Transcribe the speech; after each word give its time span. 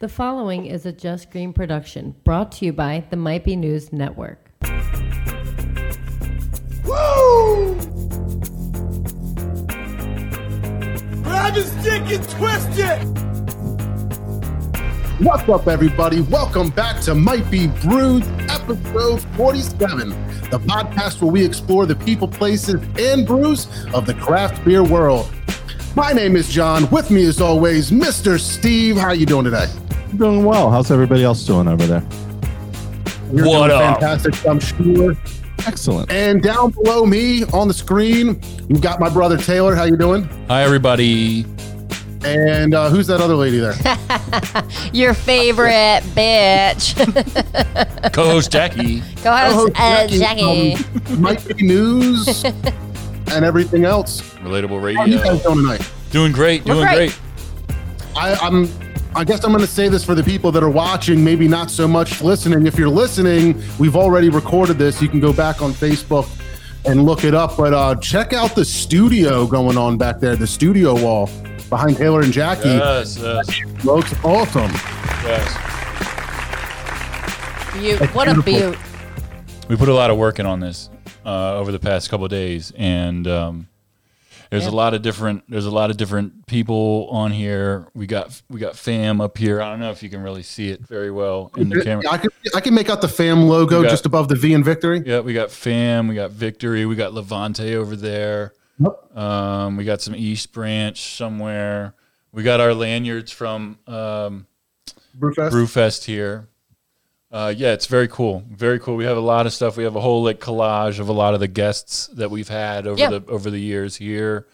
The 0.00 0.08
following 0.08 0.66
is 0.66 0.86
a 0.86 0.92
Just 0.92 1.28
Green 1.32 1.52
production 1.52 2.14
brought 2.22 2.52
to 2.52 2.64
you 2.64 2.72
by 2.72 3.02
the 3.10 3.16
Might 3.16 3.42
Be 3.42 3.56
News 3.56 3.92
Network. 3.92 4.38
Woo! 6.84 7.74
Grab 11.24 11.54
his 11.54 11.72
dick 11.82 12.02
and 12.12 12.28
twist 12.28 12.78
it! 12.78 13.02
What's 15.20 15.48
up, 15.48 15.66
everybody? 15.66 16.20
Welcome 16.20 16.70
back 16.70 17.00
to 17.00 17.16
Might 17.16 17.50
Be 17.50 17.66
Brewed, 17.66 18.22
episode 18.48 19.20
47, 19.36 20.10
the 20.50 20.60
podcast 20.60 21.20
where 21.20 21.32
we 21.32 21.44
explore 21.44 21.86
the 21.86 21.96
people, 21.96 22.28
places, 22.28 22.80
and 23.00 23.26
brews 23.26 23.66
of 23.92 24.06
the 24.06 24.14
craft 24.14 24.64
beer 24.64 24.84
world. 24.84 25.28
My 25.96 26.12
name 26.12 26.36
is 26.36 26.48
John. 26.48 26.88
With 26.90 27.10
me, 27.10 27.24
as 27.24 27.40
always, 27.40 27.90
Mr. 27.90 28.38
Steve. 28.38 28.96
How 28.96 29.08
are 29.08 29.14
you 29.16 29.26
doing 29.26 29.42
today? 29.42 29.66
Doing 30.16 30.44
well. 30.44 30.70
How's 30.70 30.90
everybody 30.90 31.22
else 31.22 31.44
doing 31.44 31.68
over 31.68 31.86
there? 31.86 32.02
You're 33.32 33.46
What 33.46 33.68
doing 33.68 33.80
up? 33.82 34.00
Fantastic, 34.00 34.46
I'm 34.46 34.58
sure. 34.58 35.14
Excellent. 35.66 36.10
And 36.10 36.42
down 36.42 36.70
below 36.70 37.04
me 37.04 37.44
on 37.52 37.68
the 37.68 37.74
screen, 37.74 38.40
you've 38.68 38.80
got 38.80 39.00
my 39.00 39.08
brother 39.10 39.36
Taylor. 39.36 39.74
How 39.74 39.84
you 39.84 39.96
doing? 39.96 40.24
Hi, 40.48 40.62
everybody. 40.62 41.44
And 42.24 42.74
uh, 42.74 42.88
who's 42.90 43.06
that 43.08 43.20
other 43.20 43.36
lady 43.36 43.58
there? 43.58 43.74
Your 44.92 45.14
favorite 45.14 46.02
bitch. 46.14 46.94
Co-host 48.12 48.50
Jackie. 48.50 49.00
Go 49.22 49.32
ahead, 49.32 49.52
Co-host 49.52 49.72
uh, 49.76 50.06
Jackie. 50.08 50.76
from 50.76 51.20
Might 51.22 51.46
Be 51.46 51.64
News 51.66 52.44
and 53.30 53.44
everything 53.44 53.84
else. 53.84 54.22
Relatable 54.38 54.80
How 54.96 55.04
you 55.04 55.18
guys 55.18 55.28
Radio. 55.28 55.42
doing 55.42 55.56
tonight? 55.58 55.90
Doing 56.10 56.32
great. 56.32 56.64
Doing 56.64 56.80
great. 56.88 57.12
great. 57.12 57.18
I, 58.16 58.34
I'm. 58.34 58.68
I 59.14 59.24
guess 59.24 59.44
I'm 59.44 59.50
going 59.50 59.64
to 59.64 59.70
say 59.70 59.88
this 59.88 60.04
for 60.04 60.14
the 60.14 60.22
people 60.22 60.52
that 60.52 60.62
are 60.62 60.70
watching, 60.70 61.24
maybe 61.24 61.48
not 61.48 61.70
so 61.70 61.88
much 61.88 62.20
listening. 62.22 62.66
If 62.66 62.78
you're 62.78 62.88
listening, 62.88 63.60
we've 63.78 63.96
already 63.96 64.28
recorded 64.28 64.78
this. 64.78 65.02
You 65.02 65.08
can 65.08 65.18
go 65.18 65.32
back 65.32 65.60
on 65.62 65.72
Facebook 65.72 66.28
and 66.84 67.04
look 67.04 67.24
it 67.24 67.34
up. 67.34 67.56
But 67.56 67.74
uh, 67.74 67.96
check 67.96 68.32
out 68.32 68.54
the 68.54 68.64
studio 68.64 69.46
going 69.46 69.76
on 69.76 69.98
back 69.98 70.20
there, 70.20 70.36
the 70.36 70.46
studio 70.46 70.94
wall 71.00 71.28
behind 71.68 71.96
Taylor 71.96 72.20
and 72.20 72.32
Jackie. 72.32 72.68
Yes, 72.68 73.18
yes, 73.18 73.84
Looks 73.84 74.14
awesome. 74.24 74.70
yes. 75.24 75.64
You, 77.80 77.96
what 78.08 78.28
a 78.28 78.40
beaut. 78.42 78.76
We 79.68 79.76
put 79.76 79.88
a 79.88 79.94
lot 79.94 80.10
of 80.10 80.16
work 80.16 80.38
in 80.38 80.46
on 80.46 80.60
this 80.60 80.90
uh, 81.24 81.56
over 81.56 81.70
the 81.72 81.78
past 81.78 82.10
couple 82.10 82.24
of 82.24 82.30
days, 82.30 82.72
and 82.76 83.26
um, 83.26 83.68
there's 84.50 84.64
Yeah. 84.64 84.70
a 84.70 84.72
lot 84.72 84.94
of 84.94 85.02
different. 85.02 85.44
There's 85.48 85.66
a 85.66 85.70
lot 85.70 85.90
of 85.90 85.96
different 85.96 86.46
people 86.46 87.08
on 87.10 87.30
here. 87.32 87.86
We 87.94 88.06
got 88.06 88.40
we 88.48 88.58
got 88.60 88.76
fam 88.76 89.20
up 89.20 89.36
here. 89.38 89.60
I 89.60 89.70
don't 89.70 89.80
know 89.80 89.90
if 89.90 90.02
you 90.02 90.08
can 90.10 90.22
really 90.22 90.42
see 90.42 90.70
it 90.70 90.80
very 90.86 91.10
well 91.10 91.50
in 91.56 91.68
the 91.68 91.82
camera. 91.82 92.04
I 92.10 92.18
can, 92.18 92.30
I 92.54 92.60
can 92.60 92.74
make 92.74 92.88
out 92.88 93.00
the 93.00 93.08
fam 93.08 93.48
logo 93.48 93.82
got- 93.82 93.90
just 93.90 94.06
above 94.06 94.28
the 94.28 94.34
V 94.36 94.52
in 94.54 94.64
victory. 94.64 95.02
Yeah, 95.04 95.20
we 95.20 95.32
got 95.34 95.50
fam. 95.50 96.08
We 96.08 96.14
got 96.14 96.30
victory. 96.30 96.86
We 96.86 96.96
got 96.96 97.12
Levante 97.12 97.74
over 97.76 97.96
there. 97.96 98.52
Um, 99.14 99.76
we 99.76 99.84
got 99.84 100.00
some 100.00 100.14
East 100.14 100.52
Branch 100.52 100.98
somewhere. 100.98 101.94
We 102.32 102.42
got 102.44 102.60
our 102.60 102.74
lanyards 102.74 103.32
from 103.32 103.78
um, 103.88 104.46
Brewfest. 105.18 105.50
Brewfest 105.50 106.04
here. 106.04 106.46
Uh, 107.30 107.52
yeah, 107.56 107.72
it's 107.72 107.86
very 107.86 108.08
cool. 108.08 108.42
Very 108.50 108.78
cool. 108.80 108.96
We 108.96 109.04
have 109.04 109.16
a 109.18 109.20
lot 109.20 109.44
of 109.46 109.52
stuff. 109.52 109.76
We 109.76 109.84
have 109.84 109.96
a 109.96 110.00
whole 110.00 110.22
like 110.22 110.40
collage 110.40 110.98
of 110.98 111.08
a 111.08 111.12
lot 111.12 111.34
of 111.34 111.40
the 111.40 111.48
guests 111.48 112.06
that 112.14 112.30
we've 112.30 112.48
had 112.48 112.86
over 112.86 112.98
Yeah. 113.00 113.10
the 113.10 113.24
over 113.28 113.50
the 113.50 113.60
years 113.60 113.96
here. 113.96 114.46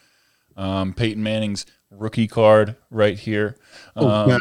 Um, 0.57 0.93
Peyton 0.93 1.23
Manning's 1.23 1.65
rookie 1.89 2.27
card 2.27 2.75
right 2.91 3.17
here. 3.17 3.55
Oh, 3.95 4.07
Um, 4.09 4.29
yeah. 4.29 4.37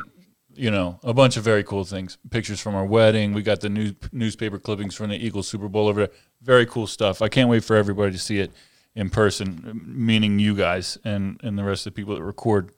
You 0.57 0.71
know, 0.71 1.01
a 1.03 1.13
bunch 1.13 1.37
of 1.37 1.43
very 1.43 1.65
cool 1.65 1.85
things. 1.85 2.17
Pictures 2.31 2.61
from 2.61 2.77
our 2.77 2.87
wedding. 2.87 3.33
We 3.35 3.43
got 3.43 3.61
the 3.61 3.69
new 3.69 3.93
newspaper 4.13 4.59
clippings 4.61 4.95
from 4.95 5.11
the 5.11 5.17
Eagles 5.17 5.49
Super 5.49 5.69
Bowl 5.69 5.89
over 5.89 6.07
there. 6.07 6.15
Very 6.43 6.65
cool 6.67 6.87
stuff. 6.87 7.21
I 7.23 7.29
can't 7.29 7.49
wait 7.49 7.65
for 7.65 7.75
everybody 7.75 8.13
to 8.13 8.19
see 8.19 8.39
it 8.39 8.53
in 8.95 9.11
person, 9.11 9.81
meaning 9.85 10.39
you 10.39 10.55
guys 10.55 10.97
and 11.05 11.41
and 11.43 11.59
the 11.59 11.65
rest 11.65 11.87
of 11.87 11.93
the 11.95 11.97
people 12.01 12.15
that 12.15 12.23
record 12.23 12.71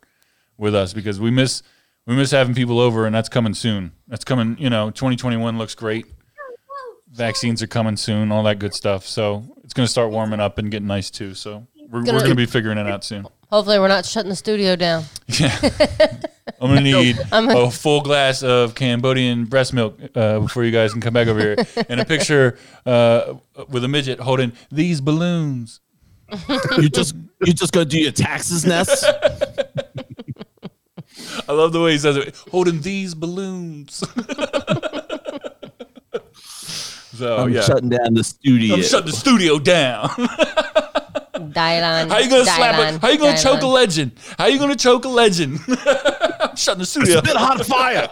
with 0.56 0.75
us 0.75 0.94
because 0.94 1.20
we 1.20 1.30
miss 1.30 1.62
we 2.06 2.14
miss 2.14 2.30
having 2.30 2.54
people 2.54 2.78
over 2.80 3.06
and 3.06 3.14
that's 3.14 3.28
coming 3.28 3.54
soon. 3.54 3.92
That's 4.08 4.24
coming, 4.24 4.56
you 4.58 4.70
know, 4.70 4.90
2021 4.90 5.58
looks 5.58 5.74
great. 5.74 6.06
Vaccines 7.12 7.62
are 7.62 7.66
coming 7.66 7.96
soon, 7.96 8.30
all 8.30 8.42
that 8.44 8.58
good 8.58 8.74
stuff. 8.74 9.06
So 9.06 9.44
it's 9.64 9.72
going 9.74 9.86
to 9.86 9.90
start 9.90 10.10
warming 10.10 10.40
up 10.40 10.58
and 10.58 10.70
getting 10.70 10.86
nice 10.88 11.10
too. 11.10 11.34
So 11.34 11.66
we're, 11.90 12.00
we're 12.04 12.20
Gonna- 12.20 12.34
be 12.34 12.46
figuring 12.46 12.78
it 12.78 12.86
out 12.86 13.04
soon. 13.04 13.26
Hopefully, 13.50 13.78
we're 13.78 13.86
not 13.86 14.04
shutting 14.04 14.28
the 14.28 14.36
studio 14.36 14.74
down. 14.76 15.04
Yeah. 15.28 15.56
I'm 16.60 16.70
going 16.70 16.84
to 16.84 17.02
need 17.02 17.18
a 17.32 17.70
full 17.70 18.00
glass 18.00 18.42
of 18.42 18.74
Cambodian 18.74 19.44
breast 19.44 19.74
milk 19.74 19.98
uh, 20.14 20.38
before 20.40 20.64
you 20.64 20.70
guys 20.70 20.92
can 20.92 21.00
come 21.02 21.12
back 21.12 21.26
over 21.28 21.38
here. 21.40 21.56
And 21.88 22.00
a 22.00 22.04
picture 22.04 22.56
uh, 22.86 23.34
with 23.68 23.84
a 23.84 23.88
midget 23.88 24.20
holding 24.20 24.52
these 24.70 25.00
balloons. 25.00 25.80
You 26.78 26.88
just 26.88 27.14
you 27.44 27.52
just 27.52 27.72
go 27.72 27.84
do 27.84 27.98
your 28.00 28.12
taxes, 28.12 28.64
Ness. 28.64 29.04
I 31.48 31.52
love 31.52 31.72
the 31.72 31.80
way 31.80 31.92
he 31.92 31.98
says 31.98 32.16
it. 32.16 32.36
Holding 32.50 32.80
these 32.80 33.14
balloons. 33.14 33.97
so, 36.42 37.36
I'm 37.38 37.52
yeah. 37.52 37.62
shutting 37.62 37.88
down 37.88 38.14
the 38.14 38.24
studio. 38.24 38.74
I'm 38.74 38.82
shutting 38.82 39.06
the 39.06 39.12
studio 39.12 39.58
down. 39.58 40.08
Dylan. 41.52 42.08
How 42.08 42.19
you 42.19 42.30
gonna 42.30 42.44
slap 42.44 42.74
Dylan, 42.76 42.97
it? 42.97 43.00
How 43.02 43.08
you 43.08 43.19
gonna 43.19 43.32
Dylan. 43.32 43.42
choke 43.42 43.62
a 43.62 43.66
legend? 43.66 44.12
How 44.38 44.47
you 44.47 44.58
gonna 44.58 44.76
choke 44.76 45.04
a 45.04 45.08
legend? 45.08 45.60
I'm 45.69 46.56
shutting 46.56 46.80
the 46.80 46.86
studio. 46.86 47.19
Spit 47.19 47.36
hot 47.36 47.64
fire. 47.66 48.08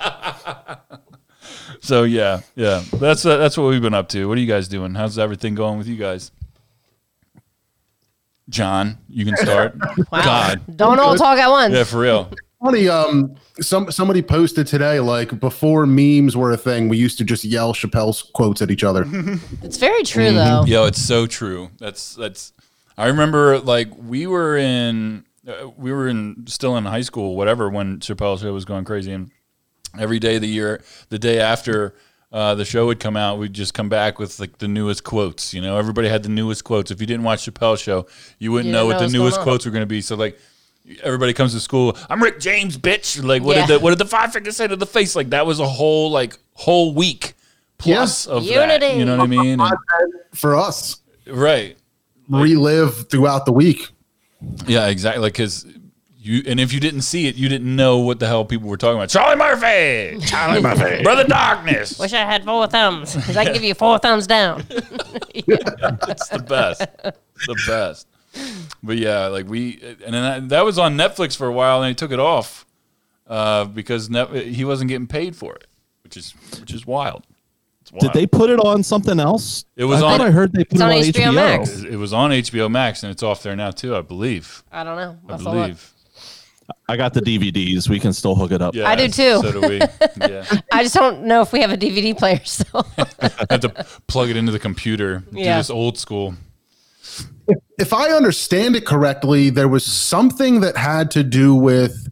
So 1.81 2.05
yeah, 2.05 2.41
yeah. 2.55 2.83
That's 2.95 3.27
uh, 3.27 3.37
that's 3.37 3.59
what 3.59 3.69
we've 3.69 3.83
been 3.83 3.95
up 3.95 4.09
to. 4.11 4.27
What 4.27 4.39
are 4.39 4.41
you 4.41 4.47
guys 4.47 4.69
doing? 4.69 4.95
How's 4.95 5.19
everything 5.19 5.55
going 5.55 5.77
with 5.79 5.87
you 5.87 5.97
guys? 5.97 6.31
John, 8.49 8.99
you 9.09 9.25
can 9.25 9.37
start. 9.37 9.75
Wow. 10.13 10.23
God, 10.25 10.77
Don't 10.77 11.01
all 11.01 11.17
talk 11.17 11.39
at 11.39 11.49
once. 11.49 11.75
yeah, 11.75 11.85
for 11.85 12.01
real. 12.01 12.31
Funny, 12.65 12.89
um, 12.89 13.35
some 13.61 13.91
somebody 13.93 14.23
posted 14.23 14.67
today 14.67 14.99
like 14.99 15.39
before 15.39 15.85
memes 15.85 16.35
were 16.35 16.51
a 16.51 16.57
thing, 16.57 16.89
we 16.89 16.97
used 16.97 17.19
to 17.19 17.25
just 17.25 17.45
yell 17.45 17.75
Chappelle's 17.75 18.23
quotes 18.23 18.63
at 18.63 18.71
each 18.71 18.83
other. 18.83 19.05
It's 19.63 19.77
very 19.77 20.03
true, 20.03 20.25
Mm-hmm. 20.25 20.37
though. 20.37 20.65
Yo, 20.65 20.87
it's 20.87 21.01
so 21.03 21.27
true. 21.27 21.71
That's 21.79 22.15
that's. 22.15 22.53
I 22.97 23.09
remember 23.09 23.59
like 23.59 23.89
we 23.99 24.27
were 24.27 24.57
in 24.57 25.25
uh, 25.47 25.69
we 25.77 25.93
were 25.93 26.09
in 26.09 26.45
still 26.47 26.77
in 26.79 26.85
high 26.87 27.03
school, 27.03 27.37
whatever, 27.37 27.69
when 27.69 27.99
Chappelle's 28.01 28.41
show 28.41 28.53
was 28.55 28.65
going 28.65 28.85
crazy, 28.87 29.13
and 29.13 29.31
every 29.99 30.19
day 30.19 30.37
of 30.37 30.41
the 30.41 30.49
year, 30.49 30.83
the 31.11 31.19
day 31.19 31.39
after. 31.39 31.95
Uh, 32.33 32.53
the 32.53 32.65
show 32.65 32.87
would 32.87 32.99
come 32.99 33.17
out. 33.17 33.39
We'd 33.39 33.53
just 33.53 33.75
come 33.75 33.89
back 33.89 34.19
with 34.19 34.41
like 34.41 34.59
the 34.59 34.67
newest 34.67 35.05
quotes. 35.05 35.55
You 35.55 35.61
know, 35.61 35.77
everybody 35.77 36.09
had 36.09 36.25
the 36.25 36.29
newest 36.29 36.65
quotes. 36.65 36.91
If 36.91 37.01
you 37.01 37.07
didn't 37.07 37.23
watch 37.23 37.47
Chappelle's 37.47 37.81
show, 37.81 38.09
you 38.41 38.51
wouldn't 38.51 38.67
You 38.67 38.73
know 38.73 38.87
what 38.87 38.99
know 39.01 39.07
the 39.07 39.13
newest 39.13 39.39
quotes 39.39 39.65
were 39.65 39.71
going 39.71 39.83
to 39.83 39.87
be. 39.87 40.01
So 40.01 40.17
like, 40.17 40.37
everybody 41.03 41.33
comes 41.33 41.53
to 41.55 41.61
school. 41.61 41.97
I'm 42.11 42.23
Rick 42.23 42.41
James, 42.41 42.77
bitch. 42.79 43.23
Like, 43.23 43.43
what 43.43 43.57
Yeah. 43.57 43.67
did 43.67 43.81
the 43.81 43.83
what 43.83 43.91
did 43.91 43.99
the 43.99 44.07
five 44.07 44.33
fingers 44.33 44.57
say 44.57 44.67
to 44.67 44.77
the 44.77 44.87
face? 44.87 45.15
Like 45.17 45.31
that 45.31 45.47
was 45.47 45.61
a 45.61 45.67
whole 45.67 46.11
like 46.11 46.39
whole 46.53 46.95
week 46.95 47.35
plus 47.79 48.27
of 48.27 48.45
that. 48.47 48.51
Unity. 48.53 48.99
You 48.99 49.05
know 49.05 49.17
what 49.17 49.25
I 49.25 49.27
mean? 49.27 49.61
And- 49.61 49.75
For 50.33 50.55
us, 50.57 50.99
right. 51.27 51.77
relive 52.29 53.09
throughout 53.09 53.47
the 53.47 53.53
week. 53.53 53.89
Yeah, 54.67 54.89
exactly. 54.89 55.23
Like, 55.23 55.35
cause 55.35 55.67
you, 56.19 56.43
and 56.47 56.59
if 56.59 56.73
you 56.73 56.81
didn't 56.81 57.03
see 57.03 57.27
it, 57.27 57.35
you 57.35 57.49
didn't 57.51 57.75
know 57.77 57.99
what 57.99 58.19
the 58.19 58.27
hell 58.27 58.45
people 58.47 58.69
were 58.69 58.77
talking 58.79 58.97
about. 58.97 59.11
Charlie 59.11 59.37
Murphy, 59.37 60.19
Charlie 60.27 60.63
Murphy, 60.63 61.03
Brother 61.03 61.25
Darkness. 61.25 61.99
Wish 62.01 62.13
I 62.15 62.25
had 62.25 62.45
four 62.45 62.67
thumbs. 62.67 63.15
Because 63.15 63.37
I 63.37 63.45
can 63.45 63.53
give 63.55 63.63
you 63.65 63.75
four 63.75 63.99
thumbs 63.99 64.27
down. 64.27 64.65
It's 65.37 66.29
the 66.29 66.39
best, 66.39 66.81
the 67.03 67.65
best. 67.67 68.07
But 68.83 68.99
yeah, 68.99 69.27
like 69.27 69.49
we, 69.49 69.81
and 70.05 70.15
then 70.15 70.23
that, 70.23 70.49
that 70.51 70.65
was 70.65 70.79
on 70.79 70.97
Netflix 70.97 71.37
for 71.37 71.47
a 71.47 71.53
while, 71.53 71.83
and 71.83 71.91
they 71.91 71.95
took 71.95 72.11
it 72.13 72.19
off 72.21 72.67
uh, 73.27 73.65
because 73.65 74.11
Net, 74.11 74.31
he 74.31 74.65
wasn't 74.65 74.89
getting 74.89 75.07
paid 75.07 75.35
for 75.37 75.55
it, 75.55 75.67
which 76.03 76.17
is 76.17 76.35
which 76.61 76.73
is 76.73 76.87
wild. 76.87 77.25
Wild. 77.93 78.01
Did 78.01 78.13
they 78.15 78.27
put 78.27 78.51
it 78.51 78.59
on 78.59 78.83
something 78.83 79.21
else? 79.21 79.65
It 79.77 79.85
was 79.85 80.03
I 80.03 80.15
on- 80.15 80.21
I 80.23 80.31
heard 80.31 80.53
they 80.53 80.65
put 80.65 80.79
it 80.79 80.83
on 80.83 80.91
on 80.93 80.99
HBO 80.99 81.13
HBO. 81.13 81.35
Max. 81.35 81.83
It 81.83 81.97
was 81.97 82.13
on 82.13 82.31
HBO 82.31 82.71
Max, 82.71 83.03
and 83.03 83.13
it's 83.13 83.23
off 83.23 83.43
there 83.43 83.55
now 83.57 83.71
too, 83.71 83.95
I 83.95 84.01
believe. 84.01 84.65
I 84.73 84.85
don't 84.85 84.97
know. 84.97 85.19
I 85.29 85.33
I'll 85.33 85.39
follow 85.39 85.61
believe. 85.63 85.91
I 86.89 86.97
got 86.97 87.13
the 87.13 87.21
DVDs. 87.21 87.89
We 87.91 88.01
can 88.01 88.15
still 88.15 88.35
hook 88.35 88.51
it 88.51 88.63
up. 88.63 88.75
Yeah, 88.75 88.89
I 88.89 88.97
do 88.97 89.07
too. 89.09 89.39
So 89.41 89.53
do 89.53 89.61
we. 89.69 89.79
Yeah. 90.17 90.45
I 90.73 90.83
just 90.83 90.95
don't 90.95 91.25
know 91.25 91.43
if 91.43 91.53
we 91.53 91.61
have 91.61 91.71
a 91.71 91.77
DVD 91.77 92.17
player 92.17 92.41
So 92.45 92.65
I 92.99 93.47
have 93.51 93.61
to 93.61 93.87
plug 94.07 94.31
it 94.31 94.37
into 94.37 94.51
the 94.53 94.59
computer. 94.59 95.19
Do 95.31 95.39
Yeah. 95.41 95.59
this 95.59 95.69
old 95.71 95.99
school. 95.99 96.35
If 97.79 97.93
I 97.93 98.11
understand 98.11 98.77
it 98.77 98.87
correctly, 98.87 99.51
there 99.51 99.69
was 99.69 99.85
something 99.85 100.61
that 100.61 100.77
had 100.77 101.11
to 101.13 101.23
do 101.23 101.55
with 101.55 102.11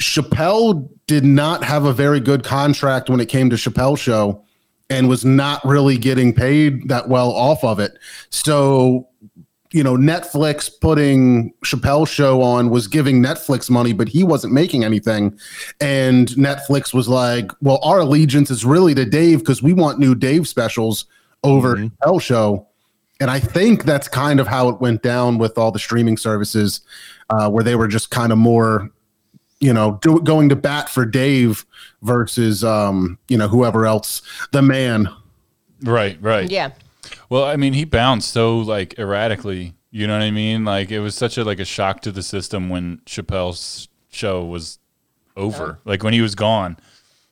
Chappelle 0.00 0.88
did 1.06 1.24
not 1.24 1.62
have 1.64 1.84
a 1.84 1.92
very 1.92 2.20
good 2.20 2.44
contract 2.44 3.10
when 3.10 3.20
it 3.20 3.26
came 3.26 3.50
to 3.50 3.56
Chappelle 3.56 3.98
show 3.98 4.42
and 4.90 5.08
was 5.08 5.24
not 5.24 5.64
really 5.64 5.96
getting 5.96 6.34
paid 6.34 6.88
that 6.88 7.08
well 7.08 7.30
off 7.30 7.64
of 7.64 7.78
it. 7.78 7.98
So 8.30 9.08
you 9.72 9.82
know, 9.82 9.96
Netflix 9.96 10.70
putting 10.80 11.52
Chappelle's 11.64 12.10
show 12.10 12.42
on 12.42 12.70
was 12.70 12.86
giving 12.86 13.22
Netflix 13.22 13.70
money, 13.70 13.92
but 13.92 14.06
he 14.08 14.22
wasn't 14.22 14.52
making 14.52 14.84
anything. 14.84 15.38
And 15.80 16.28
Netflix 16.28 16.92
was 16.92 17.08
like, 17.08 17.50
well, 17.62 17.78
our 17.82 18.00
allegiance 18.00 18.50
is 18.50 18.64
really 18.64 18.94
to 18.94 19.04
Dave 19.04 19.38
because 19.38 19.62
we 19.62 19.72
want 19.72 19.98
new 19.98 20.14
Dave 20.14 20.46
specials 20.46 21.06
over 21.42 21.76
mm-hmm. 21.76 21.86
Chappelle's 21.86 22.22
show. 22.22 22.68
And 23.22 23.30
I 23.30 23.38
think 23.38 23.84
that's 23.84 24.08
kind 24.08 24.40
of 24.40 24.48
how 24.48 24.68
it 24.68 24.80
went 24.80 25.00
down 25.02 25.38
with 25.38 25.56
all 25.56 25.70
the 25.70 25.78
streaming 25.78 26.16
services, 26.16 26.80
uh, 27.30 27.48
where 27.48 27.62
they 27.62 27.76
were 27.76 27.86
just 27.86 28.10
kind 28.10 28.32
of 28.32 28.38
more, 28.38 28.90
you 29.60 29.72
know, 29.72 30.00
do, 30.02 30.20
going 30.22 30.48
to 30.48 30.56
bat 30.56 30.88
for 30.88 31.06
Dave 31.06 31.64
versus, 32.02 32.64
um, 32.64 33.20
you 33.28 33.38
know, 33.38 33.46
whoever 33.46 33.86
else, 33.86 34.22
the 34.50 34.60
man. 34.60 35.08
Right, 35.84 36.18
right. 36.20 36.50
Yeah. 36.50 36.72
Well, 37.28 37.44
I 37.44 37.54
mean, 37.54 37.74
he 37.74 37.84
bounced 37.84 38.32
so 38.32 38.58
like 38.58 38.98
erratically. 38.98 39.74
You 39.92 40.08
know 40.08 40.14
what 40.14 40.24
I 40.24 40.32
mean? 40.32 40.64
Like 40.64 40.90
it 40.90 40.98
was 40.98 41.14
such 41.14 41.38
a 41.38 41.44
like 41.44 41.60
a 41.60 41.64
shock 41.64 42.00
to 42.00 42.10
the 42.10 42.24
system 42.24 42.70
when 42.70 43.02
Chappelle's 43.06 43.86
show 44.10 44.44
was 44.44 44.80
over. 45.36 45.78
Like 45.84 46.02
when 46.02 46.12
he 46.12 46.22
was 46.22 46.34
gone. 46.34 46.76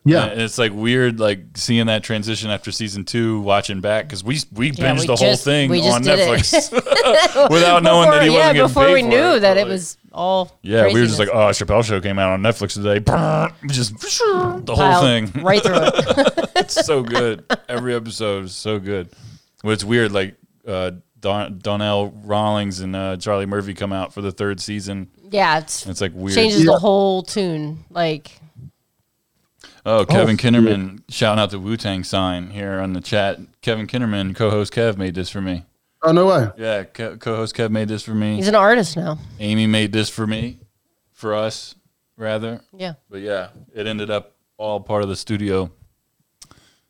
Yeah. 0.04 0.24
And 0.26 0.40
it's 0.40 0.56
like 0.56 0.72
weird, 0.72 1.20
like 1.20 1.40
seeing 1.56 1.86
that 1.86 2.02
transition 2.02 2.50
after 2.50 2.72
season 2.72 3.04
two, 3.04 3.40
watching 3.40 3.80
back 3.82 4.06
because 4.06 4.24
we 4.24 4.38
we 4.52 4.70
Yeah, 4.70 4.94
binged 4.94 5.00
we 5.00 5.06
the 5.08 5.16
whole 5.16 5.36
thing 5.36 5.70
on. 5.70 6.02
Netflix 6.02 6.72
without 7.50 7.82
knowing 7.82 8.10
that 8.10 8.22
he 8.22 8.28
Before- 8.28 8.38
wasn't 8.38 8.46
yeah, 8.46 8.52
getting 8.54 8.62
before 8.68 8.84
paid 8.86 8.92
we 8.94 9.02
for 9.02 9.08
knew 9.08 9.16
it. 9.34 9.40
that 9.40 9.54
But, 9.54 9.60
it 9.60 9.66
was 9.66 9.98
all. 10.12 10.58
Yeah, 10.62 10.86
we 10.86 11.00
were 11.00 11.06
just 11.06 11.18
like, 11.18 11.28
oh, 11.28 11.50
Chappelle 11.50 11.84
show 11.84 12.00
came 12.00 12.18
out 12.18 12.30
on 12.32 12.40
Netflix 12.42 12.72
today. 12.74 12.98
Just 13.68 13.98
the 14.00 14.74
whole 14.74 14.76
Piled 14.76 15.30
thing. 15.32 15.42
right 15.44 15.62
through 15.62 15.76
it. 15.76 16.50
it's 16.56 16.86
so 16.86 17.02
good. 17.02 17.44
Every 17.68 17.94
episode 17.94 18.46
is 18.46 18.54
so 18.56 18.78
good. 18.78 19.10
Well, 19.62 19.74
it's 19.74 19.84
weird. 19.84 20.12
Like 20.12 20.36
uh, 20.66 20.92
Don, 21.20 21.58
Donnell 21.58 22.10
Rawlings 22.24 22.80
and 22.80 22.96
uh, 22.96 23.18
Charlie 23.18 23.44
Murphy 23.46 23.74
come 23.74 23.92
out 23.92 24.14
for 24.14 24.22
the 24.22 24.32
third 24.32 24.60
season. 24.60 25.10
Yeah, 25.30 25.58
it's 25.58 25.86
It's 25.86 26.00
like 26.00 26.12
weird. 26.14 26.34
changes 26.34 26.60
Yeah. 26.64 26.72
the 26.72 26.78
whole 26.78 27.22
tune. 27.22 27.84
Like, 27.90 28.39
Oh, 29.86 30.04
Kevin 30.04 30.34
Oh, 30.34 30.38
Kinnerman 30.38 31.02
shouting 31.08 31.40
out 31.40 31.50
the 31.50 31.58
Wu 31.58 31.76
Tang 31.76 32.04
sign 32.04 32.50
here 32.50 32.80
on 32.80 32.92
the 32.92 33.00
chat. 33.00 33.38
Kevin 33.62 33.86
Kinnerman, 33.86 34.34
co-host 34.36 34.72
Kev, 34.72 34.96
made 34.98 35.14
this 35.14 35.30
for 35.30 35.40
me. 35.40 35.64
Oh, 36.02 36.12
no 36.12 36.26
way. 36.26 36.48
Yeah, 36.58 36.84
co- 36.84 37.16
co-host 37.16 37.54
Kev 37.54 37.70
made 37.70 37.88
this 37.88 38.02
for 38.02 38.14
me. 38.14 38.36
he's 38.36 38.48
an 38.48 38.54
artist 38.54 38.96
now. 38.96 39.18
Amy 39.38 39.66
made 39.66 39.92
this 39.92 40.08
for 40.08 40.26
me, 40.26 40.60
for 41.12 41.34
us 41.34 41.74
rather. 42.16 42.60
Yeah. 42.76 42.94
But 43.08 43.20
yeah, 43.20 43.48
it 43.74 43.86
ended 43.86 44.10
up 44.10 44.36
all 44.58 44.80
part 44.80 45.02
of 45.02 45.08
the 45.08 45.16
studio. 45.16 45.70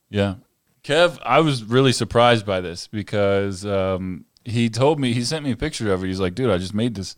Yeah. 0.09 0.37
Kev, 0.83 1.19
I 1.23 1.41
was 1.41 1.63
really 1.65 1.93
surprised 1.93 2.45
by 2.47 2.61
this 2.61 2.87
because 2.89 3.65
um, 3.67 4.25
he 4.45 4.69
told 4.69 4.99
me, 4.99 5.13
he 5.13 5.23
sent 5.23 5.45
me 5.45 5.53
a 5.53 5.57
picture 5.57 5.93
of 5.93 6.03
it. 6.03 6.09
He's 6.09 6.21
like, 6.21 6.35
dude, 6.35 6.51
I 6.51 6.59
just 6.59 6.75
made 6.75 6.95
this. 6.95 7.17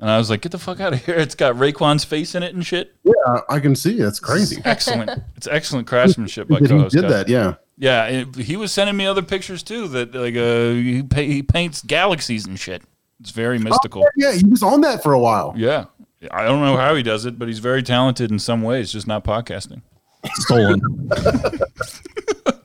And 0.00 0.08
I 0.08 0.16
was 0.16 0.30
like, 0.30 0.42
get 0.42 0.52
the 0.52 0.58
fuck 0.58 0.80
out 0.80 0.92
of 0.92 1.04
here. 1.04 1.16
It's 1.16 1.34
got 1.34 1.56
Raekwon's 1.56 2.04
face 2.04 2.34
in 2.34 2.42
it 2.42 2.54
and 2.54 2.64
shit. 2.64 2.94
Yeah, 3.02 3.40
I 3.48 3.58
can 3.58 3.74
see. 3.74 3.98
That's 3.98 4.20
crazy. 4.20 4.62
Excellent. 4.64 5.10
it's 5.36 5.48
excellent 5.48 5.88
craftsmanship 5.88 6.48
by 6.48 6.60
That 6.60 6.70
he 6.70 6.88
did 6.88 7.08
that, 7.08 7.28
yeah. 7.28 7.54
Yeah, 7.76 8.06
it, 8.06 8.36
he 8.36 8.56
was 8.56 8.72
sending 8.72 8.96
me 8.96 9.06
other 9.06 9.22
pictures 9.22 9.62
too 9.62 9.88
that 9.88 10.14
like 10.14 10.36
uh, 10.36 10.70
he, 10.70 11.02
pa- 11.02 11.20
he 11.20 11.42
paints 11.42 11.82
galaxies 11.82 12.46
and 12.46 12.58
shit. 12.58 12.82
It's 13.20 13.30
very 13.30 13.58
mystical. 13.58 14.06
Yeah, 14.16 14.32
he 14.32 14.44
was 14.44 14.62
on 14.62 14.80
that 14.82 15.02
for 15.02 15.12
a 15.12 15.18
while. 15.18 15.54
Yeah. 15.56 15.86
I 16.30 16.44
don't 16.44 16.60
know 16.60 16.76
how 16.76 16.94
he 16.94 17.02
does 17.02 17.24
it, 17.24 17.38
but 17.38 17.48
he's 17.48 17.60
very 17.60 17.82
talented 17.82 18.30
in 18.30 18.38
some 18.38 18.62
ways, 18.62 18.92
just 18.92 19.06
not 19.06 19.24
podcasting. 19.24 19.82
Stolen. 20.34 20.80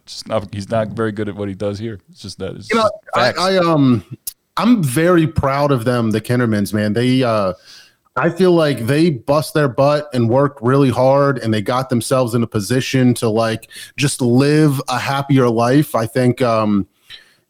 Just 0.06 0.28
not, 0.28 0.54
he's 0.54 0.70
not 0.70 0.90
very 0.90 1.14
good 1.14 1.30
at 1.30 1.36
what 1.36 1.48
he 1.48 1.56
does 1.56 1.80
here. 1.80 1.98
It's 2.10 2.22
just 2.22 2.38
that. 2.40 2.56
It's 2.56 2.70
You 2.70 2.76
know, 2.76 2.92
I. 3.16 3.32
I 3.32 3.58
um, 3.58 4.04
I'm 4.58 4.84
very 4.84 5.28
proud 5.28 5.72
of 5.72 5.86
them, 5.86 6.12
the 6.12 6.22
Kindermans, 6.22 6.74
man. 6.74 6.94
They, 6.94 7.24
uh, 7.24 7.54
I 8.16 8.30
feel 8.30 8.52
like 8.52 8.86
they 8.86 9.10
bust 9.10 9.56
their 9.56 9.68
butt 9.68 10.08
and 10.14 10.30
worked 10.30 10.62
really 10.62 10.92
hard, 10.92 11.40
and 11.40 11.52
they 11.54 11.62
got 11.62 11.90
themselves 11.90 12.36
in 12.36 12.44
a 12.44 12.48
position 12.48 13.14
to 13.16 13.30
like 13.30 13.70
just 13.98 14.22
live 14.22 14.80
a 14.88 15.00
happier 15.00 15.50
life. 15.50 15.96
I 15.96 16.06
think, 16.06 16.42
um, 16.42 16.88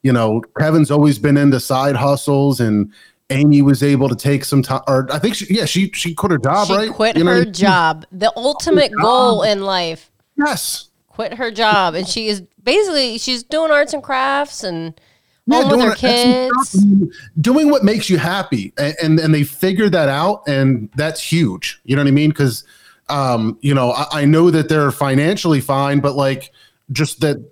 you 0.04 0.14
know, 0.14 0.42
Kevin's 0.58 0.92
always 0.92 1.20
been 1.20 1.36
into 1.36 1.60
side 1.60 1.98
hustles, 1.98 2.62
and 2.62 2.94
Amy 3.30 3.62
was 3.62 3.84
able 3.84 4.08
to 4.08 4.16
take 4.16 4.46
some 4.46 4.62
time. 4.62 4.82
Or 4.88 5.12
I 5.12 5.20
think, 5.20 5.36
she, 5.36 5.54
yeah, 5.54 5.66
she 5.66 5.92
she 5.92 6.14
quit 6.14 6.32
her 6.32 6.38
job, 6.38 6.68
She 6.68 6.74
right? 6.74 6.92
quit 6.92 7.18
You 7.18 7.26
know, 7.26 7.34
her 7.34 7.46
job. 7.46 8.06
The 8.14 8.32
ultimate 8.38 8.94
goal 9.02 9.44
in 9.44 9.64
life. 9.64 10.10
Yes. 10.38 10.90
Quit 11.10 11.34
her 11.34 11.52
job, 11.52 11.94
and 11.94 12.08
she 12.08 12.28
is 12.28 12.42
basically 12.64 13.18
she's 13.18 13.44
doing 13.44 13.70
arts 13.70 13.94
and 13.94 14.02
crafts 14.02 14.64
and 14.64 15.00
Yeah, 15.46 15.62
home 15.62 15.72
with 15.72 15.80
doing 15.80 15.88
her 15.88 15.94
excellent 15.94 16.54
kids. 16.54 17.18
doing 17.42 17.70
what 17.70 17.84
makes 17.84 18.10
you 18.10 18.18
happy, 18.18 18.74
and 18.78 18.96
and, 19.02 19.20
and 19.20 19.34
they 19.34 19.44
figure 19.44 19.90
that 19.90 20.10
out, 20.10 20.44
and 20.48 20.90
that's 20.96 21.22
huge. 21.22 21.82
You 21.84 21.96
know 21.96 22.02
what 22.02 22.08
I 22.08 22.12
mean? 22.12 22.30
Because, 22.30 22.64
um, 23.10 23.58
you 23.62 23.74
know, 23.74 23.92
I, 23.92 24.22
I 24.22 24.26
know 24.26 24.50
that 24.52 24.70
they're 24.70 24.92
financially 24.92 25.60
fine, 25.60 26.00
but 26.00 26.16
like 26.16 26.52
just 26.92 27.20
that 27.22 27.44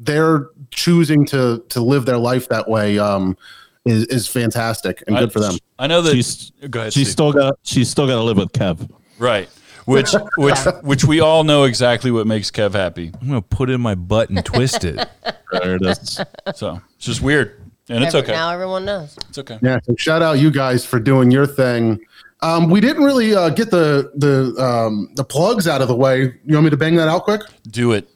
they're 0.00 0.48
choosing 0.70 1.24
to 1.26 1.64
to 1.68 1.80
live 1.80 2.06
their 2.06 2.18
life 2.18 2.48
that 2.48 2.68
way 2.68 2.98
um, 2.98 3.36
is 3.84 4.06
is 4.06 4.26
fantastic 4.26 5.04
and 5.06 5.16
good 5.16 5.32
for 5.32 5.40
them. 5.40 5.56
I 5.78 5.86
know 5.86 6.02
that. 6.02 6.12
She's 6.12 6.50
go 6.70 6.80
ahead. 6.80 6.92
she's 6.92 7.10
still 7.10 7.32
got 7.32 7.58
she's 7.62 7.88
still 7.88 8.06
got 8.06 8.16
to 8.16 8.22
live 8.22 8.38
with 8.38 8.52
Kev. 8.52 8.90
right. 9.18 9.48
Which 9.86 10.14
which 10.36 10.58
which 10.82 11.04
we 11.04 11.20
all 11.20 11.42
know 11.44 11.64
exactly 11.64 12.10
what 12.10 12.26
makes 12.26 12.50
Kev 12.50 12.72
happy. 12.74 13.12
I'm 13.20 13.28
gonna 13.28 13.42
put 13.42 13.70
it 13.70 13.74
in 13.74 13.80
my 13.80 13.94
butt 13.94 14.28
and 14.30 14.44
twist 14.44 14.84
it. 14.84 15.08
There 15.52 15.76
it 15.76 15.82
is. 15.86 16.20
So 16.56 16.80
it's 16.96 17.06
just 17.06 17.22
weird, 17.22 17.62
and 17.88 18.02
it's 18.02 18.14
Every- 18.14 18.26
okay. 18.28 18.32
Now 18.32 18.50
everyone 18.52 18.84
knows. 18.84 19.16
It's 19.28 19.38
okay. 19.38 19.58
Yeah, 19.62 19.78
so 19.84 19.94
shout 19.96 20.20
out 20.20 20.40
you 20.40 20.50
guys 20.50 20.84
for 20.84 20.98
doing 20.98 21.30
your 21.30 21.46
thing. 21.46 22.00
Um, 22.42 22.68
we 22.68 22.80
didn't 22.80 23.04
really 23.04 23.34
uh, 23.34 23.50
get 23.50 23.70
the 23.70 24.10
the 24.16 24.60
um, 24.62 25.08
the 25.14 25.24
plugs 25.24 25.68
out 25.68 25.82
of 25.82 25.88
the 25.88 25.94
way. 25.94 26.34
You 26.44 26.54
want 26.54 26.64
me 26.64 26.70
to 26.70 26.76
bang 26.76 26.96
that 26.96 27.08
out 27.08 27.22
quick? 27.22 27.42
Do 27.70 27.92
it. 27.92 28.08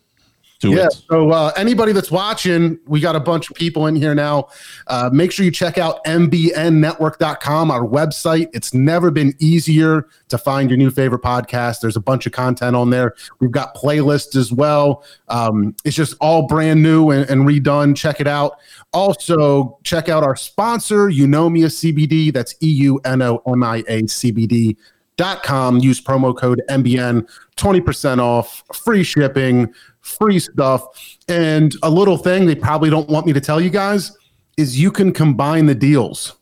Do 0.60 0.72
yeah. 0.72 0.86
it. 0.86 0.92
So 1.10 1.30
uh, 1.30 1.52
anybody 1.56 1.92
that's 1.92 2.10
watching, 2.10 2.78
we 2.86 3.00
got 3.00 3.16
a 3.16 3.20
bunch 3.20 3.48
of 3.48 3.56
people 3.56 3.86
in 3.86 3.96
here 3.96 4.14
now. 4.14 4.48
Uh, 4.88 5.08
make 5.10 5.32
sure 5.32 5.42
you 5.42 5.50
check 5.50 5.78
out 5.78 6.04
mbnnetwork.com, 6.04 7.70
our 7.70 7.80
website. 7.80 8.48
It's 8.52 8.74
never 8.74 9.10
been 9.10 9.34
easier 9.38 10.06
to 10.28 10.36
find 10.36 10.68
your 10.68 10.76
new 10.76 10.90
favorite 10.90 11.22
podcast. 11.22 11.80
There's 11.80 11.96
a 11.96 12.00
bunch 12.00 12.26
of 12.26 12.32
content 12.32 12.76
on 12.76 12.90
there. 12.90 13.14
We've 13.38 13.50
got 13.50 13.74
playlists 13.74 14.36
as 14.36 14.52
well. 14.52 15.02
Um, 15.28 15.74
it's 15.82 15.96
just 15.96 16.14
all 16.20 16.46
brand 16.46 16.82
new 16.82 17.08
and, 17.10 17.28
and 17.30 17.48
redone. 17.48 17.96
Check 17.96 18.20
it 18.20 18.26
out. 18.26 18.58
Also, 18.92 19.78
check 19.82 20.10
out 20.10 20.22
our 20.22 20.36
sponsor, 20.36 21.08
Eunomia 21.08 21.68
CBD. 21.68 22.34
That's 22.34 22.54
E 22.62 22.68
U 22.68 23.00
N 23.06 23.22
O 23.22 23.42
M 23.46 23.64
I 23.64 23.78
A 23.88 24.02
CBD 24.02 24.76
dot 25.20 25.42
com. 25.42 25.78
Use 25.78 26.00
promo 26.00 26.36
code 26.36 26.62
MBN, 26.70 27.28
20% 27.56 28.18
off, 28.20 28.64
free 28.74 29.02
shipping, 29.02 29.72
free 30.00 30.38
stuff. 30.38 30.84
And 31.28 31.74
a 31.82 31.90
little 31.90 32.16
thing 32.16 32.46
they 32.46 32.54
probably 32.54 32.90
don't 32.90 33.08
want 33.08 33.26
me 33.26 33.32
to 33.32 33.40
tell 33.40 33.60
you 33.60 33.70
guys 33.70 34.16
is 34.56 34.78
you 34.78 34.90
can 34.90 35.12
combine 35.12 35.66
the 35.66 35.74
deals. 35.74 36.36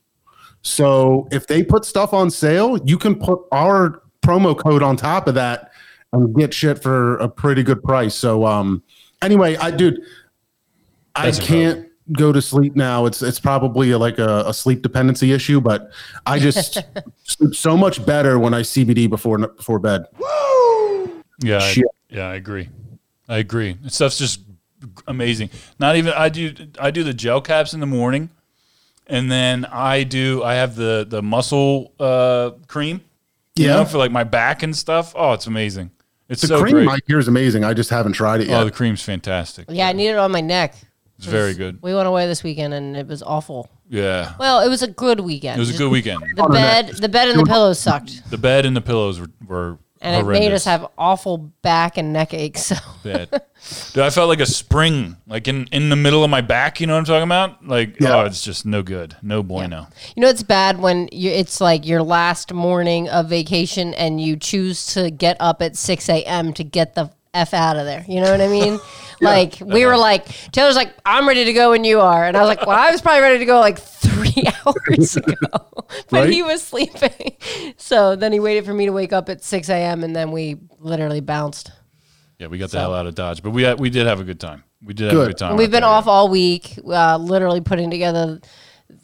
So 0.63 1.29
if 1.31 1.47
they 1.47 1.63
put 1.63 1.85
stuff 1.85 2.13
on 2.13 2.31
sale, 2.31 2.79
you 2.85 2.99
can 2.99 3.15
put 3.15 3.41
our 3.53 4.03
promo 4.23 4.59
code 4.59 4.83
on 4.83 4.97
top 4.97 5.29
of 5.29 5.35
that 5.35 5.71
and 6.13 6.35
get 6.35 6.53
shit 6.53 6.83
for 6.83 7.17
a 7.19 7.29
pretty 7.29 7.63
good 7.63 7.83
price. 7.83 8.15
So 8.15 8.45
um 8.47 8.83
anyway, 9.23 9.57
I 9.57 9.71
dude, 9.71 10.01
I 11.15 11.31
can't 11.31 11.89
go 12.13 12.33
to 12.33 12.41
sleep 12.41 12.75
now. 12.77 13.07
It's 13.07 13.23
it's 13.23 13.41
probably 13.41 13.95
like 13.95 14.19
a, 14.19 14.45
a 14.47 14.55
sleep 14.55 14.83
dependency 14.83 15.33
issue, 15.33 15.61
but 15.61 15.91
I 16.27 16.39
just 16.39 16.83
sleep 17.25 17.55
so 17.55 17.77
much 17.77 18.05
better 18.05 18.39
when 18.39 18.55
I 18.55 18.63
CBD 18.63 19.09
before 19.09 19.39
before 19.39 19.79
bed. 19.79 20.05
Woo! 20.19 21.23
Yeah, 21.41 21.59
I, 21.61 21.83
yeah, 22.09 22.29
I 22.29 22.35
agree. 22.35 22.69
I 23.29 23.39
agree. 23.39 23.77
This 23.83 23.95
stuff's 23.97 24.19
just 24.19 24.41
amazing. 25.07 25.51
Not 25.79 25.97
even 25.97 26.13
I 26.15 26.29
do 26.29 26.55
I 26.81 26.91
do 26.91 27.03
the 27.05 27.13
gel 27.15 27.41
caps 27.41 27.75
in 27.75 27.81
the 27.81 27.87
morning, 27.87 28.31
and 29.07 29.31
then 29.31 29.65
I 29.67 30.05
do 30.05 30.43
I 30.43 30.55
have 30.55 30.77
the 30.77 31.07
the 31.09 31.23
muscle 31.23 31.93
uh, 32.01 32.51
cream. 32.67 33.03
You 33.57 33.67
Yeah. 33.67 33.77
know, 33.77 33.85
for 33.85 33.99
like 33.99 34.13
my 34.13 34.25
back 34.25 34.63
and 34.63 34.75
stuff. 34.77 35.13
Oh, 35.17 35.33
it's 35.33 35.47
amazing. 35.47 35.91
It's 36.29 36.43
The 36.43 36.49
so 36.49 36.61
cream 36.61 36.75
great. 36.75 36.89
I 36.89 36.99
hear 37.07 37.19
is 37.19 37.27
amazing. 37.29 37.65
I 37.65 37.75
just 37.75 37.91
haven't 37.91 38.13
tried 38.13 38.41
it 38.41 38.49
yet. 38.49 38.61
oh, 38.61 38.65
the 38.65 38.71
cream's 38.71 39.03
fantastic. 39.03 39.67
Yeah, 39.69 39.89
I 39.89 39.93
need 39.93 40.09
it 40.09 40.17
on 40.17 40.31
my 40.31 40.41
neck. 40.43 40.75
It's 41.17 41.27
very 41.27 41.55
good. 41.55 41.79
We 41.83 41.93
went 41.95 42.07
away 42.07 42.29
this 42.29 42.45
weekend 42.45 42.73
and 42.75 42.97
it 42.97 43.09
was 43.09 43.25
awful. 43.25 43.69
Yeah, 43.91 44.35
Well, 44.39 44.61
it 44.61 44.69
was 44.69 44.83
a 44.83 44.87
good 44.87 45.19
weekend. 45.21 45.57
it 45.57 45.61
was 45.61 45.75
a 45.75 45.79
good 45.79 45.91
weekend. 45.91 46.23
The 46.37 46.47
bed, 46.47 46.89
the 47.01 47.09
bed 47.09 47.29
and 47.31 47.41
the 47.41 47.45
pillows 47.47 47.81
sucked, 47.81 48.31
The 48.31 48.39
bed 48.39 48.67
and 48.67 48.77
the 48.77 48.81
pillows 48.83 49.19
were 49.19 49.31
were 49.47 49.79
and 50.01 50.17
it 50.17 50.29
made 50.31 50.53
us 50.53 50.65
have 50.65 50.87
awful 50.97 51.39
back 51.63 51.97
and 51.99 52.13
neck 52.13 52.33
aches. 52.35 52.73
So 53.03 53.09
bad. 53.11 53.31
Dude, 53.93 54.05
I 54.05 54.11
felt 54.11 54.29
like 54.29 54.41
a 54.41 54.47
spring, 54.47 55.17
like 55.27 55.49
in, 55.49 55.67
in 55.73 55.89
the 55.89 55.97
middle 55.97 56.23
of 56.23 56.31
my 56.31 56.41
back. 56.41 56.81
You 56.81 56.87
know 56.87 56.93
what 56.95 57.01
I'm 57.01 57.05
talking 57.07 57.23
about? 57.25 57.67
Like, 57.67 57.99
Yeah. 58.01 58.17
oh, 58.17 58.25
it's 58.25 58.43
just 58.43 58.65
no 58.67 58.83
good, 58.83 59.17
no 59.23 59.43
bueno. 59.43 59.89
you 60.17 60.21
know 60.23 60.29
it's 60.29 60.43
bad 60.43 60.79
when 60.81 61.09
you 61.13 61.31
it's 61.31 61.61
like 61.61 61.87
your 61.87 62.03
last 62.03 62.53
morning 62.53 63.09
of 63.09 63.29
vacation 63.29 63.95
and 63.95 64.21
you 64.21 64.37
choose 64.37 64.87
to 64.95 65.11
get 65.11 65.37
up 65.41 65.61
at 65.63 65.77
six 65.77 66.09
a.m. 66.09 66.53
to 66.55 66.63
get 66.65 66.95
the 66.95 67.11
f 67.35 67.53
out 67.55 67.77
of 67.77 67.85
there. 67.85 68.05
You 68.09 68.21
know 68.21 68.31
what 68.31 68.41
I 68.41 68.49
mean? 68.49 68.79
Like 69.21 69.57
we 69.61 69.85
were 69.85 69.97
like 69.97 70.27
Taylor's 70.53 70.77
like 70.77 70.95
I'm 71.05 71.27
ready 71.27 71.45
to 71.47 71.53
go 71.53 71.71
when 71.71 71.83
you 71.83 71.99
are, 72.01 72.25
and 72.25 72.37
I 72.37 72.41
was 72.41 72.47
like, 72.49 72.65
well, 72.65 72.79
I 72.79 72.93
was 72.93 73.03
probably 73.03 73.21
ready 73.23 73.41
to 73.41 73.45
go 73.47 73.59
like 73.59 73.77
three 73.81 74.08
three 74.33 74.45
hours 74.67 75.17
ago, 75.17 75.35
but 75.51 76.13
Right? 76.13 76.31
he 76.31 76.43
was 76.43 76.63
sleeping. 76.63 77.37
So 77.77 78.17
then 78.17 78.33
he 78.33 78.41
waited 78.41 78.65
for 78.65 78.75
me 78.75 78.87
to 78.87 78.93
wake 78.93 79.13
up 79.13 79.29
at 79.29 79.43
6 79.43 79.69
a.m. 79.69 80.05
and 80.05 80.15
then 80.15 80.33
we 80.33 80.57
literally 80.79 81.21
bounced. 81.21 81.71
Yeah, 82.39 82.47
we 82.47 82.59
got 82.59 82.71
the 82.71 82.79
hell 82.79 82.95
out 82.95 83.07
of 83.07 83.15
Dodge, 83.15 83.43
but 83.43 83.51
we 83.51 83.63
had, 83.63 83.81
we 83.81 83.91
did 83.91 84.07
have 84.07 84.21
a 84.21 84.25
good 84.25 84.39
time. 84.41 84.63
We 84.83 84.95
did 84.95 85.11
have 85.13 85.21
a 85.23 85.27
good 85.27 85.39
time. 85.39 85.57
We've 85.57 85.71
been 85.71 85.81
there, 85.83 85.91
off 85.91 86.07
yeah. 86.07 86.13
all 86.13 86.29
week, 86.29 86.79
uh, 86.87 87.17
literally 87.17 87.61
putting 87.61 87.91
together 87.91 88.41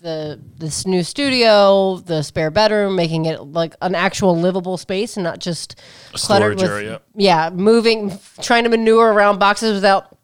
the 0.00 0.40
this 0.56 0.86
new 0.86 1.02
studio, 1.02 1.96
the 1.98 2.22
spare 2.22 2.50
bedroom, 2.50 2.94
making 2.94 3.24
it 3.26 3.40
like 3.40 3.74
an 3.82 3.94
actual 3.94 4.38
livable 4.38 4.76
space 4.76 5.16
and 5.16 5.24
not 5.24 5.40
just 5.40 5.80
cluttered 6.12 6.58
storage 6.58 6.62
with 6.62 6.70
area. 6.70 7.00
yeah, 7.16 7.50
moving, 7.50 8.16
trying 8.40 8.64
to 8.64 8.70
maneuver 8.70 9.10
around 9.10 9.38
boxes 9.38 9.74
without 9.74 10.16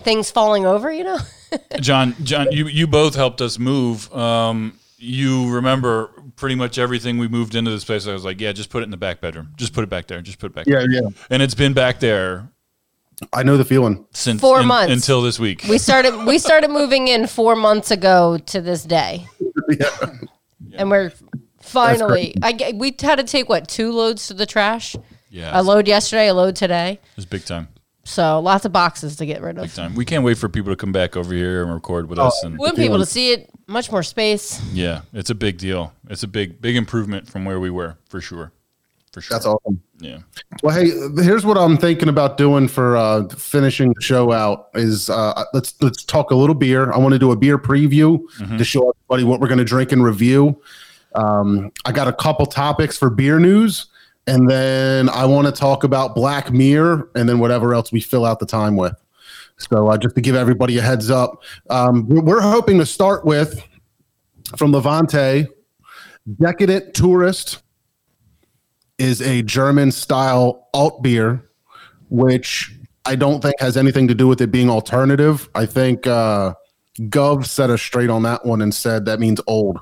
things 0.00 0.30
falling 0.30 0.66
over. 0.66 0.92
You 0.92 1.04
know, 1.04 1.18
John, 1.80 2.14
John, 2.22 2.52
you 2.52 2.66
you 2.66 2.86
both 2.86 3.14
helped 3.14 3.40
us 3.40 3.58
move. 3.58 4.12
Um, 4.14 4.78
you 4.98 5.48
remember 5.50 6.10
pretty 6.36 6.54
much 6.56 6.76
everything 6.78 7.18
we 7.18 7.28
moved 7.28 7.54
into 7.54 7.70
this 7.70 7.84
place. 7.84 8.06
I 8.06 8.12
was 8.12 8.24
like, 8.24 8.40
yeah, 8.40 8.52
just 8.52 8.68
put 8.70 8.82
it 8.82 8.84
in 8.84 8.90
the 8.90 8.96
back 8.96 9.20
bedroom. 9.20 9.52
Just 9.56 9.72
put 9.72 9.84
it 9.84 9.90
back 9.90 10.06
there. 10.08 10.20
Just 10.20 10.38
put 10.38 10.46
it 10.50 10.54
back. 10.54 10.66
Yeah, 10.66 10.78
there. 10.80 10.90
yeah. 10.90 11.08
And 11.30 11.42
it's 11.42 11.54
been 11.54 11.72
back 11.72 12.00
there 12.00 12.48
I 13.32 13.42
know 13.44 13.56
the 13.56 13.64
feeling. 13.64 14.06
since 14.12 14.40
Four 14.40 14.60
in- 14.60 14.66
months. 14.66 14.92
until 14.92 15.22
this 15.22 15.38
week. 15.38 15.64
we 15.68 15.78
started 15.78 16.24
we 16.26 16.38
started 16.38 16.70
moving 16.70 17.08
in 17.08 17.26
four 17.26 17.54
months 17.56 17.90
ago 17.90 18.38
to 18.46 18.60
this 18.60 18.82
day, 18.84 19.26
yeah. 19.68 19.88
and 20.74 20.90
we're 20.90 21.12
finally. 21.60 22.34
I 22.42 22.52
g- 22.52 22.72
we 22.74 22.94
had 23.00 23.16
to 23.16 23.24
take 23.24 23.48
what 23.48 23.68
two 23.68 23.92
loads 23.92 24.26
to 24.28 24.34
the 24.34 24.46
trash. 24.46 24.94
yeah, 25.30 25.50
A 25.52 25.62
load 25.62 25.86
yesterday, 25.88 26.28
a 26.28 26.34
load 26.34 26.56
today. 26.56 27.00
it's 27.16 27.26
big 27.26 27.44
time. 27.44 27.68
So 28.08 28.40
lots 28.40 28.64
of 28.64 28.72
boxes 28.72 29.16
to 29.16 29.26
get 29.26 29.42
rid 29.42 29.58
of. 29.58 29.64
Big 29.64 29.70
of. 29.70 29.76
time. 29.76 29.94
We 29.94 30.06
can't 30.06 30.24
wait 30.24 30.38
for 30.38 30.48
people 30.48 30.72
to 30.72 30.76
come 30.76 30.92
back 30.92 31.14
over 31.14 31.34
here 31.34 31.62
and 31.62 31.72
record 31.72 32.08
with 32.08 32.18
us. 32.18 32.42
And 32.42 32.54
We 32.54 32.58
want 32.60 32.76
people 32.76 32.98
to 32.98 33.06
see 33.06 33.32
it. 33.32 33.50
Much 33.66 33.92
more 33.92 34.02
space. 34.02 34.62
yeah, 34.72 35.02
it's 35.12 35.28
a 35.28 35.34
big 35.34 35.58
deal. 35.58 35.92
It's 36.08 36.22
a 36.22 36.26
big 36.26 36.60
big 36.62 36.74
improvement 36.74 37.28
from 37.28 37.44
where 37.44 37.60
we 37.60 37.68
were 37.68 37.98
for 38.08 38.18
sure. 38.22 38.50
For 39.12 39.20
sure. 39.20 39.34
That's 39.34 39.44
awesome. 39.44 39.82
Yeah. 40.00 40.18
Well, 40.62 40.74
hey, 40.74 40.90
here's 41.22 41.44
what 41.44 41.58
I'm 41.58 41.76
thinking 41.76 42.08
about 42.08 42.38
doing 42.38 42.66
for 42.66 42.96
uh, 42.96 43.28
finishing 43.28 43.92
the 43.92 44.00
show 44.00 44.32
out. 44.32 44.68
Is 44.74 45.10
uh, 45.10 45.44
let's 45.52 45.74
let's 45.82 46.02
talk 46.02 46.30
a 46.30 46.34
little 46.34 46.54
beer. 46.54 46.90
I 46.92 46.96
want 46.98 47.12
to 47.12 47.18
do 47.18 47.30
a 47.30 47.36
beer 47.36 47.58
preview 47.58 48.20
to 48.56 48.64
show 48.64 48.90
everybody 48.90 49.24
what 49.24 49.38
we're 49.40 49.48
going 49.48 49.58
to 49.58 49.64
drink 49.64 49.92
and 49.92 50.02
review. 50.02 50.62
Um, 51.14 51.70
I 51.84 51.92
got 51.92 52.08
a 52.08 52.12
couple 52.14 52.46
topics 52.46 52.96
for 52.96 53.10
beer 53.10 53.38
news, 53.38 53.86
and 54.28 54.48
then 54.48 55.08
I 55.08 55.24
want 55.24 55.46
to 55.46 55.52
talk 55.52 55.82
about 55.82 56.14
Black 56.14 56.52
Mirror, 56.52 57.10
and 57.14 57.28
then 57.28 57.38
whatever 57.38 57.74
else 57.74 57.90
we 57.90 58.00
fill 58.00 58.24
out 58.24 58.38
the 58.38 58.46
time 58.46 58.76
with. 58.76 58.94
So 59.56 59.88
uh, 59.88 59.98
just 59.98 60.14
to 60.14 60.20
give 60.20 60.36
everybody 60.36 60.78
a 60.78 60.82
heads 60.82 61.10
up, 61.10 61.42
um, 61.70 62.06
we're, 62.08 62.20
we're 62.20 62.40
hoping 62.40 62.78
to 62.78 62.86
start 62.86 63.24
with 63.24 63.60
from 64.56 64.72
Levante, 64.72 65.46
Decadent 66.40 66.94
Tourist 66.94 67.62
is 68.98 69.20
a 69.22 69.42
German 69.42 69.90
style 69.90 70.68
alt 70.74 71.02
beer, 71.02 71.50
which 72.10 72.74
I 73.04 73.16
don't 73.16 73.40
think 73.40 73.54
has 73.60 73.76
anything 73.76 74.08
to 74.08 74.14
do 74.14 74.26
with 74.28 74.40
it 74.40 74.50
being 74.50 74.68
alternative. 74.70 75.48
I 75.54 75.66
think 75.66 76.06
uh, 76.06 76.54
Gov 77.00 77.46
set 77.46 77.70
us 77.70 77.80
straight 77.80 78.10
on 78.10 78.22
that 78.24 78.44
one 78.44 78.60
and 78.62 78.74
said 78.74 79.04
that 79.06 79.20
means 79.20 79.40
old, 79.46 79.80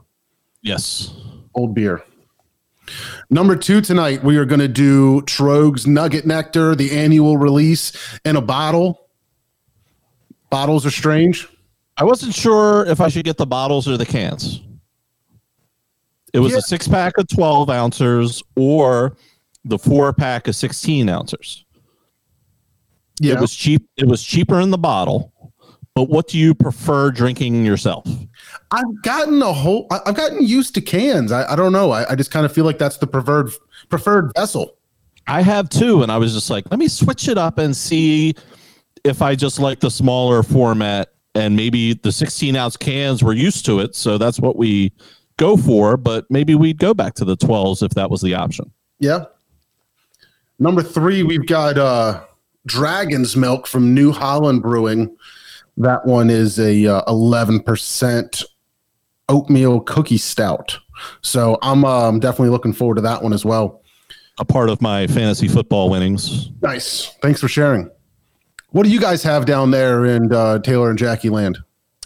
Yes. 0.63 1.13
old 1.55 1.75
beer. 1.75 2.03
Number 3.29 3.57
two 3.57 3.81
tonight, 3.81 4.23
we 4.23 4.37
are 4.37 4.45
going 4.45 4.61
to 4.61 4.69
do 4.69 5.21
Tröegs 5.23 5.87
Nugget 5.87 6.27
Nectar, 6.27 6.75
the 6.77 6.93
annual 6.97 7.37
release 7.37 7.93
in 8.25 8.37
a 8.37 8.41
bottle. 8.41 9.09
Bottles 10.51 10.87
are 10.87 10.91
strange. 10.91 11.49
I 11.97 12.05
wasn't 12.05 12.35
sure 12.35 12.87
if 12.87 13.01
I 13.01 13.09
should 13.09 13.25
get 13.25 13.37
the 13.37 13.47
bottles 13.47 13.89
or 13.89 13.97
the 13.97 14.07
cans. 14.07 14.61
It 16.33 16.39
was 16.39 16.53
Yeah. 16.53 16.59
a 16.59 16.63
six 16.63 16.87
pack 16.87 17.19
of 17.19 17.27
12 17.29 17.69
ounces 17.71 18.43
or 18.55 19.17
the 19.65 19.79
four 19.79 20.13
pack 20.13 20.47
of 20.47 20.55
16 20.55 21.09
ounces. 21.09 21.65
Yeah, 23.21 23.35
It 23.35 23.41
was 23.41 23.55
cheap. 23.55 23.89
It 23.97 24.07
was 24.07 24.23
cheaper 24.23 24.61
in 24.61 24.71
the 24.71 24.79
bottle. 24.79 25.33
But 25.95 26.11
what 26.11 26.29
do 26.29 26.39
you 26.39 26.55
prefer 26.55 27.11
drinking 27.11 27.65
yourself? 27.65 28.07
I've 28.71 29.03
gotten 29.03 29.41
a 29.43 29.53
whole. 29.53 29.87
I- 29.91 30.01
I've 30.07 30.17
gotten 30.17 30.45
used 30.45 30.75
to 30.75 30.81
cans. 30.81 31.33
I, 31.33 31.53
I 31.53 31.57
don't 31.57 31.73
know. 31.73 31.91
I, 31.93 32.11
I 32.11 32.15
just 32.15 32.31
kind 32.31 32.45
of 32.45 32.53
feel 32.53 32.65
like 32.65 32.79
that's 32.79 32.97
the 32.99 33.07
preferred 33.07 33.51
preferred 33.89 34.33
vessel. 34.37 34.77
I 35.29 35.43
have 35.43 35.69
two, 35.69 36.03
and 36.03 36.11
I 36.13 36.19
was 36.19 36.33
just 36.35 36.51
like, 36.51 36.65
let 36.71 36.79
me 36.79 36.89
switch 36.89 37.29
it 37.29 37.39
up 37.39 37.59
and 37.59 37.77
see 37.77 38.35
if 39.05 39.23
I 39.23 39.35
just 39.35 39.59
like 39.59 39.81
the 39.81 39.91
smaller 39.91 40.43
format. 40.43 41.13
And 41.35 41.55
maybe 41.55 41.93
the 41.93 42.13
16 42.13 42.57
ounce 42.57 42.79
cans 42.79 43.23
we're 43.23 43.35
used 43.35 43.67
to 43.67 43.81
it, 43.81 43.95
so 43.95 44.17
that's 44.17 44.41
what 44.41 44.57
we 44.57 44.91
go 45.37 45.57
for. 45.59 45.97
But 45.99 46.25
maybe 46.31 46.55
we'd 46.55 46.79
go 46.79 46.95
back 46.95 47.13
to 47.17 47.27
the 47.27 47.37
12s 47.37 47.83
if 47.83 47.91
that 47.93 48.11
was 48.11 48.23
the 48.23 48.35
option. 48.35 48.71
Yeah. 49.01 49.27
Number 50.59 50.83
three, 50.83 51.23
we've 51.23 51.47
got 51.47 51.77
uh, 51.77 52.25
Dragon's 52.65 53.37
Milk 53.37 53.67
from 53.67 53.93
New 53.93 54.13
Holland 54.13 54.63
Brewing. 54.63 55.15
That 55.77 56.07
one 56.07 56.31
is 56.31 56.59
a 56.59 56.87
uh, 56.87 57.03
11% 57.03 58.45
oatmeal 59.29 59.81
cookie 59.81 60.19
stout. 60.19 60.79
So 61.21 61.59
I'm 61.63 61.85
um, 61.85 62.21
definitely 62.21 62.51
looking 62.51 62.73
forward 62.73 62.97
to 62.97 63.01
that 63.03 63.23
one 63.23 63.33
as 63.33 63.45
well. 63.45 63.83
A 64.39 64.45
part 64.45 64.69
of 64.71 64.81
my 64.83 65.07
fantasy 65.07 65.49
football 65.49 65.89
winnings. 65.91 66.51
Nice. 66.63 67.15
Thanks 67.23 67.41
for 67.41 67.49
sharing. 67.49 67.91
What 68.71 68.85
do 68.85 68.91
you 68.91 69.01
guys 69.01 69.23
have 69.23 69.47
down 69.47 69.71
there 69.71 70.05
in 70.05 70.33
uh, 70.33 70.59
Taylor 70.59 70.91
and 70.91 70.99
Jackie 70.99 71.31
Land? 71.31 71.59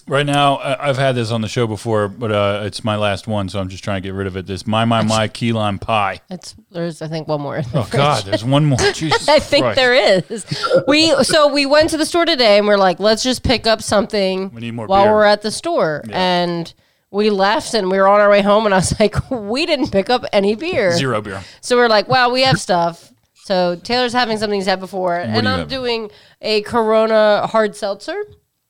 Right 0.07 0.27
now, 0.27 0.57
I- 0.57 0.89
I've 0.89 0.97
had 0.99 1.15
this 1.15 1.31
on 1.31 1.41
the 1.41 1.49
show 1.49 1.67
before, 1.69 2.09
but 2.09 2.33
uh, 2.33 2.63
it's 2.65 2.83
my 2.83 2.97
last 2.97 3.29
one, 3.29 3.49
so 3.49 3.61
I'm 3.61 3.69
just 3.69 3.85
trying 3.85 4.03
to 4.03 4.09
get 4.09 4.15
rid 4.15 4.27
of 4.27 4.37
it. 4.37 4.47
This 4.47 4.67
my 4.67 4.85
my 4.85 5.03
my 5.03 5.29
key 5.29 5.53
lime 5.53 5.79
pie. 5.79 6.21
It's 6.31 6.57
there's 6.73 7.01
I 7.01 7.07
think 7.09 7.29
one 7.29 7.41
more. 7.41 7.59
Oh 7.75 7.83
fridge. 7.83 7.93
God, 7.93 8.25
there's 8.25 8.45
one 8.45 8.65
more. 8.65 8.79
Jesus 8.93 9.29
I 9.29 9.39
think 9.39 9.65
Christ. 9.65 9.77
there 9.77 9.95
is. 9.95 10.47
We 10.89 11.11
so 11.25 11.53
we 11.53 11.65
went 11.67 11.91
to 11.91 11.97
the 11.97 12.07
store 12.07 12.25
today 12.25 12.59
and 12.59 12.67
we're 12.67 12.77
like, 12.77 12.99
let's 12.99 13.23
just 13.23 13.45
pick 13.45 13.67
up 13.69 13.83
something 13.83 14.53
We 14.53 14.61
need 14.63 14.75
more 14.75 14.87
while 14.87 15.05
beer. 15.05 15.13
we're 15.13 15.25
at 15.25 15.43
the 15.43 15.53
store. 15.53 16.03
And 16.11 16.73
we 17.11 17.31
left 17.31 17.75
and 17.75 17.91
we 17.91 17.99
were 17.99 18.09
on 18.09 18.21
our 18.21 18.31
way 18.31 18.43
home 18.43 18.67
and 18.67 18.75
I 18.75 18.79
was 18.79 18.99
like, 19.01 19.31
we 19.31 19.67
didn't 19.67 19.91
pick 19.91 20.11
up 20.11 20.25
any 20.33 20.55
beer. 20.55 20.93
Zero 20.97 21.21
beer. 21.21 21.43
So 21.61 21.77
we're 21.77 21.89
like, 21.89 22.09
wow, 22.09 22.31
we 22.31 22.43
have 22.43 22.61
stuff. 22.61 23.13
So 23.35 23.75
Taylor's 23.77 24.13
having 24.13 24.39
something 24.39 24.61
he's 24.61 24.67
had 24.69 24.79
before, 24.81 25.17
and 25.17 25.33
do 25.33 25.51
I'm 25.51 25.61
have? 25.61 25.69
doing 25.69 26.11
a 26.41 26.63
Corona 26.63 27.47
hard 27.49 27.75
seltzer. 27.75 28.23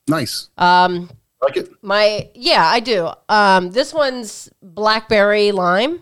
Nice. 0.08 0.48
Um, 0.56 1.10
like 1.42 1.56
it. 1.56 1.70
My 1.82 2.30
yeah, 2.34 2.64
I 2.64 2.80
do. 2.80 3.10
Um, 3.28 3.72
this 3.72 3.92
one's 3.92 4.48
blackberry 4.62 5.52
lime. 5.52 6.00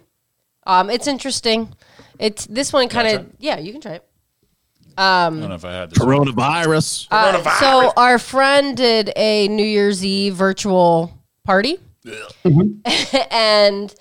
Um, 0.65 0.91
it's 0.91 1.07
interesting. 1.07 1.75
It's 2.21 2.47
this 2.47 2.73
one 2.73 2.89
kind 2.89 3.09
of 3.09 3.27
yeah. 3.39 3.59
You 3.59 3.73
can 3.73 3.81
try 3.81 3.95
it. 3.95 4.05
Um, 4.97 5.39
I 5.39 5.41
don't 5.41 5.49
know 5.49 5.55
if 5.55 5.65
I 5.65 5.73
had 5.73 5.91
this. 5.91 5.99
Coronavirus. 5.99 7.09
Uh, 7.11 7.59
so 7.59 7.93
our 7.97 8.19
friend 8.19 8.77
did 8.77 9.13
a 9.17 9.49
New 9.49 9.65
Year's 9.65 10.05
Eve 10.05 10.35
virtual 10.35 11.17
party, 11.45 11.79
and 13.31 13.95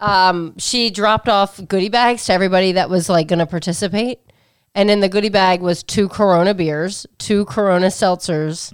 um, 0.00 0.54
she 0.58 0.90
dropped 0.90 1.28
off 1.28 1.60
goodie 1.66 1.88
bags 1.88 2.26
to 2.26 2.32
everybody 2.32 2.72
that 2.72 2.90
was 2.90 3.08
like 3.08 3.28
going 3.28 3.38
to 3.38 3.46
participate. 3.46 4.20
And 4.74 4.90
in 4.90 5.00
the 5.00 5.08
goodie 5.08 5.30
bag 5.30 5.62
was 5.62 5.82
two 5.82 6.08
Corona 6.08 6.52
beers, 6.52 7.06
two 7.18 7.46
Corona 7.46 7.86
seltzers, 7.86 8.72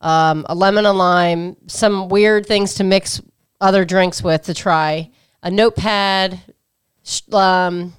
um, 0.00 0.46
a 0.48 0.54
lemon 0.54 0.86
and 0.86 0.96
lime, 0.96 1.56
some 1.66 2.08
weird 2.08 2.46
things 2.46 2.74
to 2.74 2.84
mix 2.84 3.20
other 3.60 3.84
drinks 3.84 4.22
with 4.22 4.42
to 4.44 4.54
try, 4.54 5.10
a 5.42 5.50
notepad, 5.50 6.40
sh- 7.02 7.20
um, 7.32 7.92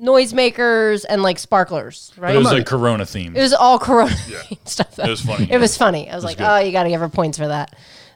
noisemakers, 0.00 1.04
and 1.08 1.22
like 1.22 1.38
sparklers. 1.38 2.12
Right? 2.16 2.34
It 2.34 2.38
was 2.38 2.52
like 2.52 2.66
Corona 2.66 3.04
themed. 3.04 3.36
It 3.36 3.40
was 3.40 3.54
all 3.54 3.78
Corona 3.78 4.14
stuff. 4.64 4.98
It 4.98 5.08
was 5.08 5.22
funny, 5.22 5.44
It 5.44 5.50
yeah. 5.50 5.56
was 5.58 5.76
funny. 5.76 6.10
I 6.10 6.14
was, 6.14 6.24
like, 6.24 6.38
good. 6.38 6.46
oh, 6.46 6.58
you 6.58 6.72
got 6.72 6.82
to 6.84 6.90
give 6.90 7.00
her 7.00 7.08
points 7.08 7.38
for 7.38 7.48
that. 7.48 7.74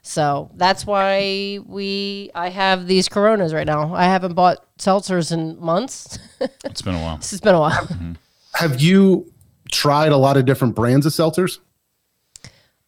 So 0.09 0.51
that's 0.55 0.87
why 0.87 1.59
we 1.67 2.31
I 2.35 2.49
have 2.49 2.87
these 2.87 3.11
Coronas 3.11 3.53
right 3.53 3.67
now. 3.67 3.95
I 3.95 4.05
haven't 4.05 4.33
bought 4.33 4.65
seltzers 4.79 5.33
in 5.33 5.61
months. 5.61 6.19
It's 6.65 6.81
been 6.81 6.95
a 6.95 7.01
while. 7.03 7.19
this 7.19 7.31
has 7.33 7.41
been 7.43 7.55
a 7.55 7.61
while. 7.61 7.87
Have 8.55 8.81
you 8.81 9.31
tried 9.71 10.13
a 10.13 10.17
lot 10.17 10.39
of 10.39 10.47
different 10.47 10.75
brands 10.75 11.05
of 11.05 11.13
seltzers? 11.13 11.59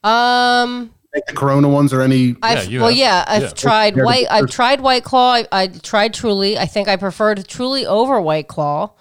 Um, 0.02 0.92
Like 1.14 1.26
the 1.26 1.34
Corona 1.34 1.68
ones 1.68 1.92
or 1.92 2.00
any? 2.00 2.36
I've 2.42 2.66
you 2.70 2.80
well, 2.80 2.88
have. 2.88 2.96
yeah, 2.96 3.24
I've 3.28 3.42
Yeah. 3.42 3.48
tried 3.50 3.96
white. 3.96 4.26
I've 4.30 4.48
tried 4.48 4.80
White 4.80 5.04
Claw. 5.04 5.34
I, 5.34 5.46
I 5.52 5.66
tried 5.66 6.14
Truly. 6.14 6.56
I 6.56 6.64
think 6.64 6.88
I 6.88 6.96
preferred 6.96 7.46
Truly 7.46 7.84
over 7.84 8.18
White 8.18 8.48
Claw, 8.48 8.92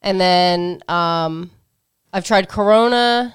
and 0.00 0.18
then 0.18 0.82
um, 0.88 1.50
I've 2.14 2.24
tried 2.24 2.48
Corona 2.48 3.34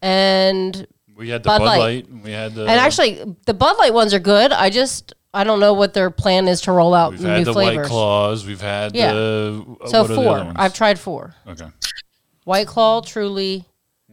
and 0.00 0.86
We 1.22 1.28
had 1.30 1.42
the 1.42 1.46
Bud 1.48 1.58
Bud, 1.60 1.64
Light. 1.64 1.78
Light. 1.78 2.22
We 2.24 2.30
had 2.32 2.54
the 2.54 2.62
and 2.62 2.70
actually 2.72 3.36
the 3.46 3.54
Bud 3.54 3.78
Light 3.78 3.94
ones 3.94 4.12
are 4.12 4.18
good. 4.18 4.52
I 4.52 4.68
just 4.70 5.14
I 5.32 5.44
don't 5.44 5.60
know 5.60 5.72
what 5.72 5.94
their 5.94 6.10
plan 6.10 6.48
is 6.48 6.60
to 6.62 6.72
roll 6.72 6.92
out 6.94 7.12
we've 7.12 7.20
new 7.22 7.28
had 7.28 7.44
the 7.46 7.52
flavors. 7.52 7.76
White 7.84 7.86
Claws. 7.88 8.44
We've 8.46 8.60
had 8.60 8.94
Yeah. 8.94 9.12
the 9.14 9.64
uh, 9.82 9.86
So 9.86 10.02
what 10.02 10.10
are 10.10 10.14
the 10.14 10.14
other 10.14 10.14
four. 10.14 10.44
ones? 10.44 10.56
I've 10.56 10.74
tried 10.74 10.98
four: 10.98 11.34
okay. 11.48 11.66
White 12.44 12.66
Claw, 12.66 13.00
Truly, 13.00 13.64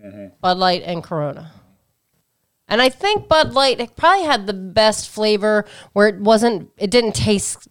Mm-hmm. 0.01 0.27
Bud 0.39 0.57
Light, 0.57 0.83
and 0.85 1.03
Corona. 1.03 1.51
And 2.67 2.81
I 2.81 2.89
think 2.89 3.27
Bud 3.27 3.53
Light 3.53 3.79
it 3.81 3.95
probably 3.95 4.25
had 4.25 4.45
the 4.47 4.53
best 4.53 5.09
flavor 5.09 5.65
where 5.93 6.07
it 6.07 6.19
wasn't 6.21 6.69
it 6.77 6.91
didn't 6.91 7.15
taste 7.15 7.67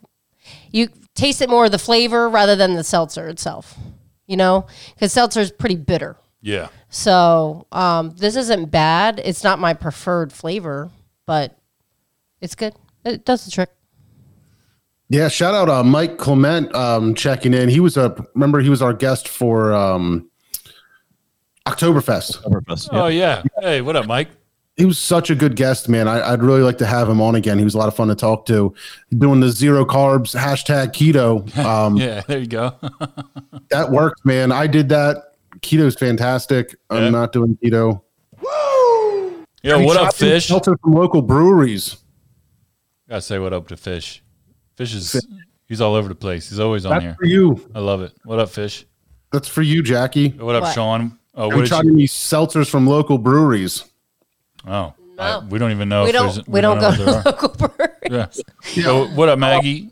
you 0.72 0.88
taste 1.14 1.40
it 1.40 1.48
more 1.48 1.66
of 1.66 1.70
the 1.70 1.78
flavor 1.78 2.28
rather 2.28 2.56
than 2.56 2.74
the 2.74 2.84
seltzer 2.84 3.28
itself. 3.28 3.76
You 4.26 4.36
know? 4.36 4.66
Cuz 4.98 5.12
seltzer 5.12 5.40
is 5.40 5.52
pretty 5.52 5.76
bitter. 5.76 6.16
Yeah. 6.40 6.68
So, 6.88 7.66
um, 7.72 8.10
this 8.16 8.36
isn't 8.36 8.66
bad. 8.66 9.20
It's 9.24 9.42
not 9.42 9.58
my 9.58 9.74
preferred 9.74 10.32
flavor, 10.32 10.90
but 11.26 11.58
it's 12.40 12.54
good. 12.54 12.74
It 13.04 13.24
does 13.24 13.44
the 13.44 13.50
trick. 13.50 13.70
Yeah, 15.10 15.28
shout 15.28 15.54
out 15.54 15.68
uh, 15.70 15.82
Mike 15.82 16.18
Clement 16.18 16.74
um, 16.74 17.14
checking 17.14 17.54
in. 17.54 17.68
He 17.70 17.80
was 17.80 17.96
a 17.96 18.14
remember 18.34 18.60
he 18.60 18.68
was 18.68 18.82
our 18.82 18.92
guest 18.92 19.26
for 19.26 19.72
um, 19.72 20.30
Oktoberfest. 21.66 22.42
Oktoberfest, 22.42 22.88
Oh 22.92 23.06
yeah. 23.06 23.42
yeah. 23.60 23.68
Hey, 23.68 23.80
what 23.80 23.96
up, 23.96 24.06
Mike? 24.06 24.28
He 24.76 24.84
was 24.84 24.96
such 24.98 25.30
a 25.30 25.34
good 25.34 25.56
guest, 25.56 25.88
man. 25.88 26.06
I, 26.06 26.32
I'd 26.32 26.42
really 26.42 26.60
like 26.62 26.78
to 26.78 26.86
have 26.86 27.08
him 27.08 27.20
on 27.20 27.34
again. 27.34 27.58
He 27.58 27.64
was 27.64 27.74
a 27.74 27.78
lot 27.78 27.88
of 27.88 27.96
fun 27.96 28.08
to 28.08 28.14
talk 28.14 28.46
to. 28.46 28.72
Doing 29.16 29.40
the 29.40 29.48
zero 29.50 29.84
carbs 29.84 30.38
hashtag 30.38 30.92
keto. 30.92 31.44
Um, 31.64 31.96
Yeah, 31.96 32.20
there 32.28 32.38
you 32.38 32.46
go. 32.46 32.74
That 33.70 33.90
worked, 33.90 34.24
man. 34.24 34.50
I 34.52 34.66
did 34.66 34.88
that. 34.90 35.27
Keto's 35.60 35.94
fantastic. 35.96 36.74
I'm 36.90 37.12
not 37.12 37.32
doing 37.32 37.56
keto. 37.62 38.02
Yo, 39.62 39.78
He 39.80 39.84
what 39.86 39.96
up, 39.96 40.02
tried 40.02 40.14
some 40.14 40.28
Fish? 40.28 40.46
Seltzer 40.46 40.76
from 40.78 40.92
local 40.92 41.20
breweries. 41.22 41.96
Gotta 43.08 43.20
say 43.22 43.38
what 43.38 43.52
up 43.52 43.66
to 43.68 43.76
Fish. 43.76 44.22
Fish 44.76 44.94
is 44.94 45.20
he's 45.66 45.80
all 45.80 45.94
over 45.94 46.08
the 46.08 46.14
place. 46.14 46.48
He's 46.48 46.60
always 46.60 46.86
on 46.86 46.90
That's 46.92 47.02
here. 47.04 47.16
for 47.18 47.24
you. 47.26 47.68
I 47.74 47.80
love 47.80 48.00
it. 48.02 48.12
What 48.24 48.38
up, 48.38 48.50
Fish? 48.50 48.86
That's 49.32 49.48
for 49.48 49.62
you, 49.62 49.82
Jackie. 49.82 50.28
What 50.30 50.54
up, 50.54 50.62
What? 50.62 50.74
Sean? 50.74 51.18
Uh, 51.36 51.40
oh, 51.42 51.50
I'm 51.50 51.56
what 51.56 51.62
did 51.62 51.68
trying 51.68 51.86
you? 51.86 51.94
to 51.96 52.00
use 52.02 52.12
seltzers 52.12 52.70
from 52.70 52.86
local 52.86 53.18
breweries. 53.18 53.84
Oh, 54.66 54.94
No. 55.16 55.22
I- 55.22 55.38
we 55.46 55.58
don't 55.58 55.72
even 55.72 55.88
know. 55.88 56.04
we 56.04 56.10
if 56.10 56.14
don't 56.14 56.26
there's- 56.34 56.46
we 56.48 56.60
don't 56.60 56.80
know 56.80 56.90
go 56.96 56.96
to 57.22 57.22
local 57.30 57.48
breweries. 57.48 58.42
Yeah. 58.76 58.82
So 58.84 59.06
what 59.08 59.28
up, 59.28 59.38
Maggie? 59.40 59.90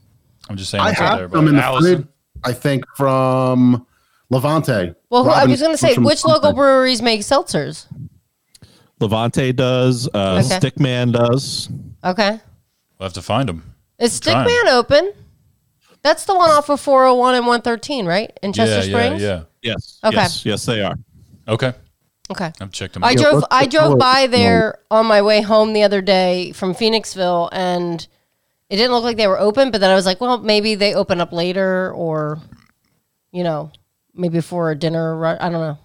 I'm 0.49 0.57
just 0.57 0.71
saying. 0.71 0.83
I 0.85 0.91
up 0.91 0.97
have 0.97 1.19
there, 1.19 1.29
some 1.31 1.45
but 1.45 1.49
in 1.51 1.57
the 1.57 1.65
Allison? 1.65 1.97
fridge, 1.97 2.09
I 2.45 2.53
think, 2.53 2.85
from 2.97 3.85
Levante. 4.31 4.95
Well, 5.11 5.25
who- 5.25 5.31
I 5.31 5.45
was 5.45 5.61
going 5.61 5.73
to 5.73 5.79
say 5.79 5.95
from 5.95 6.05
which 6.05 6.25
Levante. 6.25 6.47
local 6.47 6.57
breweries 6.57 7.01
make 7.03 7.21
seltzers? 7.21 7.87
Levante 9.01 9.53
does. 9.53 10.09
Uh, 10.13 10.43
Okay. 10.45 10.59
Stickman 10.59 11.13
does. 11.13 11.69
Okay. 12.05 12.41
We'll 12.99 13.07
have 13.07 13.13
to 13.13 13.23
find 13.23 13.49
them. 13.49 13.75
Is 13.99 14.19
Trying. 14.19 14.47
Stickman 14.49 14.73
open? 14.73 15.13
That's 16.03 16.25
the 16.25 16.35
one 16.35 16.51
off 16.51 16.69
of 16.69 16.81
401 16.81 17.35
and 17.35 17.47
113, 17.47 18.07
right? 18.07 18.33
In 18.43 18.53
Chester 18.53 18.77
yeah, 18.89 18.97
Springs? 18.99 19.23
yeah, 19.23 19.29
yeah. 19.29 19.43
Yes. 19.75 19.99
Okay. 20.05 20.17
Yes. 20.17 20.47
Yes, 20.47 20.65
they 20.67 20.83
are. 20.83 20.95
Okay, 21.49 21.73
Okay. 22.31 22.53
I've 22.61 22.73
checked 22.73 22.97
him 22.97 23.05
I 23.05 23.11
out. 23.13 23.17
drove 23.19 23.45
I 23.53 23.67
drove 23.67 23.99
by 23.99 24.27
there 24.27 24.79
on 24.91 25.07
my 25.07 25.23
way 25.23 25.43
home 25.43 25.73
the 25.73 25.85
other 25.85 26.01
day 26.03 26.51
from 26.53 26.75
Phoenixville 26.75 27.49
and 27.53 28.07
it 28.69 28.77
didn't 28.77 28.91
look 28.93 29.05
like 29.05 29.17
they 29.17 29.29
were 29.29 29.39
open, 29.39 29.71
but 29.71 29.81
then 29.81 29.91
I 29.91 29.95
was 29.95 30.07
like, 30.07 30.21
well, 30.21 30.39
maybe 30.39 30.75
they 30.75 30.93
open 30.95 31.21
up 31.21 31.33
later 31.33 31.93
or 31.93 32.39
you 33.33 33.45
know, 33.45 33.71
maybe 34.17 34.41
for 34.41 34.71
a 34.71 34.75
dinner 34.77 35.17
ru- 35.17 35.37
I 35.41 35.49
don't 35.49 35.61
know. 35.61 35.79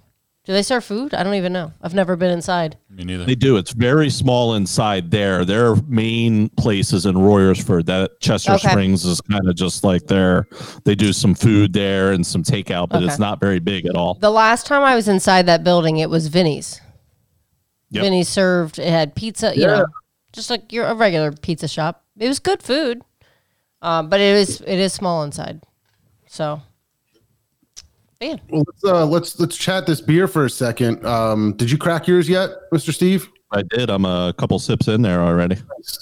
Do 0.43 0.53
they 0.53 0.63
serve 0.63 0.83
food? 0.83 1.13
I 1.13 1.21
don't 1.21 1.35
even 1.35 1.53
know. 1.53 1.71
I've 1.83 1.93
never 1.93 2.15
been 2.15 2.31
inside. 2.31 2.75
Me 2.89 3.03
neither. 3.03 3.25
They 3.25 3.35
do. 3.35 3.57
It's 3.57 3.73
very 3.73 4.09
small 4.09 4.55
inside 4.55 5.11
there. 5.11 5.45
Their 5.45 5.75
main 5.88 6.50
place 6.50 6.93
is 6.93 7.05
in 7.05 7.13
Royersford. 7.13 7.85
That 7.85 8.19
Chester 8.21 8.53
Okay. 8.53 8.69
Springs 8.69 9.05
is 9.05 9.21
kind 9.21 9.47
of 9.47 9.55
just 9.55 9.83
like 9.83 10.07
there. 10.07 10.47
They 10.83 10.95
do 10.95 11.13
some 11.13 11.35
food 11.35 11.73
there 11.73 12.11
and 12.11 12.25
some 12.25 12.41
takeout, 12.41 12.89
but 12.89 13.03
it's 13.03 13.19
not 13.19 13.39
very 13.39 13.59
big 13.59 13.85
at 13.85 13.95
all. 13.95 14.15
The 14.15 14.31
last 14.31 14.65
time 14.65 14.81
I 14.81 14.95
was 14.95 15.07
inside 15.07 15.45
that 15.45 15.63
building, 15.63 15.97
it 15.97 16.09
was 16.09 16.25
Vinny's. 16.25 16.81
Yep. 17.91 18.03
Vinny's 18.03 18.29
served. 18.29 18.79
It 18.79 18.89
had 18.89 19.13
pizza. 19.13 19.53
You 19.55 19.67
know, 19.67 19.85
just 20.33 20.50
like 20.50 20.73
your 20.73 20.85
a 20.85 20.95
regular 20.95 21.31
pizza 21.31 21.67
shop. 21.67 22.03
It 22.17 22.27
was 22.27 22.39
good 22.39 22.63
food, 22.63 23.03
um, 23.83 24.09
but 24.09 24.19
it 24.19 24.38
is 24.38 24.61
it 24.61 24.79
is 24.79 24.91
small 24.91 25.23
inside. 25.23 25.61
So, 26.27 26.61
man, 28.21 28.39
Well, 28.49 28.63
let's 28.67 28.83
uh, 28.83 29.05
let's 29.05 29.39
let's 29.39 29.57
chat 29.57 29.85
this 29.85 29.99
beer 29.99 30.27
for 30.27 30.45
a 30.45 30.49
second. 30.49 31.05
Um, 31.05 31.53
did 31.53 31.69
you 31.69 31.77
crack 31.77 32.07
yours 32.07 32.29
yet, 32.29 32.51
Mister 32.71 32.91
Steve? 32.91 33.29
I 33.51 33.63
did. 33.63 33.89
I'm 33.89 34.05
a 34.05 34.33
couple 34.37 34.57
sips 34.59 34.87
in 34.87 35.01
there 35.01 35.22
already. 35.22 35.57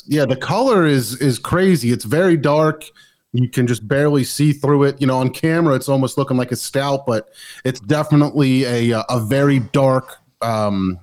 Yeah, 0.06 0.26
the 0.26 0.36
color 0.36 0.86
is 0.86 1.20
is 1.22 1.40
crazy. 1.40 1.92
It's 1.92 2.06
very 2.06 2.38
dark. 2.38 2.86
You 3.32 3.48
can 3.48 3.68
just 3.68 3.88
barely 3.88 4.24
see 4.24 4.54
through 4.54 4.84
it. 4.84 5.00
You 5.00 5.08
know, 5.08 5.18
on 5.18 5.30
camera, 5.30 5.76
it's 5.76 5.90
almost 5.90 6.18
looking 6.18 6.38
like 6.38 6.52
a 6.52 6.56
stout, 6.56 7.06
but 7.08 7.30
it's 7.64 7.80
definitely 7.80 8.66
a 8.66 8.94
uh, 9.00 9.04
a 9.10 9.20
very 9.20 9.60
dark, 9.60 10.18
um, 10.42 11.00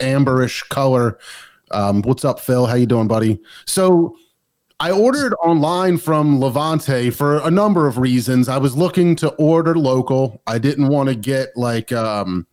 amberish 0.00 0.68
color. 0.68 1.18
Um, 1.70 2.02
what's 2.02 2.24
up, 2.24 2.40
Phil? 2.40 2.66
How 2.66 2.74
you 2.74 2.86
doing, 2.86 3.08
buddy? 3.08 3.40
So, 3.66 4.16
I 4.80 4.92
ordered 4.92 5.34
online 5.42 5.98
from 5.98 6.40
Levante 6.40 7.10
for 7.10 7.38
a 7.38 7.50
number 7.50 7.88
of 7.88 7.98
reasons. 7.98 8.48
I 8.48 8.58
was 8.58 8.76
looking 8.76 9.16
to 9.16 9.30
order 9.30 9.74
local. 9.74 10.40
I 10.46 10.58
didn't 10.58 10.88
want 10.88 11.08
to 11.08 11.16
get 11.16 11.56
like 11.56 11.90
um, 11.90 12.46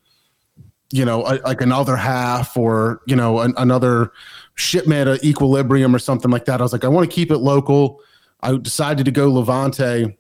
you 0.92 1.04
know, 1.04 1.22
a, 1.22 1.42
like 1.44 1.62
another 1.62 1.96
half 1.96 2.56
or 2.56 3.02
you 3.06 3.16
know 3.16 3.40
an, 3.40 3.54
another 3.58 4.12
shipment 4.56 5.10
at 5.10 5.24
equilibrium 5.24 5.94
or 5.96 6.00
something 6.00 6.32
like 6.32 6.46
that. 6.46 6.62
I 6.62 6.64
was 6.64 6.72
like, 6.74 6.86
I 6.86 6.88
want 6.88 7.10
to 7.10 7.14
keep 7.14 7.32
it 7.32 7.40
local. 7.40 8.00
I 8.42 8.56
decided 8.58 9.06
to 9.06 9.12
go 9.12 9.32
Levante. 9.32 10.16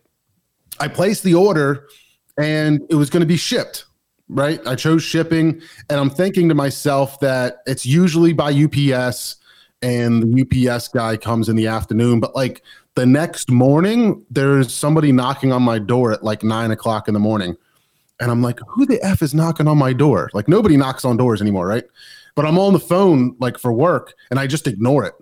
I 0.79 0.87
placed 0.87 1.23
the 1.23 1.35
order, 1.35 1.87
and 2.37 2.81
it 2.89 2.95
was 2.95 3.09
going 3.09 3.21
to 3.21 3.27
be 3.27 3.37
shipped. 3.37 3.85
Right, 4.27 4.59
I 4.65 4.73
chose 4.73 5.03
shipping, 5.03 5.61
and 5.89 5.99
I'm 5.99 6.09
thinking 6.09 6.49
to 6.49 6.55
myself 6.55 7.19
that 7.19 7.57
it's 7.67 7.85
usually 7.85 8.33
by 8.33 8.51
UPS, 8.51 9.35
and 9.81 10.23
the 10.23 10.69
UPS 10.69 10.87
guy 10.87 11.17
comes 11.17 11.49
in 11.49 11.55
the 11.55 11.67
afternoon. 11.67 12.19
But 12.19 12.35
like 12.35 12.61
the 12.95 13.05
next 13.05 13.51
morning, 13.51 14.25
there's 14.29 14.73
somebody 14.73 15.11
knocking 15.11 15.51
on 15.51 15.63
my 15.63 15.79
door 15.79 16.11
at 16.11 16.23
like 16.23 16.43
nine 16.43 16.71
o'clock 16.71 17.07
in 17.07 17.13
the 17.13 17.19
morning. 17.19 17.55
And 18.19 18.31
I'm 18.31 18.41
like, 18.41 18.59
who 18.67 18.85
the 18.85 19.03
F 19.03 19.21
is 19.21 19.33
knocking 19.33 19.67
on 19.67 19.77
my 19.77 19.93
door? 19.93 20.29
Like 20.33 20.47
nobody 20.47 20.77
knocks 20.77 21.03
on 21.03 21.17
doors 21.17 21.41
anymore, 21.41 21.67
right? 21.67 21.83
But 22.35 22.45
I'm 22.45 22.57
on 22.57 22.73
the 22.73 22.79
phone 22.79 23.35
like 23.39 23.57
for 23.57 23.73
work 23.73 24.13
and 24.29 24.39
I 24.39 24.47
just 24.47 24.67
ignore 24.67 25.05
it. 25.05 25.13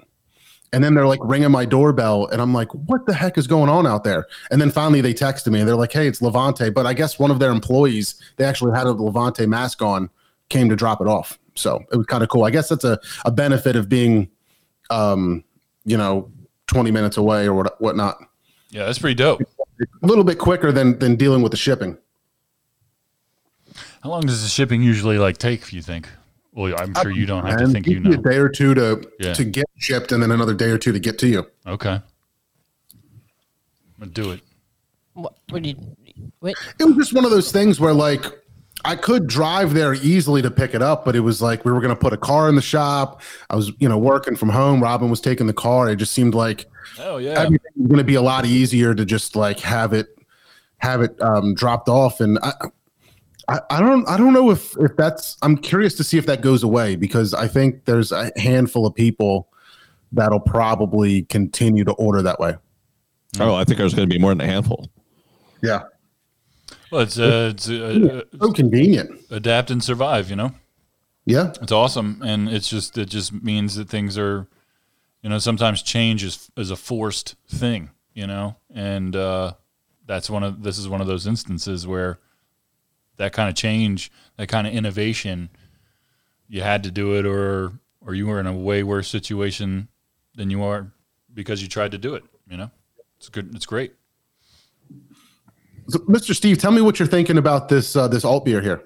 And 0.71 0.83
then 0.83 0.95
they're 0.95 1.07
like 1.07 1.19
ringing 1.21 1.51
my 1.51 1.65
doorbell 1.65 2.27
and 2.27 2.41
I'm 2.41 2.53
like, 2.53 2.73
what 2.73 3.05
the 3.05 3.13
heck 3.13 3.37
is 3.37 3.45
going 3.45 3.69
on 3.69 3.85
out 3.85 4.03
there? 4.03 4.25
And 4.49 4.59
then 4.59 4.71
finally 4.71 5.01
they 5.01 5.13
texted 5.13 5.51
me 5.51 5.59
and 5.59 5.67
they're 5.67 5.75
like, 5.75 5.91
hey, 5.91 6.07
it's 6.07 6.21
Levante. 6.21 6.71
But 6.71 6.87
I 6.87 6.93
guess 6.93 7.19
one 7.19 7.29
of 7.29 7.37
their 7.37 7.51
employees, 7.51 8.19
they 8.37 8.45
actually 8.45 8.75
had 8.75 8.87
a 8.87 8.91
Levante 8.91 9.45
mask 9.45 9.83
on, 9.83 10.09
came 10.49 10.69
to 10.69 10.75
drop 10.75 10.99
it 10.99 11.07
off. 11.07 11.37
So 11.55 11.83
it 11.91 11.97
was 11.97 12.07
kind 12.07 12.23
of 12.23 12.29
cool. 12.29 12.43
I 12.43 12.49
guess 12.49 12.69
that's 12.69 12.83
a, 12.83 12.99
a 13.25 13.31
benefit 13.31 13.75
of 13.75 13.87
being, 13.87 14.29
um, 14.89 15.43
you 15.85 15.97
know, 15.97 16.31
20 16.67 16.91
minutes 16.91 17.17
away 17.17 17.45
or 17.47 17.53
what, 17.53 17.81
whatnot. 17.81 18.17
Yeah, 18.69 18.85
that's 18.85 18.99
pretty 18.99 19.15
dope. 19.15 19.41
A 20.01 20.05
little 20.07 20.23
bit 20.23 20.37
quicker 20.39 20.71
than, 20.71 20.97
than 20.99 21.15
dealing 21.15 21.41
with 21.41 21.51
the 21.51 21.57
shipping. 21.57 21.97
How 24.01 24.09
long 24.09 24.21
does 24.21 24.43
the 24.43 24.49
shipping 24.49 24.81
usually 24.81 25.17
like 25.17 25.37
take? 25.37 25.71
You 25.71 25.81
think? 25.81 26.09
Well, 26.53 26.73
I'm 26.77 26.93
sure 26.95 27.11
you 27.11 27.25
don't 27.25 27.45
have 27.45 27.59
to 27.59 27.67
think 27.67 27.87
you 27.87 27.93
usually 27.97 28.17
know. 28.17 28.21
a 28.21 28.31
day 28.31 28.37
or 28.37 28.49
two 28.49 28.73
to 28.75 29.09
Yeah. 29.19 29.33
to 29.33 29.43
get 29.43 29.65
shipped, 29.77 30.11
and 30.11 30.21
then 30.21 30.29
another 30.31 30.53
day 30.53 30.69
or 30.69 30.77
two 30.77 30.91
to 30.91 30.99
get 30.99 31.17
to 31.19 31.27
you. 31.27 31.47
Okay. 31.65 31.89
I'm 31.89 32.03
gonna 33.99 34.11
do 34.11 34.31
it. 34.31 34.41
what, 35.13 35.33
what 35.49 35.63
do 35.63 35.69
you? 35.69 35.75
Wait, 36.41 36.55
It 36.79 36.83
was 36.83 36.95
just 36.97 37.13
one 37.13 37.25
of 37.25 37.31
those 37.31 37.51
things 37.51 37.79
where 37.79 37.93
like 37.93 38.23
I 38.85 38.95
could 38.95 39.27
drive 39.27 39.73
there 39.73 39.93
easily 39.93 40.41
to 40.41 40.51
pick 40.51 40.73
it 40.73 40.81
up, 40.81 41.05
but 41.05 41.15
it 41.15 41.21
was 41.21 41.41
like 41.41 41.63
we 41.65 41.71
were 41.71 41.79
going 41.79 41.93
to 41.95 41.99
put 41.99 42.11
a 42.13 42.17
car 42.17 42.49
in 42.49 42.55
the 42.55 42.61
shop. 42.61 43.21
I 43.49 43.55
was 43.55 43.71
you 43.79 43.87
know 43.87 43.97
working 43.97 44.35
from 44.35 44.49
home. 44.49 44.81
Robin 44.83 45.09
was 45.09 45.21
taking 45.21 45.47
the 45.47 45.53
car. 45.53 45.89
It 45.89 45.97
just 45.97 46.11
seemed 46.11 46.35
like 46.35 46.65
Oh 46.99 47.17
yeah. 47.17 47.39
everything 47.39 47.71
was 47.77 47.87
going 47.87 47.97
to 47.97 48.03
be 48.03 48.15
a 48.15 48.21
lot 48.21 48.45
easier 48.45 48.93
to 48.93 49.05
just 49.05 49.35
like 49.35 49.59
have 49.61 49.93
it 49.93 50.07
have 50.77 51.01
it 51.01 51.19
um, 51.21 51.55
dropped 51.55 51.87
off. 51.87 52.19
And 52.19 52.37
I, 52.39 52.53
I 53.47 53.59
I 53.69 53.79
don't 53.79 54.07
I 54.07 54.17
don't 54.17 54.33
know 54.33 54.49
if 54.51 54.75
if 54.77 54.95
that's 54.97 55.37
I'm 55.41 55.57
curious 55.57 55.95
to 55.95 56.03
see 56.03 56.17
if 56.17 56.25
that 56.25 56.41
goes 56.41 56.63
away 56.63 56.95
because 56.95 57.33
I 57.33 57.47
think 57.47 57.85
there's 57.85 58.11
a 58.11 58.31
handful 58.37 58.85
of 58.85 58.93
people 58.93 59.47
that'll 60.11 60.39
probably 60.39 61.23
continue 61.23 61.83
to 61.85 61.93
order 61.93 62.21
that 62.21 62.39
way. 62.39 62.55
Oh, 63.39 63.55
I 63.55 63.63
think 63.63 63.79
there's 63.79 63.93
going 63.93 64.07
to 64.07 64.13
be 64.13 64.19
more 64.19 64.31
than 64.31 64.41
a 64.41 64.45
handful. 64.45 64.89
Yeah, 65.63 65.83
Well, 66.93 67.01
it's 67.01 67.17
uh, 67.17 67.49
it's 67.51 67.67
uh, 67.67 68.23
uh, 68.33 68.37
so 68.39 68.53
convenient. 68.53 69.19
adapt 69.31 69.71
and 69.71 69.83
survive. 69.83 70.29
You 70.29 70.35
know, 70.35 70.51
Yeah, 71.25 71.51
it's 71.59 71.71
awesome, 71.71 72.21
and 72.23 72.47
it's 72.47 72.69
just 72.69 72.95
it 72.99 73.09
just 73.09 73.33
means 73.33 73.75
that 73.77 73.89
things 73.89 74.15
are, 74.15 74.47
you 75.23 75.29
know, 75.31 75.39
sometimes 75.39 75.81
change 75.81 76.23
is 76.23 76.51
is 76.55 76.69
a 76.69 76.75
forced 76.75 77.35
thing. 77.47 77.89
You 78.13 78.27
know, 78.27 78.57
and 78.71 79.15
uh, 79.15 79.53
that's 80.05 80.29
one 80.29 80.43
of 80.43 80.61
this 80.61 80.77
is 80.77 80.87
one 80.87 81.01
of 81.01 81.07
those 81.07 81.25
instances 81.25 81.87
where 81.87 82.19
that 83.17 83.33
kind 83.33 83.49
of 83.49 83.55
change, 83.55 84.11
that 84.37 84.47
kind 84.49 84.67
of 84.67 84.73
innovation, 84.73 85.49
you 86.47 86.61
had 86.61 86.83
to 86.83 86.91
do 86.91 87.17
it, 87.17 87.25
or 87.25 87.71
or 88.01 88.13
you 88.13 88.27
were 88.27 88.39
in 88.39 88.45
a 88.45 88.53
way 88.53 88.83
worse 88.83 89.07
situation 89.07 89.87
than 90.35 90.51
you 90.51 90.61
are 90.61 90.91
because 91.33 91.63
you 91.63 91.67
tried 91.67 91.89
to 91.93 91.97
do 91.97 92.13
it. 92.13 92.23
You 92.47 92.57
know, 92.57 92.71
it's 93.17 93.29
good. 93.29 93.55
It's 93.55 93.65
great. 93.65 93.95
So, 95.87 95.99
Mr. 95.99 96.33
Steve, 96.35 96.57
tell 96.57 96.71
me 96.71 96.81
what 96.81 96.99
you're 96.99 97.07
thinking 97.07 97.37
about 97.37 97.69
this 97.69 97.95
uh, 97.95 98.07
this 98.07 98.23
alt 98.25 98.45
beer 98.45 98.61
here. 98.61 98.83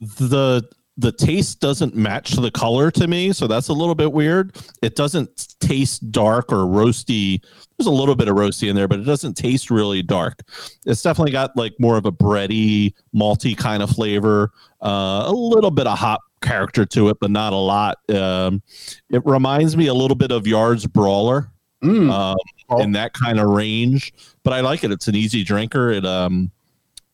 the 0.00 0.62
the 1.00 1.12
taste 1.12 1.60
doesn't 1.60 1.94
match 1.94 2.32
the 2.32 2.50
color 2.50 2.90
to 2.90 3.06
me, 3.06 3.32
so 3.32 3.46
that's 3.46 3.68
a 3.68 3.72
little 3.72 3.94
bit 3.94 4.12
weird. 4.12 4.56
It 4.82 4.96
doesn't 4.96 5.54
taste 5.60 6.10
dark 6.10 6.52
or 6.52 6.64
roasty. 6.66 7.40
There's 7.76 7.86
a 7.86 7.90
little 7.92 8.16
bit 8.16 8.26
of 8.26 8.34
roasty 8.34 8.68
in 8.68 8.74
there, 8.74 8.88
but 8.88 8.98
it 8.98 9.04
doesn't 9.04 9.34
taste 9.34 9.70
really 9.70 10.02
dark. 10.02 10.40
It's 10.86 11.00
definitely 11.02 11.30
got 11.30 11.56
like 11.56 11.74
more 11.78 11.96
of 11.96 12.04
a 12.04 12.10
bready, 12.10 12.94
malty 13.14 13.56
kind 13.56 13.80
of 13.80 13.90
flavor. 13.90 14.50
Uh, 14.82 15.22
a 15.26 15.32
little 15.32 15.70
bit 15.70 15.86
of 15.86 15.96
hop 15.96 16.20
character 16.42 16.84
to 16.86 17.10
it, 17.10 17.18
but 17.20 17.30
not 17.30 17.52
a 17.52 17.56
lot. 17.56 17.98
Um, 18.12 18.60
it 19.08 19.22
reminds 19.24 19.76
me 19.76 19.86
a 19.86 19.94
little 19.94 20.16
bit 20.16 20.32
of 20.32 20.46
Yards 20.46 20.86
Brawler 20.86 21.50
Mm. 21.84 22.10
um, 22.10 22.36
in 22.78 22.92
that 22.92 23.12
kind 23.12 23.40
of 23.40 23.48
range. 23.48 24.12
But 24.42 24.52
I 24.52 24.60
like 24.60 24.84
it. 24.84 24.92
It's 24.92 25.08
an 25.08 25.14
easy 25.14 25.44
drinker. 25.44 25.90
It 25.90 26.04
um, 26.04 26.50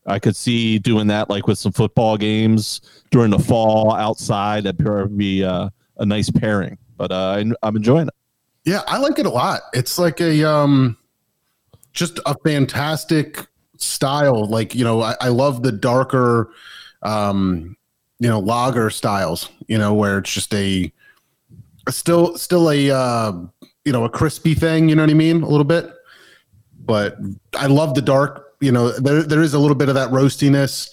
I 0.06 0.18
could 0.18 0.36
see 0.36 0.78
doing 0.78 1.06
that 1.08 1.30
like 1.30 1.46
with 1.46 1.58
some 1.58 1.72
football 1.72 2.16
games 2.16 2.80
during 3.10 3.30
the 3.30 3.38
fall 3.38 3.94
outside. 3.94 4.64
That'd 4.64 4.84
probably 4.84 5.16
be 5.16 5.44
uh, 5.44 5.70
a 5.98 6.06
nice 6.06 6.30
pairing. 6.30 6.78
But 6.96 7.12
uh, 7.12 7.38
I, 7.38 7.66
I'm 7.66 7.76
enjoying 7.76 8.08
it. 8.08 8.14
Yeah, 8.64 8.82
I 8.86 8.98
like 8.98 9.18
it 9.18 9.26
a 9.26 9.30
lot. 9.30 9.62
It's 9.72 9.98
like 9.98 10.20
a 10.20 10.48
um 10.48 10.96
just 11.92 12.18
a 12.26 12.34
fantastic 12.44 13.46
style. 13.76 14.46
Like, 14.46 14.74
you 14.74 14.84
know, 14.84 15.02
I, 15.02 15.14
I 15.20 15.28
love 15.28 15.62
the 15.62 15.72
darker 15.72 16.50
um, 17.04 17.76
you 18.18 18.28
know, 18.28 18.40
lager 18.40 18.90
styles, 18.90 19.50
you 19.68 19.78
know, 19.78 19.92
where 19.94 20.18
it's 20.18 20.32
just 20.32 20.54
a, 20.54 20.90
a 21.86 21.92
still 21.92 22.38
still 22.38 22.70
a 22.70 22.90
uh 22.90 23.32
you 23.84 23.92
know, 23.92 24.04
a 24.04 24.08
crispy 24.08 24.54
thing, 24.54 24.88
you 24.88 24.96
know 24.96 25.02
what 25.02 25.10
I 25.10 25.14
mean? 25.14 25.42
A 25.42 25.48
little 25.48 25.64
bit. 25.64 25.90
But 26.80 27.16
I 27.54 27.66
love 27.66 27.94
the 27.94 28.02
dark, 28.02 28.54
you 28.60 28.72
know, 28.72 28.90
there 28.90 29.22
there 29.22 29.42
is 29.42 29.54
a 29.54 29.58
little 29.58 29.74
bit 29.74 29.88
of 29.88 29.94
that 29.94 30.10
roastiness, 30.10 30.90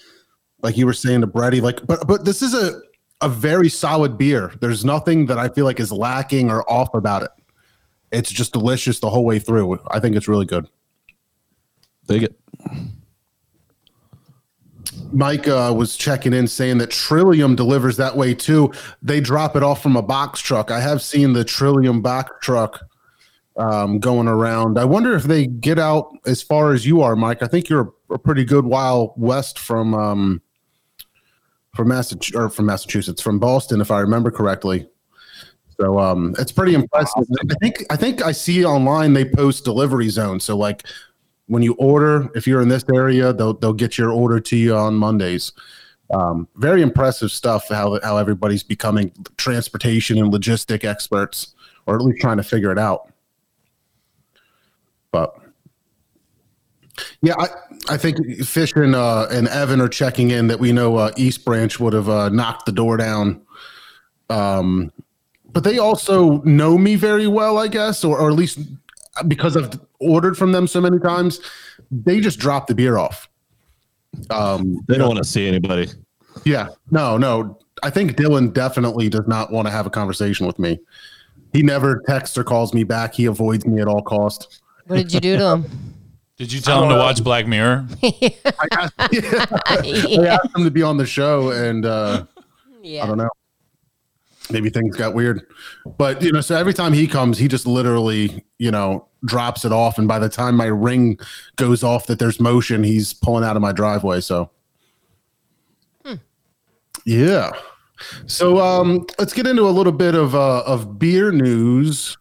like 0.62 0.78
you 0.78 0.86
were 0.86 0.94
saying, 0.94 1.22
the 1.22 1.28
bready, 1.28 1.62
like 1.62 1.86
but 1.86 2.08
but 2.08 2.26
this 2.26 2.42
is 2.42 2.54
a 2.54 2.82
a 3.22 3.30
very 3.30 3.70
solid 3.70 4.18
beer. 4.18 4.52
There's 4.62 4.84
nothing 4.84 5.28
that 5.28 5.38
I 5.38 5.48
feel 5.48 5.66
like 5.66 5.80
is 5.80 5.92
lacking 5.92 6.50
or 6.50 6.70
off 6.70 6.94
about 6.94 7.24
it. 7.24 7.32
It's 8.12 8.32
just 8.32 8.52
delicious 8.52 9.00
the 9.00 9.10
whole 9.10 9.24
way 9.24 9.40
through. 9.40 9.80
I 9.90 10.00
think 10.00 10.16
it's 10.16 10.28
really 10.28 10.46
good. 10.46 10.68
Dig 12.08 12.24
it. 12.24 12.40
Mike 15.14 15.48
uh, 15.48 15.74
was 15.76 15.96
checking 15.96 16.34
in 16.34 16.48
saying 16.48 16.78
that 16.80 16.92
Trillium 16.92 17.56
delivers 17.56 17.98
that 17.98 18.16
way 18.16 18.34
too. 18.34 18.72
They 19.02 19.20
drop 19.20 19.56
it 19.56 19.64
off 19.64 19.82
from 19.82 19.96
a 19.96 20.02
box 20.02 20.40
truck. 20.40 20.72
I 20.72 20.80
have 20.80 21.02
seen 21.02 21.34
the 21.34 21.44
Trillium 21.44 22.02
box 22.02 22.32
truck 22.42 22.80
um, 23.58 24.00
going 24.00 24.28
around. 24.28 24.80
I 24.80 24.86
wonder 24.86 25.16
if 25.16 25.24
they 25.24 25.46
get 25.48 25.80
out 25.80 26.16
as 26.26 26.42
far 26.42 26.74
as 26.74 26.86
you 26.86 27.02
are, 27.02 27.16
Mike. 27.16 27.44
I 27.44 27.48
think 27.48 27.70
you're 27.70 27.94
a 28.10 28.20
pretty 28.20 28.46
good 28.46 28.66
while 28.66 29.14
west 29.18 29.60
from 29.60 29.94
um, 29.94 30.42
from 31.76 31.88
Massachusetts 31.90 32.36
or 32.36 32.50
from 32.50 32.66
Massachusetts, 32.66 33.22
from 33.22 33.40
Boston, 33.40 33.82
if 33.82 33.92
I 33.92 34.00
remember 34.00 34.32
correctly. 34.32 34.88
So 35.80 36.00
um, 36.00 36.36
it's 36.38 36.52
pretty 36.52 36.76
impressive. 36.76 37.24
I 37.50 37.56
think 37.62 37.84
I 37.90 37.96
think 37.96 38.24
I 38.24 38.32
see 38.32 38.64
online 38.66 39.14
they 39.14 39.26
post 39.26 39.64
delivery 39.66 40.10
zones. 40.10 40.44
So 40.44 40.56
like 40.56 40.84
when 41.48 41.64
you 41.64 41.74
order, 41.74 42.30
if 42.36 42.48
you're 42.48 42.62
in 42.62 42.70
this 42.70 42.86
area, 42.94 43.34
they'll 43.34 43.54
they'll 43.54 43.74
get 43.74 43.98
your 43.98 44.12
order 44.12 44.40
to 44.40 44.56
you 44.56 44.76
on 44.76 44.96
Mondays. 44.96 45.52
Um, 46.14 46.48
very 46.56 46.82
impressive 46.82 47.32
stuff. 47.32 47.68
How 47.70 48.00
how 48.04 48.18
everybody's 48.18 48.64
becoming 48.64 49.12
transportation 49.38 50.18
and 50.18 50.32
logistic 50.32 50.84
experts, 50.84 51.56
or 51.86 51.96
at 51.96 52.02
least 52.02 52.22
trying 52.22 52.38
to 52.38 52.44
figure 52.44 52.72
it 52.72 52.80
out. 52.80 53.12
But 55.12 55.36
yeah, 57.22 57.36
I, 57.38 57.48
I 57.90 57.98
think 57.98 58.44
Fish 58.44 58.74
and 58.76 58.96
uh, 58.96 59.28
and 59.32 59.48
Evan 59.48 59.82
are 59.82 59.90
checking 59.90 60.32
in 60.32 60.48
that 60.48 60.60
we 60.60 60.72
know 60.72 60.98
uh, 60.98 61.12
East 61.18 61.46
Branch 61.46 61.80
would 61.80 61.94
have 61.94 62.10
uh, 62.10 62.30
knocked 62.30 62.66
the 62.66 62.72
door 62.72 62.98
down. 62.98 63.42
Um, 64.30 64.92
but 65.52 65.64
they 65.64 65.78
also 65.78 66.42
know 66.44 66.78
me 66.78 66.96
very 66.96 67.28
well, 67.28 67.58
I 67.58 67.68
guess, 67.68 68.04
or, 68.04 68.18
or 68.18 68.30
at 68.30 68.36
least 68.36 68.60
because 69.28 69.58
I've 69.58 69.80
ordered 70.02 70.38
from 70.38 70.52
them 70.52 70.68
so 70.68 70.82
many 70.82 71.00
times, 71.00 71.40
they 71.90 72.20
just 72.20 72.40
drop 72.40 72.68
the 72.68 72.76
beer 72.76 72.98
off. 72.98 73.30
Um, 74.30 74.80
They 74.88 74.98
don't 74.98 75.08
want 75.08 75.20
to 75.20 75.24
see 75.30 75.48
anybody. 75.48 75.90
yeah, 76.44 76.68
no, 76.92 77.18
no. 77.18 77.58
I 77.84 77.90
think 77.90 78.16
Dylan 78.16 78.54
definitely 78.54 79.10
does 79.10 79.28
not 79.28 79.52
want 79.52 79.68
to 79.68 79.72
have 79.72 79.86
a 79.86 79.90
conversation 79.90 80.46
with 80.46 80.60
me. 80.60 80.80
He 81.54 81.64
never 81.64 82.02
texts 82.08 82.38
or 82.38 82.44
calls 82.44 82.74
me 82.74 82.84
back. 82.84 83.14
He 83.14 83.26
avoids 83.26 83.66
me 83.66 83.82
at 83.82 83.88
all 83.88 84.02
costs. 84.02 84.62
What 84.88 84.98
did 84.98 85.14
you 85.14 85.20
do 85.20 85.38
to 85.38 85.50
him? 85.52 85.66
Did 86.38 86.52
you 86.52 86.60
tell 86.60 86.82
him 86.82 86.90
to 86.90 86.96
watch 86.96 87.24
Black 87.24 87.46
Mirror? 87.46 87.86
I 88.04 88.34
asked, 88.72 88.94
I 89.00 90.26
asked 90.28 90.56
him 90.58 90.64
to 90.64 90.72
be 90.72 90.82
on 90.82 90.98
the 90.98 91.06
show, 91.06 91.52
and 91.52 91.86
uh, 91.86 92.26
I 92.84 93.06
don't 93.06 93.20
know. 93.20 93.30
Maybe 94.50 94.72
things 94.72 94.98
got 94.98 95.14
weird, 95.14 95.46
but 96.00 96.20
you 96.24 96.32
know. 96.32 96.42
So 96.42 96.56
every 96.56 96.74
time 96.74 96.94
he 96.94 97.06
comes, 97.06 97.38
he 97.38 97.48
just 97.48 97.68
literally, 97.68 98.44
you 98.58 98.72
know, 98.72 99.08
drops 99.26 99.66
it 99.66 99.72
off, 99.72 99.98
and 99.98 100.08
by 100.08 100.20
the 100.20 100.30
time 100.30 100.56
my 100.56 100.66
ring 100.66 101.18
goes 101.56 101.84
off 101.84 102.08
that 102.08 102.20
there's 102.20 102.40
motion, 102.40 102.84
he's 102.84 103.14
pulling 103.14 103.44
out 103.44 103.56
of 103.56 103.62
my 103.62 103.72
driveway. 103.72 104.22
So, 104.22 104.50
yeah. 107.06 107.52
So 108.26 108.60
um, 108.60 109.06
let's 109.20 109.34
get 109.34 109.46
into 109.48 109.64
a 109.64 109.70
little 109.70 109.92
bit 109.92 110.16
of 110.16 110.34
uh, 110.36 110.64
of 110.66 110.98
beer 110.98 111.32
news 111.32 112.18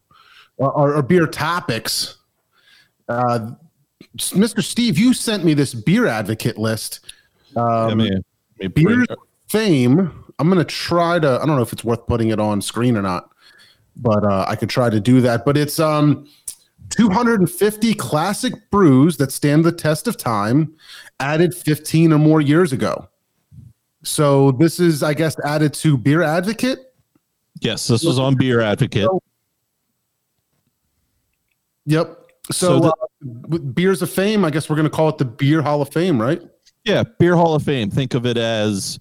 or, 0.58 0.70
or 0.96 1.02
beer 1.02 1.26
topics. 1.26 2.18
Uh, 3.08 3.52
Mr. 4.16 4.62
Steve, 4.62 4.98
you 4.98 5.14
sent 5.14 5.44
me 5.44 5.54
this 5.54 5.72
beer 5.74 6.06
advocate 6.06 6.58
list. 6.58 7.00
I 7.56 7.60
Um, 7.90 7.98
me 7.98 8.20
bring- 8.68 9.06
fame. 9.48 10.12
I'm 10.38 10.48
gonna 10.48 10.64
try 10.64 11.18
to. 11.18 11.28
I 11.42 11.46
don't 11.46 11.56
know 11.56 11.62
if 11.62 11.72
it's 11.72 11.84
worth 11.84 12.06
putting 12.06 12.28
it 12.28 12.40
on 12.40 12.62
screen 12.62 12.96
or 12.96 13.02
not, 13.02 13.30
but 13.96 14.24
uh, 14.24 14.46
I 14.48 14.56
could 14.56 14.70
try 14.70 14.88
to 14.90 15.00
do 15.00 15.20
that. 15.22 15.44
But 15.44 15.56
it's 15.56 15.78
um 15.78 16.26
250 16.90 17.94
classic 17.94 18.70
brews 18.70 19.16
that 19.16 19.32
stand 19.32 19.64
the 19.64 19.72
test 19.72 20.06
of 20.08 20.16
time, 20.16 20.74
added 21.18 21.54
15 21.54 22.12
or 22.12 22.18
more 22.18 22.40
years 22.40 22.72
ago. 22.72 23.08
So 24.02 24.52
this 24.52 24.80
is, 24.80 25.02
I 25.02 25.14
guess, 25.14 25.38
added 25.44 25.72
to 25.74 25.96
Beer 25.96 26.22
Advocate. 26.22 26.78
yes, 27.60 27.86
this 27.86 28.02
was 28.04 28.18
on 28.18 28.36
Beer 28.36 28.60
Advocate. 28.60 29.08
Yep. 31.86 32.16
So, 32.50 32.52
So 32.52 32.80
the- 32.80 32.88
uh, 32.88 33.06
with 33.48 33.74
Beers 33.74 34.02
of 34.02 34.10
Fame, 34.10 34.44
I 34.44 34.50
guess 34.50 34.68
we're 34.70 34.76
gonna 34.76 34.90
call 34.90 35.08
it 35.10 35.18
the 35.18 35.24
Beer 35.24 35.62
Hall 35.62 35.82
of 35.82 35.90
Fame, 35.92 36.20
right? 36.20 36.42
Yeah, 36.84 37.02
Beer 37.18 37.36
Hall 37.36 37.54
of 37.54 37.62
Fame. 37.62 37.90
Think 37.90 38.14
of 38.14 38.24
it 38.26 38.36
as, 38.38 38.98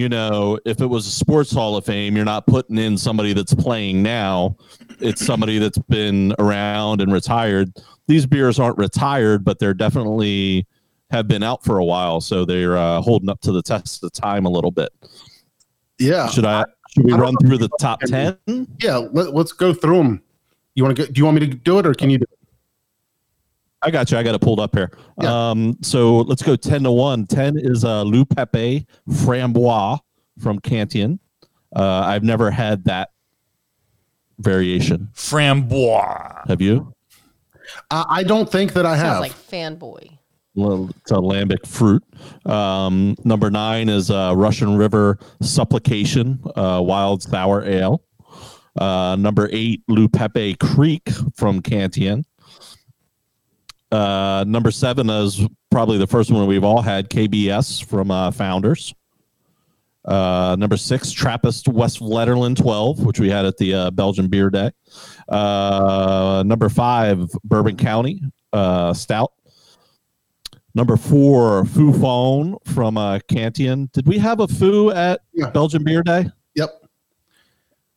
you 0.00 0.08
know, 0.08 0.58
if 0.64 0.80
it 0.80 0.86
was 0.86 1.06
a 1.06 1.10
sports 1.10 1.52
Hall 1.52 1.76
of 1.76 1.84
Fame, 1.84 2.16
you're 2.16 2.24
not 2.24 2.46
putting 2.46 2.78
in 2.78 2.96
somebody 2.96 3.34
that's 3.34 3.52
playing 3.52 4.02
now. 4.02 4.56
It's 4.98 5.24
somebody 5.24 5.58
that's 5.58 5.76
been 5.76 6.34
around 6.38 7.02
and 7.02 7.12
retired. 7.12 7.70
These 8.06 8.24
beers 8.24 8.58
aren't 8.58 8.78
retired, 8.78 9.44
but 9.44 9.58
they're 9.58 9.74
definitely 9.74 10.66
have 11.10 11.28
been 11.28 11.42
out 11.42 11.62
for 11.64 11.78
a 11.78 11.84
while, 11.84 12.22
so 12.22 12.46
they're 12.46 12.78
uh, 12.78 13.02
holding 13.02 13.28
up 13.28 13.42
to 13.42 13.52
the 13.52 13.60
test 13.60 14.02
of 14.02 14.10
time 14.12 14.46
a 14.46 14.50
little 14.50 14.70
bit. 14.70 14.90
Yeah. 15.98 16.28
Should 16.28 16.46
I? 16.46 16.64
Should 16.94 17.04
we 17.04 17.12
run 17.12 17.36
through 17.36 17.58
the 17.58 17.68
top 17.78 18.00
ten? 18.00 18.38
Yeah. 18.78 18.96
Let, 18.96 19.34
let's 19.34 19.52
go 19.52 19.74
through 19.74 19.98
them. 19.98 20.22
You 20.76 20.84
want 20.84 20.96
to 20.96 21.02
go? 21.02 21.12
Do 21.12 21.18
you 21.18 21.26
want 21.26 21.40
me 21.40 21.46
to 21.46 21.54
do 21.54 21.78
it, 21.78 21.86
or 21.86 21.92
can 21.92 22.08
you 22.08 22.16
do 22.16 22.24
it? 22.24 22.38
I 23.82 23.90
got 23.90 24.10
you. 24.10 24.18
I 24.18 24.22
got 24.22 24.34
it 24.34 24.40
pulled 24.40 24.60
up 24.60 24.74
here. 24.74 24.90
Yeah. 25.20 25.50
Um, 25.50 25.76
so 25.82 26.18
let's 26.18 26.42
go 26.42 26.54
10 26.56 26.82
to 26.82 26.92
1. 26.92 27.26
10 27.26 27.56
is 27.58 27.84
uh, 27.84 28.02
Lou 28.02 28.24
Pepe 28.24 28.86
Framboise 29.08 30.00
from 30.38 30.58
Cantillon. 30.60 31.18
Uh, 31.74 32.00
I've 32.00 32.22
never 32.24 32.50
had 32.50 32.84
that 32.84 33.10
variation. 34.38 35.08
Framboise. 35.14 36.48
Have 36.48 36.60
you? 36.60 36.92
Uh, 37.90 38.04
I 38.08 38.22
don't 38.22 38.50
think 38.50 38.72
that 38.74 38.84
I 38.84 38.96
Sounds 38.96 39.02
have. 39.08 39.20
like 39.20 39.32
fanboy. 39.32 40.18
Well, 40.56 40.90
it's 40.90 41.12
a 41.12 41.14
lambic 41.14 41.64
fruit. 41.66 42.02
Um, 42.44 43.14
number 43.24 43.50
nine 43.50 43.88
is 43.88 44.10
uh, 44.10 44.34
Russian 44.36 44.76
River 44.76 45.18
Supplication 45.40 46.40
uh, 46.56 46.80
Wild 46.84 47.22
Sour 47.22 47.64
Ale. 47.64 48.02
Uh, 48.76 49.16
number 49.18 49.48
eight, 49.52 49.82
Lou 49.88 50.08
Pepe 50.08 50.54
Kriek 50.56 51.36
from 51.36 51.62
Cantillon. 51.62 52.24
Uh, 53.90 54.44
number 54.46 54.70
seven 54.70 55.10
is 55.10 55.46
probably 55.70 55.98
the 55.98 56.06
first 56.06 56.30
one 56.30 56.46
we've 56.46 56.64
all 56.64 56.80
had, 56.82 57.10
KBS 57.10 57.84
from 57.84 58.10
uh, 58.10 58.30
Founders. 58.32 58.94
Uh, 60.04 60.56
number 60.58 60.76
six, 60.76 61.10
Trappist 61.12 61.66
Westvleteren 61.66 62.56
12, 62.56 63.04
which 63.04 63.20
we 63.20 63.28
had 63.28 63.44
at 63.44 63.56
the 63.58 63.74
uh, 63.74 63.90
Belgian 63.90 64.28
Beer 64.28 64.48
Day. 64.48 64.70
Uh, 65.28 66.42
number 66.46 66.68
five, 66.68 67.28
Bourbon 67.44 67.76
County 67.76 68.22
uh, 68.52 68.92
Stout. 68.94 69.32
Number 70.74 70.96
four, 70.96 71.64
Fou' 71.66 71.92
Foune 71.92 72.56
from 72.64 72.96
uh, 72.96 73.18
Cantillon. 73.28 73.90
Did 73.92 74.06
we 74.06 74.18
have 74.18 74.38
a 74.40 74.46
Foo 74.46 74.90
at 74.90 75.20
Yeah. 75.32 75.50
Belgian 75.50 75.82
Beer 75.82 76.02
Day? 76.02 76.26
Yep. 76.54 76.70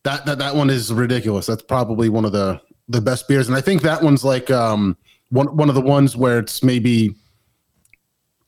That, 0.02 0.26
that 0.26 0.38
that 0.38 0.54
one 0.54 0.68
is 0.70 0.92
ridiculous. 0.92 1.46
That's 1.46 1.62
probably 1.62 2.08
one 2.08 2.24
of 2.24 2.32
the 2.32 2.60
the 2.88 3.00
best 3.00 3.26
beers, 3.28 3.48
and 3.48 3.56
I 3.56 3.62
think 3.62 3.80
that 3.82 4.02
one's 4.02 4.22
like 4.24 4.50
um 4.50 4.98
one 5.30 5.56
one 5.56 5.68
of 5.68 5.74
the 5.74 5.80
ones 5.80 6.16
where 6.16 6.38
it's 6.38 6.62
maybe 6.62 7.14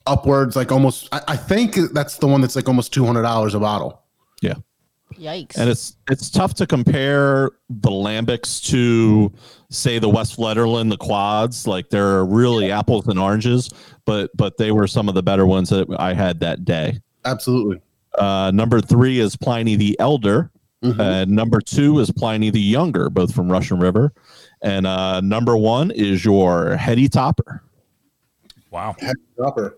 upwards, 0.05 0.55
like 0.55 0.71
almost. 0.71 1.09
I, 1.11 1.21
I 1.29 1.35
think 1.37 1.75
that's 1.93 2.17
the 2.17 2.27
one 2.27 2.41
that's 2.41 2.55
like 2.55 2.67
almost 2.67 2.93
two 2.93 3.05
hundred 3.05 3.23
dollars 3.23 3.53
a 3.53 3.59
bottle. 3.59 4.03
Yeah. 4.41 4.55
Yikes. 5.15 5.57
And 5.57 5.69
it's 5.69 5.95
it's 6.09 6.29
tough 6.29 6.53
to 6.55 6.67
compare 6.67 7.51
the 7.69 7.89
lambics 7.89 8.61
to 8.69 9.31
say 9.69 9.99
the 9.99 10.09
Westvleteren, 10.09 10.89
the 10.89 10.97
quads. 10.97 11.65
Like 11.65 11.89
they're 11.89 12.25
really 12.25 12.71
apples 12.71 13.07
and 13.07 13.17
oranges, 13.17 13.69
but 14.05 14.29
but 14.35 14.57
they 14.57 14.71
were 14.71 14.87
some 14.87 15.07
of 15.09 15.15
the 15.15 15.23
better 15.23 15.45
ones 15.45 15.69
that 15.69 15.87
I 15.97 16.13
had 16.13 16.39
that 16.41 16.65
day. 16.65 16.99
Absolutely. 17.25 17.81
Uh, 18.17 18.51
number 18.53 18.81
three 18.81 19.19
is 19.19 19.35
Pliny 19.35 19.75
the 19.75 19.97
Elder. 19.99 20.51
Mhm. 20.83 20.99
And 20.99 21.31
number 21.31 21.59
two 21.59 21.99
is 21.99 22.11
Pliny 22.11 22.51
the 22.51 22.61
Younger, 22.61 23.09
both 23.09 23.33
from 23.33 23.51
Russian 23.51 23.79
River. 23.79 24.13
And 24.61 24.87
uh, 24.87 25.21
number 25.21 25.55
one 25.55 25.91
is 25.91 26.25
your 26.25 26.75
Heady 26.75 27.09
Topper. 27.09 27.63
Wow. 28.71 28.95
Upper. 29.43 29.77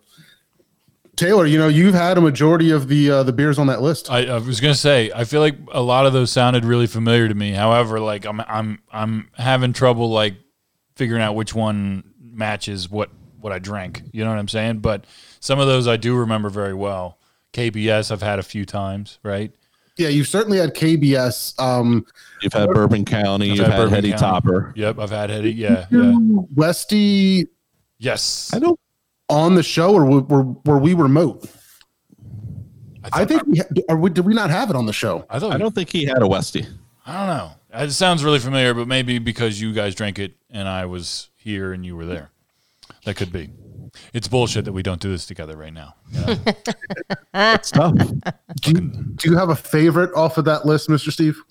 Taylor, 1.19 1.45
you 1.45 1.57
know 1.57 1.67
you've 1.67 1.95
had 1.95 2.17
a 2.17 2.21
majority 2.21 2.71
of 2.71 2.87
the 2.87 3.11
uh, 3.11 3.23
the 3.23 3.33
beers 3.33 3.59
on 3.59 3.67
that 3.67 3.81
list. 3.81 4.09
I, 4.09 4.27
I 4.27 4.37
was 4.37 4.61
gonna 4.61 4.73
say 4.73 5.11
I 5.13 5.25
feel 5.25 5.41
like 5.41 5.57
a 5.73 5.81
lot 5.81 6.05
of 6.05 6.13
those 6.13 6.31
sounded 6.31 6.63
really 6.63 6.87
familiar 6.87 7.27
to 7.27 7.35
me. 7.35 7.51
However, 7.51 7.99
like 7.99 8.25
I'm 8.25 8.39
I'm 8.47 8.79
I'm 8.89 9.29
having 9.33 9.73
trouble 9.73 10.09
like 10.09 10.35
figuring 10.95 11.21
out 11.21 11.35
which 11.35 11.53
one 11.53 12.13
matches 12.21 12.89
what 12.89 13.09
what 13.41 13.51
I 13.51 13.59
drank. 13.59 14.01
You 14.13 14.23
know 14.23 14.29
what 14.29 14.39
I'm 14.39 14.47
saying? 14.47 14.79
But 14.79 15.03
some 15.41 15.59
of 15.59 15.67
those 15.67 15.89
I 15.89 15.97
do 15.97 16.15
remember 16.15 16.49
very 16.49 16.73
well. 16.73 17.19
KBS 17.51 18.11
I've 18.11 18.21
had 18.21 18.39
a 18.39 18.43
few 18.43 18.65
times, 18.65 19.19
right? 19.21 19.51
Yeah, 19.99 20.07
you've 20.07 20.27
certainly 20.29 20.57
had 20.57 20.73
KBS. 20.73 21.59
Um, 21.59 22.05
You've 22.41 22.53
had 22.53 22.69
Bourbon 22.69 23.03
County, 23.03 23.51
I've 23.51 23.57
you've 23.57 23.65
had 23.65 23.73
had, 23.73 23.77
Bourbon 23.79 23.93
Heady 23.95 24.09
County. 24.11 24.21
Topper. 24.21 24.73
Yep, 24.77 24.97
I've 24.97 25.09
had 25.09 25.29
Heady. 25.29 25.51
Yeah, 25.51 25.85
yeah. 25.91 26.13
Westy 26.55 27.47
Yes. 27.97 28.49
I 28.53 28.59
don't 28.59 28.79
on 29.27 29.55
the 29.55 29.61
show, 29.63 29.93
or 29.93 30.05
were, 30.05 30.21
were, 30.21 30.43
were 30.65 30.79
we 30.79 30.93
remote? 30.93 31.45
I 33.11 33.25
think 33.25 33.45
we 33.45 33.57
ha- 33.59 33.65
or 33.89 33.97
we, 33.97 34.09
did 34.09 34.25
we 34.25 34.33
not 34.33 34.49
have 34.49 34.69
it 34.69 34.75
on 34.75 34.85
the 34.85 34.93
show? 34.93 35.25
I 35.29 35.37
thought 35.39 35.51
I 35.53 35.57
don't 35.57 35.75
think 35.75 35.89
he 35.89 36.05
had 36.05 36.21
a 36.21 36.27
Westy. 36.27 36.65
I 37.05 37.13
don't 37.13 37.37
know. 37.37 37.51
It 37.73 37.91
sounds 37.91 38.23
really 38.23 38.39
familiar, 38.39 38.73
but 38.73 38.87
maybe 38.87 39.19
because 39.19 39.59
you 39.61 39.73
guys 39.73 39.95
drank 39.95 40.17
it 40.17 40.33
and 40.49 40.67
I 40.67 40.85
was 40.85 41.29
here 41.35 41.73
and 41.73 41.85
you 41.85 41.95
were 41.95 42.05
there. 42.05 42.31
That 43.05 43.15
could 43.15 43.31
be. 43.31 43.49
It's 44.13 44.27
bullshit 44.27 44.65
that 44.65 44.71
we 44.73 44.83
don't 44.83 45.01
do 45.01 45.09
this 45.09 45.25
together 45.25 45.57
right 45.57 45.73
now. 45.73 45.95
you 46.11 46.19
know? 46.21 46.35
It's 47.33 47.71
tough. 47.71 47.95
Do 48.59 48.71
you, 48.71 48.81
do 49.15 49.29
you 49.29 49.37
have 49.37 49.49
a 49.49 49.55
favorite 49.55 50.13
off 50.15 50.37
of 50.37 50.45
that 50.45 50.65
list, 50.65 50.89
Mister 50.89 51.11
Steve? 51.11 51.41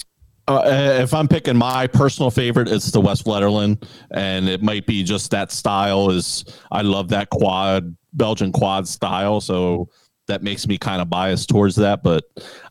Uh, 0.47 0.63
if 1.03 1.13
I'm 1.13 1.29
picking 1.29 1.57
my 1.57 1.87
personal 1.87 2.31
favorite, 2.31 2.69
it's 2.69 2.91
the 2.91 3.03
Westvleteren, 3.03 3.83
and 4.13 4.49
it 4.49 4.63
might 4.63 4.87
be 4.87 5.03
just 5.03 5.31
that 5.31 5.53
style. 5.53 6.11
Is 6.11 6.45
I 6.73 6.83
love 6.83 7.09
that 7.11 7.29
quad 7.31 7.95
Belgian 8.15 8.53
quad 8.53 8.89
style, 8.89 9.41
so 9.41 9.89
that 10.27 10.43
makes 10.43 10.67
me 10.67 10.79
kind 10.79 11.03
of 11.03 11.11
biased 11.11 11.49
towards 11.49 11.77
that. 11.77 12.03
But 12.03 12.25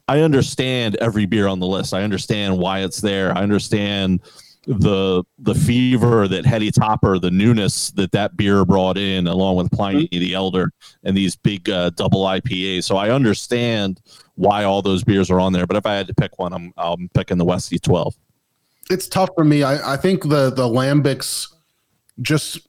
I 0.08 0.22
understand 0.22 0.96
every 0.98 1.26
beer 1.26 1.48
on 1.48 1.60
the 1.60 1.68
list. 1.68 1.94
I 1.94 2.04
understand 2.04 2.58
why 2.58 2.80
it's 2.80 3.02
there. 3.02 3.32
I 3.38 3.42
understand 3.42 4.22
the 4.66 5.24
the 5.40 5.56
fever 5.56 6.28
that 6.28 6.46
Heady 6.46 6.72
Topper, 6.72 7.20
the 7.20 7.32
newness 7.32 7.92
that 7.92 8.12
that 8.12 8.36
beer 8.36 8.66
brought 8.66 8.98
in, 8.98 9.28
along 9.28 9.56
with 9.56 9.72
Pliny 9.72 10.10
the 10.12 10.34
Elder 10.34 10.72
and 11.04 11.16
these 11.16 11.36
big 11.36 11.70
uh, 11.70 11.92
double 11.92 12.24
IPAs. 12.24 12.84
So 12.84 12.98
I 12.98 13.12
understand 13.12 14.02
why 14.38 14.64
all 14.64 14.82
those 14.82 15.04
beers 15.04 15.30
are 15.30 15.40
on 15.40 15.52
there. 15.52 15.68
But 15.68 15.78
if 15.78 15.86
I 15.86 15.96
had 15.96 16.08
to 16.08 16.14
pick 16.14 16.40
one, 16.40 16.54
I'm 16.54 16.74
I'm 16.78 17.10
picking 17.10 17.38
the 17.38 17.46
Westy 17.46 17.80
12. 17.80 18.16
It's 18.90 19.08
tough 19.08 19.30
for 19.36 19.44
me. 19.44 19.64
I, 19.64 19.94
I 19.94 19.98
think 19.98 20.24
the 20.24 20.50
the 20.50 20.68
lambics 20.68 21.54
just 22.22 22.68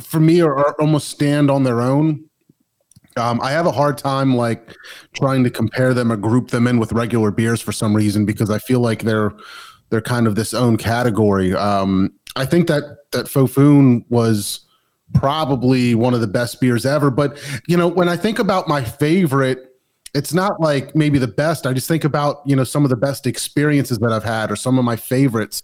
for 0.00 0.18
me 0.18 0.40
are, 0.40 0.56
are 0.56 0.74
almost 0.80 1.08
stand 1.08 1.50
on 1.50 1.62
their 1.62 1.80
own. 1.80 2.24
Um, 3.16 3.40
I 3.42 3.50
have 3.50 3.66
a 3.66 3.72
hard 3.72 3.98
time 3.98 4.34
like 4.34 4.74
trying 5.12 5.44
to 5.44 5.50
compare 5.50 5.92
them 5.92 6.10
or 6.10 6.16
group 6.16 6.50
them 6.50 6.66
in 6.66 6.78
with 6.78 6.92
regular 6.92 7.30
beers 7.30 7.60
for 7.60 7.72
some 7.72 7.94
reason 7.94 8.24
because 8.24 8.50
I 8.50 8.58
feel 8.58 8.80
like 8.80 9.02
they're 9.02 9.32
they're 9.90 10.00
kind 10.00 10.26
of 10.26 10.34
this 10.34 10.54
own 10.54 10.76
category. 10.76 11.54
Um, 11.54 12.12
I 12.36 12.46
think 12.46 12.68
that 12.68 13.10
that 13.12 13.28
Fou' 13.28 13.46
Foune 13.46 14.04
was 14.08 14.60
probably 15.12 15.94
one 15.94 16.14
of 16.14 16.20
the 16.20 16.26
best 16.26 16.60
beers 16.60 16.86
ever. 16.86 17.10
But 17.10 17.38
you 17.66 17.76
know, 17.76 17.88
when 17.88 18.08
I 18.08 18.16
think 18.16 18.38
about 18.38 18.68
my 18.68 18.82
favorite, 18.82 19.69
it's 20.14 20.34
not 20.34 20.60
like 20.60 20.94
maybe 20.94 21.18
the 21.18 21.28
best. 21.28 21.66
I 21.66 21.72
just 21.72 21.88
think 21.88 22.04
about 22.04 22.42
you 22.44 22.56
know 22.56 22.64
some 22.64 22.84
of 22.84 22.90
the 22.90 22.96
best 22.96 23.26
experiences 23.26 23.98
that 23.98 24.12
I've 24.12 24.24
had 24.24 24.50
or 24.50 24.56
some 24.56 24.78
of 24.78 24.84
my 24.84 24.96
favorites. 24.96 25.62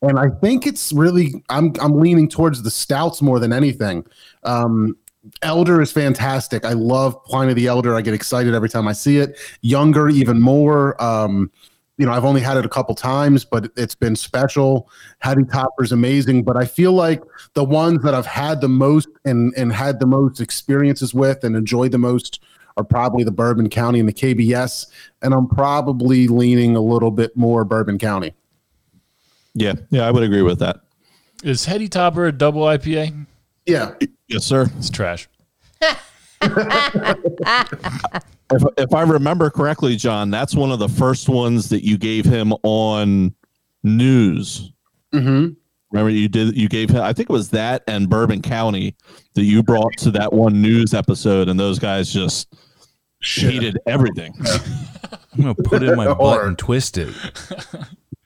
And 0.00 0.18
I 0.18 0.28
think 0.40 0.66
it's 0.66 0.92
really 0.92 1.42
I'm 1.48 1.72
I'm 1.80 1.98
leaning 1.98 2.28
towards 2.28 2.62
the 2.62 2.70
stouts 2.70 3.20
more 3.20 3.38
than 3.38 3.52
anything. 3.52 4.06
Um, 4.44 4.96
Elder 5.42 5.82
is 5.82 5.92
fantastic. 5.92 6.64
I 6.64 6.72
love 6.72 7.22
Pliny 7.24 7.52
the 7.52 7.66
Elder. 7.66 7.94
I 7.96 8.00
get 8.00 8.14
excited 8.14 8.54
every 8.54 8.68
time 8.68 8.86
I 8.86 8.92
see 8.92 9.18
it. 9.18 9.36
Younger, 9.62 10.08
even 10.08 10.40
more. 10.40 11.00
Um, 11.02 11.50
you 11.98 12.06
know, 12.06 12.12
I've 12.12 12.24
only 12.24 12.40
had 12.40 12.56
it 12.56 12.64
a 12.64 12.68
couple 12.68 12.94
times, 12.94 13.44
but 13.44 13.70
it's 13.76 13.96
been 13.96 14.14
special. 14.14 14.88
Heady 15.18 15.42
Topper's 15.44 15.88
is 15.88 15.92
amazing, 15.92 16.44
but 16.44 16.56
I 16.56 16.64
feel 16.64 16.92
like 16.92 17.20
the 17.54 17.64
ones 17.64 18.02
that 18.04 18.14
I've 18.14 18.26
had 18.26 18.60
the 18.60 18.68
most 18.68 19.08
and 19.24 19.52
and 19.56 19.72
had 19.72 19.98
the 19.98 20.06
most 20.06 20.40
experiences 20.40 21.12
with 21.12 21.42
and 21.42 21.56
enjoyed 21.56 21.90
the 21.90 21.98
most 21.98 22.40
are 22.78 22.84
probably 22.84 23.24
the 23.24 23.32
Bourbon 23.32 23.68
County 23.68 23.98
and 23.98 24.08
the 24.08 24.12
KBS, 24.12 24.86
and 25.20 25.34
I'm 25.34 25.48
probably 25.48 26.28
leaning 26.28 26.76
a 26.76 26.80
little 26.80 27.10
bit 27.10 27.36
more 27.36 27.64
Bourbon 27.64 27.98
County. 27.98 28.32
Yeah, 29.54 29.74
yeah, 29.90 30.06
I 30.06 30.12
would 30.12 30.22
agree 30.22 30.42
with 30.42 30.60
that. 30.60 30.80
Is 31.42 31.64
Heady 31.64 31.88
Topper 31.88 32.26
a 32.26 32.32
double 32.32 32.62
IPA? 32.62 33.26
Yeah, 33.66 33.94
Yes, 34.28 34.44
sir. 34.44 34.68
It's 34.78 34.90
trash. 34.90 35.28
If, 38.50 38.62
if 38.78 38.94
I 38.94 39.02
remember 39.02 39.50
correctly, 39.50 39.94
John, 39.96 40.30
that's 40.30 40.54
one 40.54 40.72
of 40.72 40.78
the 40.78 40.88
first 40.88 41.28
ones 41.28 41.68
that 41.68 41.84
you 41.84 41.98
gave 41.98 42.24
him 42.24 42.54
on 42.62 43.34
news. 43.82 44.72
hmm 45.12 45.48
Remember, 45.90 46.10
you 46.10 46.28
did 46.28 46.56
you 46.56 46.68
gave 46.68 46.88
him. 46.90 47.02
I 47.02 47.12
think 47.12 47.28
it 47.28 47.32
was 47.32 47.50
that 47.50 47.82
and 47.86 48.08
Bourbon 48.08 48.40
County 48.40 48.94
that 49.34 49.44
you 49.44 49.62
brought 49.62 49.92
to 49.98 50.10
that 50.12 50.32
one 50.32 50.62
news 50.62 50.94
episode, 50.94 51.48
and 51.48 51.58
those 51.60 51.78
guys 51.78 52.10
just 52.12 52.54
hated 53.20 53.78
everything. 53.86 54.34
I'm 55.32 55.42
gonna 55.42 55.54
put 55.54 55.82
it 55.82 55.90
in 55.90 55.96
my 55.96 56.12
butt 56.14 56.44
and 56.44 56.58
twist 56.58 56.98
it. 56.98 57.14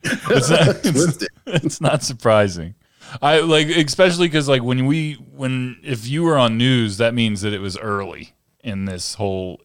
It's 0.05 0.51
not, 0.51 0.83
Twisted. 0.83 1.29
it's 1.47 1.81
not 1.81 2.03
surprising. 2.03 2.75
I 3.21 3.41
like 3.41 3.69
especially 3.69 4.27
because 4.29 4.49
like 4.49 4.63
when 4.63 4.87
we 4.87 5.15
when 5.15 5.77
if 5.83 6.07
you 6.09 6.23
were 6.23 6.37
on 6.39 6.57
news, 6.57 6.97
that 6.99 7.15
means 7.15 7.43
that 7.43 7.53
it 7.53 7.61
was 7.61 7.77
early 7.79 8.33
in 8.65 8.87
this 8.87 9.15
whole 9.15 9.61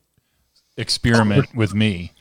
experiment 0.75 1.47
with 1.55 1.73
me, 1.73 2.11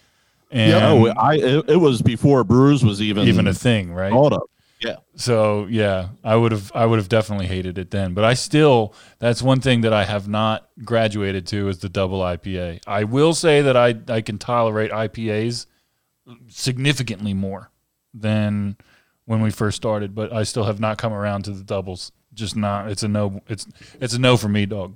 and 0.51 0.71
No, 0.73 1.07
I 1.09 1.35
it, 1.35 1.71
it 1.71 1.77
was 1.77 2.01
before 2.03 2.45
Brews 2.45 2.85
was 2.85 3.03
even 3.03 3.27
even 3.29 3.47
a 3.49 3.55
thing, 3.55 3.93
right? 3.93 4.13
thought 4.13 4.33
of. 4.35 4.43
Yeah, 4.83 4.97
So 5.15 5.67
yeah, 5.71 6.09
I 6.23 6.37
would 6.37 6.53
have 6.53 6.71
I 6.75 6.85
would 6.85 6.99
have 6.99 7.09
definitely 7.09 7.47
hated 7.47 7.79
it 7.79 7.91
then. 7.91 8.13
But 8.13 8.25
I 8.25 8.35
still 8.35 8.93
that's 9.19 9.41
one 9.41 9.61
thing 9.61 9.81
that 9.83 9.93
I 9.95 10.05
have 10.05 10.29
not 10.29 10.69
graduated 10.85 11.47
to 11.49 11.69
is 11.69 11.79
the 11.79 11.89
double 11.89 12.21
IPA. 12.21 12.81
I 12.87 13.05
will 13.05 13.35
say 13.35 13.63
that 13.63 13.77
I 13.77 13.95
I 14.09 14.21
can 14.21 14.39
tolerate 14.39 14.91
IPAs 14.91 15.67
significantly 16.49 17.33
more 17.33 17.71
than 18.13 18.77
when 19.25 19.41
we 19.41 19.51
first 19.51 19.77
started, 19.77 20.15
but 20.15 20.33
I 20.33 20.43
still 20.43 20.65
have 20.65 20.79
not 20.79 20.99
come 20.99 21.13
around 21.13 21.45
to 21.45 21.53
the 21.53 21.65
doubles. 21.65 22.13
Just 22.35 22.55
not. 22.55 22.91
It's 22.91 23.03
a 23.03 23.09
no. 23.09 23.41
It's 23.49 23.67
it's 24.01 24.13
a 24.13 24.21
no 24.21 24.37
for 24.37 24.49
me, 24.49 24.67
dog. 24.67 24.95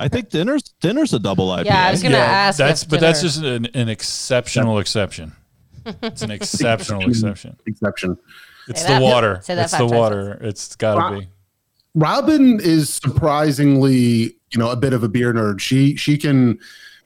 I 0.00 0.08
think 0.08 0.30
dinner's 0.30 0.62
dinner's 0.80 1.12
a 1.12 1.18
double 1.18 1.48
IPA. 1.48 1.66
Yeah, 1.66 1.86
I 1.86 1.90
was 1.90 2.02
gonna 2.02 2.16
ask. 2.16 2.58
That's 2.58 2.84
if 2.84 2.88
but 2.88 3.00
that's 3.00 3.20
just 3.20 3.42
an, 3.42 3.66
an 3.74 3.88
exceptional 3.90 4.78
exception. 4.78 5.32
It's 6.02 6.22
an 6.22 6.30
exceptional 6.30 7.06
exception. 7.08 7.56
Exception. 7.66 8.16
It's 8.68 8.80
Say 8.82 8.88
the 8.88 8.94
that- 8.94 9.02
water. 9.02 9.40
say 9.42 9.54
that 9.54 9.62
It's 9.64 9.72
the 9.72 9.78
five 9.78 9.88
times 9.88 9.98
water. 9.98 10.38
It's 10.42 10.76
got 10.76 10.94
to 10.94 11.00
Wow. 11.00 11.20
be. 11.20 11.28
Robin 11.94 12.60
is 12.60 12.90
surprisingly, 13.44 14.36
you 14.50 14.58
know, 14.58 14.70
a 14.70 14.76
bit 14.76 14.92
of 14.92 15.02
a 15.02 15.08
beer 15.08 15.32
nerd. 15.32 15.60
She 15.60 15.96
she 15.96 16.16
can 16.18 16.58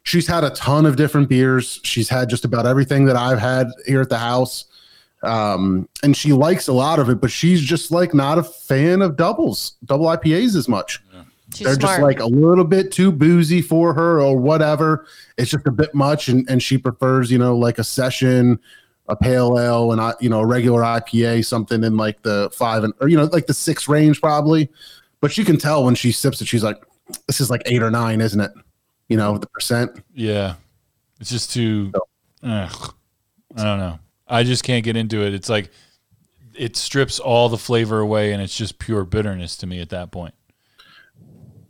she's 0.03 0.27
had 0.27 0.44
a 0.44 0.51
ton 0.51 0.87
of 0.87 0.97
different 0.97 1.29
beers. 1.29 1.81
She's 1.83 2.09
had 2.09 2.31
just 2.31 2.44
about 2.44 2.66
everything 2.66 3.05
that 3.07 3.16
I've 3.16 3.38
had 3.38 3.68
here 3.87 4.01
at 4.01 4.09
the 4.09 4.18
house. 4.18 4.64
Um, 5.23 5.88
and 6.05 6.16
she 6.16 6.33
likes 6.33 6.68
a 6.68 6.73
lot 6.73 6.99
of 7.01 7.09
it, 7.11 7.21
but 7.21 7.31
she's 7.31 7.61
just 7.61 7.90
like 7.90 8.14
not 8.14 8.38
a 8.38 8.42
fan 8.42 9.03
of 9.03 9.16
doubles, 9.16 9.73
double 9.85 10.07
IPAs 10.07 10.55
as 10.57 10.68
much. 10.68 11.03
She's 11.53 11.64
They're 11.64 11.75
smart. 11.75 11.81
just 11.81 12.03
like 12.03 12.21
a 12.21 12.27
little 12.27 12.64
bit 12.64 12.92
too 12.92 13.11
boozy 13.11 13.61
for 13.61 13.92
her 13.94 14.21
or 14.23 14.38
whatever. 14.38 15.07
It's 15.37 15.51
just 15.51 15.66
a 15.66 15.71
bit 15.73 15.94
much 15.94 16.29
and, 16.29 16.49
and 16.49 16.62
she 16.62 16.79
prefers, 16.79 17.31
you 17.33 17.38
know, 17.38 17.57
like 17.57 17.79
a 17.79 17.85
session, 17.85 18.59
a 19.09 19.16
pale 19.16 19.59
ale 19.59 19.92
and 19.92 20.01
I, 20.01 20.14
you 20.21 20.29
know, 20.29 20.40
a 20.40 20.47
regular 20.47 20.83
IPA, 20.83 21.44
something 21.47 21.83
in 21.83 21.97
like 21.97 22.23
the 22.23 22.51
five 22.53 22.85
and 22.85 22.92
or 23.01 23.09
you 23.09 23.16
know, 23.16 23.25
like 23.25 23.47
the 23.47 23.55
six 23.55 23.88
range 23.88 24.21
probably. 24.21 24.68
But 25.21 25.33
she 25.33 25.44
can 25.44 25.57
tell 25.57 25.85
when 25.85 25.94
she 25.94 26.12
sips 26.12 26.40
it, 26.40 26.47
she's 26.47 26.62
like, 26.62 26.83
This 27.27 27.40
is 27.40 27.51
like 27.51 27.62
eight 27.66 27.83
or 27.83 27.90
nine, 27.90 28.21
isn't 28.21 28.40
it? 28.40 28.53
You 29.09 29.16
know, 29.16 29.38
the 29.38 29.47
percent. 29.47 30.03
Yeah, 30.14 30.55
it's 31.21 31.31
just 31.31 31.51
too. 31.53 31.92
Ugh, 32.42 32.94
I 33.57 33.64
don't 33.64 33.79
know. 33.79 33.99
I 34.29 34.44
just 34.44 34.62
can't 34.62 34.85
get 34.85 34.97
into 34.97 35.23
it. 35.23 35.33
It's 35.33 35.49
like 35.49 35.71
it 36.55 36.77
strips 36.77 37.18
all 37.18 37.49
the 37.49 37.59
flavor 37.59 38.01
away, 38.01 38.33
and 38.33 38.42
it's 38.42 38.57
just 38.57 38.79
pure 38.79 39.05
bitterness 39.05 39.57
to 39.59 39.66
me 39.66 39.81
at 39.81 39.88
that 39.88 40.11
point. 40.11 40.35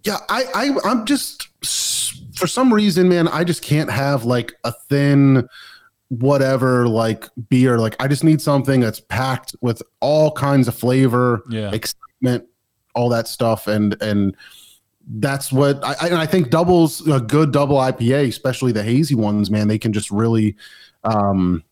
Yeah, 0.02 0.18
I, 0.28 0.44
I 0.54 0.70
I'm 0.84 1.06
just 1.06 1.48
for 2.36 2.46
some 2.46 2.72
reason, 2.72 3.08
man, 3.08 3.28
I 3.28 3.44
just 3.44 3.62
can't 3.62 3.90
have 3.90 4.24
like 4.24 4.54
a 4.64 4.72
thin 4.88 5.48
whatever 6.08 6.88
like 6.88 7.28
beer. 7.48 7.78
Like 7.78 7.96
I 8.00 8.08
just 8.08 8.24
need 8.24 8.40
something 8.40 8.80
that's 8.80 9.00
packed 9.00 9.54
with 9.60 9.82
all 10.00 10.32
kinds 10.32 10.68
of 10.68 10.74
flavor, 10.74 11.42
Yeah. 11.50 11.70
excitement, 11.72 12.44
all 12.94 13.08
that 13.10 13.28
stuff, 13.28 13.66
and 13.66 13.96
and 14.02 14.34
that's 15.20 15.52
what 15.52 15.82
I, 15.84 15.94
I 16.00 16.06
and 16.08 16.16
I 16.18 16.26
think 16.26 16.50
doubles 16.50 17.06
a 17.08 17.20
good 17.20 17.52
double 17.52 17.76
IPA, 17.76 18.28
especially 18.28 18.72
the 18.72 18.82
hazy 18.82 19.14
ones, 19.14 19.50
man. 19.50 19.68
They 19.68 19.78
can 19.78 19.92
just 19.92 20.10
really, 20.10 20.56
um, 21.04 21.62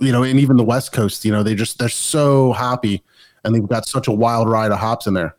you 0.00 0.12
know, 0.12 0.22
and 0.22 0.38
even 0.40 0.56
the 0.56 0.64
West 0.64 0.92
Coast, 0.92 1.24
you 1.24 1.32
know, 1.32 1.42
they 1.42 1.54
just 1.54 1.78
they're 1.78 1.88
so 1.88 2.52
hoppy, 2.52 3.02
and 3.44 3.54
they've 3.54 3.66
got 3.66 3.86
such 3.86 4.08
a 4.08 4.12
wild 4.12 4.48
ride 4.48 4.72
of 4.72 4.78
hops 4.78 5.06
in 5.06 5.14
there. 5.14 5.34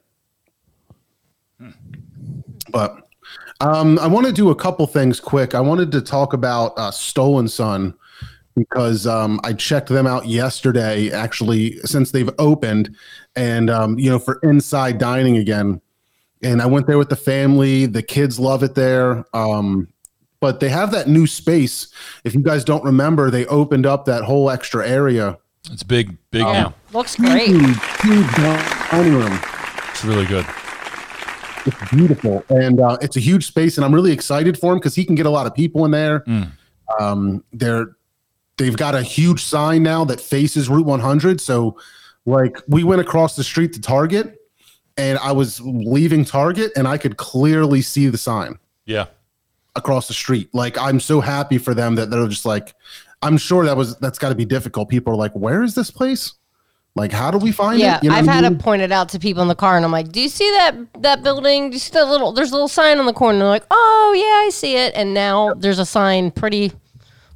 But 2.71 3.07
um, 3.61 3.99
I 3.99 4.07
want 4.07 4.25
to 4.27 4.33
do 4.33 4.49
a 4.49 4.55
couple 4.55 4.85
things 4.87 5.19
quick. 5.19 5.55
I 5.55 5.61
wanted 5.61 5.91
to 5.93 6.01
talk 6.01 6.33
about 6.33 6.73
uh, 6.77 6.91
Stolen 6.91 7.47
Sun 7.47 7.93
because 8.55 9.05
um, 9.05 9.39
I 9.43 9.53
checked 9.53 9.89
them 9.89 10.07
out 10.07 10.27
yesterday, 10.27 11.11
actually, 11.11 11.77
since 11.79 12.11
they've 12.11 12.29
opened, 12.39 12.95
and 13.35 13.69
um, 13.69 13.99
you 13.99 14.09
know, 14.09 14.19
for 14.19 14.39
inside 14.43 14.97
dining 14.97 15.37
again. 15.37 15.81
And 16.43 16.61
I 16.61 16.65
went 16.65 16.87
there 16.87 16.97
with 16.97 17.09
the 17.09 17.15
family. 17.15 17.85
The 17.85 18.03
kids 18.03 18.39
love 18.39 18.61
it 18.63 18.75
there. 18.75 19.25
Um, 19.33 19.87
but 20.39 20.59
they 20.59 20.69
have 20.69 20.91
that 20.91 21.07
new 21.07 21.25
space. 21.25 21.87
If 22.23 22.35
you 22.35 22.41
guys 22.41 22.63
don't 22.63 22.83
remember, 22.83 23.31
they 23.31 23.45
opened 23.47 23.85
up 23.85 24.05
that 24.05 24.23
whole 24.23 24.49
extra 24.49 24.87
area. 24.87 25.37
It's 25.71 25.81
big, 25.81 26.15
big 26.29 26.43
Yeah. 26.43 26.51
now. 26.51 26.73
Looks 26.93 27.15
great. 27.15 27.47
Huge, 27.47 27.77
huge 28.01 28.27
dining 28.35 29.13
room. 29.13 29.39
It's 29.89 30.05
really 30.05 30.25
good. 30.25 30.45
It's 31.65 31.89
beautiful, 31.89 32.45
and 32.49 32.79
uh, 32.79 32.97
it's 33.01 33.17
a 33.17 33.19
huge 33.19 33.47
space, 33.47 33.77
and 33.77 33.83
I'm 33.85 33.95
really 33.95 34.11
excited 34.11 34.55
for 34.59 34.73
him 34.73 34.77
because 34.77 34.93
he 34.93 35.03
can 35.03 35.15
get 35.15 35.25
a 35.25 35.31
lot 35.31 35.47
of 35.47 35.55
people 35.55 35.83
in 35.85 35.91
there. 35.91 36.19
Mm. 36.19 36.51
Um, 36.99 37.43
they're 37.51 37.95
they've 38.57 38.75
got 38.77 38.95
a 38.95 39.01
huge 39.03 39.43
sign 39.43 39.83
now 39.83 40.05
that 40.05 40.19
faces 40.21 40.69
Route 40.69 40.85
100. 40.85 41.41
So, 41.41 41.77
like, 42.25 42.57
we 42.67 42.83
went 42.83 43.01
across 43.01 43.35
the 43.35 43.43
street 43.43 43.73
to 43.73 43.81
Target, 43.81 44.37
and 44.97 45.17
I 45.19 45.31
was 45.31 45.59
leaving 45.61 46.23
Target, 46.25 46.71
and 46.75 46.87
I 46.87 46.97
could 46.97 47.17
clearly 47.17 47.81
see 47.81 48.07
the 48.07 48.17
sign 48.17 48.57
Yeah. 48.85 49.05
across 49.75 50.07
the 50.07 50.13
street. 50.13 50.49
Like, 50.53 50.77
I'm 50.77 50.99
so 50.99 51.19
happy 51.21 51.57
for 51.57 51.73
them 51.73 51.95
that 51.95 52.09
they're 52.09 52.27
just 52.27 52.45
like, 52.45 52.73
I'm 53.21 53.37
sure 53.37 53.65
that 53.65 53.75
was 53.75 53.95
that's 53.97 54.19
got 54.19 54.29
to 54.29 54.35
be 54.35 54.45
difficult. 54.45 54.89
People 54.89 55.13
are 55.13 55.17
like, 55.17 55.31
where 55.33 55.63
is 55.63 55.73
this 55.75 55.89
place? 55.91 56.33
Like, 56.97 57.11
how 57.11 57.29
do 57.29 57.37
we 57.37 57.51
find 57.51 57.79
Yeah, 57.79 57.97
it? 57.97 58.03
You 58.03 58.09
know 58.09 58.15
I've 58.15 58.25
what 58.25 58.31
I 58.31 58.35
had 58.35 58.43
mean? 58.45 58.57
to 58.57 58.63
point 58.63 58.81
it 58.81 58.91
out 58.93 59.09
to 59.09 59.19
people 59.19 59.41
in 59.41 59.49
the 59.49 59.55
car, 59.55 59.75
and 59.75 59.83
I'm 59.83 59.91
like, 59.91 60.13
"Do 60.13 60.21
you 60.21 60.29
see 60.29 60.49
that 60.51 60.75
that 61.01 61.23
building? 61.23 61.69
Do 61.69 61.73
you 61.75 61.79
see 61.79 61.91
that 61.91 62.07
little? 62.07 62.31
There's 62.31 62.51
a 62.51 62.53
little 62.53 62.69
sign 62.69 62.99
on 62.99 63.05
the 63.05 63.11
corner." 63.11 63.33
And 63.33 63.41
they're 63.41 63.49
like, 63.49 63.65
"Oh 63.69 64.13
yeah, 64.15 64.47
I 64.47 64.49
see 64.49 64.77
it." 64.77 64.93
And 64.95 65.13
now 65.13 65.53
there's 65.55 65.79
a 65.79 65.85
sign, 65.85 66.31
pretty 66.31 66.71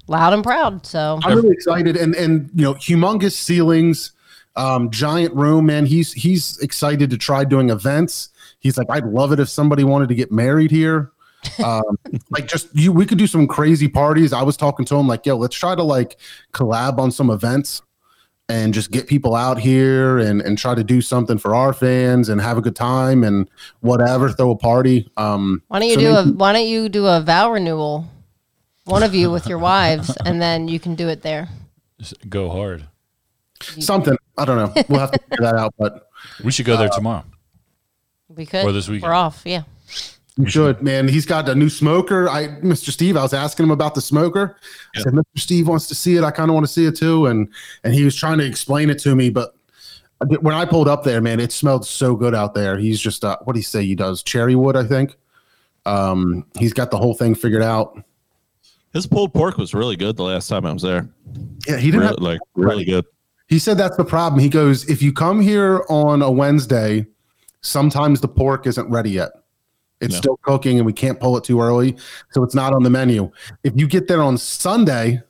loud 0.10 0.34
and 0.34 0.44
proud. 0.44 0.86
So 0.86 1.20
I'm 1.24 1.36
really 1.36 1.52
excited, 1.52 1.96
and 1.96 2.16
and 2.16 2.50
you 2.54 2.64
know, 2.64 2.74
humongous 2.74 3.34
ceilings, 3.34 4.12
um, 4.56 4.90
giant 4.90 5.34
room. 5.36 5.68
Man, 5.68 5.86
he's 5.86 6.12
he's 6.14 6.58
excited 6.60 7.10
to 7.12 7.18
try 7.18 7.44
doing 7.44 7.70
events. 7.70 8.30
He's 8.60 8.78
like, 8.78 8.88
I'd 8.90 9.06
love 9.06 9.32
it 9.32 9.40
if 9.40 9.48
somebody 9.48 9.84
wanted 9.84 10.10
to 10.10 10.16
get 10.16 10.32
married 10.32 10.72
here. 10.72 11.12
Um, 11.64 11.98
like 12.30 12.48
just 12.48 12.68
you, 12.76 12.92
we 12.92 13.06
could 13.06 13.18
do 13.18 13.26
some 13.26 13.48
crazy 13.48 13.88
parties. 13.88 14.34
I 14.34 14.44
was 14.44 14.58
talking 14.58 14.86
to 14.88 14.96
him 14.98 15.08
like, 15.08 15.26
yo, 15.26 15.38
let's 15.38 15.56
try 15.56 15.74
to 15.74 15.84
like 15.84 16.18
collab 16.52 17.00
on 17.00 17.12
some 17.12 17.30
events 17.30 17.82
and 18.50 18.74
just 18.74 18.92
get 18.92 19.08
people 19.08 19.36
out 19.36 19.60
here 19.60 20.18
and 20.18 20.42
and 20.42 20.58
try 20.58 20.76
to 20.76 20.84
do 20.84 21.00
something 21.00 21.38
for 21.38 21.56
our 21.56 21.72
fans 21.72 22.28
and 22.28 22.42
have 22.42 22.58
a 22.58 22.62
good 22.62 22.76
time 22.76 23.24
and 23.24 23.50
whatever, 23.80 24.30
throw 24.30 24.52
a 24.52 24.58
party. 24.58 25.10
Um, 25.16 25.62
why 25.68 25.80
don't 25.80 25.88
you 25.88 25.96
so 25.96 26.00
do 26.02 26.16
a 26.16 26.34
Why 26.34 26.52
don't 26.52 26.68
you 26.68 26.90
do 26.90 27.06
a 27.06 27.22
vow 27.22 27.52
renewal, 27.52 28.10
one 28.90 29.04
of 29.04 29.14
you 29.14 29.32
with 29.32 29.48
your 29.48 29.60
wives, 29.60 30.16
and 30.26 30.42
then 30.42 30.68
you 30.68 30.80
can 30.80 30.96
do 30.96 31.08
it 31.08 31.22
there. 31.22 31.48
Just 32.00 32.30
go 32.30 32.50
hard. 32.50 32.86
something? 33.62 34.18
I 34.38 34.46
don't 34.46 34.58
know. 34.58 34.84
We'll 34.90 35.00
have 35.00 35.12
to 35.12 35.20
figure 35.20 35.46
that 35.46 35.56
out, 35.56 35.74
but. 35.78 36.10
We 36.44 36.52
should 36.52 36.66
go 36.66 36.78
there 36.78 36.90
tomorrow. 36.90 37.24
We 38.28 38.46
could. 38.46 38.66
Or 38.66 38.72
this 38.72 38.88
weekend. 38.88 39.10
We're 39.10 39.16
off. 39.16 39.42
Yeah. 39.46 39.64
You 40.38 40.50
should, 40.50 40.82
man. 40.82 41.08
He's 41.08 41.26
got 41.26 41.50
a 41.50 41.56
new 41.56 41.70
smoker. 41.70 42.30
I, 42.30 42.48
Mr. 42.48 42.92
Steve, 42.92 43.18
I 43.18 43.22
was 43.22 43.34
asking 43.34 43.66
him 43.66 43.72
about 43.72 43.96
the 43.96 44.02
smoker. 44.02 44.58
I 44.96 45.02
said, 45.02 45.14
Mr. 45.14 45.24
Steve 45.38 45.68
wants 45.68 45.88
to 45.88 45.96
see 45.96 46.16
it. 46.16 46.24
I 46.24 46.32
kind 46.32 46.50
of 46.50 46.54
want 46.54 46.66
to 46.66 46.72
see 46.72 46.86
it 46.86 46.96
too. 46.96 47.26
And 47.26 47.50
and 47.84 47.94
he 47.94 48.06
was 48.06 48.16
trying 48.16 48.38
to 48.38 48.46
explain 48.46 48.90
it 48.90 49.00
to 49.00 49.16
me, 49.16 49.30
but 49.30 49.56
when 50.42 50.54
I 50.54 50.66
pulled 50.66 50.88
up 50.88 51.04
there, 51.04 51.22
man, 51.22 51.40
it 51.40 51.52
smelled 51.52 51.86
so 51.86 52.16
good 52.16 52.36
out 52.36 52.54
there. 52.54 52.78
He's 52.78 53.00
just, 53.00 53.24
uh, 53.24 53.38
what 53.44 53.54
do 53.54 53.60
you 53.60 53.64
say 53.64 53.86
he 53.86 53.96
does? 53.96 54.22
Cherry 54.22 54.56
wood, 54.56 54.76
I 54.76 54.84
think. 54.84 55.16
Um, 55.86 56.46
he's 56.58 56.74
got 56.74 56.92
the 56.92 56.98
whole 56.98 57.14
thing 57.14 57.36
figured 57.36 57.64
out. 57.64 58.04
His 58.94 59.06
pulled 59.06 59.34
pork 59.34 59.58
was 59.58 59.74
really 59.74 59.96
good 59.96 60.18
the 60.18 60.24
last 60.24 60.48
time 60.48 60.66
I 60.66 60.74
was 60.74 60.82
there. 60.82 61.08
Yeah, 61.68 61.78
he 61.78 61.92
didn't 61.92 62.02
Really, 62.02 62.08
have, 62.14 62.20
like 62.20 62.40
really 62.56 62.86
good. 62.86 63.06
He 63.48 63.60
said 63.60 63.78
that's 63.78 63.98
the 63.98 64.06
problem. 64.06 64.40
He 64.42 64.50
goes, 64.50 64.90
if 64.90 65.02
you 65.02 65.14
come 65.14 65.40
here 65.42 65.84
on 65.90 66.22
a 66.22 66.32
Wednesday, 66.32 67.06
sometimes 67.62 68.22
the 68.22 68.28
pork 68.28 68.66
isn't 68.68 68.90
ready 68.90 69.12
yet. 69.12 69.30
It's 70.02 70.14
No. 70.14 70.18
still 70.20 70.38
cooking 70.44 70.78
and 70.78 70.86
we 70.86 70.94
can't 70.94 71.20
pull 71.20 71.36
it 71.38 71.44
too 71.44 71.60
early. 71.62 71.98
So 72.32 72.44
it's 72.44 72.56
not 72.56 72.74
on 72.74 72.84
the 72.84 72.90
menu. 72.90 73.32
If 73.64 73.74
you 73.76 73.88
get 73.88 74.08
there 74.08 74.22
on 74.24 74.38
Sunday, 74.38 75.22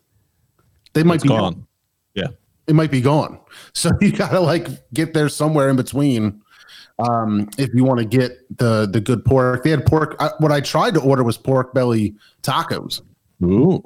they 0.93 1.04
might 1.04 1.15
It's 1.15 1.24
be 1.24 1.30
gone. 1.30 1.65
Yeah. 2.13 2.28
It 2.67 2.76
might 2.76 2.91
be 2.91 3.02
gone. 3.02 3.39
So 3.74 3.89
you 4.02 4.12
gotta 4.12 4.39
like 4.39 4.67
get 4.93 5.13
there 5.13 5.28
somewhere 5.28 5.69
in 5.69 5.76
between. 5.76 6.41
Um, 7.00 7.50
if 7.58 7.74
you 7.74 7.84
want 7.86 8.00
to 8.00 8.06
get 8.06 8.32
the 8.58 8.86
the 8.86 9.00
good 9.00 9.24
pork, 9.26 9.63
they 9.63 9.69
had 9.69 9.86
pork. 9.86 10.15
I, 10.19 10.32
what 10.39 10.52
I 10.52 10.60
tried 10.60 10.93
to 10.95 11.02
order 11.02 11.24
was 11.24 11.38
pork 11.38 11.74
belly 11.74 12.13
tacos 12.43 13.02
Ooh. 13.43 13.82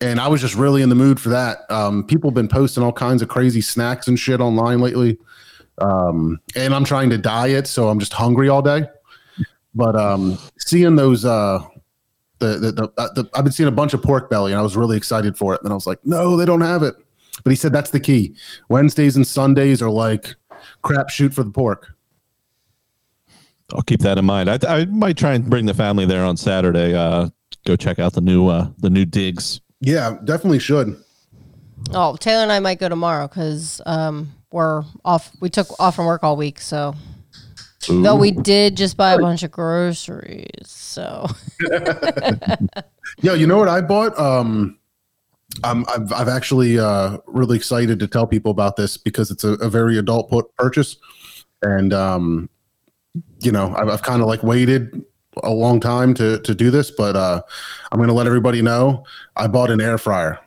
and 0.00 0.20
I 0.20 0.28
was 0.28 0.40
just 0.40 0.54
really 0.54 0.82
in 0.82 0.88
the 0.88 0.94
mood 0.94 1.20
for 1.20 1.28
that. 1.30 1.58
Um, 1.70 2.04
people 2.04 2.30
have 2.30 2.34
been 2.34 2.48
posting 2.48 2.82
all 2.82 2.92
kinds 2.92 3.22
of 3.22 3.28
crazy 3.28 3.60
snacks 3.60 4.08
and 4.08 4.18
shit 4.18 4.40
online 4.40 4.80
lately, 4.80 5.18
um, 5.78 6.40
and 6.56 6.74
I'm 6.74 6.84
trying 6.84 7.10
to 7.10 7.18
diet, 7.18 7.66
so 7.66 7.88
I'm 7.88 7.98
just 7.98 8.12
hungry 8.12 8.48
all 8.48 8.62
day. 8.62 8.84
But 9.74 9.96
um, 9.96 10.38
seeing 10.58 10.96
those, 10.96 11.24
uh, 11.24 11.64
the 12.38 12.58
the, 12.58 12.72
the, 12.72 12.92
uh, 12.98 13.12
the 13.14 13.30
I've 13.34 13.44
been 13.44 13.52
seeing 13.52 13.68
a 13.68 13.72
bunch 13.72 13.94
of 13.94 14.02
pork 14.02 14.28
belly, 14.28 14.52
and 14.52 14.58
I 14.58 14.62
was 14.62 14.76
really 14.76 14.96
excited 14.96 15.36
for 15.36 15.54
it. 15.54 15.62
And 15.62 15.72
I 15.72 15.74
was 15.74 15.86
like, 15.86 15.98
no, 16.04 16.36
they 16.36 16.44
don't 16.44 16.60
have 16.60 16.82
it. 16.82 16.94
But 17.42 17.50
he 17.50 17.56
said 17.56 17.72
that's 17.72 17.90
the 17.90 18.00
key. 18.00 18.36
Wednesdays 18.68 19.16
and 19.16 19.26
Sundays 19.26 19.80
are 19.80 19.90
like 19.90 20.34
crap 20.82 21.08
shoot 21.08 21.32
for 21.32 21.42
the 21.42 21.50
pork. 21.50 21.94
I'll 23.72 23.82
keep 23.82 24.00
that 24.00 24.18
in 24.18 24.24
mind. 24.26 24.50
I, 24.50 24.58
I 24.68 24.84
might 24.84 25.16
try 25.16 25.32
and 25.32 25.48
bring 25.48 25.64
the 25.64 25.74
family 25.74 26.04
there 26.04 26.24
on 26.24 26.36
Saturday. 26.36 26.94
Uh, 26.94 27.30
go 27.66 27.76
check 27.76 27.98
out 27.98 28.12
the 28.12 28.20
new 28.20 28.48
uh, 28.48 28.68
the 28.78 28.90
new 28.90 29.04
digs. 29.04 29.60
Yeah, 29.80 30.16
definitely 30.24 30.58
should. 30.58 30.96
Oh, 31.92 32.16
Taylor 32.16 32.42
and 32.42 32.52
I 32.52 32.60
might 32.60 32.78
go 32.78 32.88
tomorrow 32.88 33.26
because 33.26 33.80
um, 33.86 34.32
we're 34.52 34.84
off. 35.04 35.32
We 35.40 35.50
took 35.50 35.68
off 35.80 35.96
from 35.96 36.06
work 36.06 36.22
all 36.22 36.36
week, 36.36 36.60
so. 36.60 36.94
Though 37.88 38.14
we 38.14 38.30
did 38.30 38.76
just 38.76 38.96
buy 38.96 39.14
a 39.14 39.18
bunch 39.18 39.42
of 39.42 39.50
groceries, 39.50 40.68
so 40.68 41.26
Yeah, 43.20 43.34
you 43.34 43.46
know 43.46 43.58
what 43.58 43.68
I 43.68 43.80
bought? 43.80 44.18
Um, 44.18 44.78
I'm, 45.64 45.84
I've, 45.88 46.12
I've 46.12 46.28
actually 46.28 46.78
uh, 46.78 47.18
really 47.26 47.56
excited 47.56 47.98
to 48.00 48.06
tell 48.06 48.26
people 48.26 48.50
about 48.50 48.76
this 48.76 48.96
because 48.96 49.30
it's 49.30 49.44
a, 49.44 49.52
a 49.54 49.68
very 49.68 49.98
adult 49.98 50.30
put 50.30 50.54
purchase, 50.56 50.96
and 51.60 51.92
um, 51.92 52.48
you 53.40 53.52
know 53.52 53.74
I've, 53.76 53.88
I've 53.88 54.02
kind 54.02 54.22
of 54.22 54.28
like 54.28 54.42
waited 54.42 55.04
a 55.42 55.50
long 55.50 55.80
time 55.80 56.14
to 56.14 56.38
to 56.40 56.54
do 56.54 56.70
this, 56.70 56.90
but 56.90 57.16
uh, 57.16 57.42
I'm 57.90 57.98
going 57.98 58.08
to 58.08 58.14
let 58.14 58.26
everybody 58.26 58.62
know 58.62 59.04
I 59.36 59.46
bought 59.46 59.70
an 59.70 59.80
air 59.80 59.98
fryer, 59.98 60.38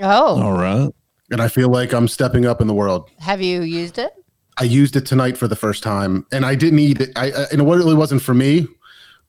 oh, 0.00 0.42
All 0.42 0.52
right. 0.52 0.90
and 1.30 1.40
I 1.40 1.48
feel 1.48 1.68
like 1.68 1.92
I'm 1.92 2.08
stepping 2.08 2.46
up 2.46 2.60
in 2.60 2.66
the 2.66 2.74
world. 2.74 3.10
have 3.20 3.40
you 3.40 3.62
used 3.62 3.98
it? 3.98 4.12
I 4.56 4.64
used 4.64 4.94
it 4.94 5.04
tonight 5.06 5.36
for 5.36 5.48
the 5.48 5.56
first 5.56 5.82
time, 5.82 6.26
and 6.32 6.46
I 6.46 6.54
didn't 6.54 6.78
eat 6.78 7.00
it. 7.00 7.10
I, 7.16 7.26
I 7.32 7.44
and 7.52 7.60
it 7.60 7.64
really 7.64 7.94
wasn't 7.94 8.22
for 8.22 8.34
me. 8.34 8.66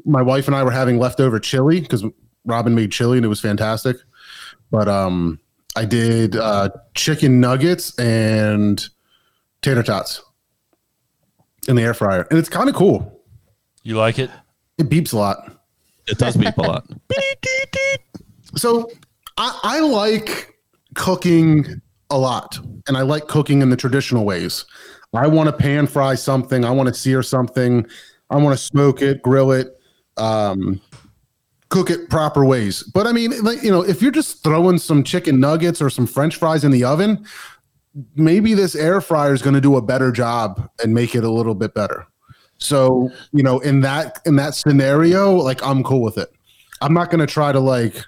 My 0.05 0.21
wife 0.21 0.47
and 0.47 0.55
I 0.55 0.63
were 0.63 0.71
having 0.71 0.99
leftover 0.99 1.39
chili 1.39 1.81
because 1.81 2.03
Robin 2.45 2.75
made 2.75 2.91
chili 2.91 3.17
and 3.17 3.25
it 3.25 3.29
was 3.29 3.41
fantastic. 3.41 3.97
But 4.69 4.87
um, 4.87 5.39
I 5.75 5.85
did 5.85 6.35
uh, 6.35 6.69
chicken 6.93 7.39
nuggets 7.39 7.97
and 7.97 8.87
tater 9.63 9.81
tots 9.83 10.21
in 11.67 11.75
the 11.75 11.81
air 11.81 11.93
fryer, 11.95 12.27
and 12.29 12.37
it's 12.37 12.49
kind 12.49 12.69
of 12.69 12.75
cool. 12.75 13.19
You 13.81 13.97
like 13.97 14.19
it? 14.19 14.29
It 14.77 14.89
beeps 14.89 15.13
a 15.13 15.17
lot. 15.17 15.57
It 16.07 16.17
does 16.17 16.37
beep 16.37 16.57
a 16.57 16.61
lot. 16.61 16.85
So 18.57 18.89
I, 19.37 19.59
I 19.63 19.79
like 19.81 20.55
cooking 20.93 21.81
a 22.09 22.17
lot, 22.17 22.57
and 22.87 22.95
I 22.95 23.01
like 23.01 23.27
cooking 23.27 23.61
in 23.61 23.69
the 23.69 23.75
traditional 23.75 24.23
ways. 24.23 24.63
I 25.13 25.27
want 25.27 25.47
to 25.47 25.53
pan 25.53 25.87
fry 25.87 26.15
something. 26.15 26.63
I 26.63 26.71
want 26.71 26.87
to 26.87 26.93
sear 26.93 27.21
something. 27.21 27.85
I 28.29 28.37
want 28.37 28.57
to 28.57 28.63
smoke 28.63 29.01
it, 29.01 29.21
grill 29.21 29.51
it, 29.51 29.77
um, 30.15 30.79
cook 31.69 31.89
it 31.89 32.09
proper 32.09 32.45
ways. 32.45 32.83
But 32.83 33.07
I 33.07 33.11
mean, 33.11 33.31
like 33.43 33.61
you 33.61 33.71
know, 33.71 33.81
if 33.81 34.01
you're 34.01 34.11
just 34.11 34.43
throwing 34.43 34.77
some 34.77 35.03
chicken 35.03 35.39
nuggets 35.39 35.81
or 35.81 35.89
some 35.89 36.07
French 36.07 36.37
fries 36.37 36.63
in 36.63 36.71
the 36.71 36.85
oven, 36.85 37.25
maybe 38.15 38.53
this 38.53 38.75
air 38.75 39.01
fryer 39.01 39.33
is 39.33 39.41
going 39.41 39.55
to 39.55 39.61
do 39.61 39.75
a 39.75 39.81
better 39.81 40.11
job 40.11 40.69
and 40.81 40.93
make 40.93 41.15
it 41.15 41.23
a 41.23 41.29
little 41.29 41.55
bit 41.55 41.73
better. 41.73 42.07
So 42.57 43.11
you 43.31 43.43
know, 43.43 43.59
in 43.59 43.81
that 43.81 44.19
in 44.25 44.35
that 44.37 44.55
scenario, 44.55 45.35
like 45.35 45.63
I'm 45.65 45.83
cool 45.83 46.01
with 46.01 46.17
it. 46.17 46.31
I'm 46.81 46.93
not 46.93 47.09
going 47.09 47.25
to 47.25 47.31
try 47.31 47.51
to 47.51 47.59
like 47.59 48.03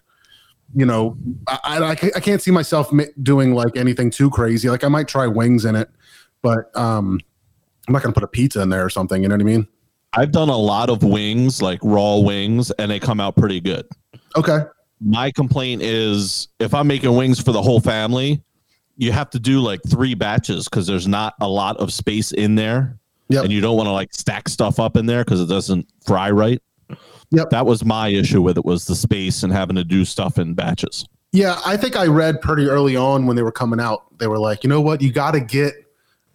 you 0.75 0.85
know, 0.85 1.17
I, 1.47 1.57
I, 1.63 1.91
I 1.91 2.19
can't 2.19 2.41
see 2.41 2.51
myself 2.51 2.91
doing 3.23 3.53
like 3.53 3.77
anything 3.77 4.09
too 4.09 4.29
crazy. 4.29 4.69
Like 4.69 4.83
I 4.83 4.89
might 4.89 5.07
try 5.07 5.25
wings 5.25 5.65
in 5.65 5.75
it, 5.75 5.89
but 6.41 6.75
um, 6.77 7.19
I'm 7.87 7.93
not 7.93 8.03
gonna 8.03 8.13
put 8.13 8.23
a 8.23 8.27
pizza 8.27 8.61
in 8.61 8.69
there 8.69 8.85
or 8.85 8.89
something. 8.89 9.21
You 9.21 9.29
know 9.29 9.35
what 9.35 9.41
I 9.41 9.45
mean? 9.45 9.67
I've 10.13 10.31
done 10.31 10.49
a 10.49 10.57
lot 10.57 10.89
of 10.89 11.03
wings, 11.03 11.61
like 11.61 11.79
raw 11.83 12.17
wings, 12.17 12.71
and 12.71 12.91
they 12.91 12.99
come 12.99 13.19
out 13.19 13.35
pretty 13.35 13.61
good. 13.61 13.87
Okay. 14.35 14.59
My 14.99 15.31
complaint 15.31 15.81
is 15.83 16.47
if 16.59 16.73
I'm 16.73 16.87
making 16.87 17.15
wings 17.15 17.39
for 17.39 17.51
the 17.51 17.61
whole 17.61 17.79
family, 17.79 18.41
you 18.97 19.11
have 19.11 19.29
to 19.31 19.39
do 19.39 19.59
like 19.59 19.79
three 19.87 20.15
batches 20.15 20.67
because 20.67 20.87
there's 20.87 21.07
not 21.07 21.35
a 21.39 21.47
lot 21.47 21.77
of 21.77 21.93
space 21.93 22.31
in 22.31 22.55
there. 22.55 22.97
Yep. 23.29 23.45
And 23.45 23.53
you 23.53 23.61
don't 23.61 23.75
want 23.75 23.87
to 23.87 23.91
like 23.91 24.13
stack 24.13 24.47
stuff 24.47 24.79
up 24.79 24.95
in 24.95 25.05
there 25.05 25.23
because 25.23 25.41
it 25.41 25.47
doesn't 25.47 25.87
fry 26.05 26.31
right. 26.31 26.61
Yep. 27.31 27.49
That 27.49 27.65
was 27.65 27.83
my 27.83 28.07
issue 28.07 28.41
with 28.41 28.57
it 28.57 28.65
was 28.65 28.85
the 28.85 28.95
space 28.95 29.43
and 29.43 29.51
having 29.51 29.75
to 29.75 29.83
do 29.83 30.05
stuff 30.05 30.37
in 30.37 30.53
batches. 30.53 31.05
Yeah, 31.33 31.59
I 31.65 31.75
think 31.75 31.97
I 31.97 32.05
read 32.05 32.41
pretty 32.41 32.67
early 32.67 32.95
on 32.95 33.25
when 33.25 33.35
they 33.35 33.43
were 33.43 33.51
coming 33.51 33.81
out. 33.81 34.17
They 34.17 34.27
were 34.27 34.39
like, 34.39 34.63
you 34.63 34.69
know 34.69 34.79
what, 34.79 35.01
you 35.01 35.11
got 35.11 35.31
to 35.31 35.41
get 35.41 35.73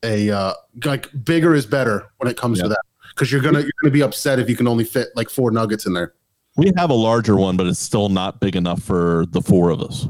a 0.02 0.30
uh, 0.30 0.52
like 0.84 1.08
bigger 1.24 1.54
is 1.54 1.64
better 1.64 2.10
when 2.18 2.30
it 2.30 2.36
comes 2.36 2.60
to 2.60 2.68
that 2.68 2.82
because 3.14 3.30
you're 3.30 3.40
gonna 3.40 3.60
you're 3.60 3.70
gonna 3.80 3.92
be 3.92 4.02
upset 4.02 4.38
if 4.38 4.48
you 4.48 4.56
can 4.56 4.66
only 4.66 4.84
fit 4.84 5.08
like 5.14 5.30
four 5.30 5.50
nuggets 5.50 5.86
in 5.86 5.92
there. 5.92 6.14
We 6.56 6.72
have 6.76 6.90
a 6.90 6.94
larger 6.94 7.36
one, 7.36 7.56
but 7.56 7.66
it's 7.66 7.78
still 7.78 8.08
not 8.08 8.40
big 8.40 8.56
enough 8.56 8.82
for 8.82 9.24
the 9.30 9.40
four 9.40 9.70
of 9.70 9.80
us. 9.80 10.08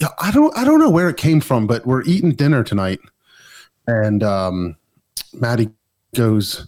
Yeah, 0.00 0.08
I 0.18 0.30
don't 0.30 0.56
I 0.56 0.64
don't 0.64 0.78
know 0.78 0.90
where 0.90 1.08
it 1.08 1.16
came 1.16 1.40
from, 1.40 1.66
but 1.66 1.86
we're 1.86 2.02
eating 2.04 2.32
dinner 2.32 2.62
tonight, 2.62 3.00
and 3.86 4.22
um, 4.22 4.76
Maddie 5.40 5.70
goes, 6.14 6.66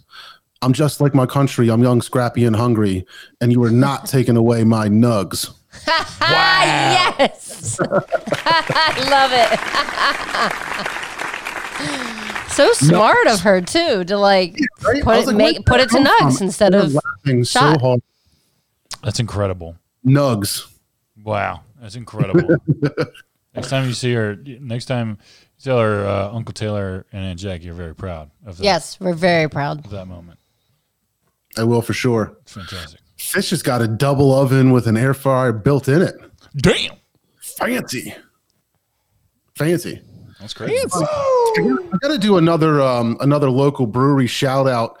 "I'm 0.61 0.73
just 0.73 1.01
like 1.01 1.13
my 1.15 1.25
country. 1.25 1.69
I'm 1.69 1.81
young, 1.83 2.01
scrappy, 2.01 2.45
and 2.45 2.55
hungry, 2.55 3.05
and 3.41 3.51
you 3.51 3.63
are 3.63 3.71
not 3.71 4.05
taking 4.09 4.37
away 4.37 4.63
my 4.63 4.87
nugs." 4.87 5.51
Ah, 5.87 7.15
yes. 7.19 7.79
I 7.85 8.93
love 9.09 9.31
it. 12.45 12.51
so 12.51 12.71
smart 12.73 13.27
of 13.27 13.39
her 13.41 13.61
too 13.61 14.03
to 14.05 14.17
like 14.17 14.57
Right? 14.81 15.03
put 15.03 15.17
it 15.17 15.27
like, 15.27 15.35
make 15.35 15.65
put 15.65 15.79
it 15.79 15.89
to 15.89 15.95
come 15.97 16.05
nugs 16.05 16.37
from? 16.39 16.47
instead 16.47 16.73
of 16.73 16.93
laughing 16.93 17.43
so 17.43 17.77
hard. 17.79 18.01
That's 19.03 19.19
incredible. 19.19 19.75
Nugs. 20.05 20.65
Wow, 21.23 21.61
that's 21.81 21.95
incredible. 21.95 22.57
Next 23.55 23.69
time 23.69 23.87
you 23.87 23.93
see 23.93 24.13
her, 24.13 24.35
next 24.35 24.85
time 24.85 25.17
you 25.57 25.63
tell 25.63 25.79
her 25.79 26.05
uh, 26.05 26.31
Uncle 26.31 26.53
Taylor 26.53 27.05
and 27.11 27.25
Aunt 27.25 27.39
Jack, 27.39 27.63
you're 27.63 27.73
very 27.73 27.95
proud 27.95 28.31
of 28.45 28.57
that, 28.57 28.63
yes, 28.63 28.99
we're 28.99 29.13
very 29.13 29.49
proud. 29.49 29.85
of 29.85 29.91
that 29.91 30.07
moment. 30.07 30.39
I 31.57 31.63
will 31.63 31.81
for 31.81 31.93
sure. 31.93 32.37
It's 32.41 32.53
fantastic. 32.53 33.01
Fish 33.17 33.49
has 33.49 33.61
got 33.61 33.81
a 33.81 33.87
double 33.87 34.33
oven 34.33 34.71
with 34.71 34.87
an 34.87 34.95
air 34.95 35.13
fryer 35.13 35.51
built 35.51 35.87
in 35.87 36.01
it. 36.01 36.15
Damn, 36.55 36.95
Fancy. 37.39 38.13
Fancy. 39.55 40.01
that's 40.39 40.53
crazy. 40.53 40.77
I 40.93 41.97
got 42.01 42.09
to 42.09 42.17
do 42.17 42.37
another 42.37 42.81
um, 42.81 43.17
another 43.19 43.49
local 43.49 43.85
brewery 43.87 44.27
shout 44.27 44.67
out. 44.67 44.97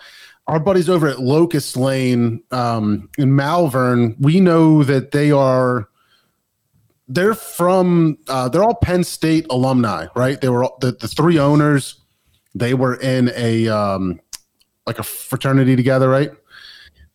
Our 0.47 0.59
buddies 0.59 0.89
over 0.89 1.07
at 1.07 1.19
Locust 1.19 1.77
Lane 1.77 2.43
um, 2.51 3.07
in 3.17 3.35
Malvern, 3.35 4.15
we 4.19 4.39
know 4.39 4.83
that 4.83 5.11
they 5.11 5.31
are 5.31 5.88
they're 7.09 7.33
from 7.33 8.17
uh, 8.27 8.47
they're 8.47 8.63
all 8.63 8.75
Penn 8.75 9.03
State 9.03 9.47
alumni, 9.49 10.05
right? 10.15 10.39
They 10.39 10.47
were 10.47 10.63
all, 10.63 10.77
the 10.79 10.91
the 10.91 11.07
three 11.07 11.39
owners. 11.39 11.99
They 12.55 12.75
were 12.75 12.95
in 12.95 13.31
a 13.35 13.67
um, 13.67 14.21
like 14.85 14.99
a 14.99 15.03
fraternity 15.03 15.75
together, 15.75 16.07
right? 16.07 16.31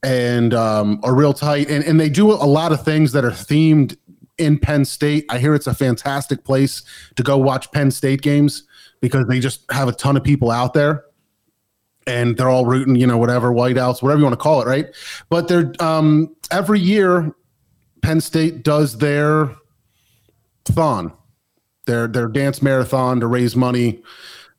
And 0.02 0.52
um, 0.52 1.00
are 1.04 1.14
real 1.14 1.32
tight, 1.32 1.70
and 1.70 1.84
and 1.84 1.98
they 1.98 2.08
do 2.08 2.30
a 2.32 2.34
lot 2.34 2.72
of 2.72 2.84
things 2.84 3.12
that 3.12 3.24
are 3.24 3.30
themed 3.30 3.96
in 4.36 4.58
Penn 4.58 4.84
State. 4.84 5.24
I 5.30 5.38
hear 5.38 5.54
it's 5.54 5.68
a 5.68 5.74
fantastic 5.74 6.44
place 6.44 6.82
to 7.14 7.22
go 7.22 7.38
watch 7.38 7.70
Penn 7.70 7.92
State 7.92 8.20
games 8.20 8.64
because 9.00 9.26
they 9.28 9.38
just 9.38 9.64
have 9.70 9.86
a 9.86 9.92
ton 9.92 10.16
of 10.16 10.24
people 10.24 10.50
out 10.50 10.74
there 10.74 11.04
and 12.06 12.36
they're 12.36 12.48
all 12.48 12.66
rooting, 12.66 12.96
you 12.96 13.06
know, 13.06 13.16
whatever, 13.16 13.52
whiteouts, 13.52 14.02
whatever 14.02 14.18
you 14.18 14.24
want 14.24 14.32
to 14.32 14.42
call 14.42 14.60
it, 14.60 14.66
right? 14.66 14.86
But 15.28 15.46
they're 15.46 15.72
um 15.78 16.34
every 16.50 16.80
year 16.80 17.32
Penn 18.02 18.20
State 18.20 18.64
does 18.64 18.98
their 18.98 19.54
thon, 20.66 21.12
their 21.86 22.06
their 22.06 22.28
dance 22.28 22.62
marathon 22.62 23.20
to 23.20 23.26
raise 23.26 23.54
money 23.56 24.02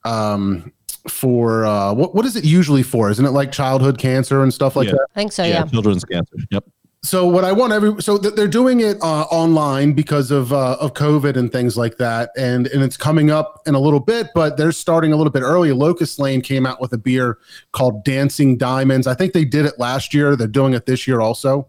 um 0.04 0.72
for 1.10 1.66
uh 1.66 1.94
what 1.94 2.16
what 2.16 2.26
is 2.26 2.36
it 2.36 2.44
usually 2.44 2.84
for? 2.84 3.10
Isn't 3.10 3.26
it 3.26 3.32
like 3.32 3.52
childhood 3.52 3.98
cancer 3.98 4.44
and 4.44 4.54
stuff 4.54 4.76
like 4.76 4.88
Yeah. 4.88 4.94
that? 4.94 5.08
I 5.12 5.20
think 5.20 5.32
so. 5.32 5.44
Yeah. 5.44 5.64
children's 5.66 6.04
cancer. 6.06 6.36
Yep. 6.52 6.64
so 7.04 7.28
what 7.28 7.44
I 7.44 7.52
want 7.52 7.74
every 7.74 8.02
so 8.02 8.18
th- 8.18 8.34
they're 8.34 8.48
doing 8.48 8.80
it 8.80 8.98
uh, 9.02 9.24
online 9.30 9.94
because 9.94 10.32
of 10.32 10.52
uh, 10.52 10.78
of 10.80 10.94
COVID 10.94 11.36
and 11.38 11.52
things 11.52 11.78
like 11.78 11.98
that, 11.98 12.32
and 12.38 12.66
and 12.68 12.82
it's 12.82 12.98
coming 12.98 13.30
up 13.30 13.62
in 13.68 13.76
a 13.76 13.80
little 13.80 14.00
bit, 14.00 14.28
but 14.34 14.58
they're 14.58 14.72
starting 14.72 15.14
a 15.14 15.16
little 15.16 15.32
bit 15.32 15.44
early. 15.44 15.72
Locust 15.72 16.18
Lane 16.18 16.42
came 16.42 16.66
out 16.66 16.82
with 16.82 16.92
a 16.94 16.98
beer 16.98 17.38
called 17.72 18.04
Dancing 18.04 18.58
Diamonds. 18.58 19.06
I 19.06 19.14
think 19.14 19.34
they 19.34 19.46
did 19.46 19.66
it 19.66 19.78
last 19.78 20.14
year. 20.16 20.36
They're 20.36 20.48
doing 20.48 20.74
it 20.74 20.88
this 20.88 21.08
year 21.08 21.22
also, 21.22 21.68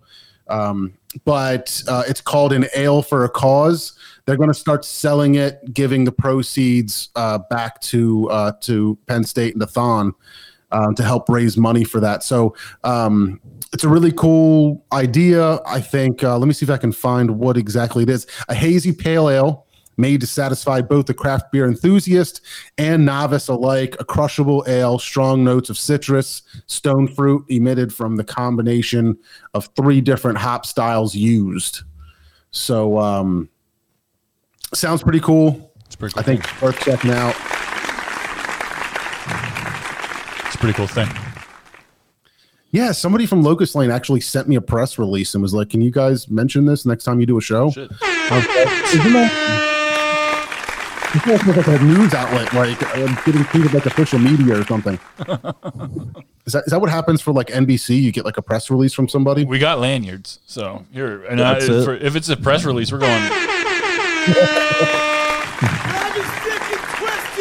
um, 0.49 0.95
but 1.25 1.83
uh, 1.89 2.05
it's 2.07 2.21
called 2.21 2.53
an 2.53 2.67
ale 2.75 3.03
for 3.03 3.25
a 3.25 3.29
cause. 3.29 3.93
They're 4.25 4.37
going 4.37 4.51
to 4.51 4.55
start 4.55 4.85
selling 4.85 5.37
it, 5.37 5.73
giving 5.73 6.05
the 6.05 6.13
proceeds 6.13 7.11
uh, 7.17 7.39
back 7.51 7.81
to 7.83 8.29
uh, 8.31 8.53
to 8.63 8.99
Penn 9.07 9.25
State 9.25 9.55
and 9.55 9.63
the 9.63 9.67
Thon 9.67 10.15
um, 10.73 10.95
to 10.95 11.03
help 11.03 11.29
raise 11.29 11.57
money 11.57 11.85
for 11.85 12.01
that. 12.01 12.23
So 12.23 12.55
um, 12.85 13.41
it's 13.73 13.85
a 13.85 13.89
really 13.89 14.13
cool 14.13 14.85
idea. 14.93 15.61
I 15.67 15.81
think. 15.81 16.23
Uh, 16.25 16.39
let 16.39 16.47
me 16.47 16.55
see 16.55 16.65
if 16.65 16.71
I 16.71 16.77
can 16.77 16.93
find 16.93 17.39
what 17.39 17.57
exactly 17.57 18.03
it 18.03 18.11
is. 18.11 18.27
A 18.49 18.55
hazy 18.55 18.93
pale 18.93 19.29
ale 19.29 19.66
made 19.97 20.21
to 20.21 20.27
satisfy 20.27 20.81
both 20.81 21.07
the 21.07 21.15
craft 21.15 21.51
beer 21.53 21.67
enthusiast 21.67 22.41
and 22.79 23.05
novice 23.05 23.49
alike. 23.49 23.97
A 23.99 24.05
crushable 24.05 24.65
ale, 24.67 24.99
strong 24.99 25.45
notes 25.45 25.71
of 25.71 25.79
citrus, 25.79 26.43
stone 26.67 27.09
fruit 27.09 27.45
emitted 27.49 27.93
from 27.93 28.17
the 28.17 28.25
combination 28.25 29.17
of 29.55 29.69
three 29.77 30.01
different 30.01 30.39
hop 30.39 30.67
styles 30.67 31.15
used. 31.15 31.83
So 32.51 32.99
um, 32.99 33.49
sounds 34.75 35.03
pretty 35.03 35.21
cool. 35.21 35.73
It's 35.87 35.97
pretty 35.97 36.15
cool. 36.15 36.21
I 36.21 36.25
think 36.25 36.63
worth 36.63 36.79
checking 36.81 37.11
out. 37.11 37.35
it's 40.47 40.55
a 40.55 40.59
pretty 40.59 40.75
cool 40.75 40.87
thing. 40.87 41.09
Yeah, 42.71 42.93
somebody 42.93 43.25
from 43.25 43.43
Locust 43.43 43.75
Lane 43.75 43.91
actually 43.91 44.21
sent 44.21 44.49
me 44.49 44.57
a 44.57 44.61
press 44.61 44.99
release 44.99 45.35
and 45.35 45.41
was 45.41 45.55
like, 45.55 45.71
"Can 45.71 45.81
you 45.81 45.91
guys 45.91 46.29
mention 46.29 46.67
this 46.67 46.85
next 46.85 47.05
time 47.05 47.21
you 47.21 47.27
do 47.27 47.39
a 47.39 47.41
show?" 47.41 47.71
Shit. 47.71 47.91
It's 51.25 51.47
almost 51.47 51.69
like 51.69 51.81
a 51.81 51.85
news 51.85 52.15
outlet, 52.15 52.53
like 52.53 52.83
uh, 52.83 53.23
getting 53.25 53.45
treated 53.45 53.73
like 53.75 53.87
official 53.87 54.19
media 54.19 54.59
or 54.59 54.65
something? 54.65 54.99
is 56.47 56.53
that 56.53 56.65
is 56.67 56.71
that 56.71 56.81
what 56.81 56.91
happens 56.91 57.21
for 57.21 57.33
like 57.33 57.49
NBC? 57.49 58.01
You 58.01 58.13
get 58.13 58.25
like 58.25 58.37
a 58.39 58.43
press 58.43 58.71
release 58.71 58.93
from 58.93 59.09
somebody? 59.09 59.45
We 59.45 59.59
got 59.59 59.79
lanyards, 59.79 60.41
so 60.47 60.85
here. 60.93 61.25
And 61.25 61.41
I, 61.41 61.59
it. 61.59 61.85
for, 61.85 61.95
if 61.95 62.17
it's 62.17 62.29
a 62.29 62.37
press 62.37 62.65
release, 62.65 62.93
we're 62.93 62.99
going. 62.99 63.29
Grab 63.29 63.37
his 66.15 66.27
dick 66.45 66.63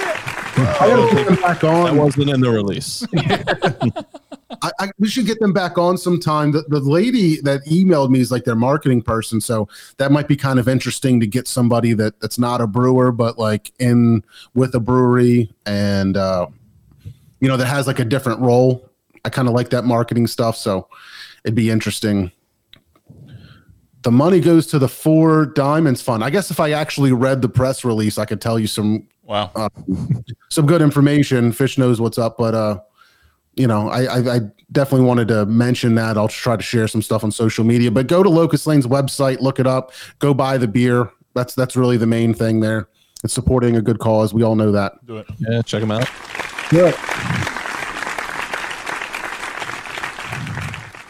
it. 0.01 0.81
I 0.81 0.87
gotta 0.87 1.15
get 1.15 1.25
them 1.25 1.35
back 1.35 1.59
That 1.59 1.95
wasn't 1.95 2.29
in 2.29 2.39
the 2.41 2.49
release. 2.49 3.05
I, 4.61 4.71
I, 4.79 4.91
we 4.99 5.07
should 5.07 5.25
get 5.25 5.39
them 5.39 5.53
back 5.53 5.77
on 5.77 5.97
sometime. 5.97 6.51
The, 6.51 6.63
the 6.67 6.79
lady 6.79 7.41
that 7.41 7.65
emailed 7.65 8.09
me 8.09 8.19
is 8.19 8.31
like 8.31 8.43
their 8.43 8.55
marketing 8.55 9.01
person, 9.01 9.41
so 9.41 9.67
that 9.97 10.11
might 10.11 10.27
be 10.27 10.35
kind 10.35 10.59
of 10.59 10.67
interesting 10.67 11.19
to 11.19 11.27
get 11.27 11.47
somebody 11.47 11.93
that 11.93 12.19
that's 12.19 12.39
not 12.39 12.61
a 12.61 12.67
brewer, 12.67 13.11
but 13.11 13.37
like 13.37 13.71
in 13.79 14.23
with 14.53 14.75
a 14.75 14.79
brewery 14.79 15.53
and 15.65 16.17
uh, 16.17 16.47
you 17.39 17.47
know 17.47 17.57
that 17.57 17.67
has 17.67 17.87
like 17.87 17.99
a 17.99 18.05
different 18.05 18.39
role. 18.41 18.89
I 19.23 19.29
kind 19.29 19.47
of 19.47 19.53
like 19.53 19.69
that 19.71 19.85
marketing 19.85 20.27
stuff, 20.27 20.55
so 20.55 20.87
it'd 21.43 21.55
be 21.55 21.69
interesting. 21.69 22.31
The 24.03 24.11
money 24.11 24.39
goes 24.39 24.67
to 24.67 24.77
the 24.77 24.87
Four 24.87 25.47
Diamonds 25.47 26.01
Fund. 26.01 26.23
I 26.23 26.29
guess 26.29 26.51
if 26.51 26.59
I 26.59 26.71
actually 26.71 27.11
read 27.11 27.41
the 27.41 27.49
press 27.49 27.83
release, 27.83 28.19
I 28.19 28.25
could 28.25 28.39
tell 28.39 28.59
you 28.59 28.67
some 28.67 29.07
Wow. 29.25 29.69
some 30.49 30.67
good 30.67 30.81
information. 30.81 31.51
Fish 31.51 31.77
knows 31.77 31.99
what's 31.99 32.17
up, 32.17 32.37
but 32.37 32.53
uh, 32.53 32.79
you 33.55 33.67
know, 33.67 33.89
I, 33.89 34.03
I 34.03 34.35
I 34.35 34.39
definitely 34.71 35.07
wanted 35.07 35.27
to 35.29 35.45
mention 35.45 35.95
that. 35.95 36.17
I'll 36.17 36.27
try 36.27 36.55
to 36.55 36.63
share 36.63 36.87
some 36.87 37.01
stuff 37.01 37.23
on 37.23 37.31
social 37.31 37.63
media. 37.63 37.91
But 37.91 38.07
go 38.07 38.23
to 38.23 38.29
Locust 38.29 38.67
Lane's 38.67 38.87
website, 38.87 39.39
look 39.39 39.59
it 39.59 39.67
up, 39.67 39.91
go 40.19 40.33
buy 40.33 40.57
the 40.57 40.67
beer. 40.67 41.11
That's 41.33 41.55
that's 41.55 41.75
really 41.75 41.97
the 41.97 42.07
main 42.07 42.33
thing 42.33 42.59
there. 42.59 42.89
It's 43.23 43.33
supporting 43.33 43.75
a 43.75 43.81
good 43.81 43.99
cause. 43.99 44.33
We 44.33 44.43
all 44.43 44.55
know 44.55 44.71
that. 44.71 45.05
Do 45.05 45.17
it. 45.17 45.27
yeah, 45.39 45.61
check 45.61 45.81
them 45.81 45.91
out. 45.91 46.09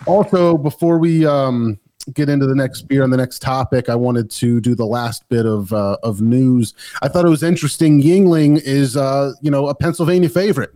Also, 0.08 0.58
before 0.58 1.00
we 1.00 1.26
um, 1.26 1.80
get 2.14 2.30
into 2.30 2.46
the 2.46 2.54
next 2.54 2.84
beer 2.84 3.04
and 3.04 3.12
the 3.12 3.18
next 3.18 3.42
topic, 3.42 3.90
I 3.90 3.96
wanted 3.96 4.30
to 4.32 4.62
do 4.62 4.76
the 4.76 4.86
last 4.86 5.28
bit 5.30 5.46
of 5.48 5.74
uh, 5.74 5.98
of 6.04 6.22
news. 6.22 6.74
I 7.02 7.08
thought 7.08 7.26
it 7.26 7.30
was 7.30 7.44
interesting. 7.44 8.02
Yuengling 8.02 8.62
is, 8.64 8.96
uh, 8.96 9.34
you 9.42 9.50
know, 9.50 9.68
a 9.68 9.74
Pennsylvania 9.76 10.30
favorite 10.30 10.74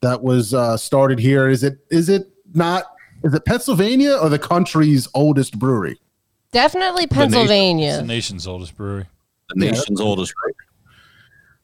that 0.00 0.22
was 0.22 0.54
uh, 0.54 0.76
started 0.76 1.18
here. 1.18 1.48
Is 1.48 1.62
it? 1.64 1.78
Is 1.90 2.08
it 2.08 2.30
not? 2.54 2.84
Is 3.24 3.34
it 3.34 3.44
Pennsylvania 3.44 4.14
or 4.14 4.28
the 4.28 4.38
country's 4.38 5.08
oldest 5.14 5.58
brewery? 5.58 5.98
Definitely 6.52 7.06
Pennsylvania. 7.06 7.88
It's 7.88 7.98
the 7.98 8.06
nation's 8.06 8.46
oldest 8.46 8.76
brewery. 8.76 9.06
The 9.50 9.66
nation's 9.66 10.00
oldest. 10.00 10.32
brewery. 10.34 10.54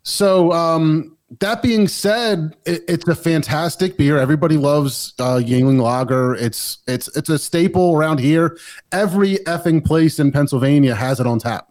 So 0.03 0.53
um, 0.53 1.17
that 1.41 1.63
being 1.63 1.89
said, 1.89 2.57
it, 2.67 2.83
it's 2.87 3.09
a 3.09 3.15
fantastic 3.15 3.97
beer. 3.97 4.19
Everybody 4.19 4.57
loves 4.57 5.15
uh, 5.19 5.37
Yuengling 5.37 5.81
Lager. 5.81 6.35
It's 6.35 6.79
it's 6.87 7.09
it's 7.17 7.29
a 7.29 7.39
staple 7.39 7.97
around 7.97 8.21
here. 8.21 8.59
Every 8.93 9.37
effing 9.47 9.85
place 9.85 10.19
in 10.19 10.33
Pennsylvania 10.33 10.95
has 10.95 11.21
it 11.21 11.27
on 11.27 11.39
tap. 11.39 11.69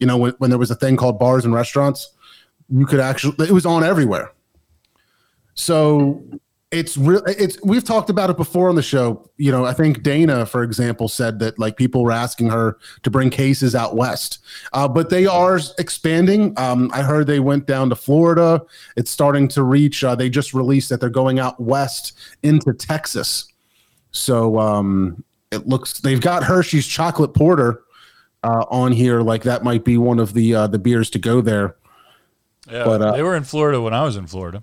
You 0.00 0.06
know, 0.06 0.16
when, 0.16 0.32
when 0.38 0.50
there 0.50 0.58
was 0.58 0.70
a 0.70 0.76
thing 0.76 0.96
called 0.96 1.18
bars 1.18 1.44
and 1.44 1.54
restaurants, 1.54 2.12
you 2.68 2.86
could 2.86 3.00
actually 3.00 3.48
it 3.48 3.52
was 3.52 3.66
on 3.66 3.84
everywhere. 3.84 4.32
So 5.58 6.22
it's 6.70 6.96
real. 6.96 7.22
It's 7.26 7.60
we've 7.62 7.82
talked 7.82 8.10
about 8.10 8.30
it 8.30 8.36
before 8.36 8.68
on 8.68 8.76
the 8.76 8.82
show. 8.82 9.28
You 9.38 9.50
know, 9.50 9.64
I 9.64 9.72
think 9.72 10.04
Dana, 10.04 10.46
for 10.46 10.62
example, 10.62 11.08
said 11.08 11.40
that 11.40 11.58
like 11.58 11.76
people 11.76 12.04
were 12.04 12.12
asking 12.12 12.50
her 12.50 12.78
to 13.02 13.10
bring 13.10 13.28
cases 13.28 13.74
out 13.74 13.96
west, 13.96 14.38
uh, 14.72 14.86
but 14.86 15.10
they 15.10 15.26
are 15.26 15.58
expanding. 15.78 16.56
Um, 16.56 16.90
I 16.92 17.02
heard 17.02 17.26
they 17.26 17.40
went 17.40 17.66
down 17.66 17.88
to 17.90 17.96
Florida. 17.96 18.62
It's 18.96 19.10
starting 19.10 19.48
to 19.48 19.64
reach. 19.64 20.04
Uh, 20.04 20.14
they 20.14 20.30
just 20.30 20.54
released 20.54 20.90
that 20.90 21.00
they're 21.00 21.10
going 21.10 21.40
out 21.40 21.60
west 21.60 22.16
into 22.44 22.72
Texas. 22.72 23.52
So 24.12 24.60
um, 24.60 25.24
it 25.50 25.66
looks 25.66 26.00
they've 26.00 26.20
got 26.20 26.44
Hershey's 26.44 26.86
chocolate 26.86 27.34
porter 27.34 27.82
uh, 28.44 28.64
on 28.70 28.92
here. 28.92 29.22
Like 29.22 29.42
that 29.42 29.64
might 29.64 29.84
be 29.84 29.98
one 29.98 30.20
of 30.20 30.34
the 30.34 30.54
uh, 30.54 30.66
the 30.68 30.78
beers 30.78 31.10
to 31.10 31.18
go 31.18 31.40
there. 31.40 31.74
Yeah, 32.70 32.84
But, 32.84 33.02
uh, 33.02 33.12
they 33.12 33.22
were 33.22 33.34
in 33.34 33.44
Florida 33.44 33.80
when 33.80 33.94
I 33.94 34.04
was 34.04 34.16
in 34.16 34.26
Florida. 34.26 34.62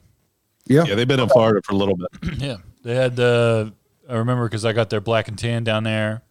Yeah. 0.68 0.84
Yeah, 0.86 0.96
they've 0.96 1.08
been 1.08 1.20
in 1.20 1.30
Florida 1.30 1.62
for 1.64 1.74
a 1.74 1.78
little 1.78 1.96
bit. 1.96 2.10
Yeah, 2.40 2.58
they 2.84 2.96
had. 2.96 3.20
Uh, 3.20 3.72
I 4.10 4.16
remember 4.16 4.48
because 4.48 4.66
I 4.66 4.74
got 4.74 4.90
their 4.90 5.02
black 5.02 5.28
and 5.28 5.38
tan 5.38 5.64
down 5.64 5.84
there, 5.84 6.22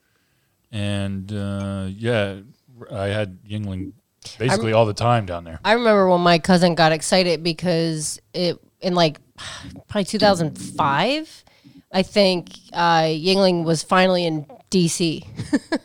and 0.71 1.33
uh, 1.33 1.87
yeah, 1.91 2.41
I 2.93 3.07
had 3.07 3.43
Yuengling 3.45 3.93
basically 4.39 4.73
all 4.73 4.87
the 4.87 4.95
time 4.95 5.27
down 5.27 5.45
there. 5.45 5.61
I 5.65 5.73
remember 5.73 6.09
when 6.09 6.21
my 6.21 6.39
cousin 6.39 6.75
got 6.75 6.93
excited 6.93 7.43
because 7.43 8.21
it 8.33 8.59
in 8.81 8.95
like 8.95 9.19
probably 9.89 10.05
2005, 10.05 11.45
I 11.93 12.03
think 12.03 12.51
uh, 12.73 13.03
Yuengling 13.03 13.65
was 13.65 13.83
finally 13.83 14.27
in 14.27 14.47
DC. 14.71 15.27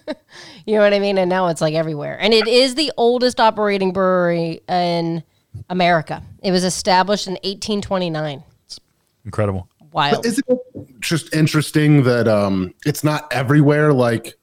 you 0.66 0.76
know 0.76 0.82
what 0.82 0.94
I 0.94 1.00
mean? 1.00 1.18
And 1.18 1.30
now 1.30 1.48
it's 1.48 1.62
like 1.62 1.74
everywhere. 1.74 2.18
And 2.20 2.34
it 2.34 2.48
is 2.48 2.76
the 2.76 2.92
oldest 2.98 3.40
operating 3.40 3.94
brewery 3.94 4.62
in 4.68 5.24
America. 5.70 6.24
It 6.42 6.52
was 6.52 6.64
established 6.64 7.28
in 7.28 7.34
1829. 7.34 8.44
It's 8.66 8.80
Incredible. 9.26 9.68
Wild. 9.92 10.26
Isn't 10.26 10.46
it 10.48 11.00
just 11.00 11.34
interesting 11.34 12.04
that 12.04 12.28
um, 12.28 12.74
it's 12.86 13.04
not 13.04 13.32
everywhere? 13.34 13.92
Like, 13.92 14.36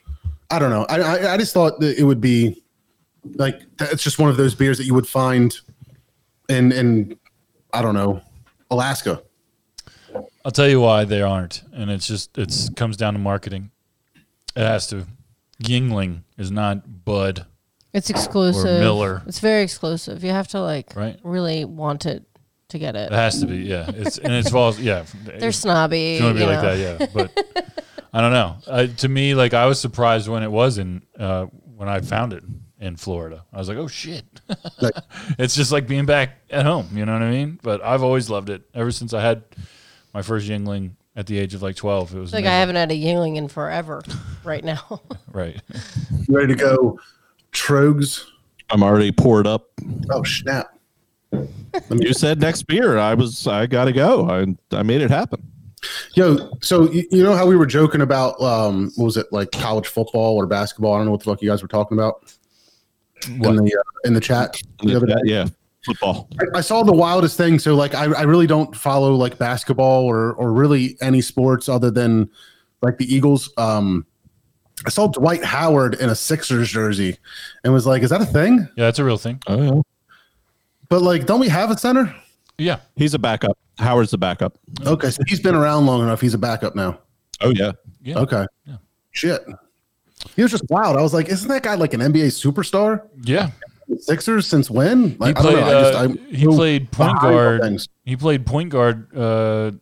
I 0.50 0.58
don't 0.58 0.70
know. 0.70 0.86
I, 0.88 1.00
I 1.00 1.34
I 1.34 1.36
just 1.36 1.54
thought 1.54 1.78
that 1.80 1.98
it 1.98 2.04
would 2.04 2.20
be 2.20 2.62
like 3.34 3.62
it's 3.80 4.02
just 4.02 4.18
one 4.18 4.30
of 4.30 4.36
those 4.36 4.54
beers 4.54 4.78
that 4.78 4.84
you 4.84 4.94
would 4.94 5.06
find 5.06 5.56
in 6.48 6.72
in 6.72 7.18
I 7.72 7.82
don't 7.82 7.94
know 7.94 8.20
Alaska. 8.70 9.22
I'll 10.44 10.52
tell 10.52 10.68
you 10.68 10.80
why 10.80 11.04
they 11.04 11.22
aren't, 11.22 11.62
and 11.72 11.90
it's 11.90 12.06
just 12.06 12.36
it's 12.38 12.68
comes 12.70 12.96
down 12.96 13.14
to 13.14 13.18
marketing. 13.18 13.70
It 14.54 14.62
has 14.62 14.86
to. 14.88 15.06
Yuengling 15.62 16.22
is 16.36 16.50
not 16.50 17.04
Bud, 17.04 17.46
It's 17.96 18.10
exclusive. 18.10 18.80
Miller. 18.80 19.22
It's 19.26 19.40
very 19.40 19.62
exclusive. 19.62 20.22
You 20.22 20.30
have 20.30 20.48
to 20.48 20.60
like 20.60 20.94
Right. 20.94 21.18
really 21.24 21.64
want 21.64 22.04
it 22.06 22.24
to 22.68 22.78
get 22.78 22.94
it. 22.96 23.10
it 23.10 23.14
has 23.14 23.40
to 23.40 23.46
be. 23.46 23.58
Yeah, 23.58 23.88
it's 23.88 24.18
and 24.18 24.32
it's 24.34 24.50
falls. 24.50 24.78
Yeah, 24.78 25.04
They're 25.24 25.52
snobby. 25.52 26.16
If 26.16 26.20
you 26.20 26.26
want 26.26 26.38
to 26.38 26.44
be 26.44 26.50
you 26.50 26.56
like 26.56 26.62
know. 26.62 26.76
that, 26.76 27.00
yeah. 27.00 27.06
But 27.14 27.72
I 28.12 28.20
don't 28.20 28.32
know. 28.32 28.56
Uh, 28.66 28.86
to 28.98 29.08
me, 29.08 29.34
like 29.34 29.54
I 29.54 29.66
was 29.66 29.80
surprised 29.80 30.28
when 30.28 30.42
it 30.42 30.50
was 30.50 30.78
in 30.78 31.02
uh, 31.18 31.46
when 31.76 31.88
I 31.88 32.00
found 32.00 32.32
it 32.32 32.44
in 32.78 32.96
Florida. 32.96 33.44
I 33.52 33.58
was 33.58 33.68
like, 33.68 33.78
oh 33.78 33.88
shit. 33.88 34.24
Like- 34.80 34.94
it's 35.38 35.54
just 35.54 35.72
like 35.72 35.86
being 35.86 36.04
back 36.06 36.36
at 36.50 36.66
home. 36.66 36.88
You 36.92 37.06
know 37.06 37.12
what 37.14 37.22
I 37.22 37.30
mean? 37.30 37.58
But 37.62 37.82
I've 37.82 38.02
always 38.02 38.28
loved 38.28 38.50
it 38.50 38.62
ever 38.74 38.90
since 38.90 39.14
I 39.14 39.22
had 39.22 39.42
my 40.12 40.20
first 40.22 40.46
Yuengling 40.48 40.90
at 41.14 41.26
the 41.26 41.38
age 41.38 41.54
of 41.54 41.62
like 41.62 41.76
twelve. 41.76 42.14
It 42.14 42.18
was 42.18 42.28
It's 42.30 42.34
like 42.34 42.44
I 42.44 42.48
amazing. 42.48 42.60
haven't 42.60 42.76
had 42.76 42.92
a 42.92 42.94
Yuengling 42.94 43.36
in 43.36 43.48
forever 43.48 44.02
right 44.44 44.62
now. 44.64 45.00
right. 45.32 45.60
You 46.28 46.36
ready 46.36 46.54
to 46.54 46.58
go? 46.58 46.98
Tröegs. 47.56 48.24
I'm 48.70 48.82
already 48.82 49.12
poured 49.12 49.46
up. 49.46 49.70
Oh 50.10 50.22
snap! 50.22 50.78
You 51.32 52.12
said 52.12 52.40
next 52.40 52.64
beer. 52.64 52.98
I 52.98 53.14
was. 53.14 53.46
I 53.46 53.66
got 53.66 53.86
to 53.86 53.92
go. 53.92 54.28
I 54.28 54.76
I 54.76 54.82
made 54.82 55.00
it 55.00 55.10
happen. 55.10 55.42
Yo, 56.14 56.50
so 56.60 56.90
you, 56.90 57.04
you 57.10 57.22
know 57.22 57.34
how 57.34 57.46
we 57.46 57.56
were 57.56 57.66
joking 57.66 58.00
about 58.00 58.40
um, 58.42 58.90
what 58.96 59.04
was 59.04 59.16
it 59.16 59.26
like 59.30 59.50
college 59.52 59.86
football 59.86 60.36
or 60.36 60.46
basketball? 60.46 60.94
I 60.94 60.98
don't 60.98 61.06
know 61.06 61.12
what 61.12 61.20
the 61.20 61.30
fuck 61.30 61.42
you 61.42 61.48
guys 61.48 61.62
were 61.62 61.68
talking 61.68 61.96
about 61.96 62.34
in 63.26 63.40
the 63.40 63.76
uh, 63.78 64.08
in 64.08 64.14
the 64.14 64.20
chat 64.20 64.60
the. 64.82 65.22
Yeah, 65.24 65.46
football. 65.84 66.28
I, 66.40 66.58
I 66.58 66.60
saw 66.60 66.82
the 66.82 66.92
wildest 66.92 67.36
thing. 67.36 67.58
So 67.58 67.74
like, 67.74 67.94
I, 67.94 68.04
I 68.04 68.22
really 68.22 68.46
don't 68.46 68.74
follow 68.76 69.14
like 69.14 69.38
basketball 69.38 70.04
or 70.04 70.34
or 70.34 70.52
really 70.52 70.96
any 71.00 71.20
sports 71.20 71.68
other 71.68 71.90
than 71.90 72.28
like 72.82 72.98
the 72.98 73.12
Eagles. 73.12 73.50
Um, 73.56 74.06
I 74.84 74.90
saw 74.90 75.06
Dwight 75.08 75.42
Howard 75.44 75.94
in 75.94 76.10
a 76.10 76.14
Sixers 76.14 76.70
jersey, 76.70 77.16
and 77.64 77.72
was 77.72 77.86
like, 77.86 78.02
"Is 78.02 78.10
that 78.10 78.20
a 78.20 78.26
thing?" 78.26 78.58
Yeah, 78.76 78.84
that's 78.84 78.98
a 78.98 79.04
real 79.04 79.16
thing. 79.16 79.40
Oh 79.46 79.62
yeah. 79.62 79.80
But 80.88 81.02
like, 81.02 81.26
don't 81.26 81.40
we 81.40 81.48
have 81.48 81.70
a 81.70 81.78
center? 81.78 82.14
Yeah. 82.58 82.78
He's 82.94 83.14
a 83.14 83.18
backup. 83.18 83.56
Howard's 83.78 84.10
the 84.10 84.18
backup. 84.18 84.58
Okay, 84.86 85.10
so 85.10 85.22
he's 85.26 85.40
been 85.40 85.54
around 85.54 85.86
long 85.86 86.02
enough. 86.02 86.20
He's 86.20 86.34
a 86.34 86.38
backup 86.38 86.74
now. 86.76 86.98
Oh 87.40 87.50
yeah. 87.50 87.72
Yeah. 88.02 88.18
Okay, 88.18 88.46
Yeah. 88.66 88.76
shit. 89.12 89.44
He 90.34 90.42
was 90.42 90.50
just 90.50 90.64
wild. 90.70 90.96
I 90.96 91.02
was 91.02 91.12
like, 91.14 91.28
"Isn't 91.28 91.48
that 91.48 91.62
guy 91.62 91.74
like 91.74 91.92
an 91.94 92.00
NBA 92.00 92.26
superstar?" 92.28 93.02
Yeah. 93.22 93.50
Sixers 93.98 94.46
since 94.46 94.68
when? 94.70 95.10
He 95.10 95.16
Like, 95.16 95.38
I 95.38 95.42
played. 95.42 95.52
don't 95.56 95.60
know. 95.66 95.78
I 95.78 95.82
just, 95.82 95.94
uh, 95.94 96.02
I'm 96.02 96.18
he 96.34 96.44
so 96.44 96.52
played 96.52 96.90
point 96.90 97.20
guard. 97.20 97.80
He 98.04 98.16
played 98.16 98.44
point 98.46 98.70
guard. 98.70 99.16
Uh, 99.16 99.72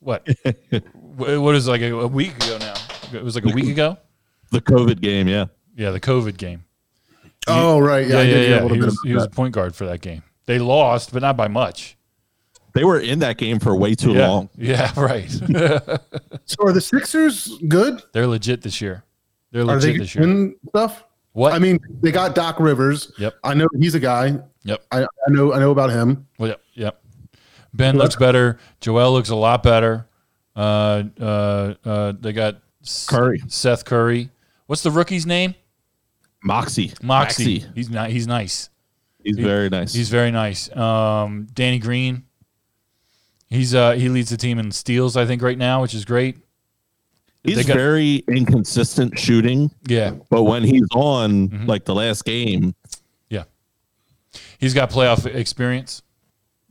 what? 0.00 0.26
Wh- 1.16 1.40
what 1.40 1.54
is 1.54 1.66
it, 1.68 1.70
like 1.70 1.80
a, 1.82 1.92
a 2.00 2.06
week 2.06 2.34
ago 2.44 2.58
now? 2.58 2.74
It 3.12 3.22
was 3.22 3.34
like 3.36 3.44
a 3.44 3.54
week 3.54 3.68
ago. 3.76 3.96
The 4.54 4.60
COVID 4.62 5.00
game. 5.00 5.28
Yeah. 5.28 5.46
Yeah, 5.76 5.90
the 5.90 6.00
COVID 6.00 6.36
game. 6.36 6.64
Oh 7.46 7.78
right, 7.80 8.06
yeah, 8.06 8.14
Yeah, 8.14 8.20
I 8.20 8.22
yeah, 8.22 8.48
yeah. 8.48 8.56
a 8.64 8.68
He 8.68 8.74
bit 8.78 8.84
was, 8.84 9.00
he 9.04 9.14
was 9.14 9.24
a 9.24 9.28
point 9.28 9.52
guard 9.54 9.74
for 9.74 9.84
that 9.86 10.00
game. 10.00 10.22
They 10.46 10.58
lost, 10.58 11.12
but 11.12 11.20
not 11.22 11.36
by 11.36 11.48
much. 11.48 11.96
They 12.72 12.84
were 12.84 12.98
in 12.98 13.18
that 13.20 13.36
game 13.38 13.58
for 13.58 13.76
way 13.76 13.94
too 13.94 14.12
Yeah, 14.12 14.28
long. 14.28 14.48
yeah, 14.56 14.92
right. 14.96 15.28
So 16.46 16.64
are 16.66 16.72
the 16.72 16.80
Sixers 16.80 17.58
good? 17.68 18.02
They're 18.12 18.26
legit 18.26 18.62
this 18.62 18.80
year. 18.80 19.02
They're 19.50 19.62
Are 19.62 19.76
legit 19.76 19.94
they 19.94 19.98
this 19.98 20.14
year. 20.14 20.24
in 20.24 20.56
stuff? 20.68 21.04
What? 21.32 21.52
I 21.54 21.58
mean, 21.58 21.78
they 22.00 22.12
got 22.12 22.34
Doc 22.34 22.60
Rivers. 22.60 23.10
Yep. 23.18 23.34
I 23.42 23.54
know 23.54 23.66
he's 23.80 23.94
a 23.94 24.00
guy. 24.00 24.38
Yep. 24.64 24.84
I, 24.92 25.02
I 25.04 25.30
know 25.30 25.52
I 25.52 25.58
know 25.58 25.70
about 25.70 25.90
him. 25.90 26.26
Well, 26.38 26.50
yep. 26.50 26.60
Yep. 26.74 27.00
Ben 27.72 27.96
looks 27.96 28.14
better. 28.16 28.58
Joel 28.80 29.12
looks 29.12 29.30
a 29.30 29.34
lot 29.36 29.62
better. 29.62 30.06
Uh, 30.54 31.04
uh, 31.20 31.74
uh, 31.84 32.12
they 32.20 32.32
got 32.32 32.58
Curry. 33.08 33.42
Seth 33.48 33.84
Curry. 33.84 34.30
What's 34.66 34.82
the 34.82 34.90
rookie's 34.90 35.26
name? 35.26 35.54
Maxey. 36.42 36.92
Maxey. 37.02 37.64
He's 37.74 37.90
not. 37.90 38.10
He's 38.10 38.26
nice. 38.26 38.70
He's 39.22 39.38
very 39.38 39.70
nice. 39.70 39.92
He's 39.94 40.10
very 40.10 40.30
nice. 40.30 40.74
Um, 40.76 41.46
Danny 41.54 41.78
Green. 41.78 42.24
He's 43.48 43.74
uh 43.74 43.92
he 43.92 44.08
leads 44.08 44.30
the 44.30 44.36
team 44.36 44.58
in 44.58 44.70
steals, 44.72 45.16
I 45.16 45.26
think, 45.26 45.40
right 45.42 45.56
now, 45.56 45.80
which 45.82 45.94
is 45.94 46.04
great. 46.04 46.38
He's 47.44 47.64
got- 47.66 47.76
very 47.76 48.16
inconsistent 48.26 49.18
shooting, 49.18 49.70
Yeah, 49.86 50.12
but 50.30 50.44
when 50.44 50.62
he's 50.64 50.86
on, 50.94 51.48
Mm-hmm. 51.50 51.66
like 51.66 51.84
the 51.84 51.94
last 51.94 52.24
game, 52.24 52.74
yeah. 53.28 53.44
He's 54.58 54.72
got 54.74 54.90
playoff 54.90 55.26
experience. 55.26 56.02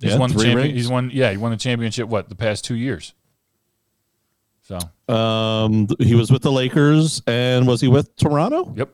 He's 0.02 0.14
Yeah, 0.14 0.18
won 0.18 0.32
the 0.34 0.44
champion. 0.44 0.76
He's 0.76 0.88
won. 0.90 1.12
Yeah, 1.14 1.32
he 1.32 1.38
won 1.38 1.52
the 1.52 1.58
championship. 1.58 2.08
What 2.10 2.28
the 2.30 2.36
past 2.36 2.66
two 2.66 2.76
years? 2.76 3.14
So 4.64 4.80
um, 5.14 5.88
he 6.00 6.16
was 6.16 6.32
with 6.32 6.42
the 6.42 6.52
Lakers, 6.52 7.22
and 7.28 7.68
was 7.68 7.82
he 7.82 7.88
with 7.90 8.16
Toronto? 8.16 8.74
yep, 8.76 8.90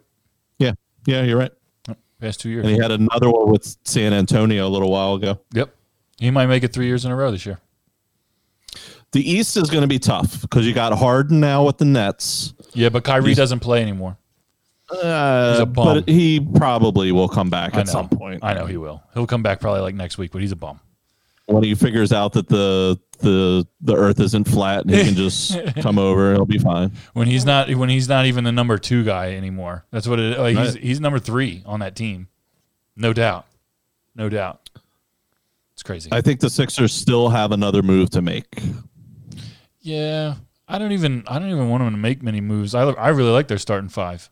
Yeah, 0.58 0.74
yeah, 1.06 1.22
you're 1.24 1.38
right. 1.38 1.52
past 2.20 2.40
two 2.42 2.50
years. 2.50 2.66
And 2.66 2.76
he 2.76 2.82
had 2.82 2.92
another 2.92 3.30
one 3.30 3.52
with 3.52 3.78
San 3.86 4.12
Antonio 4.14 4.68
a 4.68 4.70
little 4.70 4.90
while 4.92 5.14
ago. 5.16 5.40
Yep, 5.54 5.74
he 6.18 6.32
might 6.32 6.48
make 6.48 6.64
it 6.64 6.74
three 6.74 6.88
years 6.88 7.06
in 7.06 7.12
a 7.12 7.16
row 7.16 7.30
this 7.32 7.46
year. 7.46 7.60
The 9.12 9.28
East 9.28 9.58
is 9.58 9.70
going 9.70 9.82
to 9.82 9.88
be 9.88 9.98
tough 10.00 10.42
because 10.42 10.68
you 10.68 10.74
got 10.74 10.96
Harden 10.98 11.40
now 11.40 11.64
with 11.66 11.78
the 11.80 11.86
Nets. 11.86 12.54
Yeah, 12.74 12.90
but 12.90 13.04
Kyrie 13.04 13.34
doesn't 13.34 13.60
play 13.60 13.82
anymore. 13.82 14.18
Uh, 14.92 15.58
He's 15.60 15.66
but 15.66 16.10
he 16.10 16.40
probably 16.40 17.12
will 17.12 17.30
come 17.30 17.50
back 17.52 17.76
I 17.76 17.82
at 17.82 17.86
know. 17.86 17.92
some 17.92 18.10
point 18.10 18.44
I 18.44 18.54
know 18.56 18.66
he 18.66 18.78
will. 18.78 19.04
He'll 19.14 19.28
come 19.28 19.44
back 19.44 19.60
probably 19.60 19.82
like 19.82 19.94
next 19.96 20.18
week, 20.18 20.32
but 20.32 20.42
he's 20.42 20.52
a 20.52 20.56
bum. 20.56 20.80
when 21.46 21.62
he 21.64 21.76
figures 21.76 22.12
out 22.12 22.34
that 22.34 22.48
the 22.50 23.00
the 23.20 23.68
the 23.82 23.96
Earth 23.96 24.20
isn't 24.20 24.48
flat 24.48 24.86
and 24.86 24.92
he 24.92 25.04
can 25.04 25.16
just 25.16 25.58
come 25.82 25.98
over. 26.00 26.34
He'll 26.34 26.46
be 26.46 26.58
fine. 26.58 26.92
When 27.14 27.28
he's 27.28 27.46
not 27.46 27.70
when 27.74 27.90
he's 27.90 28.10
not 28.10 28.26
even 28.26 28.44
the 28.44 28.52
number 28.52 28.78
two 28.78 29.04
guy 29.04 29.34
anymore. 29.36 29.86
That's 29.92 30.08
what 30.08 30.20
it. 30.20 30.38
Like 30.40 30.58
he's 30.58 30.74
he's 30.76 31.00
number 31.00 31.20
three 31.20 31.64
on 31.66 31.80
that 31.82 31.96
team, 31.96 32.28
no 32.96 33.14
doubt, 33.14 33.46
no 34.16 34.30
doubt. 34.30 34.70
It's 35.74 35.84
crazy. 35.84 36.10
I 36.12 36.22
think 36.22 36.42
the 36.42 36.50
Sixers 36.50 36.94
still 36.94 37.30
have 37.30 37.52
another 37.52 37.82
move 37.82 38.10
to 38.12 38.22
make. 38.22 38.46
yeah, 39.82 40.36
I 40.68 40.78
don't 40.78 40.92
even 40.92 41.24
I 41.28 41.40
don't 41.40 41.50
even 41.50 41.70
want 41.70 41.84
them 41.84 41.92
to 41.94 41.98
make 41.98 42.22
many 42.22 42.42
moves. 42.42 42.76
I 42.76 42.84
I 42.84 43.10
really 43.10 43.32
like 43.32 43.48
their 43.48 43.58
starting 43.58 43.90
five. 43.90 44.30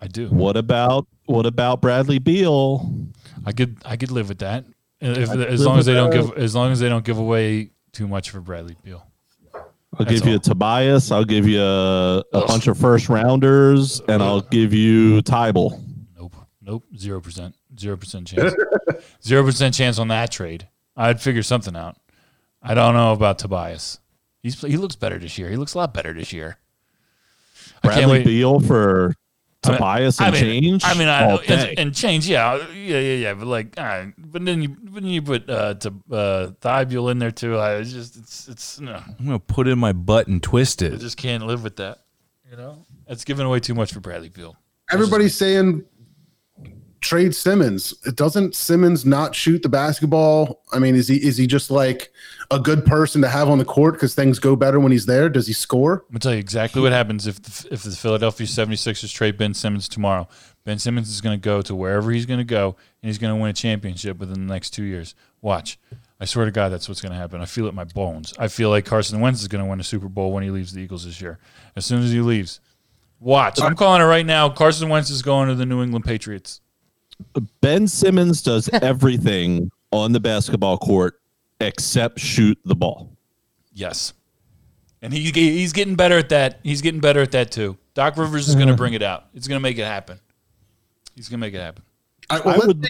I 0.00 0.08
do. 0.08 0.28
What 0.28 0.56
about 0.56 1.06
what 1.26 1.46
about 1.46 1.80
Bradley 1.80 2.18
Beal? 2.18 2.92
I 3.46 3.52
could 3.52 3.78
I 3.84 3.96
could 3.96 4.10
live 4.10 4.28
with 4.28 4.40
that. 4.40 4.64
If, 5.00 5.30
as 5.30 5.64
long 5.64 5.78
as 5.78 5.86
they 5.86 5.94
don't 5.94 6.10
give 6.10 6.36
as 6.36 6.54
long 6.54 6.70
as 6.70 6.78
they 6.78 6.88
don't 6.88 7.04
give 7.04 7.18
away 7.18 7.70
too 7.92 8.08
much 8.08 8.30
for 8.30 8.40
Bradley 8.40 8.76
Beal. 8.82 9.06
I'll 9.54 10.06
That's 10.06 10.20
give 10.20 10.26
you 10.26 10.32
all. 10.32 10.38
a 10.38 10.40
Tobias. 10.40 11.10
I'll 11.10 11.24
give 11.24 11.46
you 11.46 11.60
a, 11.60 12.24
a 12.32 12.46
bunch 12.46 12.66
of 12.66 12.78
first 12.78 13.10
rounders, 13.10 14.00
and 14.08 14.22
I'll 14.22 14.40
give 14.40 14.72
you 14.72 15.20
Thybulle. 15.22 15.78
Nope. 16.16 16.34
Nope. 16.62 16.84
Zero 16.96 17.20
percent. 17.20 17.54
Zero 17.78 17.96
percent 17.98 18.26
chance. 18.26 18.54
Zero 19.22 19.44
percent 19.44 19.74
chance 19.74 19.98
on 19.98 20.08
that 20.08 20.30
trade. 20.30 20.66
I'd 20.96 21.20
figure 21.20 21.42
something 21.42 21.76
out. 21.76 21.96
I 22.62 22.72
don't 22.74 22.94
know 22.94 23.12
about 23.12 23.38
Tobias. 23.38 23.98
He's 24.42 24.60
he 24.60 24.76
looks 24.76 24.96
better 24.96 25.18
this 25.18 25.36
year. 25.36 25.50
He 25.50 25.56
looks 25.56 25.74
a 25.74 25.78
lot 25.78 25.92
better 25.92 26.12
this 26.14 26.32
year. 26.32 26.56
I 27.82 27.88
can't 27.88 27.94
Bradley 27.96 28.18
wait. 28.18 28.24
Beal 28.24 28.60
for 28.60 29.14
I 29.64 29.68
mean- 29.68 29.78
Tobias 29.78 30.20
I 30.20 30.26
and 30.26 30.34
mean, 30.34 30.42
change. 30.42 30.84
I 30.84 30.94
mean, 30.94 31.08
I, 31.08 31.30
all 31.30 31.40
and, 31.46 31.78
and 31.78 31.94
change, 31.94 32.26
yeah, 32.28 32.56
yeah, 32.74 32.98
yeah, 32.98 33.14
yeah. 33.14 33.34
But 33.34 33.46
like, 33.46 33.74
all 33.78 33.84
right, 33.84 34.12
but 34.18 34.44
then 34.44 34.62
you, 34.62 34.68
but 34.70 35.02
then 35.02 35.10
you 35.10 35.22
put 35.22 35.48
uh, 35.48 35.74
to 35.74 35.88
uh, 36.10 36.50
Thybulle 36.60 37.10
in 37.12 37.18
there 37.20 37.30
too. 37.30 37.56
I 37.58 37.74
it's 37.76 37.92
just, 37.92 38.16
it's, 38.16 38.48
it's 38.48 38.80
no, 38.80 38.94
I'm 38.94 39.24
gonna 39.24 39.38
put 39.38 39.68
in 39.68 39.78
my 39.78 39.92
butt 39.92 40.26
and 40.26 40.42
twist 40.42 40.82
it. 40.82 40.92
I 40.92 40.96
just 40.96 41.16
can't 41.16 41.46
live 41.46 41.62
with 41.62 41.76
that. 41.76 41.98
You 42.50 42.56
know, 42.56 42.84
that's 43.06 43.24
giving 43.24 43.46
away 43.46 43.60
too 43.60 43.74
much 43.74 43.92
for 43.92 44.00
Bradley 44.00 44.28
Beal. 44.30 44.56
Everybody's 44.90 45.34
saying 45.36 45.84
trade 47.02 47.34
Simmons. 47.34 47.90
Doesn't 48.14 48.54
Simmons 48.54 49.04
not 49.04 49.34
shoot 49.34 49.62
the 49.62 49.68
basketball? 49.68 50.62
I 50.72 50.78
mean, 50.78 50.94
is 50.94 51.08
he 51.08 51.16
is 51.16 51.36
he 51.36 51.46
just 51.46 51.70
like 51.70 52.10
a 52.50 52.58
good 52.58 52.86
person 52.86 53.20
to 53.22 53.28
have 53.28 53.50
on 53.50 53.58
the 53.58 53.64
court 53.64 53.94
because 53.94 54.14
things 54.14 54.38
go 54.38 54.56
better 54.56 54.80
when 54.80 54.92
he's 54.92 55.06
there? 55.06 55.28
Does 55.28 55.46
he 55.46 55.52
score? 55.52 56.04
I'm 56.08 56.12
gonna 56.12 56.20
tell 56.20 56.32
you 56.32 56.38
exactly 56.38 56.80
what 56.80 56.92
happens 56.92 57.26
if 57.26 57.42
the, 57.42 57.74
if 57.74 57.82
the 57.82 57.90
Philadelphia 57.90 58.46
76ers 58.46 59.12
trade 59.12 59.36
Ben 59.36 59.52
Simmons 59.52 59.88
tomorrow. 59.88 60.26
Ben 60.64 60.78
Simmons 60.78 61.10
is 61.10 61.20
to 61.20 61.42
go 61.42 61.60
to 61.60 61.74
wherever 61.74 62.10
he's 62.10 62.24
to 62.38 62.44
go, 62.44 62.76
and 63.02 63.08
he's 63.08 63.18
to 63.18 63.36
win 63.36 63.50
a 63.50 63.52
championship 63.52 64.18
within 64.18 64.46
the 64.46 64.52
next 64.52 64.70
two 64.70 64.84
years. 64.84 65.14
Watch. 65.40 65.78
I 66.20 66.24
swear 66.24 66.44
to 66.44 66.52
God, 66.52 66.68
that's 66.68 66.88
what's 66.88 67.00
going 67.00 67.10
to 67.10 67.18
happen. 67.18 67.40
I 67.40 67.46
feel 67.46 67.66
it 67.66 67.70
in 67.70 67.74
my 67.74 67.82
bones. 67.82 68.32
I 68.38 68.46
feel 68.46 68.70
like 68.70 68.84
Carson 68.84 69.18
Wentz 69.18 69.40
is 69.40 69.48
going 69.48 69.64
to 69.64 69.68
win 69.68 69.80
a 69.80 69.82
Super 69.82 70.08
Bowl 70.08 70.32
when 70.32 70.44
he 70.44 70.50
leaves 70.50 70.72
the 70.72 70.80
Eagles 70.80 71.04
this 71.04 71.20
year. 71.20 71.40
As 71.74 71.84
soon 71.84 72.00
as 72.00 72.12
he 72.12 72.20
leaves, 72.20 72.60
watch. 73.18 73.60
I'm 73.60 73.74
calling 73.74 74.00
it 74.00 74.04
right 74.04 74.24
now. 74.24 74.48
Carson 74.48 74.88
Wentz 74.88 75.10
is 75.10 75.20
going 75.20 75.48
to 75.48 75.56
the 75.56 75.66
New 75.66 75.82
England 75.82 76.04
Patriots. 76.04 76.60
Ben 77.60 77.86
Simmons 77.88 78.42
does 78.42 78.68
everything 78.72 79.70
on 79.90 80.12
the 80.12 80.20
basketball 80.20 80.78
court 80.78 81.20
except 81.60 82.18
shoot 82.18 82.58
the 82.64 82.74
ball. 82.74 83.16
Yes, 83.72 84.12
and 85.00 85.12
he 85.12 85.30
he's 85.30 85.72
getting 85.72 85.94
better 85.94 86.18
at 86.18 86.28
that. 86.30 86.60
He's 86.62 86.82
getting 86.82 87.00
better 87.00 87.20
at 87.20 87.32
that 87.32 87.50
too. 87.50 87.76
Doc 87.94 88.16
Rivers 88.16 88.48
is 88.48 88.54
going 88.54 88.68
to 88.68 88.72
mm-hmm. 88.72 88.78
bring 88.78 88.94
it 88.94 89.02
out. 89.02 89.26
It's 89.34 89.46
going 89.46 89.56
to 89.56 89.62
make 89.62 89.78
it 89.78 89.84
happen. 89.84 90.18
He's 91.14 91.28
going 91.28 91.40
to 91.40 91.46
make 91.46 91.54
it 91.54 91.60
happen. 91.60 91.82
I, 92.30 92.40
well, 92.40 92.62
I 92.62 92.66
would- 92.66 92.86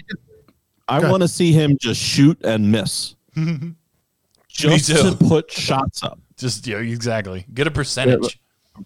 I 0.87 1.09
want 1.09 1.21
to 1.21 1.27
see 1.27 1.51
him 1.51 1.77
just 1.79 2.01
shoot 2.01 2.37
and 2.43 2.71
miss, 2.71 3.15
just 4.47 4.87
to 4.87 5.15
put 5.15 5.51
shots 5.51 6.03
up. 6.03 6.19
Just 6.37 6.67
yeah, 6.67 6.77
exactly. 6.77 7.45
Get 7.53 7.67
a 7.67 7.71
percentage. 7.71 8.39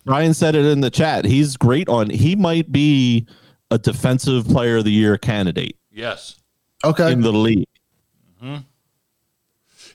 Brian 0.06 0.34
said 0.34 0.56
it 0.56 0.66
in 0.66 0.82
the 0.82 0.90
chat. 0.90 1.26
He's 1.26 1.58
great 1.58 1.88
on. 1.90 2.10
He 2.10 2.36
might 2.36 2.72
be 2.72 3.26
a 3.72 3.78
defensive 3.78 4.47
player 4.47 4.78
of 4.78 4.84
the 4.86 4.91
year 4.91 5.18
candidate 5.18 5.78
Yes. 5.91 6.36
okay. 6.84 7.11
in 7.11 7.22
the 7.22 7.32
league. 7.34 7.68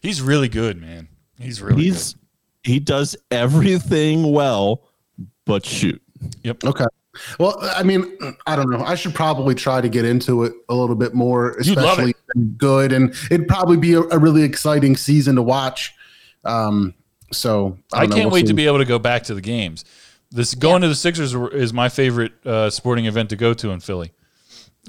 He's 0.00 0.20
really 0.20 0.48
good, 0.48 0.80
man. 0.80 1.08
He's 1.38 1.62
really 1.62 1.84
He's 1.84 2.16
he 2.64 2.78
does 2.78 3.16
everything 3.30 4.32
well, 4.32 4.82
but 5.44 5.64
shoot. 5.66 6.00
Yep. 6.44 6.64
Okay. 6.64 6.86
Well, 7.38 7.58
I 7.60 7.82
mean, 7.82 8.16
I 8.46 8.56
don't 8.56 8.70
know. 8.70 8.82
I 8.82 8.94
should 8.94 9.14
probably 9.14 9.54
try 9.54 9.80
to 9.80 9.88
get 9.88 10.04
into 10.04 10.44
it 10.44 10.54
a 10.68 10.74
little 10.74 10.94
bit 10.96 11.14
more, 11.14 11.52
especially 11.58 12.14
good, 12.56 12.92
and 12.92 13.14
it'd 13.30 13.48
probably 13.48 13.76
be 13.76 13.94
a, 13.94 14.00
a 14.00 14.18
really 14.18 14.42
exciting 14.42 14.96
season 14.96 15.36
to 15.36 15.42
watch. 15.42 15.92
Um, 16.44 16.94
so 17.30 17.76
I, 17.92 18.00
don't 18.00 18.10
know. 18.10 18.16
can't 18.16 18.26
We'll 18.28 18.34
wait 18.34 18.46
to 18.46 18.54
be 18.54 18.66
able 18.66 18.78
to 18.78 18.84
go 18.84 18.98
back 18.98 19.24
to 19.24 19.34
the 19.34 19.40
games. 19.40 19.84
This 20.32 20.54
going 20.54 20.82
to 20.82 20.88
the 20.88 20.94
Sixers 20.94 21.34
is 21.34 21.72
my 21.72 21.88
favorite 21.88 22.32
uh, 22.46 22.70
sporting 22.70 23.06
event 23.06 23.30
to 23.30 23.36
go 23.36 23.52
to 23.54 23.70
in 23.70 23.80
Philly. 23.80 24.12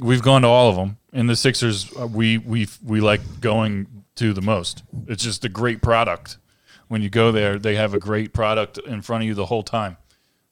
We've 0.01 0.21
gone 0.21 0.41
to 0.43 0.47
all 0.47 0.69
of 0.69 0.75
them, 0.75 0.97
and 1.11 1.29
the 1.29 1.35
Sixers 1.35 1.91
uh, 1.99 2.07
we 2.07 2.37
we 2.37 2.67
we 2.83 3.01
like 3.01 3.41
going 3.41 3.87
to 4.15 4.33
the 4.33 4.41
most. 4.41 4.83
It's 5.07 5.23
just 5.23 5.43
a 5.45 5.49
great 5.49 5.81
product. 5.81 6.37
When 6.87 7.01
you 7.01 7.09
go 7.09 7.31
there, 7.31 7.57
they 7.59 7.75
have 7.75 7.93
a 7.93 7.99
great 7.99 8.33
product 8.33 8.77
in 8.77 9.01
front 9.01 9.23
of 9.23 9.27
you 9.27 9.33
the 9.33 9.47
whole 9.47 9.63
time. 9.63 9.97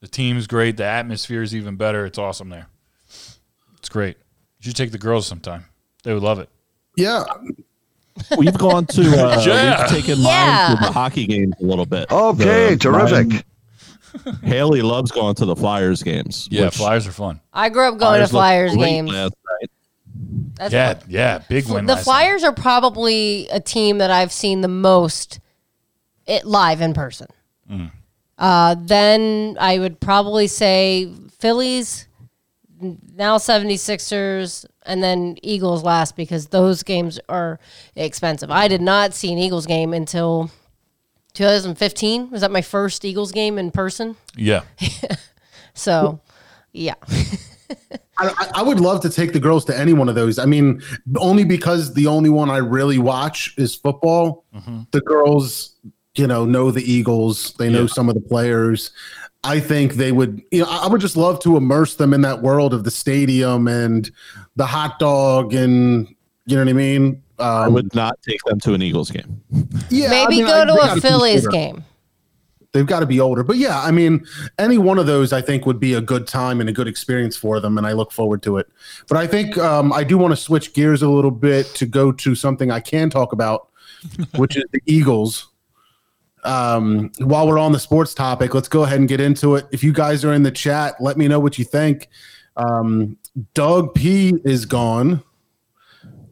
The 0.01 0.07
team's 0.07 0.47
great. 0.47 0.77
The 0.77 0.85
atmosphere 0.85 1.41
is 1.43 1.55
even 1.55 1.75
better. 1.75 2.05
It's 2.05 2.17
awesome 2.17 2.49
there. 2.49 2.67
It's 3.77 3.89
great. 3.89 4.17
You 4.59 4.69
should 4.69 4.75
take 4.75 4.91
the 4.91 4.97
girls 4.97 5.27
sometime. 5.27 5.65
They 6.03 6.13
would 6.13 6.23
love 6.23 6.39
it. 6.39 6.49
Yeah, 6.97 7.23
We've 8.37 8.57
gone 8.57 8.85
to 8.87 9.01
uh, 9.01 9.41
Yeah. 9.45 9.81
we've 9.81 9.89
taken 10.03 10.19
Yeah. 10.21 10.67
mine 10.69 10.77
to 10.77 10.85
the 10.87 10.91
hockey 10.91 11.25
games 11.25 11.53
a 11.61 11.63
little 11.63 11.85
bit. 11.85 12.11
Okay, 12.11 12.71
The- 12.71 12.77
terrific. 12.77 13.27
mine- 13.29 13.43
Haley 14.43 14.81
loves 14.81 15.11
going 15.11 15.35
to 15.35 15.45
the 15.45 15.55
Flyers 15.55 16.03
games. 16.03 16.47
Yeah, 16.51 16.65
which 16.65 16.77
Flyers 16.77 17.07
are 17.07 17.11
fun. 17.11 17.39
I 17.53 17.69
grew 17.69 17.87
up 17.87 17.97
going 17.97 18.21
to 18.21 18.27
Flyers 18.27 18.75
games. 18.75 19.11
last 19.11 19.33
night. 19.61 19.71
That's 20.55 20.73
Yeah, 20.73 20.99
yeah, 21.07 21.37
big 21.49 21.67
win. 21.67 21.85
the 21.85 21.93
last 21.93 21.99
night. 21.99 22.03
Flyers 22.03 22.43
are 22.43 22.53
probably 22.53 23.47
a 23.49 23.59
team 23.59 23.97
that 23.99 24.11
I've 24.11 24.31
seen 24.31 24.61
the 24.61 24.67
most 24.67 25.39
it 26.27 26.45
live 26.45 26.81
in 26.81 26.93
person. 26.93 27.27
Mm. 27.69 27.91
Uh, 28.37 28.75
then 28.79 29.57
I 29.59 29.79
would 29.79 29.99
probably 29.99 30.47
say 30.47 31.11
Phillies, 31.39 32.07
now 32.79 33.37
76ers, 33.37 34.65
and 34.85 35.03
then 35.03 35.37
Eagles 35.43 35.83
last 35.83 36.15
because 36.15 36.47
those 36.47 36.83
games 36.83 37.19
are 37.29 37.59
expensive. 37.95 38.49
I 38.49 38.67
did 38.67 38.81
not 38.81 39.13
see 39.13 39.31
an 39.31 39.37
Eagles 39.37 39.65
game 39.67 39.93
until 39.93 40.49
2015. 41.33 42.29
Was 42.31 42.41
that 42.41 42.51
my 42.51 42.61
first 42.61 43.03
Eagles 43.05 43.31
game 43.31 43.57
in 43.57 43.71
person? 43.71 44.15
Yeah, 44.35 44.61
So, 45.73 46.19
yeah. 46.73 46.95
I, 48.17 48.27
I- 48.37 48.51
I 48.55 48.61
would 48.63 48.79
love 48.79 49.01
to 49.01 49.09
take 49.09 49.33
the 49.33 49.39
girls 49.39 49.65
to 49.65 49.77
any 49.77 49.93
one 49.93 50.09
of 50.09 50.15
those. 50.15 50.37
I 50.37 50.45
mean, 50.45 50.81
only 51.17 51.43
because 51.45 51.93
the 51.93 52.07
only 52.07 52.29
one 52.29 52.49
I 52.49 52.57
really 52.57 52.97
watch 52.97 53.53
is 53.57 53.73
football. 53.75 54.43
Mm-hmm. 54.53 54.81
The 54.91 55.01
girls, 55.01 55.75
you 56.15 56.27
know, 56.27 56.45
know 56.45 56.71
the 56.71 56.83
Eagles. 56.83 57.53
They 57.53 57.69
know 57.69 57.81
Yeah. 57.81 57.87
some 57.87 58.09
of 58.09 58.15
the 58.15 58.21
players. 58.21 58.91
I 59.43 59.59
think 59.59 59.93
they 59.93 60.11
would, 60.11 60.41
you 60.51 60.59
know, 60.61 60.69
I 60.69 60.83
I 60.85 60.87
would 60.87 61.01
just 61.01 61.17
love 61.17 61.39
to 61.41 61.57
immerse 61.57 61.95
them 61.95 62.13
in 62.13 62.21
that 62.21 62.41
world 62.43 62.73
of 62.75 62.83
the 62.83 62.91
stadium 62.91 63.67
and 63.67 64.11
the 64.55 64.65
hot 64.67 64.99
dog 64.99 65.53
and, 65.55 66.07
you 66.45 66.55
know 66.57 66.61
what 66.63 66.69
I 66.69 66.73
mean? 66.73 67.23
Um, 67.41 67.63
I 67.63 67.67
would 67.67 67.93
not 67.95 68.21
take 68.21 68.41
them 68.45 68.59
to 68.61 68.73
an 68.73 68.81
Eagles 68.81 69.11
game. 69.11 69.41
yeah, 69.89 70.07
I 70.07 70.09
Maybe 70.09 70.37
mean, 70.37 70.45
go 70.45 70.61
I- 70.61 70.65
to 70.65 70.93
a 70.97 71.01
Phillies 71.01 71.47
game. 71.47 71.83
They've 72.73 72.85
got 72.87 73.01
to 73.01 73.05
be 73.05 73.19
older. 73.19 73.43
But 73.43 73.57
yeah, 73.57 73.81
I 73.81 73.91
mean, 73.91 74.25
any 74.57 74.77
one 74.77 74.97
of 74.97 75.05
those 75.05 75.33
I 75.33 75.41
think 75.41 75.65
would 75.65 75.77
be 75.79 75.93
a 75.95 75.99
good 75.99 76.25
time 76.25 76.61
and 76.61 76.69
a 76.69 76.71
good 76.71 76.87
experience 76.87 77.35
for 77.35 77.59
them. 77.59 77.77
And 77.77 77.85
I 77.85 77.91
look 77.91 78.13
forward 78.13 78.41
to 78.43 78.59
it. 78.59 78.67
But 79.09 79.17
I 79.17 79.27
think 79.27 79.57
um, 79.57 79.91
I 79.91 80.05
do 80.05 80.17
want 80.17 80.31
to 80.31 80.37
switch 80.37 80.73
gears 80.73 81.01
a 81.01 81.09
little 81.09 81.31
bit 81.31 81.65
to 81.75 81.85
go 81.85 82.13
to 82.13 82.33
something 82.33 82.71
I 82.71 82.79
can 82.79 83.09
talk 83.09 83.33
about, 83.33 83.67
which 84.37 84.55
is 84.55 84.63
the 84.71 84.79
Eagles. 84.85 85.49
Um, 86.45 87.11
while 87.19 87.45
we're 87.45 87.59
on 87.59 87.73
the 87.73 87.79
sports 87.79 88.13
topic, 88.13 88.53
let's 88.55 88.69
go 88.69 88.83
ahead 88.83 88.99
and 88.99 89.09
get 89.09 89.19
into 89.19 89.55
it. 89.55 89.67
If 89.73 89.83
you 89.83 89.91
guys 89.91 90.23
are 90.23 90.31
in 90.33 90.43
the 90.43 90.51
chat, 90.51 90.95
let 91.01 91.17
me 91.17 91.27
know 91.27 91.41
what 91.41 91.59
you 91.59 91.65
think. 91.65 92.07
Um, 92.55 93.17
Doug 93.53 93.93
P 93.95 94.33
is 94.45 94.65
gone. 94.65 95.21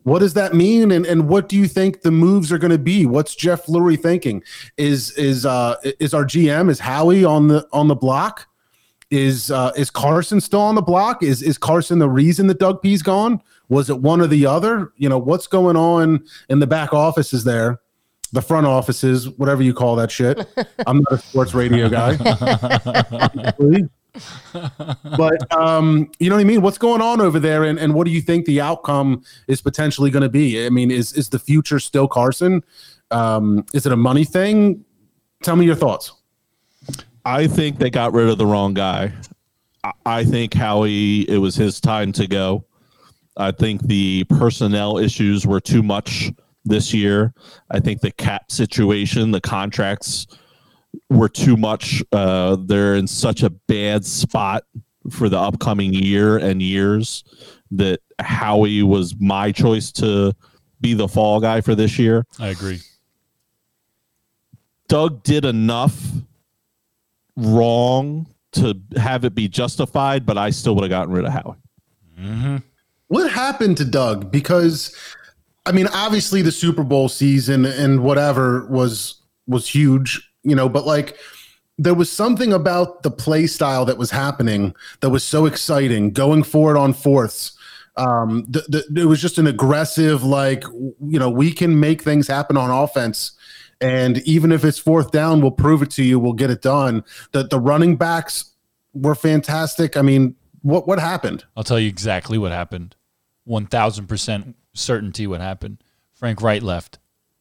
What 0.10 0.20
does 0.20 0.34
that 0.34 0.56
mean, 0.56 0.92
and, 0.92 1.06
and 1.06 1.30
what 1.30 1.48
do 1.48 1.56
you 1.56 1.68
think 1.68 2.02
the 2.02 2.10
moves 2.10 2.52
are 2.52 2.58
going 2.58 2.72
to 2.72 2.80
be? 2.80 3.06
What's 3.06 3.36
Jeff 3.36 3.68
Lurie 3.68 4.00
thinking? 4.00 4.44
Is 4.76 5.12
is 5.12 5.46
uh 5.46 5.76
is 6.00 6.16
our 6.16 6.26
GM 6.26 6.72
is 6.72 6.80
Howie 6.80 7.24
on 7.24 7.48
the 7.48 7.68
on 7.72 7.88
the 7.88 7.96
block? 7.96 8.48
Is 9.12 9.52
uh, 9.52 9.72
is 9.78 9.92
Carson 9.92 10.42
still 10.42 10.62
on 10.62 10.74
the 10.74 10.82
block? 10.82 11.22
Is 11.22 11.44
is 11.44 11.60
Carson 11.60 12.00
the 12.00 12.10
reason 12.10 12.48
that 12.48 12.58
Doug 12.58 12.82
P's 12.82 13.04
gone? 13.04 13.40
Was 13.68 13.92
it 13.92 14.00
one 14.02 14.20
or 14.20 14.26
the 14.26 14.48
other? 14.48 14.94
You 14.98 15.10
know 15.10 15.20
what's 15.20 15.46
going 15.46 15.76
on 15.76 16.26
in 16.50 16.58
the 16.58 16.68
back 16.68 16.92
offices 16.92 17.44
there, 17.44 17.80
the 18.32 18.42
front 18.42 18.66
offices, 18.66 19.30
whatever 19.30 19.62
you 19.62 19.76
call 19.76 19.96
that 19.98 20.10
shit. 20.10 20.44
I'm 20.88 20.98
not 20.98 21.12
a 21.12 21.18
sports 21.20 21.54
radio 21.54 21.88
guy. 21.88 22.18
But 25.18 25.52
um, 25.54 26.10
you 26.20 26.30
know 26.30 26.36
what 26.36 26.42
I 26.42 26.46
mean. 26.46 26.62
What's 26.62 26.78
going 26.78 27.02
on 27.02 27.22
over 27.22 27.40
there, 27.40 27.64
and, 27.64 27.78
and 27.80 27.94
what 27.94 28.06
do 28.06 28.12
you 28.12 28.22
think 28.22 28.46
the 28.46 28.62
outcome 28.62 29.24
is 29.48 29.62
potentially 29.62 30.10
going 30.10 30.24
to 30.24 30.30
be? 30.30 30.66
I 30.66 30.70
mean, 30.70 30.92
is 30.92 31.14
is 31.14 31.30
the 31.30 31.40
future 31.40 31.80
still 31.80 32.08
Carson? 32.08 32.64
Um, 33.12 33.66
is 33.74 33.86
it 33.86 33.92
a 33.92 33.98
money 33.98 34.24
thing? 34.24 34.84
Tell 35.44 35.56
me 35.56 35.66
your 35.66 35.76
thoughts. 35.76 36.14
I 37.26 37.48
think 37.48 37.80
they 37.80 37.90
got 37.90 38.14
rid 38.14 38.30
of 38.30 38.38
the 38.38 38.46
wrong 38.46 38.74
guy. 38.74 39.14
I- 39.84 39.92
I 40.06 40.24
think 40.26 40.54
Howie, 40.54 41.22
it 41.30 41.38
was 41.38 41.56
his 41.56 41.80
time 41.80 42.12
to 42.14 42.28
go. 42.28 42.66
I 43.38 43.52
think 43.52 43.84
the 43.84 44.26
personnel 44.26 44.98
issues 44.98 45.48
were 45.48 45.62
too 45.62 45.82
much 45.82 46.32
this 46.66 46.94
year. 46.94 47.34
I 47.72 47.80
think 47.80 48.02
the 48.02 48.12
cap 48.12 48.52
situation, 48.52 49.32
the 49.32 49.40
contracts 49.42 50.28
were 51.10 51.30
too 51.30 51.58
much. 51.58 52.04
Uh, 52.12 52.58
they're 52.60 52.96
in 52.96 53.08
such 53.08 53.44
a 53.44 53.50
bad 53.50 54.06
spot 54.06 54.64
for 55.10 55.30
the 55.30 55.40
upcoming 55.40 55.94
year 55.94 56.38
and 56.38 56.62
years 56.62 57.24
that 57.72 58.00
Howie 58.20 58.84
was 58.84 59.16
my 59.20 59.52
choice 59.52 59.92
to 59.94 60.34
be 60.82 60.94
the 60.94 61.08
fall 61.08 61.40
guy 61.40 61.62
for 61.62 61.76
this 61.76 62.00
year. 62.00 62.26
I 62.40 62.48
agree. 62.48 62.80
Doug 64.88 65.24
did 65.24 65.46
enough 65.46 65.96
wrong 67.36 68.28
to 68.54 68.80
have 68.98 69.24
it 69.24 69.36
be 69.36 69.48
justified, 69.48 70.26
but 70.26 70.38
I 70.38 70.50
still 70.50 70.76
would 70.76 70.84
have 70.84 70.90
gotten 70.90 71.14
rid 71.14 71.26
of 71.26 71.32
Howie. 71.32 72.62
What 73.08 73.32
happened 73.32 73.78
to 73.78 73.86
Doug? 73.86 74.32
Because 74.32 74.96
I 75.66 75.72
mean, 75.72 75.88
obviously 75.94 76.42
the 76.42 76.52
Super 76.52 76.84
Bowl 76.84 77.10
season 77.10 77.66
and 77.66 78.04
whatever 78.04 78.66
was 78.68 79.22
was 79.48 79.68
huge, 79.68 80.29
you 80.44 80.56
know, 80.56 80.70
but 80.70 80.86
like 80.86 81.18
there 81.78 81.94
was 81.94 82.12
something 82.12 82.52
about 82.52 83.04
the 83.04 83.12
play 83.12 83.48
style 83.48 83.86
that 83.86 83.98
was 83.98 84.12
happening 84.12 84.76
that 85.00 85.10
was 85.10 85.24
so 85.24 85.46
exciting, 85.46 86.12
going 86.12 86.44
forward 86.44 86.78
on 86.78 86.94
fourths. 86.94 87.54
Um, 87.96 88.46
the, 88.50 88.86
the, 88.90 89.02
it 89.02 89.06
was 89.06 89.22
just 89.22 89.38
an 89.38 89.48
aggressive, 89.48 90.24
like 90.24 90.64
you 90.64 91.20
know, 91.20 91.30
we 91.30 91.52
can 91.52 91.80
make 91.80 92.02
things 92.02 92.28
happen 92.28 92.58
on 92.58 92.70
offense, 92.70 93.32
and 93.82 94.20
even 94.20 94.52
if 94.52 94.64
it's 94.64 94.80
fourth 94.80 95.12
down, 95.12 95.42
we'll 95.42 95.52
prove 95.52 95.82
it 95.82 95.92
to 95.92 96.04
you. 96.04 96.20
We'll 96.20 96.34
get 96.34 96.50
it 96.50 96.62
done. 96.62 97.04
The 97.32 97.44
the 97.44 97.60
running 97.60 97.96
backs 97.96 98.54
were 98.94 99.16
fantastic. 99.16 99.98
I 99.98 100.02
mean, 100.02 100.36
what 100.62 100.88
what 100.88 101.00
happened? 101.00 101.46
I'll 101.56 101.64
tell 101.64 101.80
you 101.80 101.88
exactly 101.88 102.38
what 102.38 102.52
happened. 102.52 102.96
1000% 103.48 104.54
certainty 104.74 105.26
what 105.28 105.42
happened. 105.42 105.84
Frank 106.14 106.42
Reich 106.42 106.62
left 106.62 107.00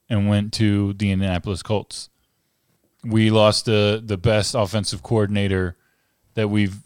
and 0.09 0.29
went 0.29 0.53
to 0.55 0.95
the 0.95 1.11
Indianapolis 1.11 1.63
Colts. 1.63 2.09
We 3.09 3.31
lost 3.31 3.65
the 3.65 4.03
the 4.05 4.19
best 4.19 4.55
offensive 4.55 5.03
coordinator 5.03 5.77
that 6.35 6.49
we've 6.49 6.77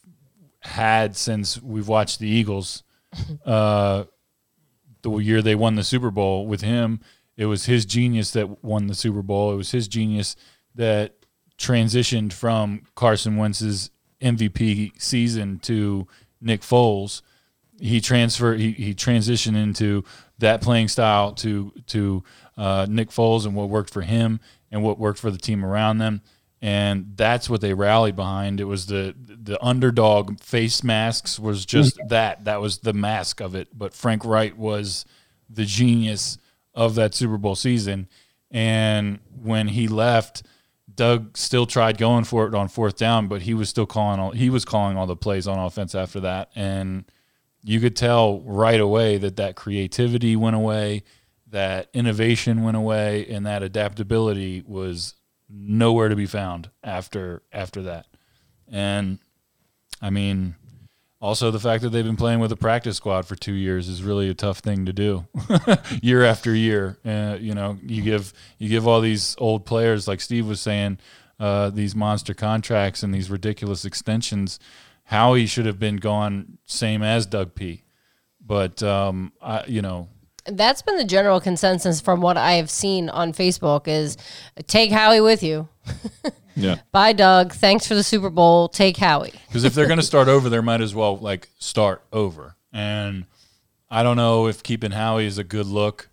had 0.61 1.17
since 1.17 1.61
we've 1.61 1.89
watched 1.89 2.19
the 2.19 2.29
Eagles. 2.29 2.83
Uh, 3.45 4.05
the 5.03 5.11
year 5.19 5.43
they 5.43 5.55
won 5.55 5.75
the 5.75 5.83
Super 5.83 6.11
Bowl 6.11 6.47
with 6.47 6.63
him, 6.63 7.01
it 7.37 7.47
was 7.47 7.67
his 7.67 7.85
genius 7.85 8.31
that 8.33 8.63
won 8.63 8.87
the 8.87 8.95
Super 8.95 9.23
Bowl. 9.23 9.53
It 9.53 9.57
was 9.57 9.71
his 9.71 9.89
genius 9.89 10.37
that 10.75 11.15
transitioned 11.59 12.33
from 12.33 12.83
Carson 12.95 13.37
Wentz's 13.37 13.91
MVP 14.21 15.01
season 15.01 15.59
to 15.61 16.07
Nick 16.41 16.61
Foles. 16.61 17.23
He 17.81 18.01
transferred. 18.01 18.61
He, 18.61 18.73
he 18.73 18.95
transitioned 18.95 19.57
into 19.57 20.05
that 20.39 20.61
playing 20.61 20.89
style 20.89 21.33
to 21.33 21.73
to 21.89 22.23
uh, 22.57 22.87
Nick 22.89 23.11
Foles 23.11 23.47
and 23.47 23.55
what 23.55 23.69
worked 23.69 23.91
for 23.91 24.03
him 24.03 24.41
and 24.73 24.83
what 24.83 24.99
worked 24.99 25.21
for 25.21 25.31
the 25.31 25.39
team 25.39 25.65
around 25.65 25.99
them. 25.99 26.23
And 26.61 27.13
that's 27.17 27.51
what 27.51 27.61
they 27.61 27.75
rallied 27.75 28.17
behind. 28.17 28.61
It 28.61 28.65
was 28.65 28.87
the 28.87 29.15
the 29.17 29.63
underdog 29.65 30.41
face 30.41 30.83
masks 30.83 31.39
was 31.39 31.67
just 31.67 31.99
mm-hmm. 31.99 32.09
that. 32.09 32.45
That 32.45 32.61
was 32.61 32.79
the 32.79 32.93
mask 32.93 33.41
of 33.41 33.55
it. 33.55 33.69
But 33.77 33.95
Frank 33.95 34.25
Reich 34.25 34.57
was 34.57 35.05
the 35.51 35.65
genius 35.65 36.39
of 36.75 36.95
that 36.95 37.15
Super 37.15 37.37
Bowl 37.37 37.55
season. 37.55 38.09
And 38.51 39.19
when 39.43 39.69
he 39.69 39.89
left, 39.89 40.45
Doug 40.95 41.37
still 41.37 41.67
tried 41.67 41.99
going 41.99 42.25
for 42.25 42.47
it 42.47 42.55
on 42.55 42.69
fourth 42.69 42.97
down, 42.97 43.29
but 43.29 43.43
he 43.43 43.55
was 43.55 43.69
still 43.69 43.87
calling 43.87 44.21
all 44.21 44.31
he 44.31 44.51
was 44.51 44.65
calling 44.65 44.97
all 44.97 45.07
the 45.07 45.17
plays 45.17 45.49
on 45.49 45.59
offense 45.59 45.95
after 45.95 46.21
that, 46.21 46.51
and 46.55 47.05
you 47.63 47.81
could 47.81 47.97
tell 47.97 48.41
right 48.41 48.81
away 48.81 49.19
that 49.19 49.37
that 49.37 49.57
creativity 49.57 50.37
went 50.37 50.57
away, 50.57 51.05
that 51.53 51.89
innovation 51.93 52.63
went 52.63 52.77
away, 52.77 53.27
and 53.29 53.47
that 53.47 53.63
adaptability 53.63 54.65
was 54.67 55.15
nowhere 55.49 56.09
to 56.09 56.17
be 56.17 56.27
found 56.27 56.71
after 56.83 57.43
after 57.53 57.83
that. 57.83 58.07
And 58.71 59.19
I 60.01 60.11
mean, 60.11 60.57
also 61.21 61.51
the 61.51 61.61
fact 61.61 61.83
that 61.83 61.91
they've 61.91 62.05
been 62.05 62.17
playing 62.17 62.41
with 62.41 62.51
a 62.53 62.57
practice 62.57 62.97
squad 62.97 63.27
for 63.27 63.37
two 63.37 63.53
years 63.53 63.89
is 63.89 64.03
really 64.03 64.31
a 64.31 64.35
tough 64.35 64.59
thing 64.59 64.87
to 64.87 64.93
do, 64.93 65.27
year 66.03 66.25
after 66.25 66.55
year. 66.55 66.99
Uh, 67.05 67.37
you 67.39 67.55
know, 67.55 67.79
you 67.83 68.03
give 68.03 68.33
you 68.59 68.69
give 68.69 68.89
all 68.89 69.01
these 69.01 69.37
old 69.39 69.67
players, 69.67 70.09
like 70.09 70.23
Steve 70.23 70.49
was 70.49 70.61
saying, 70.61 70.99
uh, 71.39 71.69
these 71.69 71.95
monster 71.95 72.33
contracts 72.35 73.03
and 73.03 73.15
these 73.15 73.31
ridiculous 73.31 73.85
extensions. 73.85 74.59
Howie 75.05 75.47
should 75.47 75.67
have 75.67 75.79
been 75.79 75.97
gone, 75.97 76.57
same 76.65 77.03
as 77.03 77.27
Doug 77.27 77.55
P. 77.55 77.83
But 78.41 78.83
um, 78.83 79.33
I, 79.43 79.65
you 79.67 79.83
know, 79.83 80.09
That's 80.47 80.83
been 80.83 80.97
the 80.97 81.05
general 81.05 81.41
consensus 81.41 82.01
from 82.01 82.21
what 82.21 82.37
I 82.37 82.53
have 82.53 82.71
seen 82.71 83.09
on 83.09 83.33
Facebook 83.33 83.87
is 83.87 84.17
take 84.67 84.91
Howie 84.91 85.21
with 85.21 85.43
you. 85.43 85.69
Yeah. 86.55 86.77
Bye, 86.91 87.13
Doug. 87.13 87.53
Thanks 87.53 87.87
for 87.87 87.95
the 87.95 88.03
Super 88.03 88.31
Bowl. 88.31 88.69
Take 88.69 88.97
Howie. 88.97 89.33
Because 89.49 89.65
if 89.65 89.75
they're 89.75 89.87
going 89.87 90.01
to 90.01 90.05
start 90.05 90.29
over, 90.29 90.49
they 90.49 90.61
might 90.61 90.81
as 90.81 90.95
well 90.95 91.17
like 91.17 91.49
start 91.59 92.03
over. 92.13 92.57
And 92.73 93.27
I 93.91 94.03
don't 94.03 94.17
know 94.17 94.47
if 94.47 94.63
keeping 94.63 94.91
Howie 94.91 95.27
is 95.27 95.39
a 95.39 95.45
good 95.45 95.67
look. 95.67 96.11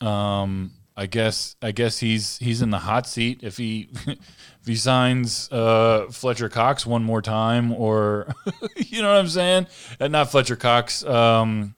Um, 0.00 0.72
I 0.96 1.06
guess 1.06 1.56
I 1.60 1.72
guess 1.72 1.98
he's 1.98 2.38
he's 2.38 2.62
in 2.62 2.70
the 2.70 2.78
hot 2.78 3.06
seat 3.06 3.40
if 3.42 3.56
he 3.56 3.90
if 4.06 4.66
he 4.66 4.76
signs 4.76 5.50
uh, 5.52 6.06
Fletcher 6.10 6.48
Cox 6.48 6.86
one 6.86 7.02
more 7.02 7.22
time, 7.22 7.72
or 7.72 8.34
you 8.76 9.02
know 9.02 9.08
what 9.12 9.18
I'm 9.18 9.28
saying? 9.28 9.66
And 10.00 10.12
not 10.12 10.30
Fletcher 10.30 10.56
Cox. 10.56 11.04
Um, 11.04 11.74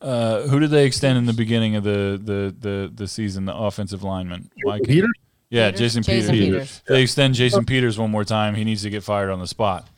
uh, 0.00 0.42
who 0.42 0.60
did 0.60 0.70
they 0.70 0.84
extend 0.84 1.18
in 1.18 1.26
the 1.26 1.32
beginning 1.32 1.76
of 1.76 1.84
the 1.84 2.20
the 2.22 2.54
the, 2.58 2.92
the 2.94 3.08
season? 3.08 3.44
The 3.44 3.54
offensive 3.54 4.02
lineman, 4.02 4.50
Mike 4.64 4.82
Peters? 4.82 5.10
Yeah, 5.48 5.70
Peters? 5.70 5.80
Jason, 5.80 6.02
Jason 6.02 6.34
Peters. 6.34 6.48
Peters. 6.48 6.82
They 6.88 7.02
extend 7.02 7.34
Jason 7.34 7.64
Peters 7.64 7.98
one 7.98 8.10
more 8.10 8.24
time. 8.24 8.54
He 8.54 8.64
needs 8.64 8.82
to 8.82 8.90
get 8.90 9.02
fired 9.04 9.30
on 9.30 9.38
the 9.38 9.46
spot. 9.46 9.88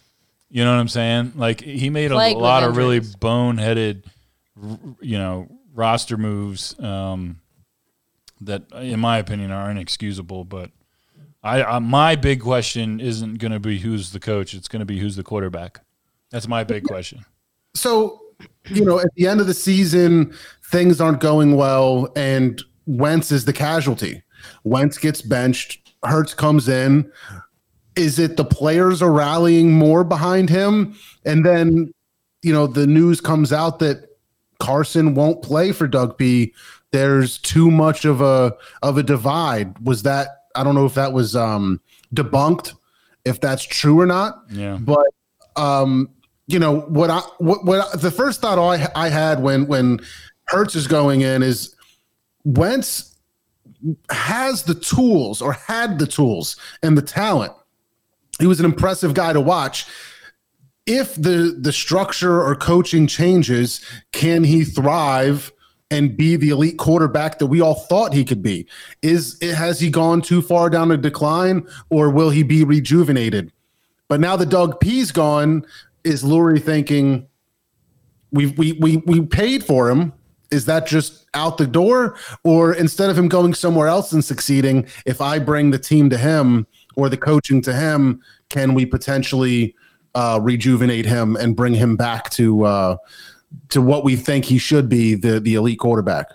You 0.51 0.65
know 0.65 0.73
what 0.73 0.81
I'm 0.81 0.89
saying? 0.89 1.33
Like 1.37 1.61
he 1.61 1.91
made 1.91 2.11
a 2.11 2.15
Plagued 2.15 2.39
lot 2.39 2.63
of 2.63 2.77
really 2.77 2.99
injuries. 2.99 3.17
boneheaded, 3.17 4.05
you 5.01 5.19
know, 5.19 5.49
roster 5.75 6.17
moves 6.17 6.79
um, 6.81 7.41
that, 8.41 8.63
in 8.73 9.01
my 9.01 9.19
opinion, 9.19 9.51
are 9.51 9.71
inexcusable. 9.71 10.45
But 10.45 10.71
I, 11.43 11.63
I 11.63 11.79
my 11.81 12.17
big 12.17 12.41
question 12.41 13.01
isn't 13.01 13.39
going 13.39 13.53
to 13.53 13.61
be 13.61 13.79
who's 13.79 14.13
the 14.13 14.21
coach. 14.21 14.55
It's 14.55 14.69
going 14.69 14.81
to 14.81 14.87
be 14.87 14.99
who's 14.99 15.17
the 15.17 15.23
quarterback. 15.23 15.81
That's 16.31 16.49
my 16.49 16.65
big 16.65 16.85
question. 16.85 17.25
so 17.75 18.23
you 18.71 18.85
know 18.85 18.99
at 18.99 19.09
the 19.17 19.27
end 19.27 19.41
of 19.41 19.47
the 19.47 19.55
season 19.55 20.33
things 20.71 21.01
aren't 21.01 21.21
going 21.21 21.57
well 21.57 22.11
and 22.17 22.63
wentz 22.87 23.31
is 23.33 23.45
the 23.45 23.53
casualty. 23.53 24.23
Wentz 24.65 24.99
gets 24.99 25.23
benched 25.23 25.93
Hurts 26.05 26.33
comes 26.33 26.69
in. 26.69 27.11
Is 27.97 28.19
it 28.21 28.37
the 28.37 28.45
players 28.45 29.03
are 29.03 29.11
rallying 29.13 29.73
more 29.73 30.05
behind 30.05 30.49
him? 30.49 30.95
And 31.25 31.45
then 31.45 31.93
you 32.43 32.53
know 32.53 32.67
the 32.67 32.87
news 32.87 33.21
comes 33.21 33.53
out 33.53 33.81
that 33.81 34.05
carson 34.61 35.15
won't 35.15 35.43
play 35.43 35.73
for 35.73 35.89
doug 35.89 36.17
p. 36.19 36.55
There's 36.93 37.39
too 37.39 37.71
much 37.71 38.05
of 38.05 38.21
a 38.21 38.55
of 38.83 38.97
a 38.99 39.03
divide. 39.03 39.79
Was 39.85 40.03
that 40.05 40.29
i 40.55 40.65
don't 40.65 40.75
know 40.75 40.87
if 40.87 40.95
that 40.95 41.13
was 41.13 41.37
um 41.37 41.81
debunked 42.15 42.75
if 43.25 43.39
that's 43.41 43.63
true 43.63 44.01
or 44.01 44.07
not 44.07 44.43
Yeah. 44.51 44.79
but 44.81 45.07
um 45.57 46.09
you 46.49 46.59
know 46.59 46.81
what 46.81 47.11
i 47.11 47.21
what, 47.39 47.65
what 47.65 48.01
the 48.01 48.11
first 48.11 48.41
thought 48.41 48.59
i 48.59 48.91
i 48.97 49.09
had 49.09 49.41
when 49.41 49.67
when 49.67 50.01
Hurts 50.49 50.75
is 50.75 50.87
going 50.87 51.21
in 51.21 51.43
is 51.43 51.77
wentz 52.45 53.09
has 54.11 54.65
the 54.65 54.75
tools 54.75 55.41
or 55.41 55.53
had 55.53 55.99
the 55.99 56.07
tools 56.07 56.57
and 56.83 56.97
the 56.97 57.03
talent. 57.03 57.53
He 58.39 58.47
was 58.47 58.61
an 58.61 58.67
impressive 58.67 59.15
guy 59.15 59.33
to 59.33 59.41
watch. 59.41 59.87
If 60.87 61.15
the 61.15 61.57
the 61.61 61.73
structure 61.73 62.43
or 62.43 62.55
coaching 62.57 63.07
changes 63.07 63.85
can 64.13 64.45
he 64.45 64.65
thrive 64.65 65.53
and 65.91 66.17
be 66.17 66.37
the 66.37 66.51
elite 66.51 66.79
quarterback 66.79 67.39
that 67.39 67.47
we 67.47 67.61
all 67.61 67.75
thought 67.75 68.15
he 68.15 68.25
could 68.25 68.43
be? 68.43 68.67
Is 69.03 69.39
has 69.43 69.81
he 69.81 69.91
gone 69.91 70.23
too 70.23 70.41
far 70.41 70.71
down 70.71 70.91
a 70.91 70.97
decline 70.97 71.67
or 71.91 72.11
will 72.11 72.31
he 72.31 72.43
be 72.43 72.65
rejuvenated? 72.65 73.53
But 74.09 74.21
now 74.21 74.37
that 74.37 74.49
Doug 74.49 74.81
P's 74.81 75.13
gone, 75.13 75.67
is 76.05 76.23
Lurie 76.23 76.63
thinking 76.63 77.27
we 78.31 78.47
we 78.47 78.73
we 78.73 78.97
we 78.99 79.21
paid 79.27 79.65
for 79.65 79.91
him? 79.91 80.13
Is 80.51 80.65
that 80.65 80.87
just 80.87 81.27
out 81.35 81.59
the 81.59 81.67
door, 81.67 82.17
or 82.43 82.73
instead 82.75 83.11
of 83.11 83.19
him 83.19 83.29
going 83.29 83.53
somewhere 83.53 83.87
else 83.87 84.13
and 84.13 84.25
succeeding, 84.25 84.87
if 85.05 85.21
I 85.21 85.39
bring 85.39 85.71
the 85.71 85.79
team 85.79 86.09
to 86.11 86.17
him 86.17 86.67
or 86.97 87.11
the 87.11 87.19
coaching 87.19 87.61
to 87.63 87.75
him, 87.75 88.23
can 88.49 88.73
we 88.73 88.87
potentially 88.87 89.75
uh, 90.15 90.41
rejuvenate 90.43 91.05
him 91.05 91.37
and 91.37 91.55
bring 91.55 91.75
him 91.75 91.97
back 91.97 92.31
to 92.31 92.65
uh, 92.65 92.97
to 93.69 93.83
what 93.83 94.05
we 94.05 94.17
think 94.17 94.47
he 94.47 94.59
should 94.59 94.89
be, 94.89 95.15
the 95.15 95.39
the 95.39 95.55
elite 95.55 95.79
quarterback? 95.79 96.33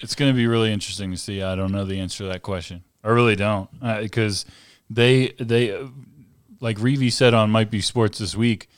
It's 0.00 0.14
going 0.14 0.32
to 0.32 0.36
be 0.36 0.46
really 0.46 0.72
interesting 0.72 1.12
to 1.12 1.16
see. 1.16 1.42
I 1.42 1.54
don't 1.54 1.72
know 1.72 1.84
the 1.84 2.00
answer 2.00 2.24
to 2.24 2.28
that 2.28 2.42
question. 2.42 2.82
I 3.04 3.10
really 3.10 3.36
don't 3.36 3.68
because 4.00 4.44
they 4.90 5.28
they 5.38 5.78
like 6.60 6.78
Reeve 6.80 7.12
said 7.12 7.34
on 7.34 7.50
Might 7.50 7.70
Be 7.70 7.80
Sports 7.80 8.18
this 8.18 8.34
week, 8.34 8.68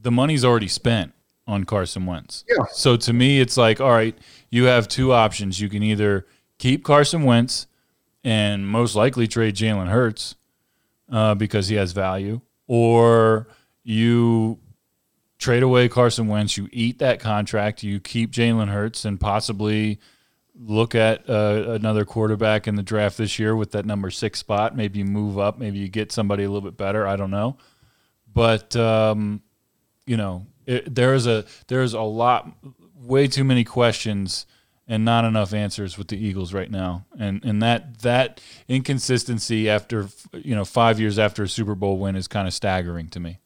the 0.00 0.10
money's 0.10 0.44
already 0.44 0.68
spent 0.68 1.12
on 1.46 1.64
Carson 1.64 2.06
Wentz. 2.06 2.44
Yeah. 2.48 2.64
So 2.72 2.96
to 2.96 3.12
me, 3.12 3.40
it's 3.40 3.56
like, 3.56 3.80
all 3.80 3.90
right, 3.90 4.16
you 4.50 4.64
have 4.64 4.88
two 4.88 5.12
options. 5.12 5.60
You 5.60 5.68
can 5.68 5.82
either 5.82 6.26
keep 6.58 6.84
Carson 6.84 7.22
Wentz 7.22 7.66
and 8.24 8.66
most 8.66 8.96
likely 8.96 9.28
trade 9.28 9.54
Jalen 9.54 9.88
Hurts 9.88 10.34
uh, 11.10 11.34
because 11.34 11.68
he 11.68 11.76
has 11.76 11.92
value, 11.92 12.40
or 12.66 13.46
you 13.84 14.58
trade 15.38 15.62
away 15.62 15.88
Carson 15.88 16.26
Wentz. 16.26 16.56
You 16.56 16.68
eat 16.72 16.98
that 16.98 17.20
contract. 17.20 17.82
You 17.82 18.00
keep 18.00 18.32
Jalen 18.32 18.68
Hurts 18.68 19.04
and 19.04 19.20
possibly 19.20 20.00
look 20.58 20.94
at 20.94 21.28
uh, 21.28 21.64
another 21.68 22.04
quarterback 22.04 22.66
in 22.66 22.74
the 22.74 22.82
draft 22.82 23.18
this 23.18 23.38
year 23.38 23.54
with 23.54 23.72
that 23.72 23.84
number 23.84 24.10
six 24.10 24.38
spot. 24.38 24.74
Maybe 24.74 24.98
you 25.00 25.04
move 25.04 25.38
up. 25.38 25.58
Maybe 25.58 25.78
you 25.78 25.88
get 25.88 26.10
somebody 26.10 26.44
a 26.44 26.50
little 26.50 26.68
bit 26.68 26.76
better. 26.76 27.06
I 27.06 27.14
don't 27.16 27.30
know, 27.30 27.58
but 28.32 28.74
um, 28.74 29.42
you 30.06 30.16
know 30.16 30.46
it, 30.66 30.94
there 30.94 31.14
is 31.14 31.26
a 31.26 31.44
there 31.68 31.82
is 31.82 31.94
a 31.94 32.00
lot, 32.00 32.50
way 32.94 33.28
too 33.28 33.44
many 33.44 33.64
questions 33.64 34.46
and 34.88 35.04
not 35.04 35.24
enough 35.24 35.52
answers 35.52 35.98
with 35.98 36.08
the 36.08 36.16
Eagles 36.16 36.52
right 36.52 36.70
now. 36.70 37.06
And 37.18 37.44
and 37.44 37.62
that 37.62 38.00
that 38.00 38.40
inconsistency 38.68 39.68
after 39.68 40.08
you 40.32 40.54
know 40.54 40.64
five 40.64 41.00
years 41.00 41.18
after 41.18 41.44
a 41.44 41.48
Super 41.48 41.74
Bowl 41.74 41.98
win 41.98 42.16
is 42.16 42.28
kind 42.28 42.46
of 42.46 42.54
staggering 42.54 43.08
to 43.10 43.20
me. 43.20 43.38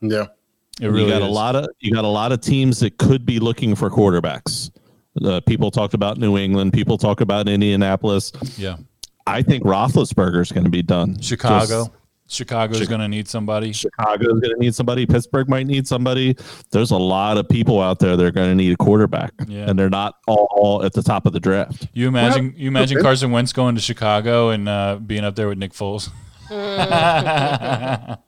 Yeah. 0.00 0.26
It 0.80 0.88
really 0.88 1.04
you 1.04 1.10
got 1.10 1.22
a 1.22 1.26
lot 1.26 1.54
of 1.54 1.66
you 1.80 1.92
got 1.92 2.04
a 2.04 2.08
lot 2.08 2.32
of 2.32 2.40
teams 2.40 2.80
that 2.80 2.98
could 2.98 3.24
be 3.24 3.38
looking 3.38 3.74
for 3.76 3.90
quarterbacks. 3.90 4.70
Uh, 5.24 5.40
people 5.40 5.70
talked 5.70 5.94
about 5.94 6.18
New 6.18 6.36
England. 6.36 6.72
People 6.72 6.98
talk 6.98 7.20
about 7.20 7.48
Indianapolis. 7.48 8.32
Yeah, 8.56 8.78
I 9.24 9.42
think 9.42 9.62
Roethlisberger 9.62 10.40
is 10.40 10.50
going 10.50 10.64
to 10.64 10.70
be 10.70 10.82
done. 10.82 11.20
Chicago. 11.20 11.84
Just- 11.84 11.90
Chicago's 12.26 12.80
Chi- 12.80 12.86
going 12.86 13.00
to 13.00 13.08
need 13.08 13.28
somebody. 13.28 13.72
Chicago 13.72 14.34
is 14.34 14.40
going 14.40 14.54
to 14.54 14.58
need 14.58 14.74
somebody. 14.74 15.04
Pittsburgh 15.06 15.48
might 15.48 15.66
need 15.66 15.86
somebody. 15.86 16.36
There's 16.70 16.90
a 16.90 16.96
lot 16.96 17.36
of 17.36 17.48
people 17.48 17.80
out 17.82 17.98
there 17.98 18.16
that 18.16 18.24
are 18.24 18.30
going 18.30 18.48
to 18.48 18.54
need 18.54 18.72
a 18.72 18.76
quarterback, 18.76 19.32
Yeah. 19.46 19.68
and 19.68 19.78
they're 19.78 19.90
not 19.90 20.14
all 20.26 20.82
at 20.84 20.94
the 20.94 21.02
top 21.02 21.26
of 21.26 21.32
the 21.34 21.40
draft. 21.40 21.86
You 21.92 22.08
imagine 22.08 22.54
you 22.56 22.68
imagine 22.68 22.96
okay. 22.98 23.02
Carson 23.04 23.30
Wentz 23.30 23.52
going 23.52 23.74
to 23.74 23.80
Chicago 23.80 24.48
and 24.50 24.68
uh, 24.68 24.96
being 25.04 25.24
up 25.24 25.36
there 25.36 25.48
with 25.48 25.58
Nick 25.58 25.72
Foles. 25.72 26.10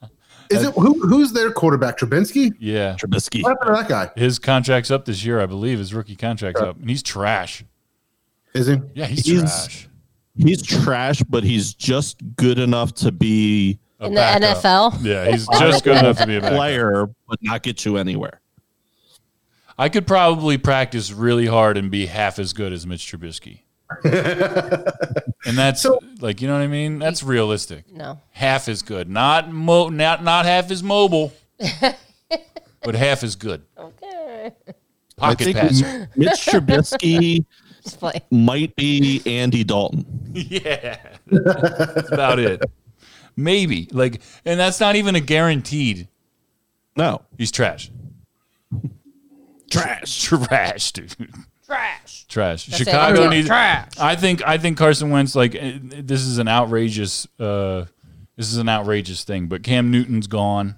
Is 0.49 0.63
it 0.63 0.73
who? 0.75 1.01
Who's 1.09 1.33
their 1.33 1.51
quarterback? 1.51 1.99
Trubinsky? 1.99 2.55
Yeah, 2.61 2.95
Trubisky. 2.95 3.43
What 3.43 3.59
happened 3.59 3.77
to 3.77 3.83
that 3.83 3.89
guy? 3.89 4.21
his 4.21 4.39
contract's 4.39 4.93
up 4.93 5.05
this 5.05 5.25
year, 5.25 5.41
I 5.41 5.47
believe. 5.47 5.79
His 5.79 5.93
rookie 5.93 6.15
contract's 6.15 6.61
up, 6.61 6.79
and 6.79 6.89
he's 6.89 7.03
trash. 7.03 7.65
Is 8.55 8.69
he? 8.69 8.77
Yeah, 8.95 9.07
he's, 9.07 9.27
He's- 9.27 9.67
trash. 9.67 9.89
He's 10.39 10.63
trash, 10.63 11.23
but 11.31 11.45
he's 11.45 11.73
just 11.75 12.19
good 12.37 12.59
enough 12.59 12.93
to 12.97 13.11
be 13.11 13.71
A 13.71 13.79
in 14.07 14.15
the 14.15 14.21
backup. 14.21 14.57
NFL. 14.95 15.05
Yeah, 15.05 15.31
he's 15.31 15.47
just 15.59 15.85
good 15.85 15.97
enough 15.99 16.19
to 16.19 16.27
be 16.27 16.37
a 16.37 16.41
backup. 16.41 16.57
player, 16.57 17.07
but 17.29 17.39
not 17.43 17.63
get 17.63 17.85
you 17.85 17.97
anywhere. 17.97 18.41
I 19.79 19.89
could 19.91 20.07
probably 20.07 20.57
practice 20.59 21.13
really 21.13 21.47
hard 21.47 21.77
and 21.77 21.91
be 21.91 22.07
half 22.07 22.39
as 22.39 22.53
good 22.55 22.73
as 22.73 22.87
Mitch 22.87 23.11
Trubisky. 23.13 23.61
and 24.05 25.57
that's 25.57 25.83
So- 25.83 26.01
like 26.21 26.41
you 26.41 26.49
know 26.49 26.55
what 26.55 26.63
I 26.63 26.67
mean. 26.67 26.99
That's 26.99 27.23
realistic. 27.23 27.91
No. 27.93 28.21
Half 28.31 28.69
as 28.69 28.83
good, 28.83 29.09
not 29.09 29.53
mo- 29.53 29.89
not 29.91 30.25
not 30.25 30.45
half 30.47 30.71
as 30.71 30.83
mobile, 30.83 31.33
but 32.83 32.95
half 32.95 33.23
as 33.23 33.37
good. 33.37 33.63
Okay. 33.79 34.51
Pocket 35.17 35.55
passer. 35.55 36.09
Mitch 36.17 36.31
Trubisky 36.47 37.45
might 38.31 38.75
be 38.77 39.23
Andy 39.25 39.63
Dalton. 39.65 40.05
yeah, 40.35 40.99
that's 41.27 42.11
about 42.13 42.39
it. 42.39 42.63
Maybe 43.37 43.89
like, 43.93 44.21
and 44.45 44.59
that's 44.59 44.81
not 44.81 44.97
even 44.97 45.15
a 45.15 45.21
guaranteed. 45.21 46.09
No, 46.97 47.23
He's 47.37 47.53
trash. 47.53 47.91
trash. 49.71 50.23
Trash, 50.31 50.93
dude. 50.93 51.15
Trash. 51.67 52.25
Trash. 52.29 52.67
That's. 52.67 52.79
Chicago 52.79 53.25
I'm 53.25 53.31
needs. 53.31 53.47
trash. 53.49 53.91
I 54.01 54.17
think. 54.17 54.47
I 54.47 54.57
think 54.59 54.79
Carson 54.79 55.11
Wentz. 55.11 55.35
Like 55.35 55.55
eh, 55.55 55.79
this 55.83 56.23
is 56.23 56.39
an 56.39 56.49
outrageous. 56.49 57.27
Uh, 57.39 57.85
this 58.37 58.53
is 58.53 58.59
an 58.59 58.69
outrageous 58.69 59.25
thing. 59.25 59.47
But 59.49 59.63
Cam 59.63 59.91
Newton's 59.91 60.27
gone 60.29 60.77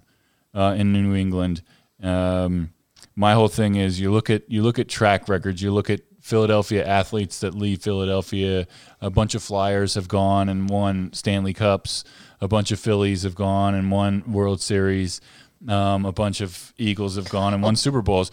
uh, 0.54 0.74
in 0.76 0.92
New 0.92 1.14
England. 1.14 1.62
Um, 2.02 2.72
my 3.14 3.34
whole 3.34 3.48
thing 3.48 3.74
is 3.74 4.00
you 4.00 4.10
look 4.10 4.30
at 4.30 4.50
you 4.50 4.62
look 4.62 4.78
at 4.78 4.88
track 4.88 5.28
records. 5.28 5.60
You 5.62 5.72
look 5.72 5.90
at 5.90 6.00
Philadelphia 6.20 6.86
athletes 6.86 7.40
that 7.40 7.54
leave 7.54 7.82
Philadelphia. 7.82 8.66
A 9.00 9.10
bunch 9.10 9.34
of 9.34 9.42
Flyers 9.42 9.94
have 9.94 10.08
gone 10.08 10.48
and 10.48 10.68
won 10.70 11.12
Stanley 11.12 11.52
Cups. 11.52 12.02
A 12.40 12.48
bunch 12.48 12.70
of 12.70 12.78
Phillies 12.78 13.22
have 13.24 13.34
gone 13.34 13.74
and 13.74 13.90
won 13.90 14.22
World 14.26 14.60
Series. 14.60 15.20
Um, 15.66 16.06
a 16.06 16.12
bunch 16.12 16.40
of 16.40 16.72
Eagles 16.78 17.16
have 17.16 17.28
gone 17.28 17.52
and 17.52 17.62
won 17.62 17.74
Super 17.74 18.00
Bowls. 18.00 18.30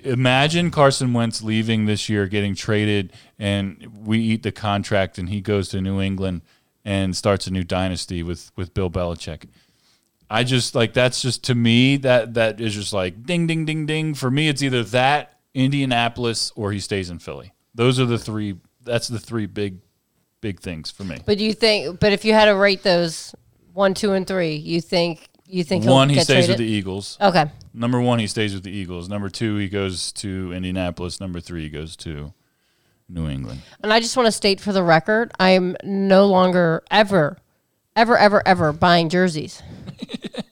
Imagine 0.00 0.70
Carson 0.70 1.12
Wentz 1.12 1.42
leaving 1.42 1.84
this 1.84 2.08
year, 2.08 2.26
getting 2.26 2.54
traded, 2.54 3.12
and 3.38 3.86
we 4.06 4.18
eat 4.18 4.42
the 4.42 4.52
contract, 4.52 5.18
and 5.18 5.28
he 5.28 5.42
goes 5.42 5.68
to 5.70 5.82
New 5.82 6.00
England 6.00 6.40
and 6.84 7.14
starts 7.14 7.46
a 7.46 7.50
new 7.50 7.64
dynasty 7.64 8.22
with 8.22 8.50
with 8.56 8.72
Bill 8.72 8.90
Belichick. 8.90 9.48
I 10.30 10.42
just 10.42 10.74
like 10.74 10.94
that's 10.94 11.20
just 11.20 11.44
to 11.44 11.54
me 11.54 11.96
that 11.98 12.34
that 12.34 12.60
is 12.60 12.74
just 12.74 12.92
like 12.92 13.24
ding 13.24 13.46
ding 13.46 13.64
ding 13.64 13.84
ding. 13.84 14.14
For 14.14 14.30
me, 14.30 14.48
it's 14.48 14.62
either 14.62 14.82
that 14.84 15.38
Indianapolis 15.52 16.50
or 16.56 16.72
he 16.72 16.80
stays 16.80 17.10
in 17.10 17.18
Philly. 17.18 17.52
Those 17.74 18.00
are 18.00 18.06
the 18.06 18.18
three. 18.18 18.56
That's 18.82 19.08
the 19.08 19.18
three 19.18 19.46
big 19.46 19.78
big 20.44 20.60
things 20.60 20.90
for 20.90 21.04
me. 21.04 21.16
But 21.24 21.38
you 21.38 21.54
think? 21.54 21.98
But 21.98 22.12
if 22.12 22.22
you 22.22 22.34
had 22.34 22.44
to 22.44 22.54
rate 22.54 22.82
those 22.82 23.34
one, 23.72 23.94
two, 23.94 24.12
and 24.12 24.26
three, 24.26 24.56
you 24.56 24.82
think 24.82 25.30
you 25.46 25.64
think 25.64 25.84
he'll 25.84 25.94
One, 25.94 26.10
he 26.10 26.16
get 26.16 26.24
stays 26.24 26.48
with 26.48 26.58
the 26.58 26.66
Eagles. 26.66 27.16
Okay. 27.18 27.46
Number 27.72 27.98
one, 27.98 28.18
he 28.18 28.26
stays 28.26 28.52
with 28.52 28.62
the 28.62 28.70
Eagles. 28.70 29.08
Number 29.08 29.30
two, 29.30 29.56
he 29.56 29.70
goes 29.70 30.12
to 30.12 30.52
Indianapolis. 30.52 31.18
Number 31.18 31.40
three, 31.40 31.62
he 31.62 31.70
goes 31.70 31.96
to 31.96 32.34
New 33.08 33.26
England. 33.26 33.62
And 33.82 33.90
I 33.90 34.00
just 34.00 34.18
want 34.18 34.26
to 34.26 34.32
state 34.32 34.60
for 34.60 34.72
the 34.72 34.82
record, 34.82 35.32
I 35.40 35.50
am 35.50 35.78
no 35.82 36.26
longer 36.26 36.84
ever, 36.90 37.38
ever, 37.96 38.18
ever, 38.18 38.46
ever 38.46 38.72
buying 38.74 39.08
jerseys. 39.08 39.62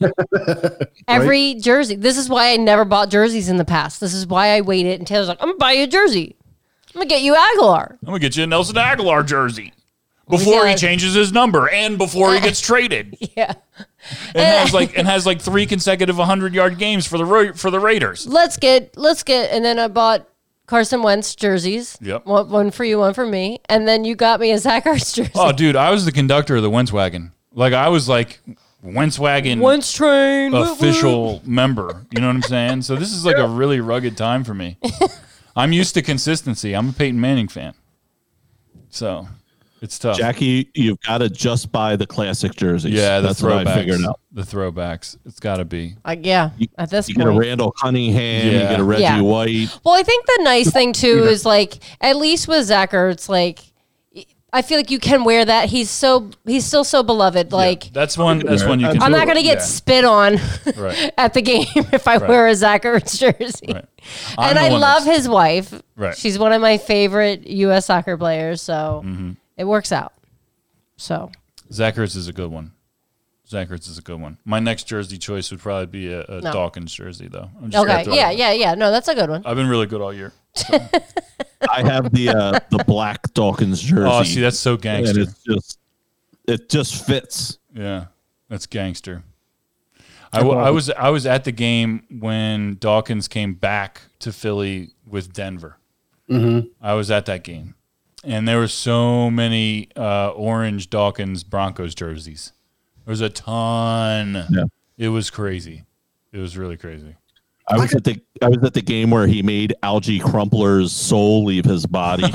Every 1.07 1.55
jersey. 1.57 1.97
This 1.97 2.16
is 2.16 2.30
why 2.30 2.53
I 2.53 2.57
never 2.57 2.86
bought 2.86 3.11
jerseys 3.11 3.51
in 3.51 3.59
the 3.59 3.64
past. 3.66 4.01
This 4.01 4.14
is 4.14 4.26
why 4.26 4.57
I 4.57 4.62
waited. 4.62 5.01
And 5.01 5.07
Taylor's 5.07 5.28
like, 5.28 5.38
I'm 5.43 5.49
gonna 5.49 5.59
buy 5.59 5.72
you 5.72 5.84
a 5.84 5.86
jersey. 5.86 6.34
I'm 6.95 7.01
gonna 7.01 7.11
get 7.11 7.20
you 7.20 7.34
Agholor. 7.34 7.90
I'm 7.90 8.07
gonna 8.07 8.18
get 8.18 8.36
you 8.38 8.45
a 8.45 8.47
Nelson 8.47 8.76
Agholor 8.76 9.26
jersey 9.26 9.72
before 10.38 10.66
he 10.66 10.74
changes 10.74 11.14
his 11.14 11.32
number 11.32 11.68
and 11.68 11.96
before 11.98 12.34
he 12.34 12.40
gets 12.40 12.60
traded. 12.70 13.16
Yeah. 13.36 13.54
and 14.34 14.44
has 14.44 14.72
like 14.74 14.98
and 14.98 15.06
has 15.06 15.24
like 15.26 15.40
three 15.40 15.66
consecutive 15.66 16.18
100 16.18 16.54
yard 16.54 16.78
games 16.78 17.06
for 17.06 17.18
the 17.18 17.24
Ra- 17.24 17.52
for 17.54 17.70
the 17.70 17.78
Raiders. 17.78 18.26
Let's 18.26 18.56
get, 18.56 18.96
let's 18.96 19.22
get. 19.22 19.50
And 19.52 19.64
then 19.64 19.78
I 19.78 19.88
bought 19.88 20.28
Carson 20.66 21.02
Wentz 21.02 21.34
jerseys. 21.36 21.96
Yep. 22.00 22.26
One, 22.26 22.48
one 22.50 22.70
for 22.70 22.84
you, 22.84 22.98
one 22.98 23.14
for 23.14 23.26
me. 23.26 23.60
And 23.68 23.86
then 23.86 24.04
you 24.04 24.14
got 24.16 24.40
me 24.40 24.50
a 24.52 24.58
Zach 24.58 24.84
Ertz 24.84 25.14
jersey. 25.14 25.30
Oh, 25.34 25.52
dude, 25.52 25.76
I 25.76 25.90
was 25.90 26.04
the 26.04 26.12
conductor 26.12 26.56
of 26.56 26.62
the 26.62 26.70
Wentz 26.70 26.92
wagon. 26.92 27.32
Like 27.54 27.74
I 27.74 27.88
was 27.88 28.08
like 28.08 28.40
Wentz 28.82 29.18
wagon 29.18 29.60
Wentz 29.60 29.92
train. 29.92 30.54
official 30.54 31.42
member. 31.44 32.04
You 32.10 32.20
know 32.20 32.26
what 32.28 32.36
I'm 32.36 32.42
saying? 32.42 32.82
So 32.82 32.96
this 32.96 33.12
is 33.12 33.24
like 33.26 33.36
a 33.36 33.46
really 33.46 33.80
rugged 33.80 34.16
time 34.16 34.42
for 34.42 34.54
me. 34.54 34.78
I'm 35.56 35.72
used 35.72 35.92
to 35.94 36.02
consistency. 36.02 36.74
I'm 36.74 36.88
a 36.88 36.92
Peyton 36.94 37.20
Manning 37.20 37.46
fan, 37.48 37.74
so 38.88 39.28
it's 39.82 39.98
tough. 39.98 40.16
Jackie, 40.16 40.70
you've 40.74 41.00
got 41.00 41.18
to 41.18 41.28
just 41.28 41.70
buy 41.70 41.96
the 41.96 42.06
classic 42.06 42.54
jerseys. 42.54 42.92
yeah, 42.94 43.20
the 43.20 43.28
that's 43.28 43.42
what 43.42 43.66
I 43.66 43.74
figured 43.74 44.00
out. 44.06 44.20
The 44.32 44.42
throwbacks. 44.42 45.18
It's 45.26 45.40
got 45.40 45.56
to 45.58 45.64
be. 45.66 45.96
Like, 46.06 46.24
yeah. 46.24 46.50
At 46.78 46.88
this 46.88 47.08
You 47.08 47.16
point. 47.16 47.28
get 47.28 47.36
a 47.36 47.38
Randall 47.38 47.72
Cunningham, 47.72 48.46
you 48.46 48.52
Yeah. 48.58 48.70
get 48.70 48.80
a 48.80 48.84
Reggie 48.84 49.02
Yeah. 49.02 49.20
White. 49.20 49.68
Well, 49.84 49.94
I 49.94 50.02
think 50.02 50.24
the 50.24 50.40
nice 50.42 50.70
thing 50.70 50.92
too 50.94 51.24
is 51.28 51.44
like 51.44 51.78
at 52.00 52.16
least 52.16 52.48
with 52.48 52.64
Zach 52.66 52.92
Ertz, 52.92 53.28
like 53.28 53.58
I 54.54 54.60
feel 54.60 54.76
like 54.76 54.90
you 54.90 54.98
can 54.98 55.24
wear 55.24 55.46
that. 55.46 55.70
He's 55.70 55.88
so 55.88 56.28
he's 56.46 56.66
still 56.66 56.84
so 56.84 57.02
beloved. 57.02 57.52
Like 57.52 57.90
That's 57.92 58.18
one. 58.18 58.38
That's 58.40 58.64
one 58.66 58.80
you 58.80 58.86
can. 58.88 59.02
I'm 59.02 59.10
not 59.10 59.26
gonna 59.26 59.42
get 59.42 59.58
Yeah. 59.58 59.64
spit 59.64 60.04
on 60.04 60.38
Right. 60.76 61.10
at 61.18 61.32
the 61.34 61.40
game 61.42 61.66
if 61.74 62.06
I 62.06 62.18
wear 62.18 62.46
a 62.48 62.54
Zach 62.54 62.82
Ertz 62.82 63.18
jersey. 63.38 63.72
Right. 63.72 63.84
And 64.38 64.58
I 64.58 64.68
love 64.68 65.04
his 65.04 65.26
wife. 65.28 65.72
Right. 65.96 66.14
She's 66.16 66.38
one 66.38 66.52
of 66.52 66.60
my 66.60 66.76
favorite 66.78 67.46
U.S. 67.46 67.86
soccer 67.86 68.16
players, 68.18 68.60
so 68.62 69.02
Mm-hmm. 69.04 69.30
It 69.62 69.68
works 69.68 69.92
out. 69.92 70.12
So 70.96 71.30
Zach 71.72 71.94
Ertz 71.94 72.16
is 72.16 72.26
a 72.26 72.32
good 72.32 72.50
one. 72.50 72.72
Zach 73.46 73.68
Ertz 73.68 73.88
is 73.88 73.96
a 73.96 74.02
good 74.02 74.20
one. 74.20 74.38
My 74.44 74.58
next 74.58 74.84
jersey 74.84 75.18
choice 75.18 75.50
would 75.52 75.60
probably 75.60 75.86
be 75.86 76.12
a, 76.12 76.24
a 76.24 76.40
No. 76.40 76.52
Dawkins 76.52 76.92
jersey, 76.92 77.28
though. 77.28 77.48
I'm 77.62 77.70
just 77.70 77.84
okay, 77.84 78.02
throw 78.02 78.14
yeah, 78.14 78.28
out. 78.28 78.36
yeah, 78.36 78.52
yeah. 78.52 78.74
No, 78.74 78.90
that's 78.90 79.06
a 79.06 79.14
good 79.14 79.30
one. 79.30 79.42
I've 79.46 79.56
been 79.56 79.68
really 79.68 79.86
good 79.86 80.00
all 80.00 80.12
year. 80.12 80.32
I 81.70 81.82
have 81.82 82.12
the 82.12 82.30
uh, 82.30 82.58
the 82.70 82.82
black 82.84 83.32
Dawkins 83.34 83.80
jersey. 83.80 84.10
Oh, 84.10 84.22
see, 84.24 84.40
that's 84.40 84.58
so 84.58 84.72
and 84.72 84.82
gangster. 84.82 85.20
it's 85.20 85.42
just 85.44 85.78
it 86.48 86.68
just 86.68 87.06
fits. 87.06 87.58
Yeah, 87.72 88.06
that's 88.48 88.66
gangster. 88.66 89.22
I, 90.32 90.38
w- 90.38 90.58
I 90.58 90.70
was 90.70 90.90
I 90.90 91.10
was 91.10 91.24
at 91.24 91.44
the 91.44 91.52
game 91.52 92.04
when 92.10 92.78
Dawkins 92.80 93.28
came 93.28 93.54
back 93.54 94.02
to 94.20 94.32
Philly 94.32 94.90
with 95.06 95.32
Denver. 95.32 95.76
Mm-hmm. 96.28 96.68
I 96.80 96.94
was 96.94 97.10
at 97.10 97.26
that 97.26 97.44
game, 97.44 97.74
and 98.22 98.46
there 98.46 98.58
were 98.58 98.68
so 98.68 99.30
many 99.30 99.88
uh, 99.96 100.30
orange 100.30 100.90
Dawkins 100.90 101.44
Broncos 101.44 101.94
jerseys. 101.94 102.52
There 103.04 103.12
was 103.12 103.20
a 103.20 103.28
ton. 103.28 104.46
Yeah. 104.50 104.64
It 104.96 105.08
was 105.08 105.30
crazy. 105.30 105.84
It 106.32 106.38
was 106.38 106.56
really 106.56 106.76
crazy. 106.76 107.16
I 107.68 107.76
was 107.78 107.94
at 107.94 108.04
the 108.04 108.20
I 108.42 108.48
was 108.48 108.62
at 108.64 108.74
the 108.74 108.82
game 108.82 109.10
where 109.10 109.26
he 109.26 109.42
made 109.42 109.74
Alge 109.82 110.20
Crumpler's 110.20 110.92
soul 110.92 111.44
leave 111.44 111.64
his 111.64 111.86
body. 111.86 112.24
and 112.24 112.32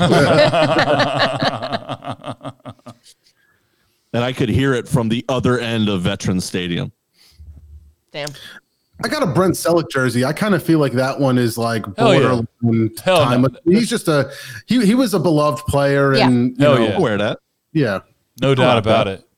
I 4.14 4.32
could 4.32 4.48
hear 4.48 4.72
it 4.74 4.88
from 4.88 5.08
the 5.08 5.24
other 5.28 5.58
end 5.58 5.88
of 5.88 6.02
Veterans 6.02 6.44
Stadium. 6.44 6.92
Damn. 8.10 8.30
I 9.04 9.08
got 9.08 9.22
a 9.22 9.26
Brent 9.26 9.54
Celek 9.54 9.90
jersey. 9.90 10.24
I 10.24 10.32
kind 10.32 10.54
of 10.54 10.62
feel 10.62 10.78
like 10.80 10.92
that 10.92 11.20
one 11.20 11.38
is 11.38 11.56
like 11.56 11.84
Hell 11.96 12.14
yeah. 12.14 12.42
borderline 12.60 12.90
Hell 13.04 13.24
time. 13.24 13.42
no. 13.42 13.48
He's 13.64 13.88
just 13.88 14.08
a 14.08 14.32
he. 14.66 14.84
He 14.84 14.94
was 14.94 15.14
a 15.14 15.20
beloved 15.20 15.64
player, 15.66 16.14
Yeah. 16.14 16.26
and 16.26 16.56
you 16.58 16.64
Hell 16.64 16.74
know, 16.76 16.84
yeah. 16.84 16.94
I'll 16.94 17.02
wear 17.02 17.16
that. 17.18 17.38
yeah. 17.72 18.00
No 18.40 18.54
doubt 18.54 18.78
about 18.78 19.06
that. 19.06 19.20
it. 19.20 19.28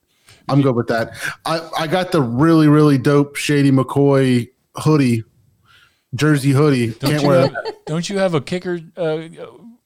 I'm 0.49 0.61
good 0.61 0.75
with 0.75 0.87
that. 0.87 1.13
I, 1.45 1.67
I 1.79 1.87
got 1.87 2.11
the 2.11 2.21
really, 2.21 2.67
really 2.67 2.97
dope 2.97 3.35
Shady 3.35 3.71
McCoy 3.71 4.49
hoodie, 4.75 5.23
jersey 6.13 6.51
hoodie. 6.51 6.87
Don't 6.87 7.11
Can't 7.11 7.21
you, 7.23 7.27
wear 7.29 7.41
have, 7.41 7.53
that. 7.53 7.75
don't 7.85 8.09
you 8.09 8.17
have 8.17 8.33
a 8.33 8.41
kicker? 8.41 8.79
Uh, 8.97 9.01
uh, 9.01 9.27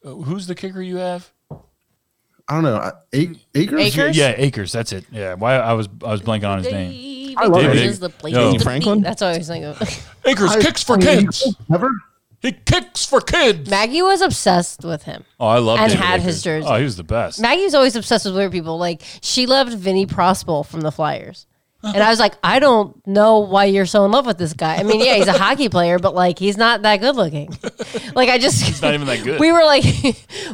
who's 0.04 0.48
the 0.48 0.56
kicker 0.56 0.82
you 0.82 0.98
have? 0.98 1.32
I 2.48 2.54
don't 2.56 2.64
know. 2.64 2.92
Eight 3.14 3.40
Akers? 3.56 3.82
Akers? 3.82 4.18
Yeah, 4.18 4.34
Akers. 4.38 4.72
That's 4.72 4.92
it. 4.92 5.06
Yeah. 5.12 5.34
Why 5.36 5.56
I 5.56 5.74
was 5.74 5.88
I 6.04 6.12
was 6.12 6.22
blanking 6.22 6.48
on 6.50 6.60
his 6.64 6.72
name. 6.72 6.92
David 7.36 7.44
I 7.44 7.62
love 7.68 7.76
it. 7.76 7.84
is 7.86 8.00
the 8.00 8.10
place 8.10 8.34
Yo. 8.34 8.54
to 8.54 8.60
Franklin? 8.64 9.00
be. 9.00 9.04
That's 9.04 9.22
what 9.22 9.34
I 9.34 9.38
was 9.38 9.48
thinking. 9.48 9.70
of. 9.72 9.82
Akers 10.26 10.52
I- 10.52 10.62
kicks 10.62 10.84
for 10.84 10.94
I 10.94 10.98
mean, 10.98 11.08
kids. 11.28 11.56
Ever? 11.74 11.90
He 12.42 12.52
kicks 12.52 13.06
for 13.06 13.22
kids. 13.22 13.70
Maggie 13.70 14.04
was 14.04 14.22
obsessed 14.22 14.84
with 14.84 15.04
him. 15.04 15.24
Oh, 15.40 15.48
I 15.48 15.58
love 15.58 15.80
And 15.80 15.92
David 15.92 16.04
had 16.06 16.14
Akers. 16.20 16.26
his 16.26 16.44
jersey. 16.44 16.68
Oh, 16.70 16.76
he 16.78 16.84
was 16.84 16.96
the 16.96 17.04
best. 17.04 17.40
Maggie's 17.42 17.74
always 17.74 17.96
obsessed 17.96 18.26
with 18.26 18.36
weird 18.36 18.52
people. 18.52 18.78
Like 18.78 19.02
she 19.22 19.46
loved 19.48 19.74
Vinny 19.74 20.06
Prospal 20.06 20.64
from 20.66 20.82
the 20.82 20.92
Flyers. 20.92 21.48
Uh-huh. 21.84 21.94
And 21.96 22.04
I 22.04 22.10
was 22.10 22.20
like, 22.20 22.34
I 22.44 22.58
don't 22.60 23.06
know 23.08 23.40
why 23.40 23.66
you're 23.66 23.86
so 23.86 24.06
in 24.06 24.12
love 24.12 24.26
with 24.26 24.38
this 24.40 24.54
guy. 24.54 24.76
I 24.78 24.84
mean, 24.84 25.02
yeah, 25.02 25.16
he's 25.16 25.28
a 25.28 25.34
hockey 25.38 25.70
player, 25.70 25.98
but 26.00 26.14
like 26.16 26.38
he's 26.40 26.58
not 26.58 26.82
that 26.84 26.98
good 26.98 27.16
looking. 27.16 27.56
Like 28.16 28.30
I 28.30 28.38
just 28.38 28.62
He's 28.64 28.82
not 28.82 28.94
even 28.94 29.08
that 29.08 29.24
good. 29.26 29.40
We 29.42 29.52
were 29.52 29.66
like 29.66 29.84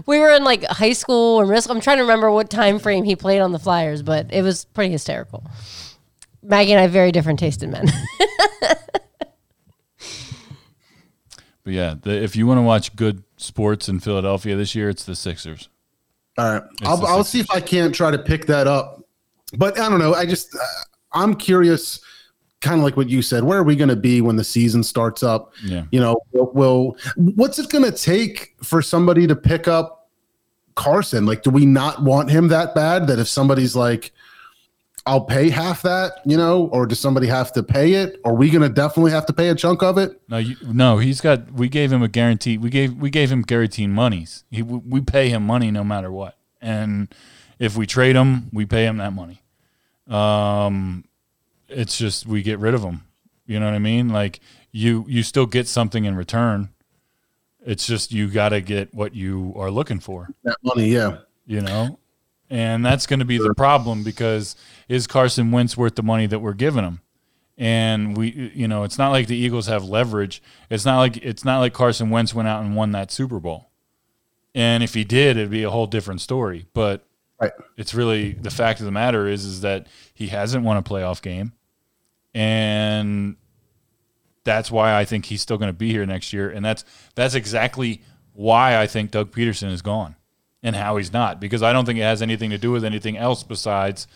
we 0.08 0.18
were 0.18 0.32
in 0.32 0.44
like 0.44 0.64
high 0.66 0.94
school 0.94 1.40
or 1.40 1.46
middle 1.46 1.62
school. 1.62 1.76
I'm 1.76 1.82
trying 1.82 1.98
to 1.98 2.04
remember 2.04 2.32
what 2.32 2.50
time 2.50 2.80
frame 2.80 3.04
he 3.04 3.16
played 3.16 3.40
on 3.40 3.52
the 3.52 3.60
Flyers, 3.60 4.02
but 4.02 4.34
it 4.34 4.42
was 4.42 4.66
pretty 4.66 4.92
hysterical. 4.92 5.44
Maggie 6.44 6.72
and 6.72 6.80
I 6.80 6.84
have 6.84 6.92
very 6.92 7.12
different 7.12 7.39
taste 7.39 7.64
in 7.64 7.72
men. 7.72 7.88
But 11.64 11.74
yeah, 11.74 11.96
the, 12.02 12.12
if 12.12 12.36
you 12.36 12.48
want 12.48 12.58
to 12.58 12.64
watch 12.64 12.96
good 12.96 13.24
sports 13.38 13.88
in 13.88 14.00
Philadelphia 14.00 14.56
this 14.56 14.74
year, 14.76 14.89
it's 14.89 15.04
the 15.04 15.16
Sixers. 15.16 15.70
All 16.38 16.54
right. 16.54 16.64
I'll, 16.84 17.06
I'll 17.06 17.24
see 17.24 17.39
if 17.39 17.52
I 17.52 17.60
can't 17.60 17.94
try 17.94 18.12
to 18.12 18.18
pick 18.18 18.48
that 18.48 18.68
up. 18.68 19.04
But 19.58 19.80
I 19.80 19.89
don't 19.89 20.00
know. 20.00 20.14
I 20.14 20.26
just, 20.26 20.56
uh, 20.56 20.60
I'm 21.14 21.36
curious, 21.36 22.00
kind 22.62 22.80
of 22.80 22.84
like 22.84 22.98
what 22.98 23.10
you 23.10 23.22
said. 23.22 23.44
Where 23.44 23.60
are 23.60 23.64
we 23.64 23.76
going 23.76 23.89
to 23.89 23.96
be 23.96 24.22
when 24.22 24.38
the 24.38 24.44
season 24.44 24.82
starts 24.82 25.24
up? 25.24 25.54
Yeah. 25.64 25.84
You 25.92 26.00
know, 26.00 26.18
will, 26.32 26.52
will 26.54 26.98
what's 27.16 27.60
it 27.60 27.70
going 27.70 27.84
to 27.84 27.92
take 27.92 28.56
for 28.64 28.82
somebody 28.82 29.28
to 29.28 29.36
pick 29.36 29.68
up 29.68 30.10
Carson? 30.76 31.26
Like, 31.26 31.44
do 31.44 31.50
we 31.50 31.66
not 31.66 32.02
want 32.02 32.32
him 32.32 32.48
that 32.48 32.74
bad 32.74 33.08
that 33.08 33.20
if 33.20 33.28
somebody's 33.28 33.76
like, 33.76 34.12
I'll 35.06 35.22
pay 35.22 35.49
half 35.49 35.82
that, 35.82 36.22
you 36.26 36.38
know, 36.38 36.68
or 36.68 36.86
does 36.86 36.99
somebody 36.99 37.26
have 37.28 37.52
to 37.54 37.64
pay 37.64 37.93
it? 37.93 38.20
Are 38.24 38.36
we 38.36 38.49
going 38.49 38.62
to 38.62 38.70
definitely 38.70 39.12
have 39.12 39.26
to 39.28 39.34
pay 39.34 39.49
a 39.49 39.56
chunk 39.56 39.82
of 39.82 39.97
it? 39.97 40.22
No, 40.30 40.38
you, 40.38 40.56
no, 40.64 40.99
he's 40.99 41.22
got. 41.22 41.52
We 41.52 41.70
gave 41.70 41.91
him 41.91 42.04
a 42.04 42.08
guarantee. 42.08 42.58
We 42.58 42.70
gave 42.70 42.95
we 42.95 43.10
gave 43.10 43.32
him 43.32 43.41
guaranteed 43.41 43.89
monies. 43.89 44.43
He 44.52 44.62
we 44.62 45.02
pay 45.02 45.30
him 45.30 45.43
money 45.43 45.72
no 45.72 45.84
matter 45.84 46.12
what, 46.12 46.38
and 46.62 47.14
if 47.58 47.76
we 47.76 47.88
trade 47.88 48.16
him, 48.16 48.49
we 48.54 48.66
pay 48.66 48.86
him 48.86 48.97
that 48.97 49.14
money. 49.14 49.41
Um, 50.08 51.06
it's 51.68 51.97
just 51.97 52.28
we 52.28 52.43
get 52.43 52.60
rid 52.60 52.74
of 52.74 52.84
him. 52.84 53.04
You 53.45 53.60
know 53.60 53.66
what 53.66 53.76
I 53.76 53.80
mean? 53.80 54.10
Like 54.10 54.39
you 54.72 55.06
you 55.08 55.24
still 55.24 55.45
get 55.45 55.68
something 55.68 56.06
in 56.06 56.16
return. 56.16 56.70
It's 57.66 57.86
just 57.86 58.12
you 58.12 58.28
got 58.28 58.49
to 58.49 58.62
get 58.62 58.93
what 58.93 59.16
you 59.16 59.54
are 59.56 59.70
looking 59.70 59.99
for. 59.99 60.30
That 60.43 60.58
money, 60.64 60.89
yeah. 60.89 61.20
you 61.45 61.62
know, 61.62 61.99
and 62.52 62.86
that's 62.86 63.08
going 63.08 63.20
to 63.20 63.26
be 63.26 63.38
the 63.38 63.56
problem 63.56 64.04
because 64.04 64.58
is 64.89 65.08
Carson 65.08 65.52
Wentz 65.52 65.78
worth 65.78 65.95
the 65.95 66.04
money 66.04 66.28
that 66.28 66.39
we're 66.39 66.54
giving 66.54 66.84
him? 66.84 66.99
And 67.58 68.18
we, 68.18 68.52
you 68.54 68.68
know, 68.68 68.84
it's 68.84 68.97
not 68.97 69.12
like 69.12 69.28
the 69.28 69.38
Eagles 69.38 69.68
have 69.68 69.86
leverage. 69.86 70.43
It's 70.70 70.86
not 70.86 70.97
like 70.99 71.18
it's 71.18 71.45
not 71.45 71.60
like 71.60 71.74
Carson 71.74 72.10
Wentz 72.10 72.34
went 72.34 72.47
out 72.49 72.62
and 72.64 72.76
won 72.76 72.91
that 72.91 73.10
Super 73.12 73.39
Bowl. 73.39 73.70
And 74.54 74.84
if 74.84 74.93
he 74.93 75.04
did, 75.06 75.38
it'd 75.38 75.49
be 75.49 75.64
a 75.64 75.70
whole 75.70 75.88
different 75.88 76.22
story. 76.22 76.68
But 76.74 77.08
Right. 77.39 77.52
it's 77.76 77.95
really 77.95 78.34
the 78.34 78.52
fact 78.52 78.82
of 78.82 78.86
the 78.86 78.91
matter 78.91 79.28
is 79.28 79.45
is 79.45 79.62
that 79.62 79.88
he 80.14 80.28
hasn't 80.28 80.64
won 80.64 80.78
a 80.78 80.84
playoff 80.84 81.24
game, 81.24 81.54
and 82.36 83.36
that's 84.43 84.70
why 84.70 84.93
I 84.95 85.06
think 85.06 85.26
he's 85.26 85.41
still 85.41 85.58
going 85.58 85.70
to 85.70 85.74
be 85.74 85.91
here 85.91 86.06
next 86.06 86.34
year. 86.34 86.52
And 86.52 86.64
that's 86.64 86.86
that's 87.16 87.34
exactly 87.34 88.04
why 88.34 88.78
I 88.80 88.86
think 88.86 89.10
Doug 89.10 89.32
Pederson 89.32 89.72
is 89.72 89.82
gone 89.82 90.16
and 90.64 90.76
Howie's 90.76 91.12
not 91.12 91.39
because 91.39 91.64
I 91.64 91.74
don't 91.74 91.86
think 91.86 91.99
it 91.99 92.03
has 92.03 92.22
anything 92.22 92.51
to 92.51 92.57
do 92.57 92.72
with 92.72 92.86
anything 92.86 93.18
else 93.18 93.43
besides 93.43 94.07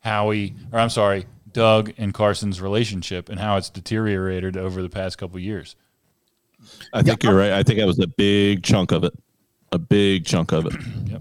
Howie 0.00 0.54
or 0.72 0.78
I'm 0.78 0.90
sorry, 0.90 1.26
Doug 1.52 1.92
and 1.98 2.14
Carson's 2.14 2.60
relationship 2.60 3.28
and 3.28 3.40
how 3.40 3.56
it's 3.56 3.70
deteriorated 3.70 4.56
over 4.56 4.82
the 4.82 4.88
past 4.88 5.18
couple 5.18 5.36
of 5.36 5.42
years. 5.42 5.76
I 6.92 7.02
think 7.02 7.22
you're 7.22 7.34
right. 7.34 7.52
I 7.52 7.62
think 7.62 7.78
that 7.78 7.86
was 7.86 7.98
a 7.98 8.06
big 8.06 8.62
chunk 8.62 8.92
of 8.92 9.04
it. 9.04 9.12
A 9.72 9.78
big 9.78 10.24
chunk 10.24 10.52
of 10.52 10.66
it. 10.66 10.74
yep. 11.06 11.20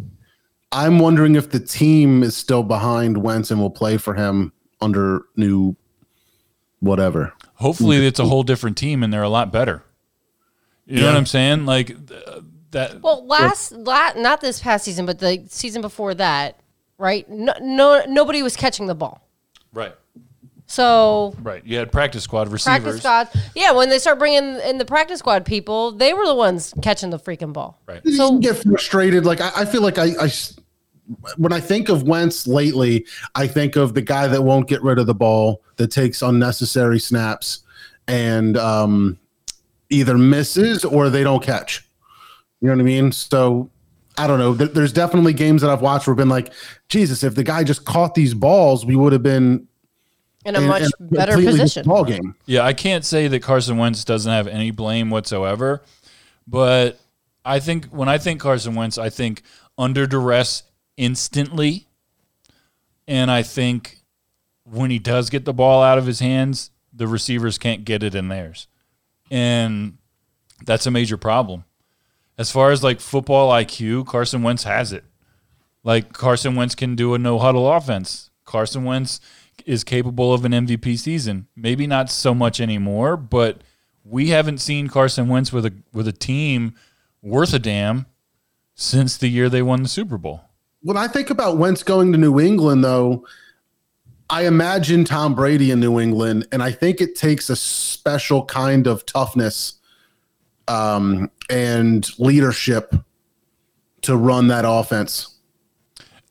I'm 0.71 0.99
wondering 0.99 1.35
if 1.35 1.51
the 1.51 1.59
team 1.59 2.23
is 2.23 2.35
still 2.35 2.63
behind 2.63 3.23
Wentz 3.23 3.51
and 3.51 3.59
will 3.59 3.69
play 3.69 3.97
for 3.97 4.13
him 4.15 4.51
under 4.81 5.23
new 5.35 5.75
whatever. 6.79 7.33
Hopefully, 7.55 8.05
it's 8.05 8.19
a 8.19 8.25
whole 8.25 8.43
different 8.43 8.77
team 8.77 9.03
and 9.03 9.11
they're 9.11 9.23
a 9.23 9.29
lot 9.29 9.51
better. 9.51 9.83
You 10.85 11.01
know 11.01 11.07
what 11.07 11.17
I'm 11.17 11.25
saying? 11.25 11.65
Like 11.65 12.07
th- 12.07 12.23
that. 12.71 13.01
Well, 13.01 13.25
last, 13.25 13.71
la 13.71 14.11
not 14.15 14.41
this 14.41 14.59
past 14.59 14.85
season, 14.85 15.05
but 15.05 15.19
the 15.19 15.43
season 15.49 15.81
before 15.81 16.13
that, 16.15 16.59
right? 16.97 17.29
No, 17.29 17.53
no, 17.61 18.03
nobody 18.07 18.41
was 18.43 18.55
catching 18.55 18.87
the 18.87 18.95
ball. 18.95 19.27
right, 19.73 19.95
So 20.65 21.35
right. 21.41 21.65
You 21.65 21.77
had 21.77 21.91
practice 21.91 22.23
squad 22.23 22.49
receivers 22.51 23.01
practice 23.01 23.31
squad, 23.33 23.49
yeah. 23.55 23.71
When 23.71 23.89
they 23.89 23.99
start 23.99 24.19
bringing 24.19 24.59
in 24.61 24.77
the 24.77 24.85
practice 24.85 25.19
squad 25.19 25.45
people, 25.45 25.91
they 25.91 26.13
were 26.13 26.25
the 26.25 26.35
ones 26.35 26.73
catching 26.81 27.09
the 27.09 27.19
freaking 27.19 27.53
ball. 27.53 27.79
Right. 27.87 28.01
You 28.03 28.15
So- 28.15 28.29
can 28.29 28.39
get 28.41 28.57
frustrated. 28.57 29.25
Like 29.25 29.39
I, 29.41 29.51
I 29.57 29.65
feel 29.65 29.81
like 29.81 29.97
I, 29.97 30.09
when 31.37 31.53
I 31.53 31.61
think 31.61 31.87
of 31.87 32.03
Wentz 32.03 32.47
lately, 32.47 33.05
I 33.33 33.47
think 33.47 33.77
of 33.77 33.93
the 33.93 34.01
guy 34.01 34.27
that 34.27 34.41
won't 34.41 34.67
get 34.67 34.83
rid 34.83 34.99
of 34.99 35.05
the 35.07 35.15
ball, 35.15 35.61
that 35.77 35.87
takes 35.89 36.21
unnecessary 36.21 36.99
snaps, 36.99 37.59
and 38.09 38.57
um, 38.57 39.17
either 39.89 40.17
misses 40.17 40.83
or 40.83 41.09
they 41.09 41.23
don't 41.23 41.41
catch. 41.41 41.86
You 42.61 42.67
know 42.67 42.73
what 42.73 42.81
I 42.81 42.83
mean? 42.83 43.11
So 43.11 43.69
I 44.17 44.25
don't 44.27 44.39
know. 44.39 44.53
There's 44.53 44.93
definitely 44.93 45.33
games 45.33 45.61
that 45.61 45.69
I've 45.69 45.81
watched 45.81 46.07
where 46.07 46.13
I've 46.13 46.17
been 46.17 46.29
like, 46.29 46.51
Jesus, 46.89 47.23
if 47.23 47.35
the 47.35 47.43
guy 47.43 47.63
just 47.63 47.85
caught 47.85 48.15
these 48.15 48.33
balls, 48.33 48.85
we 48.85 48.95
would 48.95 49.13
have 49.13 49.21
been 49.23 49.67
In 50.45 50.55
a 50.55 50.61
in- 50.61 50.67
much 50.67 50.81
in 50.99 51.07
better 51.09 51.35
position. 51.35 51.85
Ball 51.85 52.03
game. 52.03 52.35
Yeah, 52.47 52.63
I 52.63 52.73
can't 52.73 53.05
say 53.05 53.27
that 53.27 53.41
Carson 53.43 53.77
Wentz 53.77 54.03
doesn't 54.03 54.31
have 54.31 54.47
any 54.47 54.71
blame 54.71 55.09
whatsoever, 55.11 55.83
but 56.47 56.99
I 57.45 57.59
think 57.59 57.85
when 57.87 58.09
I 58.09 58.17
think 58.17 58.41
Carson 58.41 58.73
Wentz, 58.73 58.97
I 58.97 59.09
think 59.09 59.43
under 59.77 60.07
duress 60.07 60.63
instantly, 60.97 61.87
and 63.07 63.29
I 63.29 63.43
think 63.43 63.99
when 64.63 64.89
he 64.89 64.97
does 64.99 65.29
get 65.29 65.45
the 65.45 65.53
ball 65.53 65.83
out 65.83 65.97
of 65.99 66.07
his 66.07 66.19
hands, 66.19 66.71
the 66.91 67.07
receivers 67.07 67.57
can't 67.59 67.85
get 67.85 68.01
it 68.01 68.15
in 68.15 68.27
theirs, 68.29 68.67
and 69.29 69.97
that's 70.65 70.87
a 70.87 70.91
major 70.91 71.17
problem. 71.17 71.63
As 72.37 72.51
far 72.51 72.71
as 72.71 72.83
like 72.83 72.99
football 72.99 73.51
IQ, 73.51 74.05
Carson 74.05 74.43
Wentz 74.43 74.63
has 74.63 74.93
it. 74.93 75.03
Like 75.83 76.13
Carson 76.13 76.55
Wentz 76.55 76.75
can 76.75 76.95
do 76.95 77.13
a 77.13 77.17
no 77.17 77.39
huddle 77.39 77.71
offense. 77.71 78.29
Carson 78.45 78.83
Wentz 78.83 79.19
is 79.65 79.83
capable 79.83 80.33
of 80.33 80.45
an 80.45 80.51
MVP 80.51 80.99
season. 80.99 81.47
Maybe 81.55 81.87
not 81.87 82.11
so 82.11 82.33
much 82.33 82.61
anymore, 82.61 83.17
but 83.17 83.61
we 84.03 84.29
haven't 84.29 84.59
seen 84.59 84.87
Carson 84.87 85.27
Wentz 85.27 85.51
with 85.51 85.65
a 85.65 85.73
with 85.93 86.07
a 86.07 86.13
team 86.13 86.75
worth 87.21 87.53
a 87.53 87.59
damn 87.59 88.05
since 88.75 89.17
the 89.17 89.27
year 89.27 89.49
they 89.49 89.61
won 89.61 89.81
the 89.81 89.89
Super 89.89 90.17
Bowl. 90.17 90.41
when 90.81 90.97
I 90.97 91.07
think 91.07 91.29
about 91.29 91.57
Wentz 91.57 91.83
going 91.83 92.11
to 92.11 92.17
New 92.17 92.39
England, 92.39 92.83
though, 92.83 93.25
I 94.29 94.45
imagine 94.45 95.03
Tom 95.03 95.33
Brady 95.33 95.71
in 95.71 95.79
New 95.79 95.99
England, 95.99 96.47
and 96.51 96.61
I 96.61 96.71
think 96.71 97.01
it 97.01 97.15
takes 97.15 97.49
a 97.49 97.55
special 97.55 98.45
kind 98.45 98.85
of 98.85 99.05
toughness 99.05 99.76
um, 100.67 101.31
and 101.49 102.07
leadership 102.19 102.93
to 104.01 104.15
run 104.15 104.47
that 104.47 104.65
offense. 104.67 105.35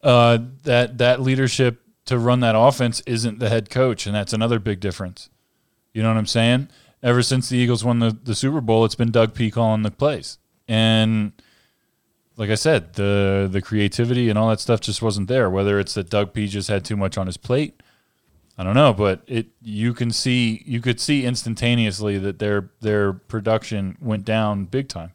Uh, 0.03 0.39
that 0.63 0.99
that 0.99 1.21
leadership 1.21 1.83
to 2.05 2.19
run 2.19 2.41
that 2.41 2.57
offense 2.57 3.03
isn't 3.07 3.39
the 3.39 3.49
head 3.49 3.71
coach, 3.71 4.07
and 4.07 4.15
that's 4.15 4.33
another 4.33 4.59
big 4.59 4.81
difference. 4.81 5.29
You 5.93 6.03
know 6.03 6.09
what 6.09 6.19
I'm 6.19 6.27
saying? 6.27 6.69
Ever 7.03 7.23
since 7.23 7.49
the 7.49 7.57
Eagles 7.57 7.85
won 7.85 7.99
the, 7.99 8.17
the 8.23 8.35
Super 8.35 8.61
Bowl, 8.61 8.85
it's 8.85 8.95
been 8.95 9.11
Doug 9.11 9.35
P 9.35 9.51
calling 9.51 9.83
the 9.83 9.91
plays, 9.91 10.39
and 10.69 11.33
like 12.37 12.51
I 12.51 12.55
said, 12.55 12.95
the 12.95 13.49
the 13.51 13.63
creativity 13.63 14.29
and 14.29 14.39
all 14.39 14.49
that 14.51 14.61
stuff 14.61 14.81
just 14.81 15.03
wasn't 15.03 15.29
there. 15.29 15.51
Whether 15.51 15.81
it's 15.81 15.95
that 15.95 16.11
Doug 16.11 16.33
P 16.33 16.47
just 16.47 16.69
had 16.69 16.85
too 16.85 16.97
much 16.97 17.19
on 17.19 17.27
his 17.27 17.37
plate, 17.37 17.83
I 18.59 18.65
don't 18.65 18.75
know, 18.75 18.93
but 18.95 19.21
it 19.27 19.49
you 19.61 19.93
can 19.93 20.11
see 20.11 20.63
you 20.67 20.81
could 20.81 20.99
see 21.01 21.25
instantaneously 21.27 22.19
that 22.19 22.39
their 22.39 22.71
their 22.81 23.13
production 23.13 23.99
went 24.01 24.25
down 24.25 24.65
big 24.65 24.89
time 24.89 25.13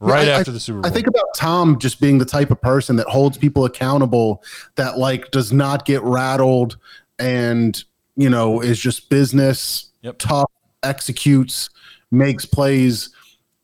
right 0.00 0.26
I- 0.26 0.32
after 0.32 0.50
the 0.50 0.58
Super 0.60 0.80
Bowl. 0.80 0.90
I 0.90 0.92
think 0.92 1.06
about 1.06 1.26
Tom 1.36 1.78
just 1.78 2.00
being 2.00 2.18
the 2.18 2.24
type 2.24 2.50
of 2.50 2.60
person 2.60 2.96
that 2.96 3.06
holds 3.06 3.38
people 3.38 3.64
accountable, 3.66 4.42
that 4.74 4.98
like 4.98 5.30
does 5.30 5.52
not 5.52 5.84
get 5.84 6.02
rattled, 6.02 6.76
and 7.20 7.82
you 8.16 8.28
know 8.28 8.60
is 8.60 8.80
just 8.80 9.10
business 9.10 9.90
Yep. 10.02 10.18
tough, 10.18 10.50
executes, 10.82 11.70
makes 12.10 12.44
plays. 12.44 13.10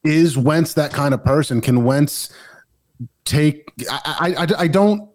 Is 0.04 0.36
Wentz 0.36 0.74
that 0.74 0.92
kind 0.92 1.14
of 1.14 1.24
person? 1.24 1.60
Can 1.60 1.84
Wentz 1.84 2.32
take? 3.24 3.68
I, 3.90 4.34
I, 4.36 4.42
I, 4.42 4.46
I 4.62 4.66
don't. 4.68 5.08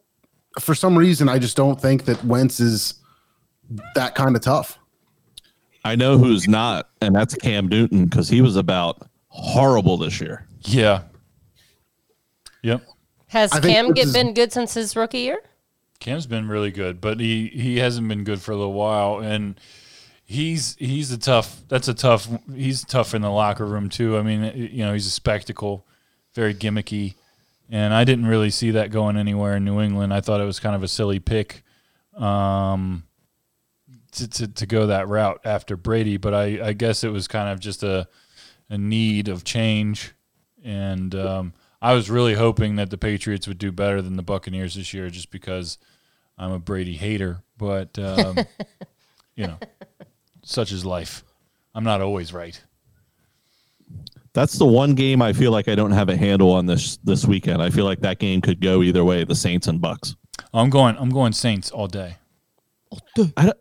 For 0.60 0.74
some 0.76 0.98
reason, 0.98 1.30
I 1.30 1.38
just 1.40 1.56
don't 1.56 1.80
think 1.80 2.06
that 2.06 2.24
Wentz 2.26 2.60
is 2.60 2.96
that 3.96 4.16
kind 4.16 4.36
of 4.36 4.42
tough. 4.42 4.78
I 5.84 5.96
know 5.96 6.18
who's 6.18 6.48
not, 6.48 6.90
and 7.02 7.16
that's 7.16 7.34
Cam 7.36 7.68
Newton 7.68 8.06
because 8.06 8.28
he 8.30 8.42
was 8.42 8.56
about 8.56 9.08
horrible 9.30 9.98
this 9.98 10.20
year. 10.20 10.46
Yeah. 10.62 11.04
Yep. 12.64 12.84
Has 13.28 13.52
I 13.54 13.60
Cam 13.62 13.94
get, 13.94 14.08
is- 14.08 14.14
been 14.14 14.34
good 14.34 14.52
since 14.52 14.74
his 14.74 14.96
rookie 14.96 15.20
year? 15.20 15.40
Cam's 16.00 16.28
been 16.28 16.48
really 16.48 16.72
good, 16.72 17.02
but 17.02 17.20
he 17.20 17.48
he 17.48 17.78
hasn't 17.80 18.08
been 18.08 18.24
good 18.24 18.40
for 18.42 18.52
a 18.52 18.56
little 18.56 18.74
while, 18.74 19.18
and 19.20 19.60
he's 20.26 20.76
he's 20.76 21.12
a 21.12 21.18
tough. 21.18 21.62
That's 21.70 21.88
a 21.88 21.94
tough. 21.94 22.28
He's 22.54 22.84
tough 22.86 23.16
in 23.16 23.24
the 23.24 23.32
locker 23.32 23.66
room 23.66 23.90
too. 23.90 24.16
I 24.18 24.22
mean, 24.22 24.52
you 24.56 24.86
know, 24.86 24.94
he's 24.94 25.08
a 25.08 25.12
spectacle, 25.12 25.88
very 26.36 26.54
gimmicky, 26.54 27.16
and 27.70 27.96
I 27.96 28.04
didn't 28.04 28.28
really 28.28 28.52
see 28.52 28.70
that 28.72 28.92
going 28.92 29.18
anywhere 29.18 29.56
in 29.56 29.66
New 29.66 29.82
England. 29.82 30.14
I 30.14 30.22
thought 30.22 30.40
it 30.40 30.46
was 30.46 30.60
kind 30.60 30.76
of 30.76 30.84
a 30.84 30.88
silly 30.88 31.18
pick, 31.20 31.64
um, 32.16 33.04
to 34.18 34.28
to, 34.28 34.48
to 34.48 34.66
go 34.66 34.88
that 34.88 35.08
route 35.08 35.40
after 35.46 35.76
Brady, 35.78 36.18
but 36.18 36.34
I 36.34 36.68
I 36.68 36.74
guess 36.74 37.04
it 37.04 37.10
was 37.10 37.28
kind 37.28 37.50
of 37.50 37.60
just 37.60 37.84
a 37.84 38.08
a 38.70 38.78
need 38.78 39.28
of 39.30 39.44
change, 39.44 40.14
and 40.64 41.16
um, 41.16 41.54
I 41.82 41.94
was 41.94 42.10
really 42.10 42.34
hoping 42.34 42.76
that 42.76 42.90
the 42.90 42.98
Patriots 42.98 43.48
would 43.48 43.58
do 43.58 43.72
better 43.72 44.02
than 44.02 44.18
the 44.18 44.24
Buccaneers 44.24 44.76
this 44.76 44.94
year, 44.94 45.10
just 45.10 45.32
because 45.32 45.78
I'm 46.38 46.52
a 46.52 46.60
Brady 46.60 46.98
hater. 46.98 47.44
But 47.58 47.98
um, 47.98 48.38
you 49.36 49.48
know, 49.48 49.58
such 50.44 50.72
is 50.72 50.84
life. 50.86 51.24
I'm 51.74 51.84
not 51.86 52.02
always 52.02 52.34
right. 52.34 52.62
That's 54.34 54.58
the 54.60 54.66
one 54.66 54.94
game 54.94 55.22
I 55.22 55.34
feel 55.34 55.52
like 55.52 55.68
I 55.68 55.74
don't 55.76 55.92
have 55.92 56.10
a 56.10 56.16
handle 56.18 56.52
on 56.52 56.66
this 56.66 56.98
this 56.98 57.26
weekend. 57.26 57.62
I 57.62 57.70
feel 57.70 57.86
like 57.86 58.02
that 58.02 58.20
game 58.20 58.42
could 58.42 58.62
go 58.62 58.84
either 58.84 59.04
way, 59.04 59.24
the 59.24 59.36
Saints 59.36 59.68
and 59.68 59.82
Bucks. 59.82 60.16
I'm 60.54 60.70
going. 60.70 60.96
I'm 60.98 61.10
going 61.10 61.34
Saints 61.34 61.72
all 61.72 61.88
day. 61.88 62.18
I, 63.36 63.46
don't- 63.46 63.58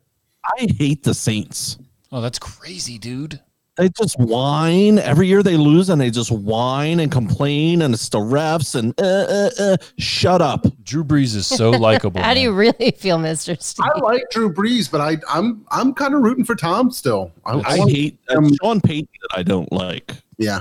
I 0.58 0.68
hate 0.78 1.02
the 1.02 1.14
Saints. 1.14 1.78
Oh, 2.12 2.20
that's 2.20 2.38
crazy, 2.38 2.98
dude. 2.98 3.40
They 3.76 3.90
just 3.90 4.18
whine 4.18 4.98
every 4.98 5.26
year 5.26 5.42
they 5.42 5.58
lose, 5.58 5.90
and 5.90 6.00
they 6.00 6.08
just 6.08 6.30
whine 6.30 6.98
and 7.00 7.12
complain, 7.12 7.82
and 7.82 7.92
it's 7.92 8.08
the 8.08 8.18
refs 8.18 8.74
and 8.74 8.98
uh, 8.98 9.04
uh, 9.04 9.50
uh. 9.58 9.76
shut 9.98 10.40
up. 10.40 10.66
Drew 10.82 11.04
Brees 11.04 11.36
is 11.36 11.46
so 11.46 11.70
likable. 11.88 12.22
How 12.22 12.32
do 12.32 12.40
you 12.40 12.52
really 12.52 12.92
feel, 12.92 13.18
Mister 13.18 13.54
I 13.80 13.98
like 13.98 14.22
Drew 14.30 14.50
Brees, 14.50 14.90
but 14.90 15.02
I, 15.02 15.18
I'm 15.28 15.66
I'm 15.70 15.92
kind 15.92 16.14
of 16.14 16.22
rooting 16.22 16.44
for 16.44 16.54
Tom 16.54 16.90
still. 16.90 17.32
I, 17.44 17.52
I 17.52 17.78
want- 17.78 17.90
hate 17.90 18.18
um, 18.30 18.50
Sean 18.62 18.80
Payton 18.80 19.08
that 19.28 19.38
I 19.38 19.42
don't 19.42 19.70
like. 19.72 20.12
yeah. 20.38 20.60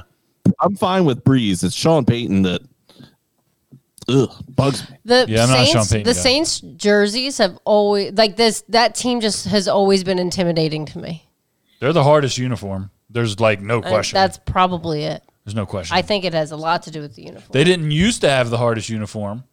I'm 0.60 0.76
fine 0.76 1.06
with 1.06 1.24
Brees. 1.24 1.64
It's 1.64 1.74
Sean 1.74 2.06
Payton 2.06 2.44
that 2.44 2.62
ugh, 4.10 4.30
bugs 4.49 4.89
me. 4.89 4.97
The 5.06 5.26
Yeah, 5.28 5.43
I'm 5.43 5.49
not 5.49 5.60
a 5.60 5.66
Sean 5.66 5.84
Saints, 5.84 5.91
Payton 5.91 6.03
the 6.06 6.14
guy. 6.14 6.20
Saints 6.20 6.60
jerseys 6.60 7.38
have 7.39 7.58
always 7.66 8.14
like 8.14 8.36
this. 8.36 8.64
That 8.70 8.95
team 8.95 9.22
just 9.22 9.45
has 9.47 9.68
always 9.68 10.03
been 10.03 10.20
intimidating 10.20 10.86
to 10.88 10.99
me. 10.99 11.28
They're 11.80 11.93
the 11.93 12.03
hardest 12.03 12.38
uniform. 12.38 12.89
There's 13.10 13.39
like 13.39 13.62
no 13.62 13.76
And 13.76 13.86
question. 13.86 14.16
That's 14.16 14.38
probably 14.38 15.03
it. 15.03 15.24
There's 15.43 15.56
no 15.56 15.66
question. 15.66 15.95
I 15.95 16.01
think 16.01 16.26
it 16.26 16.34
has 16.34 16.51
a 16.51 16.58
lot 16.58 16.84
to 16.84 16.91
do 16.91 17.01
with 17.01 17.16
the 17.16 17.22
uniform. 17.24 17.49
They 17.51 17.64
didn't 17.64 17.91
used 17.91 18.22
to 18.22 18.30
have 18.30 18.49
the 18.49 18.58
hardest 18.58 18.89
uniform. 18.89 19.43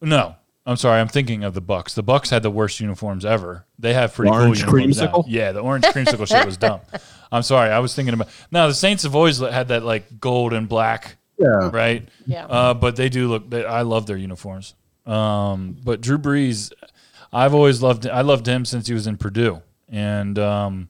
No, 0.00 0.36
I'm 0.64 0.76
sorry. 0.76 1.00
I'm 1.00 1.08
thinking 1.08 1.44
of 1.44 1.52
the 1.54 1.60
Bucks. 1.60 1.94
The 1.94 2.02
Bucks 2.02 2.30
had 2.30 2.42
the 2.42 2.50
worst 2.50 2.80
uniforms 2.80 3.24
ever. 3.24 3.66
They 3.78 3.92
have 3.94 4.14
pretty 4.14 4.30
Orange 4.30 4.64
cool 4.64 4.78
uniforms 4.80 4.98
now. 5.00 5.12
creamsicle? 5.12 5.24
Yeah, 5.28 5.52
the 5.52 5.60
orange 5.60 5.84
creamsicle 5.84 6.26
shit 6.26 6.46
was 6.46 6.56
dumb. 6.56 6.80
I'm 7.32 7.42
sorry. 7.42 7.70
I 7.70 7.80
was 7.80 7.94
thinking 7.94 8.14
about. 8.14 8.28
No, 8.50 8.68
the 8.68 8.74
Saints 8.74 9.02
have 9.02 9.14
always 9.14 9.38
had 9.40 9.68
that 9.68 9.82
like 9.82 10.18
gold 10.20 10.54
and 10.54 10.66
black, 10.68 11.17
Yeah. 11.38 11.70
right? 11.72 12.08
Yeah. 12.26 12.46
Uh, 12.46 12.74
but 12.74 12.96
they 12.96 13.08
do 13.08 13.28
look. 13.28 13.48
They, 13.48 13.64
I 13.64 13.82
love 13.82 14.06
their 14.06 14.16
uniforms. 14.16 14.74
Um, 15.06 15.76
but 15.82 16.00
Drew 16.00 16.18
Brees, 16.18 16.72
I've 17.32 17.54
always 17.54 17.82
loved. 17.82 18.06
I 18.06 18.20
loved 18.20 18.46
him 18.46 18.64
since 18.64 18.88
he 18.88 18.94
was 18.94 19.06
in 19.06 19.16
Purdue, 19.16 19.62
and 19.88 20.38
um, 20.38 20.88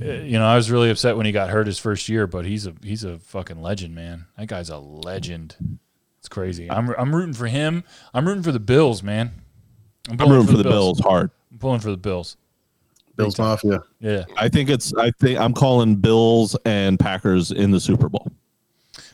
eh, 0.00 0.22
you 0.22 0.38
know, 0.38 0.46
I 0.46 0.56
was 0.56 0.70
really 0.70 0.90
upset 0.90 1.16
when 1.16 1.26
he 1.26 1.32
got 1.32 1.50
hurt 1.50 1.66
his 1.66 1.78
first 1.78 2.08
year. 2.08 2.26
But 2.26 2.44
he's 2.44 2.66
a 2.66 2.74
he's 2.82 3.04
a 3.04 3.18
fucking 3.18 3.60
legend, 3.60 3.94
man. 3.94 4.26
That 4.36 4.46
guy's 4.46 4.70
a 4.70 4.78
legend. 4.78 5.56
It's 6.20 6.28
crazy. 6.28 6.70
I'm 6.70 6.90
I'm 6.90 7.14
rooting 7.14 7.34
for 7.34 7.46
him. 7.46 7.84
I'm 8.14 8.26
rooting 8.26 8.42
for 8.42 8.52
the 8.52 8.60
Bills, 8.60 9.02
man. 9.02 9.32
I'm 10.08 10.16
pulling 10.16 10.32
rooting 10.32 10.50
for 10.52 10.62
the 10.62 10.68
Bills 10.68 11.00
hard. 11.00 11.30
I'm 11.50 11.58
pulling 11.58 11.80
for 11.80 11.90
the 11.90 11.96
Bills. 11.96 12.36
Bills 13.16 13.38
Mafia. 13.38 13.82
Yeah, 14.00 14.24
I 14.36 14.48
think 14.48 14.70
it's. 14.70 14.94
I 14.94 15.10
think 15.18 15.38
I'm 15.40 15.52
calling 15.52 15.96
Bills 15.96 16.56
and 16.64 16.98
Packers 16.98 17.50
in 17.50 17.72
the 17.72 17.80
Super 17.80 18.08
Bowl. 18.08 18.30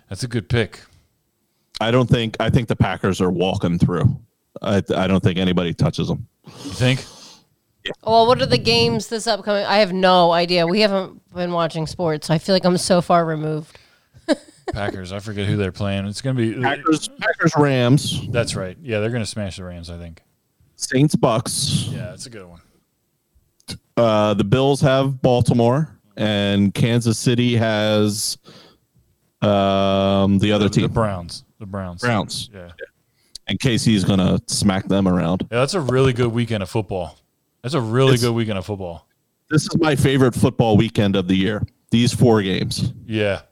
That's 0.09 0.23
a 0.23 0.29
good 0.29 0.49
pick. 0.49 0.81
I 1.81 1.91
don't 1.91 2.09
think. 2.09 2.37
I 2.41 2.51
think 2.51 2.69
the 2.69 2.77
Packers 2.77 3.21
are 3.21 3.31
walking 3.31 3.79
through. 3.79 4.19
I, 4.63 4.83
I 4.95 5.07
don't 5.07 5.23
think 5.23 5.39
anybody 5.39 5.75
touches 5.75 6.09
them. 6.09 6.27
You 6.47 6.71
think? 6.71 7.05
well, 8.05 8.27
what 8.27 8.41
are 8.41 8.47
the 8.47 8.59
games 8.59 9.09
this 9.09 9.27
upcoming? 9.27 9.65
I 9.65 9.79
have 9.79 9.93
no 9.93 10.31
idea. 10.31 10.67
We 10.67 10.81
haven't 10.81 11.21
been 11.35 11.53
watching 11.53 11.87
sports. 11.87 12.31
I 12.31 12.39
feel 12.39 12.55
like 12.55 12.65
I'm 12.65 12.79
so 12.79 13.01
far 13.01 13.25
removed. 13.25 13.79
Packers. 14.73 15.13
I 15.13 15.19
forget 15.19 15.47
who 15.47 15.57
they're 15.57 15.73
playing. 15.73 16.07
It's 16.07 16.23
gonna 16.23 16.37
be. 16.37 16.55
Packers, 16.55 17.09
Packers, 17.09 17.53
Rams, 17.57 18.27
That's 18.29 18.55
right. 18.55 18.77
Yeah, 18.81 19.01
they're 19.01 19.11
gonna 19.11 19.27
smash 19.27 19.57
the 19.57 19.65
Rams. 19.65 19.91
I 19.91 19.99
think. 19.99 20.23
Saints, 20.77 21.17
Bucks. 21.17 21.87
Yeah, 21.91 22.07
that's 22.07 22.27
a 22.27 22.31
good 22.31 22.47
one. 22.47 22.61
Uh, 23.97 24.35
the 24.35 24.45
Bills 24.45 24.81
have 24.81 25.23
Baltimore, 25.23 25.97
and 26.17 26.75
Kansas 26.75 27.19
City 27.19 27.57
has 27.57 28.39
um, 29.45 30.39
the 30.39 30.53
other 30.53 30.69
The, 30.69 30.83
the 30.83 30.89
Browns. 30.89 31.45
The 31.59 31.67
Browns. 31.67 32.01
Browns. 32.01 32.51
Yeah. 32.53 32.71
And 33.47 33.59
KC's 33.61 34.05
gonna 34.05 34.39
smack 34.47 34.87
them 34.89 35.07
around. 35.07 35.43
Yeah, 35.51 35.59
that's 35.59 35.75
a 35.75 35.81
really 35.81 36.13
good 36.13 36.33
weekend 36.33 36.63
of 36.63 36.71
football. 36.71 37.19
That's 37.63 37.75
a 37.75 37.81
really 37.81 38.15
It's- 38.15 38.23
good 38.23 38.33
weekend 38.35 38.59
of 38.59 38.67
football. 38.67 39.07
This 39.51 39.63
is 39.63 39.77
my 39.79 39.95
favorite 39.95 40.35
football 40.35 40.77
weekend 40.77 41.15
of 41.17 41.29
the 41.29 41.37
year. 41.37 41.63
These 41.91 42.15
four 42.15 42.41
games. 42.43 42.93
Yeah. 43.07 43.43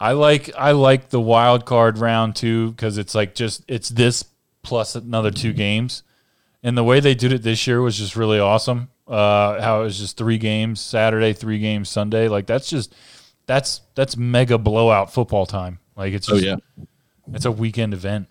I 0.00 0.12
like 0.12 0.50
I 0.58 0.72
like 0.72 1.08
the 1.10 1.20
wild 1.20 1.64
card 1.64 1.98
round 1.98 2.34
too 2.36 2.72
because 2.72 2.98
it's 2.98 3.14
like 3.14 3.34
just 3.34 3.62
it's 3.68 3.88
this 3.88 4.24
plus 4.62 4.94
another 4.96 5.30
two 5.30 5.52
games, 5.52 6.02
and 6.62 6.76
the 6.76 6.82
way 6.84 6.98
they 7.00 7.14
did 7.14 7.32
it 7.32 7.42
this 7.42 7.66
year 7.66 7.80
was 7.80 7.96
just 7.96 8.16
really 8.16 8.38
awesome. 8.40 8.88
Uh, 9.06 9.62
how 9.62 9.80
it 9.80 9.84
was 9.84 9.98
just 9.98 10.16
three 10.18 10.36
games 10.38 10.80
Saturday, 10.80 11.32
three 11.32 11.60
games 11.60 11.88
Sunday. 11.88 12.28
Like 12.28 12.46
that's 12.46 12.68
just 12.68 12.92
that's 13.46 13.80
that's 13.94 14.16
mega 14.16 14.58
blowout 14.58 15.12
football 15.12 15.46
time. 15.46 15.78
Like 15.96 16.12
it's 16.12 16.30
Oh 16.30 16.36
yeah. 16.36 16.56
it's 17.32 17.44
a 17.44 17.52
weekend 17.52 17.94
event. 17.94 18.28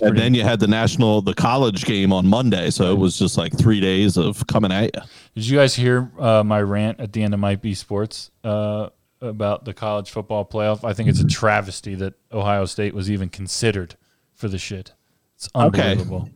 And 0.00 0.18
then 0.18 0.34
you 0.34 0.42
had 0.42 0.58
the 0.58 0.66
national, 0.66 1.22
the 1.22 1.34
college 1.34 1.84
game 1.84 2.12
on 2.12 2.26
Monday, 2.26 2.70
so 2.70 2.90
it 2.90 2.98
was 2.98 3.16
just 3.16 3.38
like 3.38 3.56
three 3.56 3.78
days 3.78 4.16
of 4.16 4.44
coming 4.48 4.72
at 4.72 4.92
you. 4.92 5.02
Did 5.36 5.46
you 5.46 5.56
guys 5.58 5.76
hear 5.76 6.10
uh, 6.18 6.42
my 6.42 6.60
rant 6.60 6.98
at 6.98 7.12
the 7.12 7.22
end 7.22 7.32
of 7.32 7.38
my 7.38 7.54
B 7.54 7.74
Sports 7.74 8.32
uh, 8.42 8.88
about 9.20 9.64
the 9.64 9.72
college 9.72 10.10
football 10.10 10.44
playoff? 10.44 10.82
I 10.82 10.94
think 10.94 11.08
it's 11.10 11.20
a 11.20 11.26
travesty 11.28 11.94
that 11.94 12.14
Ohio 12.32 12.64
State 12.64 12.92
was 12.92 13.08
even 13.08 13.28
considered 13.28 13.94
for 14.34 14.48
the 14.48 14.58
shit. 14.58 14.92
It's 15.36 15.48
Okay. 15.54 15.92
unbelievable. 15.92 16.28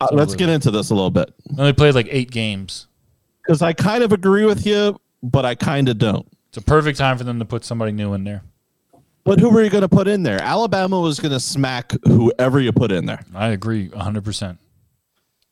Uh, 0.00 0.06
let's 0.12 0.36
get 0.36 0.48
into 0.48 0.70
this 0.70 0.90
a 0.90 0.94
little 0.94 1.10
bit 1.10 1.32
They 1.50 1.60
only 1.60 1.72
played 1.72 1.96
like 1.96 2.06
eight 2.08 2.30
games. 2.30 2.86
because 3.42 3.62
I 3.62 3.72
kind 3.72 4.04
of 4.04 4.12
agree 4.12 4.44
with 4.44 4.64
you, 4.64 4.96
but 5.24 5.44
I 5.44 5.56
kind 5.56 5.88
of 5.88 5.98
don't. 5.98 6.26
It's 6.52 6.58
a 6.58 6.60
perfect 6.60 6.98
time 6.98 7.16
for 7.16 7.24
them 7.24 7.38
to 7.38 7.46
put 7.46 7.64
somebody 7.64 7.92
new 7.92 8.12
in 8.12 8.24
there. 8.24 8.42
But 9.24 9.40
who 9.40 9.48
were 9.48 9.64
you 9.64 9.70
going 9.70 9.80
to 9.80 9.88
put 9.88 10.06
in 10.06 10.22
there? 10.22 10.38
Alabama 10.42 11.00
was 11.00 11.18
going 11.18 11.32
to 11.32 11.40
smack 11.40 11.92
whoever 12.04 12.60
you 12.60 12.72
put 12.72 12.92
in 12.92 13.06
there. 13.06 13.24
I 13.34 13.48
agree 13.48 13.88
100%. 13.88 14.58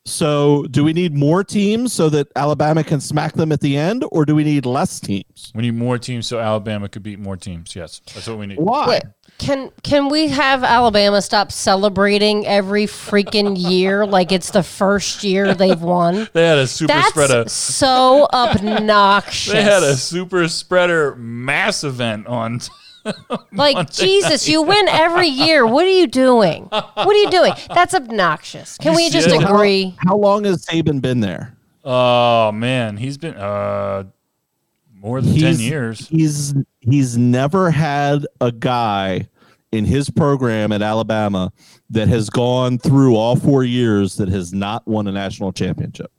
So, 0.05 0.65
do 0.65 0.85
we 0.85 0.93
need 0.93 1.15
more 1.15 1.43
teams 1.43 1.95
so 1.95 2.11
that 2.11 2.29
Alabama 2.37 2.85
can 2.85 3.01
smack 3.01 3.33
them 3.33 3.51
at 3.51 3.61
the 3.61 3.79
end, 3.79 4.05
or 4.11 4.27
do 4.27 4.35
we 4.35 4.45
need 4.45 4.67
less 4.67 5.01
teams? 5.01 5.53
We 5.55 5.63
need 5.63 5.75
more 5.75 5.97
teams 5.97 6.27
so 6.27 6.39
Alabama 6.39 6.87
could 6.89 7.03
beat 7.03 7.19
more 7.19 7.37
teams. 7.39 7.75
Yes, 7.75 8.03
that's 8.13 8.27
what 8.27 8.39
we 8.39 8.47
need. 8.47 8.59
Why? 8.59 8.89
Wait, 8.89 9.03
can 9.41 9.71
can 9.83 10.11
we 10.11 10.29
have 10.29 10.63
Alabama 10.63 11.23
stop 11.23 11.51
celebrating 11.51 12.47
every 12.47 12.85
freaking 12.85 13.55
year 13.59 14.05
like 14.07 14.33
it's 14.33 14.51
the 14.51 14.63
first 14.63 15.25
year 15.25 15.55
they've 15.55 15.81
won? 15.81 16.29
They 16.35 16.47
had 16.47 16.59
a 16.59 16.67
super 16.67 16.93
That's 16.93 17.09
spreader. 17.09 17.49
so 17.49 18.29
obnoxious. 18.33 19.53
They 19.53 19.63
had 19.63 19.83
a 19.83 19.97
super 19.97 20.47
spreader 20.49 21.15
mass 21.17 21.83
event 21.85 22.27
on. 22.27 22.61
like 23.53 23.91
Jesus, 23.91 24.47
you 24.47 24.61
win 24.63 24.87
every 24.89 25.29
year. 25.29 25.67
What 25.67 25.87
are 25.87 25.91
you 25.91 26.07
doing? 26.07 26.65
What 26.65 27.09
are 27.09 27.15
you 27.15 27.31
doing? 27.31 27.55
That's 27.75 27.95
obnoxious. 27.95 28.77
Can 28.77 28.95
we 28.95 29.09
just 29.09 29.31
Yeah. 29.31 29.43
agree? 29.43 29.97
How 30.07 30.17
long 30.17 30.45
has 30.45 30.67
Saban 30.67 31.01
been 31.01 31.21
there? 31.21 31.57
Oh 31.83 32.53
man, 32.53 32.99
he's 32.99 33.17
been 33.17 33.35
uh 33.37 34.05
more 34.95 35.23
than 35.23 35.35
ten 35.39 35.59
years. 35.59 36.07
He's 36.09 36.53
he's 36.81 37.17
never 37.17 37.71
had 37.71 38.27
a 38.39 38.53
guy 38.53 39.29
in 39.73 39.85
his 39.85 40.11
program 40.11 40.73
at 40.73 40.83
Alabama 40.83 41.53
that 41.91 42.09
has 42.09 42.29
gone 42.31 42.79
through 42.79 43.17
all 43.17 43.37
four 43.37 43.65
years 43.65 44.17
that 44.17 44.29
has 44.29 44.53
not 44.53 44.87
won 44.87 45.07
a 45.07 45.13
national 45.13 45.53
championship. 45.53 46.11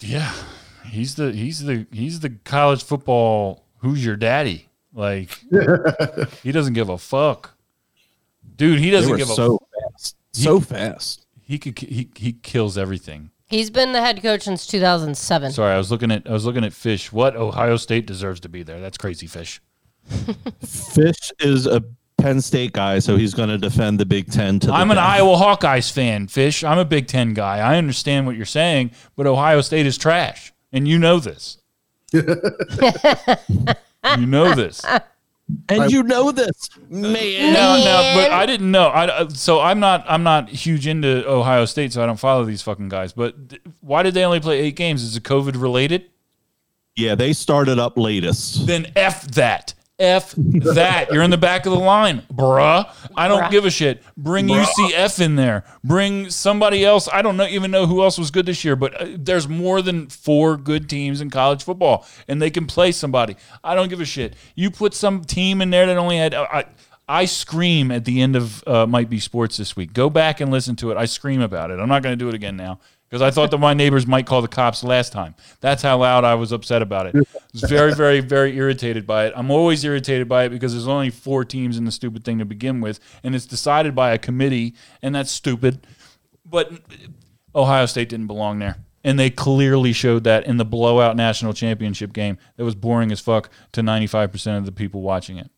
Yeah, 0.00 0.32
he's 0.86 1.14
the 1.14 1.32
he's 1.32 1.64
the 1.64 1.86
he's 1.92 2.20
the 2.20 2.30
college 2.44 2.82
football. 2.82 3.64
Who's 3.78 4.04
your 4.04 4.16
daddy? 4.16 4.68
Like 4.94 5.38
he 6.42 6.52
doesn't 6.52 6.72
give 6.72 6.88
a 6.88 6.98
fuck, 6.98 7.54
dude. 8.56 8.80
He 8.80 8.90
doesn't 8.90 9.10
were 9.10 9.18
give 9.18 9.30
a. 9.30 9.34
so 9.34 9.60
fast. 9.92 10.16
So 10.32 10.60
fast. 10.60 11.26
he 11.42 11.58
could 11.58 11.78
he 11.78 12.10
he 12.16 12.32
kills 12.32 12.78
everything. 12.78 13.30
He's 13.46 13.68
been 13.68 13.92
the 13.92 14.00
head 14.00 14.22
coach 14.22 14.42
since 14.42 14.64
2007. 14.66 15.52
Sorry, 15.52 15.74
I 15.74 15.78
was 15.78 15.90
looking 15.90 16.10
at 16.10 16.28
I 16.28 16.32
was 16.32 16.44
looking 16.44 16.64
at 16.64 16.72
Fish. 16.72 17.12
What 17.12 17.36
Ohio 17.36 17.76
State 17.76 18.06
deserves 18.06 18.40
to 18.40 18.48
be 18.48 18.62
there? 18.62 18.80
That's 18.80 18.96
crazy, 18.96 19.26
Fish. 19.26 19.60
Fish 20.64 21.32
is 21.40 21.66
a 21.66 21.82
Penn 22.20 22.40
State 22.40 22.72
guy, 22.72 22.98
so 22.98 23.16
he's 23.16 23.34
going 23.34 23.48
to 23.48 23.58
defend 23.58 23.98
the 23.98 24.06
Big 24.06 24.30
Ten 24.30 24.58
to 24.60 24.66
the 24.68 24.72
I'm 24.72 24.90
an 24.90 24.96
death. 24.96 25.06
Iowa 25.06 25.36
Hawkeyes 25.36 25.90
fan, 25.90 26.28
Fish. 26.28 26.62
I'm 26.62 26.78
a 26.78 26.84
Big 26.84 27.06
Ten 27.06 27.34
guy. 27.34 27.58
I 27.58 27.76
understand 27.76 28.26
what 28.26 28.36
you're 28.36 28.44
saying, 28.46 28.92
but 29.16 29.26
Ohio 29.26 29.60
State 29.60 29.86
is 29.86 29.96
trash, 29.96 30.52
and 30.72 30.86
you 30.86 30.98
know 30.98 31.18
this. 31.18 31.58
you 32.12 32.22
know 34.18 34.54
this. 34.54 34.84
And 35.68 35.90
you 35.90 36.02
know 36.02 36.30
this, 36.30 36.70
man. 36.88 37.52
No, 37.52 37.76
no, 37.76 38.12
but 38.14 38.30
I 38.30 38.46
didn't 38.46 38.70
know. 38.70 38.86
I, 38.88 39.06
uh, 39.06 39.28
so 39.30 39.60
I'm 39.60 39.80
not 39.80 40.04
I'm 40.08 40.22
not 40.22 40.48
huge 40.48 40.86
into 40.86 41.28
Ohio 41.28 41.64
State, 41.64 41.92
so 41.92 42.02
I 42.02 42.06
don't 42.06 42.20
follow 42.20 42.44
these 42.44 42.62
fucking 42.62 42.88
guys. 42.88 43.12
But 43.12 43.50
th- 43.50 43.62
why 43.80 44.02
did 44.02 44.14
they 44.14 44.24
only 44.24 44.40
play 44.40 44.60
eight 44.60 44.76
games? 44.76 45.02
Is 45.02 45.16
it 45.16 45.24
COVID 45.24 45.60
related? 45.60 46.08
Yeah, 46.94 47.14
they 47.14 47.32
started 47.32 47.78
up 47.78 47.96
latest. 47.96 48.66
Then 48.66 48.92
f 48.94 49.22
that. 49.32 49.74
F 50.00 50.34
that. 50.36 51.12
You're 51.12 51.22
in 51.22 51.30
the 51.30 51.36
back 51.38 51.66
of 51.66 51.72
the 51.72 51.78
line, 51.78 52.22
bruh. 52.32 52.90
I 53.14 53.28
don't 53.28 53.42
Bruh. 53.44 53.50
give 53.50 53.64
a 53.66 53.70
shit. 53.70 54.02
Bring 54.16 54.48
UCF 54.48 55.20
in 55.20 55.36
there. 55.36 55.64
Bring 55.84 56.30
somebody 56.30 56.84
else. 56.84 57.08
I 57.12 57.22
don't 57.22 57.36
know, 57.36 57.46
even 57.46 57.70
know 57.70 57.86
who 57.86 58.02
else 58.02 58.18
was 58.18 58.30
good 58.30 58.46
this 58.46 58.64
year, 58.64 58.76
but 58.76 59.00
uh, 59.00 59.06
there's 59.16 59.46
more 59.46 59.82
than 59.82 60.08
four 60.08 60.56
good 60.56 60.88
teams 60.88 61.20
in 61.20 61.30
college 61.30 61.62
football, 61.62 62.06
and 62.26 62.40
they 62.40 62.50
can 62.50 62.66
play 62.66 62.92
somebody. 62.92 63.36
I 63.62 63.74
don't 63.74 63.88
give 63.88 64.00
a 64.00 64.04
shit. 64.06 64.34
You 64.54 64.70
put 64.70 64.94
some 64.94 65.22
team 65.22 65.60
in 65.60 65.70
there 65.70 65.86
that 65.86 65.96
only 65.96 66.16
had. 66.16 66.34
I, 66.34 66.64
I 67.08 67.24
scream 67.24 67.90
at 67.90 68.04
the 68.04 68.20
end 68.22 68.36
of 68.36 68.62
uh, 68.68 68.86
Might 68.86 69.10
Be 69.10 69.18
Sports 69.18 69.56
this 69.56 69.74
week. 69.76 69.92
Go 69.92 70.08
back 70.08 70.40
and 70.40 70.50
listen 70.50 70.76
to 70.76 70.92
it. 70.92 70.96
I 70.96 71.06
scream 71.06 71.40
about 71.40 71.72
it. 71.72 71.80
I'm 71.80 71.88
not 71.88 72.02
going 72.02 72.12
to 72.12 72.16
do 72.16 72.28
it 72.28 72.34
again 72.34 72.56
now 72.56 72.78
because 73.10 73.22
I 73.22 73.32
thought 73.32 73.50
that 73.50 73.58
my 73.58 73.74
neighbors 73.74 74.06
might 74.06 74.24
call 74.24 74.40
the 74.40 74.46
cops 74.46 74.84
last 74.84 75.12
time. 75.12 75.34
That's 75.60 75.82
how 75.82 75.98
loud 75.98 76.22
I 76.22 76.36
was 76.36 76.52
upset 76.52 76.80
about 76.80 77.06
it. 77.06 77.16
I 77.16 77.38
was 77.52 77.62
very, 77.62 77.92
very, 77.92 78.20
very 78.20 78.56
irritated 78.56 79.04
by 79.04 79.26
it. 79.26 79.32
I'm 79.34 79.50
always 79.50 79.84
irritated 79.84 80.28
by 80.28 80.44
it 80.44 80.50
because 80.50 80.72
there's 80.72 80.86
only 80.86 81.10
four 81.10 81.44
teams 81.44 81.76
in 81.76 81.84
the 81.84 81.90
stupid 81.90 82.24
thing 82.24 82.38
to 82.38 82.44
begin 82.44 82.80
with, 82.80 83.00
and 83.24 83.34
it's 83.34 83.46
decided 83.46 83.96
by 83.96 84.12
a 84.12 84.18
committee, 84.18 84.74
and 85.02 85.12
that's 85.12 85.32
stupid. 85.32 85.84
But 86.44 86.72
Ohio 87.52 87.86
State 87.86 88.08
didn't 88.08 88.28
belong 88.28 88.60
there. 88.60 88.76
And 89.02 89.18
they 89.18 89.30
clearly 89.30 89.92
showed 89.92 90.24
that 90.24 90.46
in 90.46 90.58
the 90.58 90.64
blowout 90.64 91.16
national 91.16 91.52
championship 91.52 92.12
game 92.12 92.38
that 92.56 92.64
was 92.64 92.74
boring 92.74 93.10
as 93.10 93.18
fuck 93.18 93.50
to 93.72 93.80
95% 93.80 94.58
of 94.58 94.66
the 94.66 94.72
people 94.72 95.00
watching 95.00 95.38
it. 95.38 95.50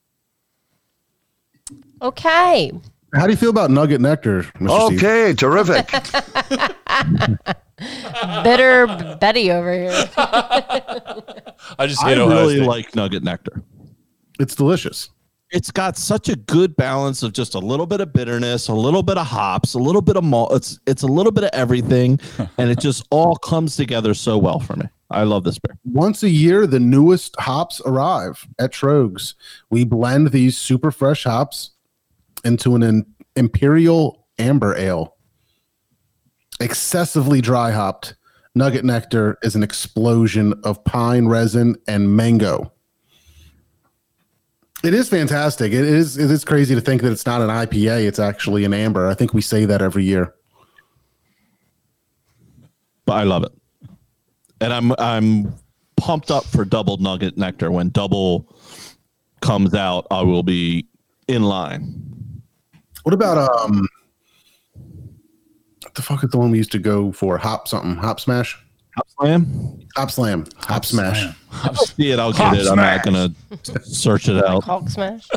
Okay. 2.00 2.72
How 3.12 3.26
do 3.26 3.30
you 3.30 3.36
feel 3.36 3.50
about 3.50 3.70
Nugget 3.70 4.00
Nectar, 4.00 4.44
Mr. 4.58 4.86
Steve? 4.86 5.04
Okay, 5.04 5.34
terrific. 5.34 6.72
Bitter 8.44 8.86
Betty 9.20 9.50
over 9.50 9.72
here. 9.72 10.08
I 10.16 11.86
just 11.86 12.02
I 12.04 12.10
hate 12.10 12.18
Ohio 12.18 12.40
really 12.40 12.56
State. 12.56 12.66
like 12.66 12.94
Nugget 12.94 13.22
Nectar. 13.22 13.62
It's 14.38 14.54
delicious. 14.54 15.10
It's 15.50 15.70
got 15.70 15.98
such 15.98 16.30
a 16.30 16.36
good 16.36 16.74
balance 16.76 17.22
of 17.22 17.34
just 17.34 17.54
a 17.54 17.58
little 17.58 17.84
bit 17.84 18.00
of 18.00 18.12
bitterness, 18.12 18.68
a 18.68 18.74
little 18.74 19.02
bit 19.02 19.18
of 19.18 19.26
hops, 19.26 19.74
a 19.74 19.78
little 19.78 20.00
bit 20.00 20.16
of 20.16 20.24
malt. 20.24 20.52
It's 20.54 20.78
it's 20.86 21.02
a 21.02 21.06
little 21.06 21.32
bit 21.32 21.44
of 21.44 21.50
everything, 21.52 22.18
and 22.58 22.70
it 22.70 22.78
just 22.80 23.06
all 23.10 23.36
comes 23.36 23.76
together 23.76 24.14
so 24.14 24.38
well 24.38 24.58
for 24.60 24.76
me. 24.76 24.86
I 25.10 25.24
love 25.24 25.44
this 25.44 25.58
beer. 25.58 25.76
Once 25.84 26.22
a 26.22 26.30
year, 26.30 26.66
the 26.66 26.80
newest 26.80 27.38
hops 27.38 27.82
arrive 27.84 28.46
at 28.58 28.72
Tröegs. 28.72 29.34
We 29.68 29.84
blend 29.84 30.30
these 30.30 30.56
super 30.56 30.90
fresh 30.90 31.24
hops 31.24 31.72
into 32.44 32.74
an 32.74 33.04
imperial 33.36 34.26
amber 34.38 34.74
ale. 34.76 35.11
Excessively 36.62 37.40
dry 37.40 37.72
hopped. 37.72 38.14
Nugget 38.54 38.84
Nectar 38.84 39.38
is 39.42 39.56
an 39.56 39.62
explosion 39.62 40.54
of 40.62 40.82
pine 40.84 41.26
resin 41.26 41.76
and 41.88 42.14
mango. 42.14 42.72
It 44.84 44.94
is 44.94 45.08
fantastic. 45.08 45.72
It 45.72 45.84
is 45.84 46.18
it 46.18 46.30
is 46.30 46.44
crazy 46.44 46.74
to 46.74 46.80
think 46.80 47.02
that 47.02 47.12
it's 47.12 47.26
not 47.26 47.40
an 47.40 47.48
IPA, 47.48 48.06
it's 48.06 48.18
actually 48.18 48.64
an 48.64 48.74
amber. 48.74 49.08
I 49.08 49.14
think 49.14 49.32
we 49.32 49.40
say 49.40 49.64
that 49.64 49.80
every 49.80 50.04
year. 50.04 50.34
But 53.06 53.14
I 53.14 53.22
love 53.24 53.44
it, 53.44 53.52
and 54.60 54.72
I'm 54.72 54.92
I'm 54.98 55.54
pumped 55.96 56.30
up 56.30 56.44
for 56.44 56.64
Double 56.64 56.96
Nugget 56.96 57.36
Nectar. 57.36 57.70
When 57.70 57.90
Double 57.90 58.54
comes 59.40 59.74
out, 59.74 60.06
I 60.10 60.22
will 60.22 60.42
be 60.42 60.86
in 61.28 61.42
line. 61.42 62.42
What 63.02 63.14
about 63.14 63.38
um 63.38 63.86
what 65.92 65.96
the 65.96 66.02
fuck 66.02 66.24
is 66.24 66.30
the 66.30 66.38
one 66.38 66.50
we 66.50 66.56
used 66.56 66.72
to 66.72 66.78
go 66.78 67.12
for? 67.12 67.36
Hop 67.36 67.68
something, 67.68 67.96
hop 67.96 68.18
smash? 68.18 68.58
Hop 68.96 69.06
Slam. 69.10 69.78
Hop 69.94 70.10
slam. 70.10 70.46
Hop, 70.56 70.84
smash. 70.86 71.22
See 71.96 72.10
it, 72.12 72.18
I'll 72.18 72.32
Hop 72.32 72.54
get 72.54 72.62
it. 72.62 72.68
I'm 72.70 72.76
not 72.76 73.02
gonna 73.04 73.30
search 73.82 74.26
it 74.28 74.42
out. 74.42 74.64
Hulk 74.64 74.88
smash. 74.88 75.28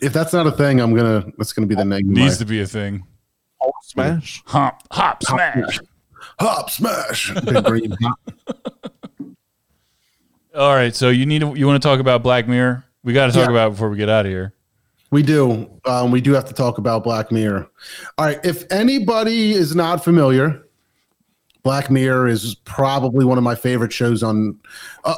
If 0.00 0.12
that's 0.12 0.32
not 0.32 0.46
a 0.46 0.52
thing, 0.52 0.80
I'm 0.80 0.94
gonna 0.94 1.26
that's 1.36 1.52
gonna 1.52 1.66
be 1.66 1.74
the 1.74 1.84
name. 1.84 2.08
Needs 2.12 2.38
to 2.38 2.44
be 2.44 2.60
a 2.60 2.66
thing. 2.66 3.04
Hop 3.60 3.74
smash. 3.82 4.42
Hop, 4.46 4.82
hop, 4.92 5.22
smash. 5.24 5.80
Hop 6.38 6.70
smash. 6.70 7.34
Big 7.44 7.64
green. 7.64 7.92
All 10.54 10.74
right, 10.76 10.94
so 10.94 11.10
you 11.10 11.26
need 11.26 11.40
to, 11.40 11.54
you 11.56 11.66
want 11.66 11.82
to 11.82 11.88
talk 11.88 11.98
about 11.98 12.22
Black 12.22 12.46
Mirror? 12.46 12.84
We 13.02 13.12
got 13.12 13.26
to 13.26 13.32
talk 13.32 13.46
Yeah. 13.46 13.50
about 13.50 13.68
it 13.68 13.70
before 13.72 13.90
we 13.90 13.96
get 13.96 14.08
out 14.08 14.26
of 14.26 14.30
here. 14.30 14.53
We 15.14 15.22
do. 15.22 15.70
Um, 15.84 16.10
we 16.10 16.20
do 16.20 16.32
have 16.32 16.44
to 16.46 16.52
talk 16.52 16.78
about 16.78 17.04
Black 17.04 17.30
Mirror. 17.30 17.70
All 18.18 18.26
right. 18.26 18.40
If 18.42 18.64
anybody 18.72 19.52
is 19.52 19.76
not 19.76 20.02
familiar, 20.02 20.66
Black 21.62 21.88
Mirror 21.88 22.26
is 22.26 22.56
probably 22.64 23.24
one 23.24 23.38
of 23.38 23.44
my 23.44 23.54
favorite 23.54 23.92
shows 23.92 24.24
on 24.24 24.58
uh, 25.04 25.14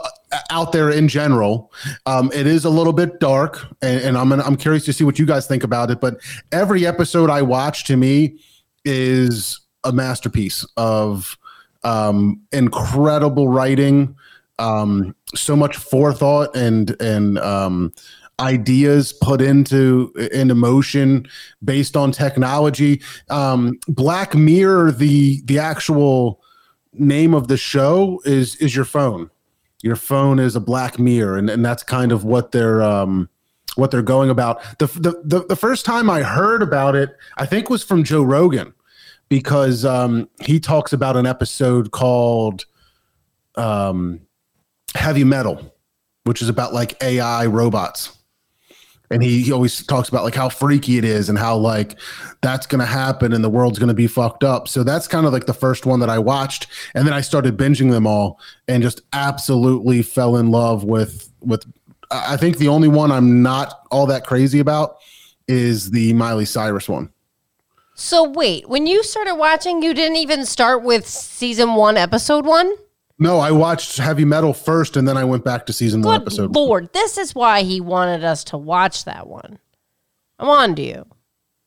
out 0.51 0.73
there 0.73 0.90
in 0.90 1.09
general. 1.09 1.73
Um, 2.05 2.31
it 2.35 2.47
is 2.47 2.66
a 2.66 2.68
little 2.68 2.93
bit 2.93 3.20
dark, 3.20 3.66
and, 3.81 4.02
and 4.02 4.18
I'm 4.18 4.28
gonna, 4.28 4.43
I'm 4.43 4.56
curious 4.56 4.85
to 4.85 4.93
see 4.93 5.02
what 5.02 5.18
you 5.18 5.24
guys 5.24 5.47
think 5.47 5.64
about 5.64 5.90
it. 5.90 5.98
But 5.98 6.18
every 6.52 6.86
episode 6.86 7.31
I 7.31 7.40
watch, 7.40 7.85
to 7.85 7.97
me, 7.97 8.39
is 8.85 9.60
a 9.82 9.93
masterpiece 9.93 10.62
of 10.77 11.39
um, 11.85 12.43
incredible 12.52 13.48
writing, 13.48 14.14
um, 14.59 15.16
so 15.35 15.56
much 15.56 15.78
forethought 15.78 16.55
and 16.55 16.94
and 17.01 17.39
um, 17.39 17.94
ideas 18.41 19.13
put 19.13 19.41
into 19.41 20.13
into 20.33 20.55
motion 20.55 21.27
based 21.65 21.97
on 21.97 22.13
technology. 22.13 23.01
Um, 23.31 23.79
Black 23.89 24.35
Mirror, 24.35 24.93
the 24.93 25.41
the 25.45 25.59
actual 25.59 26.43
name 26.93 27.35
of 27.35 27.49
the 27.49 27.57
show 27.57 28.21
is 28.25 28.57
is 28.57 28.75
your 28.75 28.85
phone. 28.85 29.31
Your 29.83 29.97
phone 29.97 30.39
is 30.39 30.57
a 30.57 30.61
black 30.61 30.99
mirror, 30.99 31.37
and, 31.37 31.51
and 31.51 31.65
that's 31.65 31.83
kind 31.83 32.11
of 32.11 32.25
what 32.25 32.53
they're 32.53 32.83
um, 32.83 33.29
what 33.77 33.91
they're 33.91 34.03
going 34.03 34.31
about. 34.31 34.61
The, 34.79 34.87
the 34.87 35.23
the 35.25 35.47
the 35.47 35.57
first 35.57 35.85
time 35.85 36.11
I 36.11 36.23
heard 36.23 36.63
about 36.63 36.95
it, 36.95 37.17
I 37.37 37.47
think 37.47 37.71
was 37.71 37.85
from 37.85 38.03
Joe 38.03 38.23
Rogan, 38.23 38.75
because 39.29 39.85
um, 39.85 40.29
he 40.41 40.59
talks 40.59 40.93
about 40.93 41.17
an 41.17 41.27
episode 41.27 41.91
called 41.91 42.65
um, 43.57 44.21
Heavy 44.95 45.25
Metal, 45.25 45.75
which 46.25 46.43
is 46.43 46.49
about 46.49 46.73
like 46.73 47.01
AI 47.03 47.47
robots 47.47 48.15
and 49.11 49.23
he, 49.23 49.43
he 49.43 49.53
always 49.53 49.85
talks 49.87 50.09
about 50.09 50.24
like 50.24 50.35
how 50.35 50.49
freaky 50.49 50.99
it 50.99 51.05
is 51.05 51.28
and 51.28 51.39
how 51.39 51.57
like 51.57 51.99
that's 52.43 52.66
going 52.66 52.81
to 52.81 52.87
happen 52.87 53.33
and 53.33 53.43
the 53.43 53.51
world's 53.51 53.78
going 53.78 53.89
to 53.89 53.95
be 53.95 54.07
fucked 54.07 54.45
up. 54.45 54.69
So 54.69 54.83
that's 54.83 55.07
kind 55.09 55.27
of 55.27 55.33
like 55.33 55.47
the 55.47 55.55
first 55.55 55.87
one 55.87 56.01
that 56.01 56.11
i 56.11 56.19
watched. 56.19 56.66
And 56.95 57.07
then 57.07 57.15
i 57.15 57.20
started 57.20 57.57
binging 57.57 57.91
them 57.91 58.07
all 58.07 58.41
and 58.69 58.83
just 58.83 59.03
absolutely 59.12 60.03
fell 60.03 60.37
in 60.37 60.51
love 60.51 60.85
with 60.85 61.31
with 61.41 61.65
i 62.11 62.35
I 62.35 62.37
think 62.37 62.59
the 62.59 62.69
only 62.69 62.89
one 62.89 63.11
i'm 63.11 63.43
not 63.43 63.87
all 63.91 64.07
that 64.07 64.27
crazy 64.27 64.61
about 64.61 64.99
is 65.49 65.91
the 65.91 66.12
miley 66.12 66.45
cyrus 66.45 66.89
one. 66.89 67.11
So 67.95 68.28
wait, 68.28 68.69
when 68.69 68.87
you 68.87 69.03
started 69.03 69.37
watching, 69.37 69.83
you 69.83 69.95
didn't 69.95 70.16
even 70.16 70.45
start 70.45 70.83
with 70.83 71.07
season 71.07 71.74
one, 71.74 71.97
episode 71.97 72.45
one? 72.45 72.74
No 73.18 73.38
i 73.38 73.51
watched 73.51 73.97
heavy 73.98 74.24
metal 74.24 74.52
first 74.52 74.97
and 74.97 75.06
then 75.09 75.16
i 75.16 75.24
went 75.24 75.44
back 75.44 75.64
to 75.66 75.72
season 75.72 76.02
one 76.02 76.18
Good 76.20 76.22
episode 76.26 76.55
lord, 76.55 76.93
this 76.93 77.16
is 77.18 77.34
why 77.34 77.62
he 77.62 77.80
wanted 77.80 78.24
us 78.24 78.44
to 78.44 78.56
watch 78.59 79.05
that 79.05 79.26
one. 79.26 79.59
I'm 80.38 80.48
on 80.48 80.74
to 80.76 80.82
you. 80.82 81.06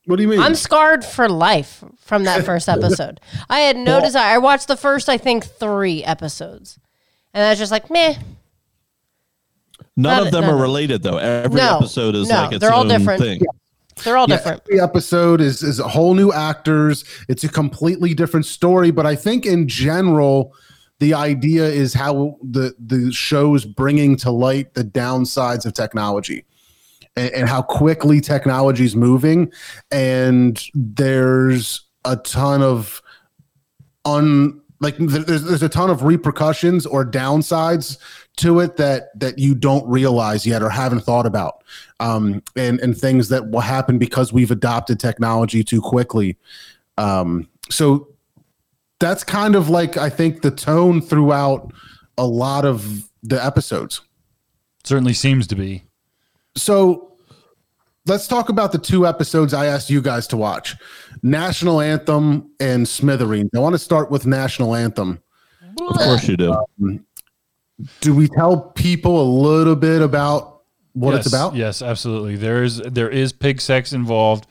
what 0.06 0.18
do 0.18 0.22
you 0.24 0.28
mean 0.30 0.40
I'm 0.40 0.54
scarred 0.56 1.04
for 1.04 1.28
life 1.28 1.84
from 1.98 2.24
that 2.26 2.46
first 2.46 2.70
episode. 2.78 3.20
I 3.50 3.62
had 3.62 3.78
no 3.78 4.00
desire. 4.00 4.36
I 4.36 4.38
watched 4.38 4.68
the 4.68 4.78
first, 4.78 5.10
I 5.10 5.18
think, 5.18 5.44
three 5.46 6.04
episodes, 6.04 6.78
and 7.34 7.44
I 7.44 7.50
was 7.50 7.58
just 7.60 7.72
like, 7.72 7.90
meh. 7.90 8.16
None 9.96 10.18
None- 10.18 10.28
of 10.28 10.32
them 10.32 10.42
none 10.42 10.52
are 10.52 10.56
of- 10.56 10.62
related 10.62 11.04
though. 11.04 11.18
Every 11.18 11.60
No, 11.60 11.78
episode 11.78 12.16
is 12.16 12.30
no, 12.30 12.36
like 12.36 12.52
its 12.54 12.62
they're 12.62 12.72
all 12.74 12.82
own 12.82 12.88
different. 12.88 13.22
thing. 13.22 13.42
They're 14.04 14.16
all 14.18 14.28
Yeah, 14.30 14.38
different. 14.38 14.62
Every 14.70 14.80
episode 14.82 15.42
is 15.42 15.62
is 15.64 15.80
a 15.80 15.88
whole 15.88 16.14
new 16.14 16.32
actors. 16.32 17.04
It's 17.28 17.44
a 17.44 17.50
completely 17.50 18.14
different 18.14 18.46
story, 18.46 18.92
but 18.92 19.06
I 19.06 19.16
think 19.16 19.46
in 19.46 19.68
general, 19.68 20.54
the 21.00 21.14
idea 21.14 21.66
is 21.66 21.94
how 21.94 22.38
the 22.42 22.76
the 22.80 23.12
show's 23.12 23.66
bringing 23.66 24.16
to 24.18 24.32
light 24.32 24.74
the 24.74 24.84
downsides 24.84 25.66
of 25.66 25.74
technology 25.74 26.46
and, 27.16 27.32
and 27.34 27.50
how 27.50 27.62
quickly 27.62 28.22
technology 28.22 28.86
is 28.86 28.96
moving. 28.96 29.52
And 29.92 30.62
there's 30.74 31.82
a 32.06 32.16
ton 32.18 32.62
of 32.62 33.02
un 34.06 34.62
like 34.82 34.96
there's, 34.98 35.44
there's 35.44 35.64
a 35.64 35.70
ton 35.70 35.90
of 35.90 36.04
repercussions 36.04 36.86
or 36.86 37.06
downsides 37.06 37.98
to 38.38 38.62
it 38.62 38.78
that 38.78 39.18
that 39.20 39.38
you 39.38 39.54
don't 39.54 39.88
realize 39.90 40.46
yet 40.46 40.62
or 40.62 40.70
haven't 40.70 41.02
thought 41.02 41.26
about. 41.26 41.64
Um 42.00 42.42
and 42.56 42.80
and 42.80 42.98
things 42.98 43.30
that 43.30 43.50
will 43.52 43.60
happen 43.60 43.98
because 43.98 44.32
we've 44.32 44.52
adopted 44.52 45.00
technology 45.00 45.64
too 45.64 45.82
quickly. 45.82 46.38
Um 46.98 47.50
so 47.70 48.08
that's 49.00 49.24
kind 49.24 49.56
of 49.56 49.70
like 49.70 49.98
i 49.98 50.10
think 50.10 50.42
the 50.42 50.52
tone 50.52 51.02
throughout 51.02 51.72
a 52.18 52.26
lot 52.26 52.66
of 52.66 53.10
the 53.24 53.44
episodes 53.44 54.02
Certainly 54.84 55.14
seems 55.14 55.46
to 55.48 55.56
be. 55.56 55.84
so 56.56 57.10
let's 58.06 58.28
talk 58.28 58.50
about 58.50 58.72
the 58.72 58.78
two 58.78 59.06
episodes 59.06 59.54
I 59.54 59.68
asked 59.68 59.90
you 59.90 60.02
guys 60.02 60.28
to 60.28 60.38
watch 60.38 60.76
National 61.22 61.80
Anthem 61.80 62.50
and 62.60 62.88
Smithereens. 62.88 63.50
I 63.56 63.60
want 63.60 63.76
to 63.76 63.80
start 63.80 64.10
with 64.12 64.26
National 64.26 64.76
Anthem. 64.76 65.22
Of 65.80 65.96
course 65.98 66.28
you 66.28 66.38
do. 66.38 66.54
Um, 66.54 67.06
do 68.02 68.14
we 68.14 68.28
tell 68.28 68.60
people 68.72 69.22
a 69.22 69.28
little 69.30 69.76
bit 69.76 70.02
about 70.02 70.64
what 70.94 71.12
yes, 71.12 71.26
it's 71.26 71.34
about? 71.34 71.56
Yes, 71.56 71.82
absolutely. 71.82 72.36
There 72.36 72.64
is 72.64 72.78
there 72.78 73.10
is 73.10 73.32
pig 73.32 73.62
sex 73.62 73.94
involved, 73.94 74.48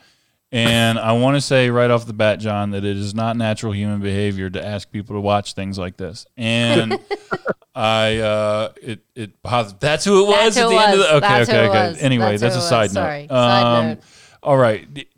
and 0.50 0.98
I 0.98 1.12
want 1.12 1.36
to 1.36 1.40
say 1.40 1.70
right 1.70 1.90
off 1.90 2.06
the 2.06 2.12
bat, 2.12 2.38
John, 2.40 2.70
that 2.70 2.84
it 2.84 2.96
is 2.96 3.14
not 3.14 3.36
natural 3.36 3.72
human 3.72 4.00
behavior 4.00 4.48
to 4.50 4.64
ask 4.64 4.90
people 4.90 5.16
to 5.16 5.20
watch 5.20 5.52
things 5.54 5.78
like 5.78 5.96
this. 5.96 6.26
And 6.36 6.98
I 7.74 8.16
uh, 8.18 8.72
it 8.82 9.00
it 9.14 9.40
bothers- 9.42 9.74
that's 9.78 10.04
who 10.04 10.24
it 10.24 10.28
was 10.28 10.54
That's 10.54 10.56
at 10.56 10.68
the 10.68 10.74
it 10.74 10.80
end 10.80 10.92
of 10.94 10.98
the 10.98 11.14
okay 11.16 11.20
That's 11.20 11.48
okay 11.50 11.68
okay. 11.68 12.00
Anyway, 12.00 12.36
That's 12.36 12.54
that's, 12.54 12.56
a 12.56 12.60
side 12.68 12.88
note. 12.94 13.00
Sorry. 13.02 13.28
Side 13.28 13.62
Um, 13.62 13.86
note. 13.88 13.98
All 14.42 14.56
right. 14.56 14.92
The, 14.92 15.08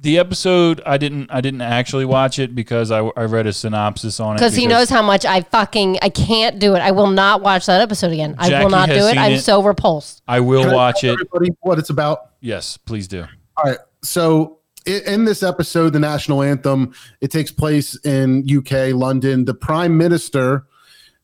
the 0.00 0.18
episode 0.18 0.80
I 0.86 0.96
didn't 0.96 1.30
I 1.30 1.40
didn't 1.40 1.60
actually 1.60 2.04
watch 2.04 2.38
it 2.38 2.54
because 2.54 2.90
I, 2.90 2.98
I 3.00 3.24
read 3.24 3.46
a 3.46 3.52
synopsis 3.52 4.20
on 4.20 4.36
it 4.36 4.38
Because 4.38 4.54
he 4.54 4.66
knows 4.66 4.88
how 4.88 5.02
much 5.02 5.24
I 5.24 5.40
fucking 5.42 5.98
I 6.02 6.08
can't 6.08 6.58
do 6.58 6.74
it. 6.76 6.78
I 6.80 6.92
will 6.92 7.08
not 7.08 7.42
watch 7.42 7.66
that 7.66 7.80
episode 7.80 8.12
again. 8.12 8.36
I 8.38 8.62
will 8.62 8.70
not 8.70 8.88
do 8.88 8.94
it. 9.06 9.16
I'm 9.18 9.32
it. 9.32 9.40
so 9.40 9.62
repulsed. 9.62 10.22
I 10.28 10.40
will 10.40 10.62
Can 10.62 10.70
I 10.70 10.74
watch 10.74 11.00
tell 11.02 11.10
it. 11.10 11.20
Everybody, 11.20 11.50
what 11.60 11.78
it's 11.78 11.90
about. 11.90 12.30
Yes, 12.40 12.76
please 12.76 13.06
do. 13.08 13.24
All 13.56 13.64
right. 13.64 13.78
So 14.02 14.54
i- 14.54 14.57
in 14.88 15.24
this 15.24 15.42
episode, 15.42 15.92
the 15.92 15.98
national 15.98 16.42
anthem, 16.42 16.94
it 17.20 17.30
takes 17.30 17.50
place 17.50 17.98
in 18.04 18.44
UK, 18.48 18.94
London. 18.94 19.44
The 19.44 19.54
prime 19.54 19.96
minister 19.96 20.66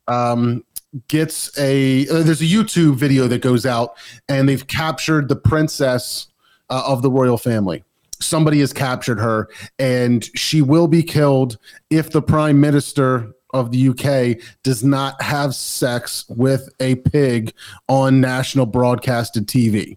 um, 0.06 0.64
gets 1.08 1.56
a. 1.58 2.06
Uh, 2.08 2.22
there's 2.22 2.42
a 2.42 2.46
YouTube 2.46 2.96
video 2.96 3.26
that 3.28 3.42
goes 3.42 3.64
out, 3.64 3.96
and 4.28 4.48
they've 4.48 4.66
captured 4.66 5.28
the 5.28 5.36
princess 5.36 6.28
uh, 6.70 6.82
of 6.86 7.02
the 7.02 7.10
royal 7.10 7.38
family. 7.38 7.82
Somebody 8.20 8.60
has 8.60 8.72
captured 8.72 9.18
her, 9.18 9.48
and 9.78 10.24
she 10.36 10.62
will 10.62 10.86
be 10.86 11.02
killed 11.02 11.58
if 11.90 12.10
the 12.10 12.22
prime 12.22 12.60
minister 12.60 13.32
of 13.52 13.70
the 13.70 13.88
UK 13.88 14.42
does 14.62 14.82
not 14.82 15.20
have 15.22 15.54
sex 15.54 16.24
with 16.28 16.68
a 16.80 16.96
pig 16.96 17.52
on 17.88 18.20
national 18.20 18.66
broadcasted 18.66 19.46
TV 19.46 19.96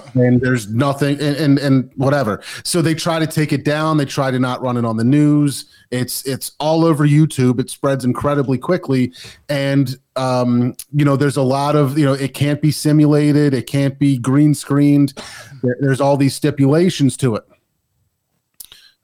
and 0.14 0.40
there's 0.40 0.68
nothing 0.68 1.20
and, 1.20 1.36
and 1.36 1.58
and 1.58 1.90
whatever. 1.96 2.42
So 2.64 2.82
they 2.82 2.94
try 2.94 3.18
to 3.18 3.26
take 3.26 3.52
it 3.52 3.64
down. 3.64 3.96
They 3.96 4.04
try 4.04 4.30
to 4.30 4.38
not 4.38 4.62
run 4.62 4.76
it 4.76 4.84
on 4.84 4.96
the 4.96 5.04
news. 5.04 5.66
It's 5.90 6.26
it's 6.26 6.52
all 6.58 6.84
over 6.84 7.06
youtube. 7.06 7.60
It 7.60 7.70
spreads 7.70 8.04
incredibly 8.04 8.58
quickly. 8.58 9.12
And 9.48 9.96
um 10.16 10.74
you 10.92 11.04
know 11.04 11.16
there's 11.16 11.36
a 11.36 11.42
lot 11.42 11.76
of 11.76 11.98
you 11.98 12.04
know 12.04 12.12
it 12.14 12.34
can't 12.34 12.62
be 12.62 12.70
simulated. 12.70 13.54
It 13.54 13.66
can't 13.66 13.98
be 13.98 14.18
green 14.18 14.54
screened. 14.54 15.14
There, 15.62 15.76
there's 15.80 16.00
all 16.00 16.16
these 16.16 16.34
stipulations 16.34 17.16
to 17.18 17.36
it. 17.36 17.44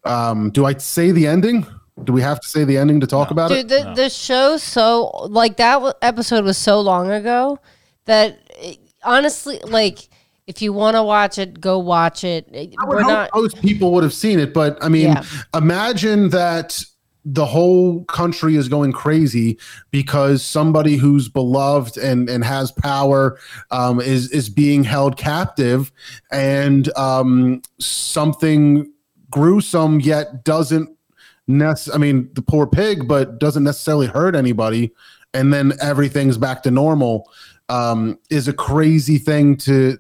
Um 0.05 0.51
do 0.51 0.65
i 0.65 0.74
say 0.74 1.10
the 1.12 1.27
ending? 1.27 1.66
Do 2.05 2.12
we 2.12 2.23
have 2.23 2.39
to 2.40 2.47
say 2.47 2.65
the 2.65 2.78
ending 2.78 3.01
to 3.01 3.06
talk 3.09 3.32
about 3.32 3.51
it? 3.51 3.66
Dude, 3.66 3.70
the, 3.70 3.93
the 3.94 4.10
show 4.10 4.56
so 4.56 5.09
like 5.28 5.56
that 5.56 5.97
episode 6.01 6.44
was 6.44 6.56
so 6.56 6.81
long 6.81 7.10
ago 7.10 7.59
that 8.05 8.39
it- 8.56 8.78
honestly, 9.05 9.60
like 9.65 10.09
if 10.48 10.62
you 10.62 10.72
want 10.72 10.96
to 10.96 11.02
watch 11.02 11.36
it, 11.38 11.60
go 11.60 11.78
watch 11.78 12.24
it. 12.24 12.48
It- 12.52 12.74
I 12.80 12.86
would 12.86 12.96
We're 12.96 13.02
not. 13.02 13.30
most 13.34 13.60
people 13.60 13.92
would 13.92 14.02
have 14.02 14.14
seen 14.14 14.40
it, 14.40 14.52
but 14.54 14.82
I 14.82 14.88
mean, 14.88 15.08
Yeah. 15.08 15.22
imagine 15.54 16.30
that 16.30 16.82
the 17.24 17.44
whole 17.44 18.04
country 18.06 18.56
is 18.56 18.66
going 18.68 18.90
crazy 18.92 19.58
because 19.90 20.42
somebody 20.42 20.96
who's 20.96 21.28
beloved 21.28 21.98
and 21.98 22.30
and 22.30 22.42
has 22.42 22.72
power 22.72 23.38
um, 23.70 24.00
is 24.00 24.30
is 24.32 24.48
being 24.48 24.82
held 24.84 25.18
captive, 25.18 25.92
and 26.32 26.90
um, 26.96 27.60
something 27.78 28.90
gruesome 29.30 30.00
yet 30.00 30.42
doesn't 30.44 30.88
nec- 31.46 31.92
I 31.92 31.98
mean, 31.98 32.30
the 32.32 32.40
poor 32.40 32.66
pig, 32.66 33.06
but 33.06 33.38
doesn't 33.38 33.64
necessarily 33.64 34.06
hurt 34.06 34.34
anybody, 34.34 34.90
and 35.34 35.52
then 35.52 35.74
everything's 35.82 36.38
back 36.38 36.62
to 36.62 36.70
normal. 36.70 37.28
Um, 37.68 38.18
is 38.30 38.48
a 38.48 38.54
crazy 38.54 39.18
thing 39.18 39.58
to 39.58 39.98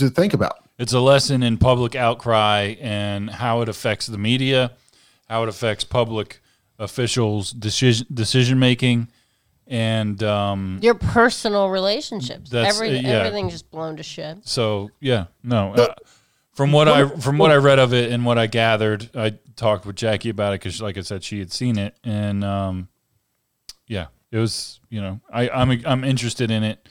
to 0.00 0.10
think 0.10 0.34
about. 0.34 0.68
It's 0.78 0.92
a 0.92 1.00
lesson 1.00 1.42
in 1.42 1.58
public 1.58 1.94
outcry 1.94 2.74
and 2.80 3.30
how 3.30 3.60
it 3.62 3.68
affects 3.68 4.06
the 4.06 4.18
media, 4.18 4.72
how 5.28 5.42
it 5.44 5.48
affects 5.48 5.84
public 5.84 6.40
officials' 6.78 7.52
decision 7.52 8.06
decision 8.12 8.58
making, 8.58 9.08
and 9.66 10.22
um, 10.22 10.78
Your 10.82 10.94
personal 10.94 11.68
relationships, 11.68 12.50
That's- 12.50 12.74
every 12.74 12.98
uh, 12.98 13.02
yeah. 13.02 13.08
everything's 13.10 13.52
just 13.52 13.70
blown 13.70 13.96
to 13.98 14.02
shit. 14.02 14.38
so 14.48 14.90
yeah, 15.00 15.26
no. 15.42 15.74
Uh, 15.74 15.94
from 16.52 16.72
what 16.72 16.88
I 16.88 17.06
from 17.06 17.38
what 17.38 17.50
I 17.50 17.56
read 17.56 17.78
of 17.78 17.92
it 17.94 18.10
and 18.10 18.24
what 18.24 18.36
I 18.38 18.46
gathered, 18.46 19.10
I 19.14 19.34
talked 19.56 19.86
with 19.86 19.96
Jackie 19.96 20.30
about 20.30 20.52
it 20.54 20.60
because, 20.60 20.80
like 20.82 20.98
I 20.98 21.02
said, 21.02 21.22
she 21.22 21.38
had 21.38 21.52
seen 21.52 21.78
it, 21.78 21.94
and 22.02 22.42
um, 22.42 22.88
yeah, 23.86 24.06
it 24.32 24.38
was 24.38 24.80
you 24.88 25.00
know 25.00 25.20
I 25.32 25.48
I'm 25.48 25.70
I'm 25.86 26.04
interested 26.04 26.50
in 26.50 26.62
it. 26.64 26.88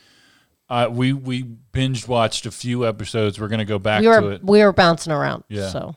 Uh, 0.69 0.87
we 0.91 1.13
we 1.13 1.43
binge 1.71 2.07
watched 2.07 2.45
a 2.45 2.51
few 2.51 2.85
episodes. 2.87 3.39
We're 3.39 3.47
gonna 3.47 3.65
go 3.65 3.79
back 3.79 4.01
We 4.01 4.07
to 4.07 4.21
were 4.21 4.31
it. 4.33 4.43
we 4.43 4.63
were 4.63 4.73
bouncing 4.73 5.11
around. 5.11 5.43
Yeah. 5.49 5.69
So 5.69 5.95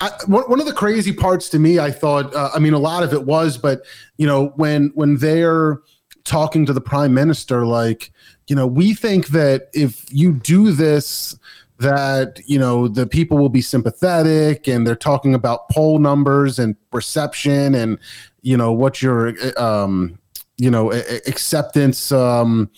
I, 0.00 0.10
one, 0.26 0.42
one 0.44 0.58
of 0.60 0.66
the 0.66 0.72
crazy 0.72 1.12
parts 1.12 1.48
to 1.50 1.58
me, 1.60 1.78
I 1.78 1.90
thought, 1.92 2.34
uh, 2.34 2.50
I 2.54 2.58
mean, 2.58 2.72
a 2.72 2.78
lot 2.78 3.02
of 3.04 3.12
it 3.12 3.24
was, 3.24 3.56
but 3.56 3.82
you 4.16 4.26
know, 4.26 4.46
when 4.56 4.90
when 4.94 5.16
they're 5.18 5.80
talking 6.24 6.66
to 6.66 6.72
the 6.72 6.80
prime 6.80 7.12
minister, 7.14 7.64
like, 7.66 8.10
you 8.48 8.56
know, 8.56 8.66
we 8.66 8.94
think 8.94 9.28
that 9.28 9.68
if 9.74 10.04
you 10.12 10.32
do 10.32 10.72
this, 10.72 11.36
that 11.78 12.40
you 12.46 12.58
know 12.58 12.88
the 12.88 13.06
people 13.06 13.38
will 13.38 13.48
be 13.48 13.60
sympathetic, 13.62 14.66
and 14.66 14.86
they're 14.86 14.96
talking 14.96 15.34
about 15.34 15.68
poll 15.68 15.98
numbers 15.98 16.58
and 16.58 16.74
perception, 16.90 17.74
and 17.74 17.98
you 18.42 18.56
know 18.56 18.72
what 18.72 19.02
your 19.02 19.34
um, 19.60 20.18
you 20.58 20.70
know 20.70 20.92
a- 20.92 20.96
a- 20.98 21.20
acceptance 21.28 22.10
um, 22.12 22.70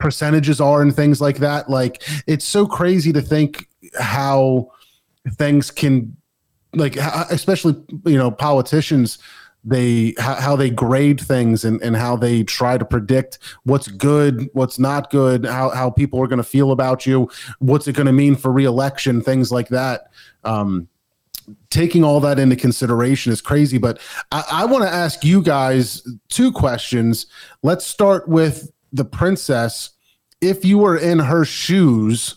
percentages 0.00 0.60
are, 0.60 0.82
and 0.82 0.94
things 0.94 1.20
like 1.20 1.36
that. 1.38 1.70
Like, 1.70 2.02
it's 2.26 2.44
so 2.44 2.66
crazy 2.66 3.12
to 3.12 3.20
think 3.20 3.68
how 3.98 4.70
things 5.36 5.70
can 5.70 6.16
like 6.74 6.96
especially 7.30 7.74
you 8.06 8.16
know 8.16 8.30
politicians 8.30 9.18
they 9.62 10.14
how, 10.18 10.56
they 10.56 10.70
grade 10.70 11.20
things 11.20 11.66
and, 11.66 11.82
and 11.82 11.94
how 11.94 12.16
they 12.16 12.42
try 12.42 12.78
to 12.78 12.84
predict 12.84 13.38
what's 13.64 13.88
good 13.88 14.48
what's 14.54 14.78
not 14.78 15.10
good 15.10 15.44
how, 15.44 15.68
how 15.70 15.90
people 15.90 16.22
are 16.22 16.26
going 16.26 16.38
to 16.38 16.42
feel 16.42 16.72
about 16.72 17.06
you 17.06 17.30
what's 17.58 17.86
it 17.86 17.94
going 17.94 18.06
to 18.06 18.12
mean 18.12 18.34
for 18.34 18.50
reelection 18.50 19.20
things 19.20 19.52
like 19.52 19.68
that 19.68 20.04
um, 20.44 20.88
taking 21.68 22.02
all 22.04 22.20
that 22.20 22.38
into 22.38 22.56
consideration 22.56 23.32
is 23.32 23.42
crazy 23.42 23.76
but 23.76 24.00
i, 24.32 24.42
I 24.50 24.64
want 24.64 24.84
to 24.84 24.90
ask 24.90 25.24
you 25.24 25.42
guys 25.42 26.06
two 26.28 26.52
questions 26.52 27.26
let's 27.62 27.86
start 27.86 28.28
with 28.28 28.72
the 28.92 29.04
princess 29.04 29.90
if 30.40 30.64
you 30.64 30.78
were 30.78 30.96
in 30.96 31.18
her 31.18 31.44
shoes 31.44 32.36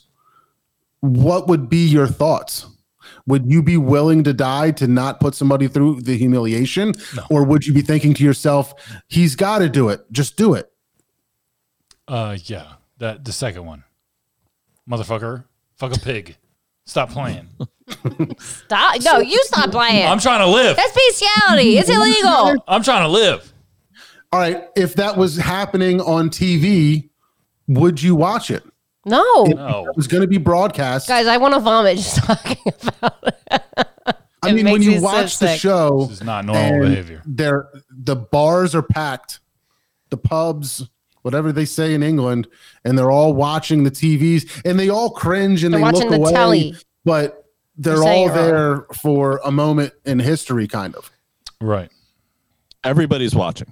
what 1.02 1.48
would 1.48 1.70
be 1.70 1.86
your 1.86 2.08
thoughts 2.08 2.68
would 3.26 3.50
you 3.50 3.62
be 3.64 3.78
willing 3.78 4.24
to 4.24 4.34
die 4.34 4.72
to 4.72 4.88
not 4.88 5.20
put 5.20 5.34
somebody 5.36 5.68
through 5.68 6.02
the 6.02 6.18
humiliation 6.18 6.94
or 7.30 7.44
would 7.44 7.66
you 7.66 7.74
be 7.74 7.82
thinking 7.82 8.14
to 8.14 8.24
yourself 8.24 8.74
he's 9.08 9.36
got 9.36 9.60
to 9.60 9.70
do 9.70 9.90
it 9.90 10.06
just 10.12 10.36
do 10.38 10.54
it 10.54 10.72
Uh, 12.08 12.38
yeah, 12.46 12.74
that 12.98 13.24
the 13.24 13.32
second 13.32 13.66
one, 13.66 13.84
motherfucker, 14.90 15.46
fuck 15.78 15.96
a 15.96 16.00
pig, 16.00 16.36
stop 16.86 17.10
playing. 17.10 17.48
stop. 18.40 19.02
No, 19.02 19.20
you 19.20 19.40
stop 19.46 19.72
playing. 19.72 20.06
I'm 20.08 20.20
trying 20.20 20.40
to 20.40 20.48
live. 20.48 20.76
That's 20.76 20.92
bestiality. 20.94 21.78
It's 21.78 21.90
illegal. 21.90 22.62
I'm 22.68 22.84
trying 22.84 23.04
to 23.04 23.08
live. 23.10 23.53
All 24.34 24.40
right 24.40 24.68
if 24.76 24.96
that 24.96 25.16
was 25.18 25.38
happening 25.38 26.02
on 26.02 26.30
tv 26.30 27.10
would 27.68 28.02
you 28.02 28.16
watch 28.16 28.52
it 28.52 28.64
No, 29.06 29.22
No, 29.46 29.86
it 29.90 29.96
was 29.96 30.08
going 30.08 30.22
to 30.22 30.28
be 30.28 30.38
broadcast 30.38 31.08
guys, 31.08 31.28
I 31.28 31.38
want 31.38 31.54
to 31.54 31.60
vomit 31.60 31.98
just 31.98 32.18
talking 32.24 32.58
about 32.98 33.24
it. 33.24 33.34
i 34.42 34.50
it 34.50 34.54
mean 34.56 34.66
when 34.70 34.82
you 34.82 34.92
me 34.92 34.98
so 34.98 35.04
watch 35.04 35.38
the 35.40 35.48
sick. 35.50 35.60
show 35.62 36.06
this 36.10 36.20
is 36.20 36.24
not 36.24 36.46
normal 36.46 36.82
behavior. 36.90 37.22
they're 37.26 37.70
the 37.90 38.16
bars 38.16 38.74
are 38.76 38.82
packed 38.84 39.40
the 40.10 40.18
pubs, 40.18 40.88
whatever 41.24 41.52
they 41.52 41.66
say 41.66 41.96
in 41.96 42.04
England, 42.04 42.48
and 42.86 42.96
they're 42.98 43.10
all 43.10 43.34
watching 43.34 43.84
the 43.84 43.90
TVs 43.90 44.62
and 44.64 44.80
they 44.80 44.88
all 44.90 45.10
cringe 45.10 45.64
and 45.64 45.74
They're 45.74 45.80
they 45.82 45.86
look 45.92 46.10
the 46.12 46.18
away, 46.18 46.32
telly. 46.32 46.76
but 47.04 47.46
they're 47.78 47.96
You're 47.96 48.08
all 48.08 48.26
it 48.26 48.28
wrong. 48.28 48.36
there 48.38 48.86
for 49.02 49.42
a 49.44 49.50
moment 49.52 49.94
in 50.06 50.20
history, 50.20 50.68
kind 50.68 50.94
of. 50.96 51.10
Right. 51.60 51.90
Everybody's 52.84 53.34
watching. 53.34 53.66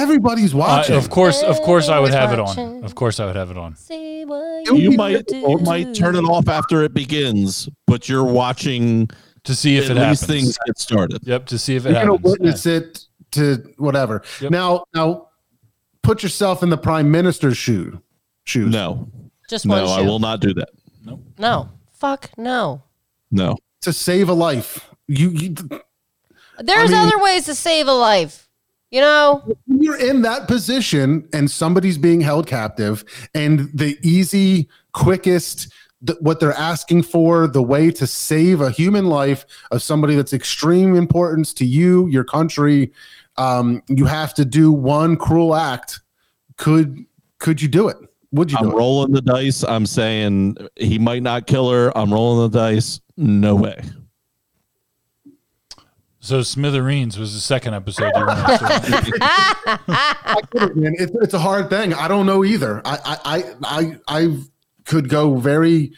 Everybody's 0.00 0.54
Uh, 0.54 0.58
watching. 0.58 0.96
of 0.96 1.10
course, 1.10 1.42
of 1.42 1.60
course, 1.62 1.88
I 1.88 1.98
would 1.98 2.12
have 2.14 2.32
it 2.32 2.38
on. 2.40 2.82
Of 2.84 2.94
course, 2.94 3.20
I 3.20 3.26
would 3.26 3.36
have 3.36 3.50
it 3.50 3.58
on. 3.58 3.76
You 3.90 4.66
You 4.66 4.74
you 4.76 4.90
might 4.92 5.26
do. 5.26 5.42
or 5.44 5.58
might 5.58 5.94
turn 5.94 6.16
it 6.16 6.24
off 6.24 6.48
after 6.48 6.82
it 6.82 6.94
begins, 6.94 7.68
but 7.86 8.08
you're 8.08 8.24
watching 8.24 9.08
To 9.44 9.54
see 9.54 9.76
if 9.76 9.90
at 9.90 9.96
it 9.96 10.00
least 10.08 10.22
happens. 10.22 10.26
things 10.44 10.58
get 10.66 10.78
started. 10.78 11.18
Yep. 11.24 11.46
To 11.46 11.58
see 11.58 11.76
if 11.76 11.84
it 11.86 11.90
You're 11.90 12.00
gonna 12.00 12.12
happens. 12.12 12.30
witness 12.32 12.66
it 12.66 13.04
to 13.32 13.62
whatever. 13.78 14.22
Yep. 14.40 14.50
Now, 14.50 14.84
now, 14.94 15.28
put 16.02 16.22
yourself 16.22 16.62
in 16.62 16.70
the 16.70 16.78
prime 16.78 17.10
minister's 17.10 17.56
shoe. 17.56 18.00
Shoes. 18.44 18.72
No, 18.72 19.08
Just 19.48 19.66
one 19.66 19.78
no, 19.84 19.90
I 19.90 20.00
will 20.02 20.18
not 20.18 20.40
do 20.40 20.52
that. 20.54 20.68
No. 21.04 21.20
No. 21.38 21.68
Fuck 21.92 22.30
no. 22.36 22.82
No. 23.30 23.56
to 23.82 23.92
save 23.92 24.28
a 24.28 24.32
life. 24.32 24.88
You, 25.08 25.30
you 25.30 25.54
There's 26.58 26.90
mean- 26.90 26.98
other 27.00 27.18
ways 27.22 27.46
to 27.46 27.54
save 27.54 27.88
a 27.88 27.92
life. 27.92 28.41
You 28.92 29.00
know? 29.00 29.42
when 29.66 29.82
you're 29.82 29.98
in 29.98 30.22
that 30.22 30.46
position 30.46 31.28
and 31.32 31.50
somebody's 31.50 31.98
being 31.98 32.20
held 32.20 32.46
captive 32.46 33.04
and 33.34 33.70
the 33.72 33.98
easy 34.02 34.68
quickest 34.92 35.72
th- 36.06 36.18
what 36.20 36.40
they're 36.40 36.52
asking 36.52 37.04
for 37.04 37.46
the 37.46 37.62
way 37.62 37.90
to 37.90 38.06
save 38.06 38.60
a 38.60 38.70
human 38.70 39.06
life 39.06 39.46
of 39.70 39.82
somebody 39.82 40.14
that's 40.14 40.34
extreme 40.34 40.94
importance 40.94 41.54
to 41.54 41.64
you 41.64 42.06
your 42.08 42.22
country 42.22 42.92
um, 43.38 43.82
you 43.88 44.04
have 44.04 44.34
to 44.34 44.44
do 44.44 44.70
one 44.70 45.16
cruel 45.16 45.54
act 45.54 46.00
could 46.58 47.06
could 47.38 47.62
you 47.62 47.68
do 47.68 47.88
it 47.88 47.96
would 48.32 48.50
you 48.50 48.58
I'm 48.58 48.70
do 48.70 48.72
it 48.72 48.76
rolling 48.76 49.12
the 49.12 49.20
dice. 49.20 49.62
I'm 49.62 49.86
saying 49.86 50.56
he 50.76 50.98
might 50.98 51.22
not 51.22 51.46
kill 51.46 51.70
her. 51.70 51.96
I'm 51.96 52.12
rolling 52.12 52.50
the 52.50 52.58
dice. 52.58 53.00
No 53.16 53.54
way. 53.54 53.82
So 56.24 56.42
Smithereens 56.42 57.18
was 57.18 57.34
the 57.34 57.40
second 57.40 57.74
episode. 57.74 58.12
You 58.16 58.24
wanted 58.26 58.58
to- 58.58 59.18
Man, 60.74 60.94
it's, 60.98 61.12
it's 61.16 61.34
a 61.34 61.38
hard 61.38 61.68
thing 61.68 61.92
i 61.94 62.06
don't 62.08 62.26
know 62.26 62.44
either 62.44 62.80
i 62.84 62.98
i 63.04 63.18
i 63.24 63.54
i, 63.64 63.96
I 64.22 64.36
could 64.84 65.08
go 65.08 65.36
very 65.36 65.92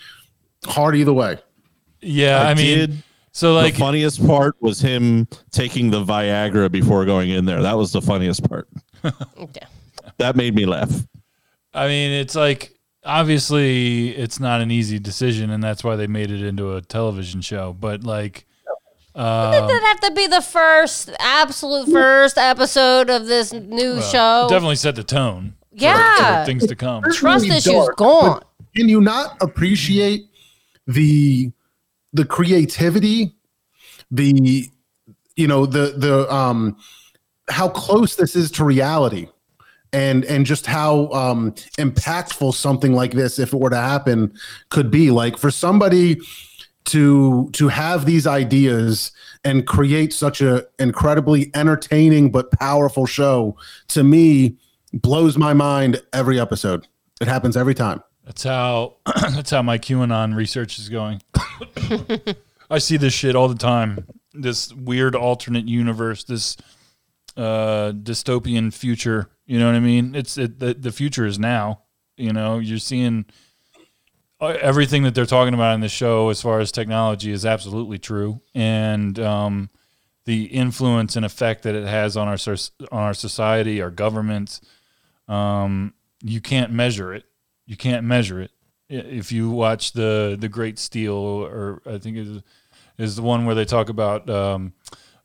hard 0.67 0.97
either 0.97 1.13
way 1.13 1.39
yeah, 2.05 2.43
I, 2.43 2.55
mean, 2.55 2.79
did. 2.79 3.03
so 3.33 3.55
like, 3.55 3.75
the 3.75 3.81
funniest 3.81 4.25
part 4.27 4.57
was 4.61 4.81
him 4.81 5.27
taking 5.51 5.91
the 5.91 6.05
Viagra 6.05 6.71
before 6.71 7.05
going 7.05 7.31
in 7.31 7.45
there. 7.47 7.63
That 7.63 7.77
was 7.77 7.93
the 7.93 8.03
funniest 8.03 8.49
part. 8.49 8.69
Yeah. 9.39 9.67
That 10.19 10.37
made 10.37 10.55
me 10.55 10.65
laugh. 10.65 10.91
I 11.75 11.89
mean, 11.89 12.13
it's 12.13 12.35
like 12.35 12.73
obviously 13.05 14.11
it's 14.11 14.41
not 14.41 14.61
an 14.63 14.71
easy 14.71 14.99
decision, 14.99 15.51
and 15.51 15.63
that's 15.63 15.83
why 15.85 15.97
they 15.97 16.07
made 16.07 16.31
it 16.31 16.43
into 16.43 16.75
a 16.77 16.81
television 16.81 17.41
show. 17.43 17.75
But 17.75 18.05
like, 18.05 18.47
uh, 19.15 19.53
Did 19.53 19.69
that 19.69 19.83
have 19.83 20.01
to 20.01 20.15
be 20.15 20.27
the 20.27 20.41
first, 20.41 21.11
absolute 21.21 21.89
first 21.89 22.37
episode 22.37 23.11
of 23.11 23.27
this 23.27 23.53
new 23.53 24.01
show? 24.03 24.47
definitely 24.49 24.77
set 24.77 24.97
the 24.97 25.05
tone. 25.05 25.55
Yeah. 25.71 26.43
for 26.43 26.47
things 26.47 26.67
to 26.67 26.77
come. 26.77 27.03
Trust 27.13 27.45
really 27.45 27.57
issues 27.57 27.73
dark, 27.73 27.97
gone. 27.97 28.43
Can 28.75 28.89
you 28.89 29.01
not 29.01 29.37
appreciate 29.41 30.29
the 30.87 31.53
the 32.13 32.25
creativity, 32.25 33.35
the 34.11 34.69
you 35.37 35.47
know 35.49 35.67
the 35.67 35.95
the 35.97 36.33
um 36.33 36.77
how 37.49 37.69
close 37.69 38.17
this 38.17 38.37
is 38.37 38.51
to 38.53 38.65
reality, 38.65 39.29
and 39.93 40.25
and 40.25 40.47
just 40.47 40.67
how 40.67 41.11
um 41.13 41.53
impactful 41.79 42.55
something 42.55 42.95
like 42.95 43.13
this, 43.13 43.39
if 43.39 43.53
it 43.53 43.59
were 43.59 43.71
to 43.71 43.77
happen, 43.77 44.33
could 44.71 44.91
be. 44.91 45.11
Like 45.11 45.37
for 45.37 45.51
somebody 45.51 46.21
to 46.87 47.49
to 47.53 47.69
have 47.69 48.05
these 48.07 48.27
ideas 48.27 49.13
and 49.45 49.67
create 49.67 50.13
such 50.13 50.41
a 50.41 50.67
incredibly 50.79 51.51
entertaining 51.55 52.31
but 52.31 52.51
powerful 52.53 53.07
show 53.07 53.57
to 53.89 54.05
me 54.05 54.57
blows 54.93 55.39
my 55.39 55.53
mind 55.55 56.01
every 56.13 56.39
episode 56.39 56.87
it 57.21 57.29
happens 57.29 57.57
every 57.57 57.75
time 57.75 58.03
That's 58.25 58.43
how 58.43 58.97
that's 59.07 59.51
how 59.51 59.63
my 59.63 59.79
QAnon 59.79 60.35
research 60.35 60.79
is 60.79 60.89
going. 60.89 61.21
I 62.71 62.79
see 62.79 62.97
this 62.97 63.13
shit 63.13 63.37
all 63.37 63.49
the 63.49 63.55
time. 63.55 64.07
This 64.33 64.73
weird 64.73 65.15
alternate 65.15 65.69
universe, 65.69 66.25
this 66.25 66.57
uh, 67.37 67.93
dystopian 67.93 68.73
future. 68.73 69.31
You 69.47 69.59
know 69.59 69.67
what 69.67 69.75
I 69.75 69.81
mean? 69.81 70.15
It's 70.15 70.39
it, 70.39 70.59
the 70.59 70.75
the 70.75 70.91
future 70.91 71.27
is 71.27 71.39
now. 71.39 71.83
You 72.17 72.33
know, 72.33 72.59
you're 72.59 72.79
seeing 72.79 73.27
everything 74.41 75.03
that 75.05 75.15
they're 75.15 75.27
talking 75.27 75.55
about 75.55 75.75
in 75.75 75.81
the 75.81 75.89
show 75.89 76.29
as 76.29 76.43
far 76.43 76.61
as 76.61 76.73
technology 76.73 77.31
is 77.33 77.47
absolutely 77.47 77.99
true, 77.99 78.41
and 78.55 79.19
um, 79.19 79.71
the 80.25 80.45
influence 80.45 81.17
and 81.17 81.25
effect 81.25 81.63
that 81.63 81.75
it 81.75 81.87
has 81.87 82.17
on 82.17 82.29
our 82.29 82.37
on 82.93 83.03
our 83.03 83.15
society, 83.15 83.81
our 83.81 83.91
governments. 83.91 84.61
Um, 85.29 85.95
you 86.23 86.41
can't 86.41 86.71
measure 86.71 87.15
it 87.15 87.25
you 87.67 87.77
can't 87.77 88.05
measure 88.05 88.41
it. 88.41 88.51
If 88.89 89.33
you 89.33 89.51
watch 89.51 89.93
the 89.93 90.37
the 90.39 90.49
Great 90.49 90.79
Steel, 90.79 91.15
or 91.15 91.83
I 91.87 91.99
think 91.99 92.17
is 92.17 92.43
is 92.99 93.17
the 93.17 93.23
one 93.23 93.47
where 93.47 93.55
they 93.55 93.65
talk 93.65 93.89
about 93.89 94.29
um, 94.29 94.73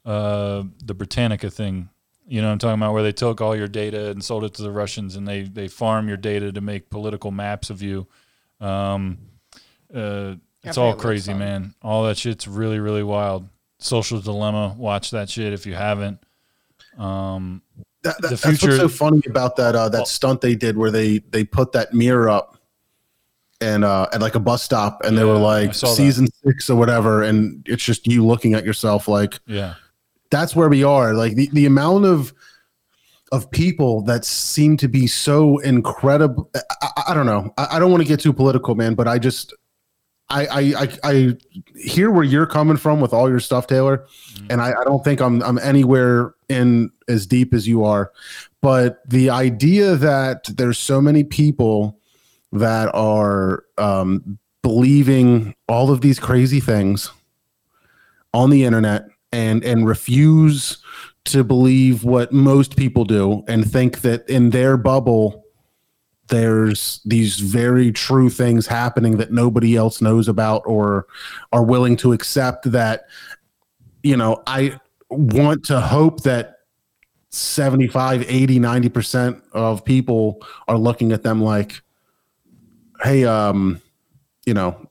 uh, 0.06 0.64
the 0.84 0.94
Britannica 0.94 1.50
thing. 1.50 1.90
You 2.26 2.42
know, 2.42 2.52
I'm 2.52 2.60
talking 2.60 2.80
about 2.80 2.94
where 2.94 3.04
they 3.04 3.12
took 3.12 3.42
all 3.42 3.56
your 3.56 3.68
data 3.68 4.12
and 4.12 4.24
sold 4.24 4.44
it 4.44 4.54
to 4.56 4.62
the 4.62 4.72
Russians, 4.72 5.16
and 5.16 5.28
they 5.28 5.44
they 5.44 5.68
farm 5.68 6.08
your 6.08 6.18
data 6.18 6.52
to 6.52 6.62
make 6.62 6.90
political 6.90 7.32
maps 7.32 7.70
of 7.70 7.82
you. 7.82 8.08
Um, 8.60 9.18
uh, 9.94 10.36
it's 10.64 10.78
all 10.78 10.94
crazy, 10.96 11.34
man. 11.34 11.74
All 11.82 12.04
that 12.06 12.18
shit's 12.18 12.48
really 12.48 12.80
really 12.80 13.04
wild. 13.04 13.48
Social 13.80 14.20
Dilemma. 14.20 14.76
Watch 14.78 15.12
that 15.12 15.30
shit 15.30 15.54
if 15.54 15.66
you 15.66 15.74
haven't. 15.74 16.20
Um, 16.98 17.62
that, 18.04 18.16
that- 18.22 18.30
The 18.30 18.36
that's 18.36 18.62
what's 18.62 18.78
so 18.78 18.88
funny 18.90 19.22
about 19.28 19.56
that 19.58 19.76
uh 19.76 19.90
that 19.90 20.08
stunt 20.08 20.42
they 20.42 20.56
did 20.56 20.78
where 20.78 20.92
they 20.92 21.20
they 21.20 21.44
put 21.44 21.72
that 21.74 21.94
mirror 21.94 22.30
up 22.30 22.58
and 23.62 23.84
uh 23.84 24.08
at 24.14 24.22
like 24.22 24.36
a 24.36 24.40
bus 24.40 24.64
stop 24.64 25.02
and 25.04 25.18
they 25.18 25.24
were 25.26 25.38
like 25.38 25.74
saw 25.74 25.88
that. 25.88 25.96
season 25.96 26.28
six 26.46 26.70
or 26.70 26.78
whatever 26.78 27.24
and 27.24 27.62
it's 27.68 27.84
just 27.84 28.08
you 28.08 28.26
looking 28.26 28.54
at 28.54 28.66
yourself 28.66 29.08
like 29.10 29.38
yeah. 29.48 29.76
that's 30.30 30.56
where 30.56 30.70
we 30.70 30.82
are 30.84 31.14
like 31.14 31.36
the, 31.36 31.50
the 31.52 31.66
amount 31.66 32.06
of 32.06 32.34
of 33.32 33.50
people 33.52 34.02
that 34.02 34.26
seem 34.26 34.76
to 34.78 34.88
be 34.88 35.06
so 35.08 35.60
incredible 35.60 36.50
i, 36.82 37.04
I, 37.10 37.14
don't 37.14 37.26
know 37.26 37.54
I, 37.58 37.68
I 37.74 37.80
don't 37.80 37.92
want 37.92 38.02
to 38.02 38.08
get 38.08 38.20
too 38.20 38.34
political 38.34 38.76
man 38.76 38.96
but 38.96 39.08
i 39.08 39.20
just 39.20 39.54
I, 40.30 40.46
I 40.46 40.60
I 40.60 40.98
I 41.04 41.38
hear 41.76 42.12
where 42.12 42.24
you're 42.24 42.46
coming 42.46 42.78
from 42.78 43.02
with 43.02 43.14
all 43.14 43.30
your 43.30 43.40
stuff, 43.40 43.66
Taylor, 43.66 44.06
and 44.50 44.62
I, 44.62 44.70
I 44.80 44.84
don't 44.84 45.04
think 45.04 45.22
I'm 45.22 45.42
I'm 45.42 45.58
anywhere 45.58 46.36
in 46.50 46.92
as 47.08 47.26
deep 47.26 47.54
as 47.54 47.68
you 47.68 47.84
are. 47.84 48.12
But 48.62 49.02
the 49.10 49.30
idea 49.30 49.96
that 49.96 50.46
there's 50.56 50.78
so 50.78 51.02
many 51.02 51.24
people 51.24 52.00
that 52.52 52.94
are 52.94 53.64
um, 53.78 54.38
believing 54.62 55.56
all 55.68 55.92
of 55.92 56.02
these 56.02 56.20
crazy 56.20 56.60
things 56.60 57.12
on 58.34 58.50
the 58.52 58.66
internet 58.66 59.08
and 59.32 59.64
and 59.64 59.88
refuse 59.88 60.78
to 61.32 61.44
believe 61.44 62.04
what 62.04 62.32
most 62.32 62.76
people 62.76 63.06
do 63.06 63.44
and 63.48 63.70
think 63.70 64.02
that 64.02 64.28
in 64.30 64.50
their 64.50 64.78
bubble 64.78 65.46
there's 66.28 67.02
these 67.06 67.40
very 67.40 67.92
true 67.92 68.30
things 68.30 68.68
happening 68.68 69.18
that 69.18 69.32
nobody 69.32 69.76
else 69.76 70.02
knows 70.02 70.28
about 70.28 70.62
or 70.66 71.08
are 71.52 71.64
willing 71.64 71.96
to 71.96 72.14
accept 72.14 72.72
that 72.72 73.06
you 74.04 74.16
know 74.16 74.42
i 74.48 74.78
want 75.10 75.64
to 75.66 75.80
hope 75.80 76.22
that 76.24 76.58
75 77.32 78.24
80 78.28 78.60
90% 78.60 79.42
of 79.54 79.84
people 79.86 80.42
are 80.68 80.78
looking 80.78 81.12
at 81.12 81.24
them 81.24 81.42
like 81.42 81.82
hey 83.02 83.24
um 83.26 83.82
you 84.46 84.54
know 84.54 84.90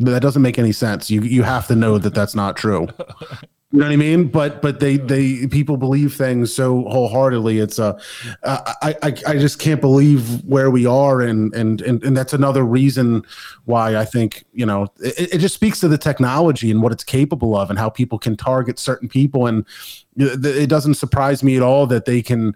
that 0.00 0.22
doesn't 0.22 0.42
make 0.42 0.58
any 0.58 0.72
sense. 0.72 1.10
You 1.10 1.22
you 1.22 1.42
have 1.42 1.66
to 1.68 1.76
know 1.76 1.98
that 1.98 2.14
that's 2.14 2.34
not 2.34 2.56
true 2.56 2.88
you 3.74 3.80
know 3.80 3.86
what 3.86 3.92
I 3.92 3.96
mean? 3.96 4.28
But 4.28 4.62
but 4.62 4.78
they 4.78 4.98
they 4.98 5.48
people 5.48 5.76
believe 5.76 6.14
things 6.14 6.54
so 6.54 6.84
wholeheartedly. 6.84 7.58
It's 7.58 7.80
uh, 7.80 8.00
I 8.44 8.94
I 9.02 9.14
I 9.26 9.36
just 9.36 9.58
can't 9.58 9.80
believe 9.80 10.44
where 10.44 10.70
we 10.70 10.86
are, 10.86 11.20
and 11.20 11.52
and 11.54 11.82
and 11.82 12.00
and 12.04 12.16
that's 12.16 12.32
another 12.32 12.62
reason 12.62 13.24
why 13.64 13.96
I 13.96 14.04
think 14.04 14.44
you 14.52 14.64
know 14.64 14.86
it, 15.00 15.34
it 15.34 15.38
just 15.38 15.56
speaks 15.56 15.80
to 15.80 15.88
the 15.88 15.98
technology 15.98 16.70
and 16.70 16.82
what 16.82 16.92
it's 16.92 17.02
capable 17.02 17.56
of, 17.56 17.68
and 17.68 17.76
how 17.76 17.88
people 17.88 18.16
can 18.16 18.36
target 18.36 18.78
certain 18.78 19.08
people, 19.08 19.48
and 19.48 19.66
it 20.16 20.46
it 20.46 20.70
doesn't 20.70 20.94
surprise 20.94 21.42
me 21.42 21.56
at 21.56 21.62
all 21.62 21.88
that 21.88 22.04
they 22.04 22.22
can 22.22 22.54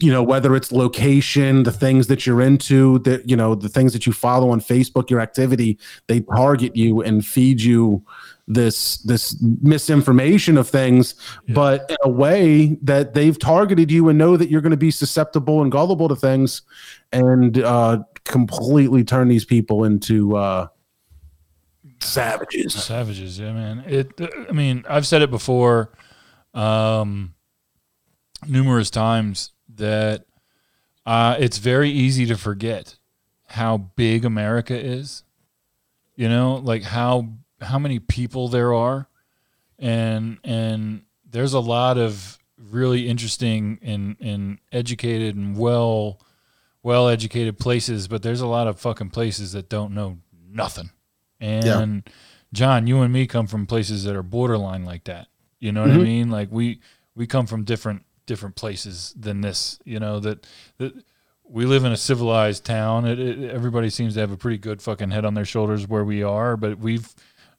you 0.00 0.12
know 0.12 0.22
whether 0.22 0.54
it's 0.54 0.72
location 0.72 1.64
the 1.64 1.72
things 1.72 2.06
that 2.06 2.26
you're 2.26 2.40
into 2.40 2.98
that 3.00 3.28
you 3.28 3.36
know 3.36 3.54
the 3.54 3.68
things 3.68 3.92
that 3.92 4.06
you 4.06 4.12
follow 4.12 4.50
on 4.50 4.60
facebook 4.60 5.10
your 5.10 5.20
activity 5.20 5.78
they 6.06 6.20
target 6.20 6.76
you 6.76 7.02
and 7.02 7.26
feed 7.26 7.60
you 7.60 8.02
this 8.50 8.96
this 8.98 9.36
misinformation 9.60 10.56
of 10.56 10.66
things 10.66 11.14
but 11.50 11.84
in 11.90 11.96
a 12.02 12.08
way 12.08 12.78
that 12.80 13.12
they've 13.12 13.38
targeted 13.38 13.90
you 13.90 14.08
and 14.08 14.18
know 14.18 14.38
that 14.38 14.50
you're 14.50 14.62
going 14.62 14.70
to 14.70 14.76
be 14.76 14.90
susceptible 14.90 15.60
and 15.60 15.70
gullible 15.70 16.08
to 16.08 16.16
things 16.16 16.62
and 17.12 17.62
uh 17.62 17.98
completely 18.24 19.04
turn 19.04 19.28
these 19.28 19.44
people 19.44 19.84
into 19.84 20.34
uh 20.34 20.66
savages 22.00 22.74
Savages, 22.74 23.38
yeah, 23.38 23.52
man. 23.52 23.84
It. 23.86 24.20
I 24.48 24.52
mean, 24.52 24.84
I've 24.88 25.06
said 25.06 25.22
it 25.22 25.30
before, 25.30 25.92
um, 26.54 27.34
numerous 28.46 28.90
times 28.90 29.52
that 29.74 30.24
uh, 31.06 31.36
it's 31.38 31.58
very 31.58 31.90
easy 31.90 32.26
to 32.26 32.36
forget 32.36 32.96
how 33.46 33.78
big 33.78 34.24
America 34.24 34.78
is. 34.78 35.24
You 36.16 36.28
know, 36.28 36.56
like 36.56 36.82
how 36.82 37.28
how 37.60 37.78
many 37.78 37.98
people 37.98 38.48
there 38.48 38.72
are, 38.74 39.08
and 39.78 40.38
and 40.44 41.02
there's 41.28 41.52
a 41.52 41.60
lot 41.60 41.98
of 41.98 42.38
really 42.58 43.08
interesting 43.08 43.78
and 43.82 44.16
and 44.20 44.58
educated 44.72 45.36
and 45.36 45.56
well 45.56 46.20
well 46.82 47.08
educated 47.08 47.58
places, 47.58 48.08
but 48.08 48.22
there's 48.22 48.40
a 48.40 48.46
lot 48.46 48.66
of 48.66 48.80
fucking 48.80 49.10
places 49.10 49.52
that 49.52 49.68
don't 49.68 49.92
know 49.92 50.18
nothing. 50.48 50.90
And 51.40 52.08
John, 52.52 52.86
you 52.86 53.00
and 53.02 53.12
me 53.12 53.26
come 53.26 53.46
from 53.46 53.66
places 53.66 54.04
that 54.04 54.16
are 54.16 54.22
borderline 54.22 54.84
like 54.84 55.04
that. 55.04 55.28
You 55.60 55.72
know 55.72 55.82
what 55.82 55.90
I 55.90 55.94
mm-hmm. 55.94 56.02
mean? 56.02 56.30
Like 56.30 56.48
we 56.50 56.80
we 57.14 57.26
come 57.26 57.46
from 57.46 57.64
different 57.64 58.04
different 58.26 58.56
places 58.56 59.14
than 59.18 59.40
this. 59.40 59.78
You 59.84 60.00
know 60.00 60.20
that 60.20 60.46
that 60.78 60.94
we 61.44 61.64
live 61.64 61.84
in 61.84 61.92
a 61.92 61.96
civilized 61.96 62.64
town. 62.64 63.06
It, 63.06 63.18
it, 63.18 63.50
everybody 63.50 63.90
seems 63.90 64.14
to 64.14 64.20
have 64.20 64.30
a 64.30 64.36
pretty 64.36 64.58
good 64.58 64.82
fucking 64.82 65.10
head 65.10 65.24
on 65.24 65.34
their 65.34 65.44
shoulders 65.44 65.88
where 65.88 66.04
we 66.04 66.22
are, 66.22 66.56
but 66.56 66.78
we've 66.78 67.14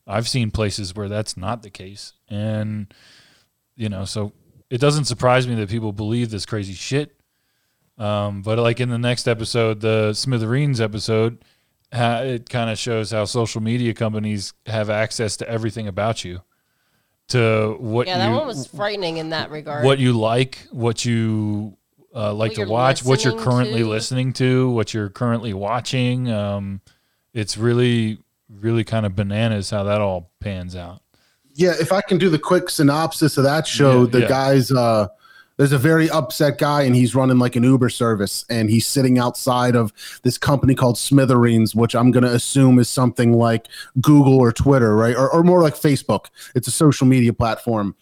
I've 0.10 0.28
seen 0.28 0.52
places 0.52 0.96
where 0.96 1.08
that's 1.08 1.38
not 1.38 1.62
the 1.64 1.70
case, 1.70 2.14
and 2.30 2.94
you 3.76 3.88
know, 3.90 4.06
so 4.06 4.34
it 4.70 4.80
doesn't 4.82 5.06
surprise 5.06 5.48
me 5.48 5.56
that 5.56 5.70
people 5.70 5.92
believe 5.94 6.30
this 6.32 6.46
crazy 6.46 6.74
shit. 6.74 7.16
Um, 7.98 8.42
but 8.42 8.58
like 8.60 8.80
in 8.80 8.90
the 8.90 8.98
next 8.98 9.28
episode, 9.28 9.82
the 9.82 10.14
Smithereens 10.14 10.80
episode, 10.80 11.44
it 11.92 12.50
kind 12.50 12.70
of 12.70 12.78
shows 12.78 13.12
how 13.12 13.26
social 13.26 13.62
media 13.62 13.94
companies 13.94 14.54
have 14.66 14.90
access 14.90 15.36
to 15.38 15.50
everything 15.50 15.88
about 15.88 16.24
you, 16.24 16.42
to 17.30 17.76
what 17.80 18.08
Yeah, 18.08 18.18
that 18.20 18.30
you 18.30 18.36
one 18.38 18.48
was 18.48 18.68
frightening 18.68 19.18
in 19.18 19.30
that 19.30 19.52
regard. 19.52 19.84
what 19.86 20.00
you 20.00 20.14
like, 20.14 20.68
what 20.72 21.04
you 21.04 21.78
uh, 22.16 22.34
like 22.34 22.58
What 22.58 22.66
to 22.66 22.72
watch, 22.72 23.04
what 23.04 23.24
you're 23.24 23.38
currently 23.38 23.80
to. 23.82 23.88
listening 23.90 24.34
to, 24.34 24.70
what 24.72 24.94
you're 24.94 25.10
currently 25.10 25.54
watching. 25.54 26.32
Um, 26.32 26.82
it's 27.34 27.58
really, 27.58 28.20
really 28.50 28.84
kind 28.84 29.06
of 29.06 29.16
bananas 29.16 29.70
how 29.70 29.84
that 29.84 30.02
all 30.02 30.32
pans 30.40 30.76
out. 30.76 31.02
Yeah, 31.54 31.74
if 31.80 31.92
I 31.92 32.02
can 32.02 32.18
do 32.18 32.30
the 32.30 32.40
quick 32.40 32.70
synopsis 32.70 33.38
of 33.38 33.44
that 33.44 33.68
show, 33.68 34.04
Yeah, 34.04 34.10
the 34.10 34.20
yeah. 34.22 34.28
guy's 34.28 34.72
uh 34.72 35.08
there's 35.58 35.74
a 35.74 35.78
very 35.78 36.10
upset 36.10 36.58
guy 36.58 36.84
and 36.84 36.96
he's 36.96 37.14
running 37.14 37.38
like 37.38 37.58
an 37.58 37.64
Uber 37.64 37.90
service 37.90 38.46
and 38.50 38.70
he's 38.70 38.88
sitting 38.88 39.20
outside 39.20 39.76
of 39.76 39.92
this 40.24 40.38
company 40.38 40.74
called 40.74 40.98
Smithereens, 40.98 41.76
which 41.76 41.96
I'm 41.96 42.12
gonna 42.12 42.30
assume 42.30 42.80
is 42.80 42.90
something 42.90 43.34
like 43.34 43.68
Google 44.00 44.38
or 44.40 44.54
Twitter, 44.54 44.96
right? 44.96 45.18
Or, 45.18 45.30
or 45.30 45.44
more 45.44 45.62
like 45.62 45.76
Facebook. 45.76 46.28
It's 46.56 46.70
a 46.70 46.72
social 46.72 47.08
media 47.08 47.34
platform. 47.34 47.94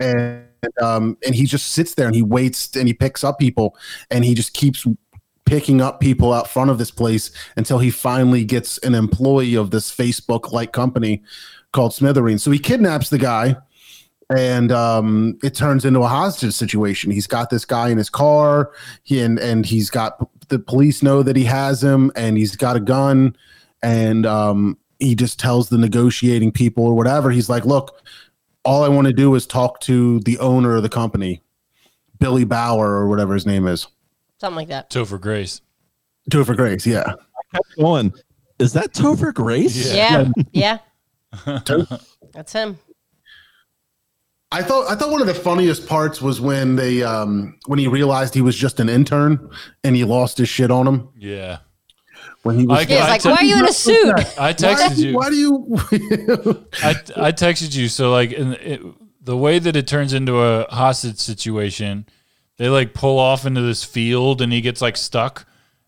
And 0.00 0.46
um 0.80 1.18
and 1.26 1.34
he 1.34 1.44
just 1.44 1.72
sits 1.72 1.94
there 1.94 2.06
and 2.06 2.14
he 2.16 2.22
waits 2.22 2.74
and 2.76 2.88
he 2.88 2.94
picks 2.94 3.22
up 3.24 3.38
people 3.38 3.76
and 4.10 4.24
he 4.24 4.34
just 4.34 4.54
keeps 4.54 4.86
picking 5.44 5.80
up 5.80 6.00
people 6.00 6.32
out 6.32 6.48
front 6.48 6.70
of 6.70 6.78
this 6.78 6.90
place 6.90 7.30
until 7.56 7.78
he 7.78 7.90
finally 7.90 8.44
gets 8.44 8.78
an 8.78 8.94
employee 8.94 9.54
of 9.54 9.70
this 9.70 9.94
Facebook 9.94 10.52
like 10.52 10.72
company 10.72 11.22
called 11.72 11.92
Smithereens. 11.92 12.42
So 12.42 12.50
he 12.50 12.58
kidnaps 12.58 13.10
the 13.10 13.18
guy 13.18 13.56
and 14.36 14.72
um, 14.72 15.38
it 15.42 15.54
turns 15.54 15.84
into 15.84 16.00
a 16.00 16.08
hostage 16.08 16.54
situation. 16.54 17.10
He's 17.10 17.26
got 17.26 17.50
this 17.50 17.64
guy 17.64 17.88
in 17.90 17.98
his 17.98 18.08
car, 18.08 18.72
he, 19.02 19.20
and 19.20 19.38
and 19.38 19.66
he's 19.66 19.90
got 19.90 20.18
the 20.48 20.58
police 20.58 21.02
know 21.02 21.22
that 21.22 21.36
he 21.36 21.44
has 21.44 21.82
him, 21.82 22.10
and 22.16 22.36
he's 22.36 22.56
got 22.56 22.76
a 22.76 22.80
gun, 22.80 23.36
and 23.82 24.24
um, 24.24 24.78
he 24.98 25.14
just 25.14 25.38
tells 25.38 25.68
the 25.68 25.78
negotiating 25.78 26.52
people 26.52 26.86
or 26.86 26.94
whatever. 26.94 27.30
He's 27.30 27.50
like, 27.50 27.66
"Look, 27.66 28.02
all 28.64 28.84
I 28.84 28.88
want 28.88 29.06
to 29.06 29.12
do 29.12 29.34
is 29.34 29.46
talk 29.46 29.80
to 29.80 30.20
the 30.20 30.38
owner 30.38 30.76
of 30.76 30.82
the 30.82 30.88
company, 30.88 31.42
Billy 32.18 32.44
Bauer 32.44 32.88
or 32.88 33.08
whatever 33.08 33.34
his 33.34 33.46
name 33.46 33.66
is, 33.66 33.86
Something 34.42 34.56
like 34.56 34.68
that. 34.70 34.90
Topher 34.90 35.20
Grace. 35.20 35.60
Topher 36.28 36.56
Grace." 36.56 36.84
Yeah, 36.84 37.14
Going, 37.78 38.12
is 38.58 38.72
that 38.72 38.92
Topher 38.92 39.32
Grace? 39.32 39.94
Yeah. 39.94 40.30
Yeah. 40.52 40.78
That's 42.32 42.52
him. 42.52 42.76
I 44.50 44.62
thought 44.62 44.90
I 44.90 44.96
thought 44.96 45.12
one 45.12 45.20
of 45.20 45.28
the 45.28 45.34
funniest 45.34 45.86
parts 45.86 46.20
was 46.20 46.40
when 46.40 46.74
they 46.74 47.04
um, 47.04 47.56
when 47.66 47.78
he 47.78 47.86
realized 47.86 48.34
he 48.34 48.42
was 48.42 48.56
just 48.56 48.80
an 48.80 48.88
intern 48.88 49.48
and 49.84 49.94
he 49.94 50.02
lost 50.02 50.38
his 50.38 50.48
shit 50.48 50.72
on 50.72 50.88
him 50.88 51.08
Yeah. 51.16 51.58
when 52.42 52.58
he 52.58 52.66
was. 52.66 52.80
I- 52.80 52.82
Yeah, 52.92 53.04
I 53.04 53.08
like, 53.10 53.22
te- 53.22 53.28
why 53.30 53.36
are 53.36 53.44
you 53.44 53.58
in 53.60 53.64
a 53.68 53.72
suit? 53.72 54.10
I 54.10 54.48
why, 54.48 54.52
texted 54.54 54.96
you. 54.98 55.14
why 55.14 55.30
do 55.30 55.36
you? 55.36 56.66
I, 56.82 56.90
I 57.28 57.32
texted 57.32 57.76
you. 57.76 57.86
So 57.88 58.10
like 58.10 58.32
in 58.32 58.54
it, 58.54 58.80
the 59.22 59.36
way 59.36 59.60
that 59.60 59.76
it 59.76 59.86
turns 59.86 60.12
into 60.12 60.40
a 60.40 60.66
hostage 60.68 61.18
situation, 61.18 62.06
they 62.62 62.68
like 62.68 62.94
pull 62.94 63.18
off 63.18 63.44
into 63.44 63.60
this 63.60 63.82
field 63.82 64.40
and 64.40 64.52
he 64.52 64.60
gets 64.60 64.80
like 64.80 64.96
stuck 64.96 65.46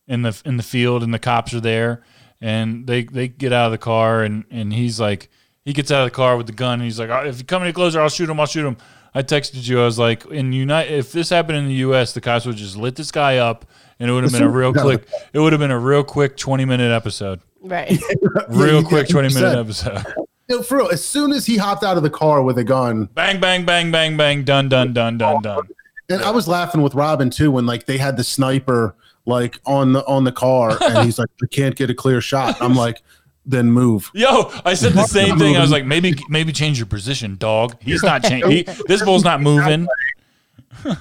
in 0.08 0.22
the 0.22 0.42
in 0.44 0.56
the 0.56 0.62
field 0.64 1.04
and 1.04 1.14
the 1.14 1.20
cops 1.20 1.54
are 1.54 1.60
there 1.60 2.02
and 2.40 2.88
they 2.88 3.04
they 3.04 3.28
get 3.28 3.52
out 3.52 3.66
of 3.66 3.70
the 3.70 3.78
car 3.78 4.24
and 4.24 4.44
and 4.50 4.72
he's 4.72 4.98
like 4.98 5.28
he 5.64 5.72
gets 5.72 5.92
out 5.92 6.00
of 6.02 6.06
the 6.06 6.16
car 6.16 6.36
with 6.36 6.48
the 6.48 6.52
gun 6.52 6.74
and 6.74 6.82
he's 6.82 6.98
like 6.98 7.10
"Oh, 7.10 7.24
if 7.24 7.38
you 7.38 7.44
come 7.44 7.62
any 7.62 7.72
closer 7.72 8.00
I'll 8.00 8.08
shoot 8.08 8.28
him 8.28 8.40
I'll 8.40 8.46
shoot 8.46 8.66
him. 8.66 8.76
I 9.14 9.22
texted 9.22 9.68
you 9.68 9.80
I 9.80 9.84
was 9.84 10.00
like 10.00 10.26
in 10.26 10.52
unite 10.52 10.90
if 10.90 11.12
this 11.12 11.30
happened 11.30 11.58
in 11.58 11.68
the 11.68 11.74
U.S. 11.74 12.12
the 12.12 12.20
cops 12.20 12.44
would 12.44 12.56
just 12.56 12.76
lit 12.76 12.96
this 12.96 13.12
guy 13.12 13.36
up 13.36 13.64
and 14.00 14.10
it 14.10 14.12
would 14.12 14.24
have 14.24 14.32
been 14.32 14.42
a 14.42 14.50
real 14.50 14.72
quick 14.86 15.06
it 15.32 15.38
would 15.38 15.52
have 15.52 15.60
been 15.60 15.70
a 15.70 15.78
real 15.78 16.02
quick 16.02 16.36
twenty 16.36 16.64
minute 16.64 16.90
episode. 16.90 17.38
Right. 17.60 18.02
Real 18.48 18.82
quick 18.82 19.08
twenty 19.08 19.32
minute 19.32 19.56
episode. 19.56 20.04
No, 20.48 20.62
for 20.62 20.78
real, 20.78 20.88
as 20.90 21.02
soon 21.02 21.32
as 21.32 21.46
he 21.46 21.56
hopped 21.56 21.84
out 21.84 21.96
of 21.96 22.02
the 22.02 22.10
car 22.10 22.42
with 22.42 22.58
a 22.58 22.64
gun, 22.64 23.06
Bang, 23.14 23.40
bang, 23.40 23.64
bang, 23.64 23.90
bang, 23.92 24.16
bang, 24.18 24.42
done, 24.42 24.68
done, 24.68 24.92
done, 24.92 25.16
done, 25.16 25.40
done. 25.40 25.68
And 26.08 26.22
I 26.22 26.30
was 26.30 26.48
laughing 26.48 26.82
with 26.82 26.94
Robin 26.94 27.30
too 27.30 27.50
when 27.50 27.66
like 27.66 27.86
they 27.86 27.98
had 27.98 28.16
the 28.16 28.24
sniper 28.24 28.94
like 29.26 29.58
on 29.64 29.92
the 29.92 30.06
on 30.06 30.24
the 30.24 30.32
car, 30.32 30.76
and 30.80 31.04
he's 31.04 31.18
like, 31.18 31.30
"I 31.42 31.46
can't 31.46 31.74
get 31.74 31.90
a 31.90 31.94
clear 31.94 32.20
shot." 32.20 32.56
I'm 32.60 32.74
like, 32.84 33.02
"Then 33.46 33.70
move." 33.70 34.10
Yo, 34.14 34.50
I 34.64 34.74
said 34.74 34.92
the 34.92 35.06
same 35.06 35.38
thing. 35.38 35.56
I 35.56 35.60
was 35.60 35.70
like, 35.70 35.84
maybe, 35.84 36.14
maybe 36.28 36.52
change 36.52 36.78
your 36.78 36.86
position, 36.86 37.36
dog. 37.36 37.76
He's 37.80 38.02
not 38.02 38.22
changing. 38.24 38.66
This 38.86 39.02
bull's 39.02 39.24
not 39.24 39.40
moving. 39.40 39.88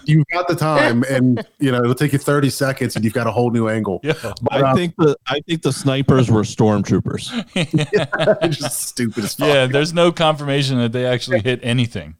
You've 0.06 0.26
got 0.32 0.48
the 0.48 0.56
time, 0.56 1.04
and 1.10 1.46
you 1.60 1.72
know 1.72 1.80
it'll 1.80 1.96
take 1.96 2.14
you 2.14 2.20
30 2.20 2.50
seconds, 2.50 2.96
and 2.96 3.04
you've 3.04 3.14
got 3.14 3.28
a 3.28 3.32
whole 3.32 3.52
new 3.52 3.68
angle. 3.68 4.00
Yeah. 4.04 4.14
I 4.52 4.62
uh, 4.62 4.76
think 4.76 4.96
the 4.98 5.18
I 5.28 5.42
think 5.42 5.62
the 5.62 5.74
snipers 5.74 6.32
were 6.32 6.44
stormtroopers. 6.44 7.32
It's 8.44 8.58
just 8.58 8.82
stupid 8.82 9.26
as 9.26 9.36
fuck. 9.36 9.48
Yeah, 9.48 9.66
there's 9.66 9.94
no 9.94 10.12
confirmation 10.12 10.78
that 10.78 10.92
they 10.92 11.06
actually 11.06 11.42
hit 11.42 11.60
anything. 11.64 12.16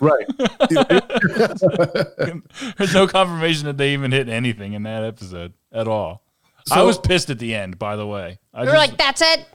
Right. 0.00 0.26
There's 2.78 2.94
no 2.94 3.06
confirmation 3.06 3.66
that 3.66 3.76
they 3.76 3.92
even 3.92 4.12
hit 4.12 4.28
anything 4.28 4.72
in 4.74 4.82
that 4.84 5.04
episode 5.04 5.52
at 5.72 5.88
all. 5.88 6.22
I 6.70 6.82
was 6.82 6.98
pissed 6.98 7.30
at 7.30 7.38
the 7.38 7.54
end, 7.54 7.78
by 7.78 7.96
the 7.96 8.06
way. 8.06 8.38
I, 8.52 8.64
You're 8.64 8.72
just- 8.72 8.90
like, 8.90 8.98
that's 8.98 9.22
it. 9.22 9.46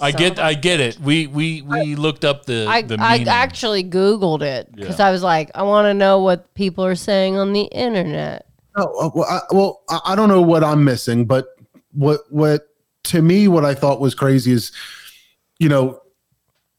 I 0.00 0.10
get, 0.10 0.38
I 0.40 0.54
get 0.54 0.80
it. 0.80 0.98
We 0.98 1.28
we 1.28 1.62
we 1.62 1.94
looked 1.94 2.24
up 2.24 2.44
the 2.44 2.66
I, 2.68 2.82
the 2.82 2.96
I 2.98 3.18
actually 3.28 3.84
Googled 3.84 4.42
it 4.42 4.68
because 4.74 4.98
Yeah. 4.98 5.06
I 5.06 5.10
was 5.12 5.22
like, 5.22 5.52
I 5.54 5.62
want 5.62 5.86
to 5.86 5.94
know 5.94 6.18
what 6.20 6.52
people 6.54 6.84
are 6.84 6.96
saying 6.96 7.36
on 7.36 7.52
the 7.52 7.62
internet. 7.64 8.46
Oh, 8.74 9.06
uh, 9.06 9.10
well, 9.14 9.26
I, 9.28 9.40
well, 9.54 9.82
I 9.88 10.00
I 10.06 10.16
don't 10.16 10.28
know 10.28 10.42
what 10.42 10.64
I'm 10.64 10.82
missing, 10.82 11.24
but 11.24 11.46
what 11.92 12.20
what 12.30 12.66
to 13.04 13.22
me 13.22 13.46
what 13.46 13.64
I 13.64 13.74
thought 13.74 14.00
was 14.00 14.16
crazy 14.16 14.50
is, 14.52 14.72
you 15.60 15.68
know, 15.68 16.00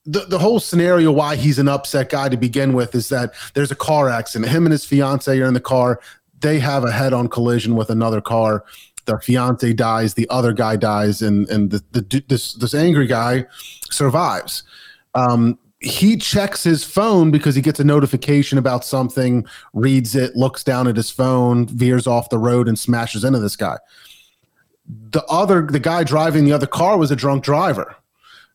the 0.05 0.21
the 0.21 0.39
whole 0.39 0.59
scenario 0.59 1.11
why 1.11 1.35
he's 1.35 1.59
an 1.59 1.67
upset 1.67 2.09
guy 2.09 2.30
to 2.30 2.38
begin 2.38 2.73
with 2.73 2.93
is 2.95 3.09
that 3.09 3.34
there's 3.53 3.71
a 3.71 3.75
car 3.75 4.09
accident. 4.09 4.51
Him 4.51 4.65
and 4.65 4.71
his 4.71 4.85
fiance 4.85 5.39
are 5.39 5.45
in 5.45 5.53
the 5.53 5.61
car. 5.61 5.99
They 6.41 6.59
have 6.59 6.84
a 6.84 6.91
head-on 6.91 7.30
collision 7.30 7.75
with 7.75 7.89
another 7.89 8.19
car. 8.19 8.65
Their 9.05 9.19
fiance 9.19 9.71
dies. 9.73 10.13
The 10.13 10.30
other 10.30 10.53
guy 10.53 10.75
dies, 10.75 11.21
and 11.21 11.49
and 11.49 11.71
the, 11.71 11.84
the 11.91 12.23
this 12.27 12.53
this 12.53 12.73
angry 12.73 13.07
guy 13.07 13.45
survives. 13.89 14.63
Um, 15.15 15.57
he 15.80 16.15
checks 16.15 16.63
his 16.63 16.84
phone 16.84 17.30
because 17.30 17.55
he 17.55 17.61
gets 17.61 17.80
a 17.80 17.84
notification 17.84 18.57
about 18.57 18.85
something, 18.85 19.45
reads 19.73 20.15
it, 20.15 20.35
looks 20.35 20.63
down 20.63 20.88
at 20.88 20.95
his 20.95 21.11
phone, 21.11 21.67
veers 21.67 22.07
off 22.07 22.30
the 22.30 22.39
road, 22.39 22.69
and 22.69 22.80
smashes 22.80 23.25
into 23.25 23.39
this 23.39 23.57
guy. 23.57 23.77
The 24.88 25.23
other, 25.25 25.65
the 25.65 25.80
guy 25.80 26.05
driving 26.05 26.45
the 26.45 26.53
other 26.53 26.67
car 26.67 26.97
was 26.97 27.11
a 27.11 27.15
drunk 27.17 27.43
driver. 27.43 27.95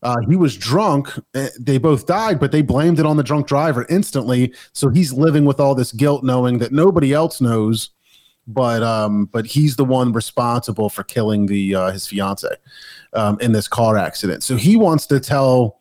Uh, 0.03 0.17
he 0.29 0.37
was 0.37 0.57
drunk. 0.57 1.11
Eh, 1.35 1.49
They 1.59 1.79
both 1.79 2.07
died, 2.07 2.39
but 2.39 2.53
they 2.53 2.63
blamed 2.63 2.99
it 2.99 3.07
on 3.07 3.17
the 3.17 3.23
drunk 3.23 3.47
driver 3.47 3.87
instantly. 3.91 4.53
So 4.73 4.89
he's 4.91 5.13
living 5.13 5.45
with 5.45 5.61
all 5.61 5.75
this 5.75 5.93
guilt, 5.93 6.23
knowing 6.23 6.59
that 6.59 6.73
nobody 6.73 7.13
else 7.13 7.41
knows, 7.41 7.91
but 8.47 8.83
um, 8.83 9.27
but 9.27 9.47
he's 9.47 9.77
the 9.77 9.85
one 9.85 10.13
responsible 10.13 10.89
for 10.89 11.03
killing 11.03 11.47
the 11.47 11.75
uh, 11.75 11.91
his 11.91 12.07
fiance 12.07 12.49
um, 13.13 13.39
in 13.41 13.53
this 13.53 13.69
car 13.69 13.97
accident. 13.97 14.43
So 14.43 14.57
he 14.57 14.77
wants 14.77 15.07
to 15.07 15.21
tell. 15.21 15.79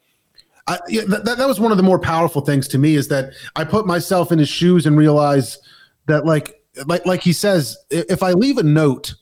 I, 0.70 0.80
that 1.08 1.36
that 1.38 1.48
was 1.48 1.62
one 1.62 1.72
of 1.72 1.78
the 1.78 1.84
more 1.84 1.98
powerful 2.00 2.42
things 2.42 2.68
to 2.70 2.78
me 2.78 2.96
is 2.96 3.08
that 3.08 3.32
I 3.56 3.64
put 3.64 3.88
myself 3.88 4.34
in 4.34 4.40
his 4.40 4.50
shoes 4.50 4.86
and 4.86 4.98
realize 4.98 5.60
that 6.08 6.26
like 6.26 6.62
like 6.88 7.06
like 7.06 7.22
he 7.22 7.32
says, 7.32 7.78
if 7.90 8.22
I 8.22 8.34
leave 8.34 8.58
a 8.58 8.64
note 8.64 9.14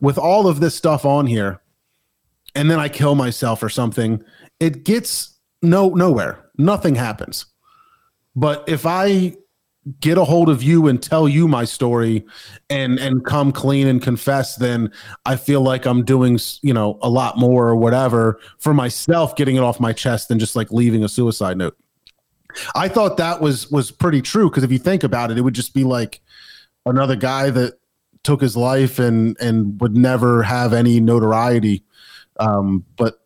with 0.00 0.16
all 0.16 0.46
of 0.46 0.60
this 0.60 0.76
stuff 0.76 1.04
on 1.04 1.26
here, 1.26 1.60
and 2.54 2.70
then 2.70 2.78
I 2.78 2.88
kill 2.88 3.16
myself 3.16 3.62
or 3.64 3.68
something, 3.68 4.22
it 4.62 4.84
gets 4.84 5.40
no 5.60 5.88
nowhere. 5.90 6.50
Nothing 6.56 6.94
happens. 6.94 7.46
But 8.36 8.64
if 8.68 8.86
I 8.86 9.34
get 9.98 10.16
a 10.16 10.24
hold 10.24 10.48
of 10.48 10.62
you 10.62 10.86
and 10.86 11.02
tell 11.02 11.28
you 11.28 11.48
my 11.48 11.64
story 11.64 12.24
and 12.70 13.00
and 13.00 13.24
come 13.24 13.50
clean 13.50 13.88
and 13.88 14.00
confess 14.00 14.54
then 14.54 14.88
i 15.26 15.34
feel 15.34 15.60
like 15.60 15.84
i'm 15.86 16.04
doing 16.04 16.38
you 16.62 16.72
know 16.72 17.00
a 17.02 17.10
lot 17.10 17.36
more 17.36 17.66
or 17.66 17.74
whatever 17.74 18.38
for 18.58 18.72
myself 18.72 19.34
getting 19.34 19.56
it 19.56 19.58
off 19.58 19.80
my 19.80 19.92
chest 19.92 20.28
than 20.28 20.38
just 20.38 20.54
like 20.54 20.70
leaving 20.70 21.02
a 21.02 21.08
suicide 21.08 21.56
note 21.56 21.76
i 22.76 22.86
thought 22.86 23.16
that 23.16 23.40
was 23.40 23.72
was 23.72 23.90
pretty 23.90 24.22
true 24.22 24.48
because 24.48 24.62
if 24.62 24.70
you 24.70 24.78
think 24.78 25.02
about 25.02 25.32
it 25.32 25.36
it 25.36 25.40
would 25.40 25.52
just 25.52 25.74
be 25.74 25.82
like 25.82 26.20
another 26.86 27.16
guy 27.16 27.50
that 27.50 27.74
took 28.22 28.40
his 28.40 28.56
life 28.56 29.00
and 29.00 29.36
and 29.40 29.80
would 29.80 29.96
never 29.96 30.44
have 30.44 30.72
any 30.72 31.00
notoriety 31.00 31.82
um 32.38 32.84
but 32.96 33.21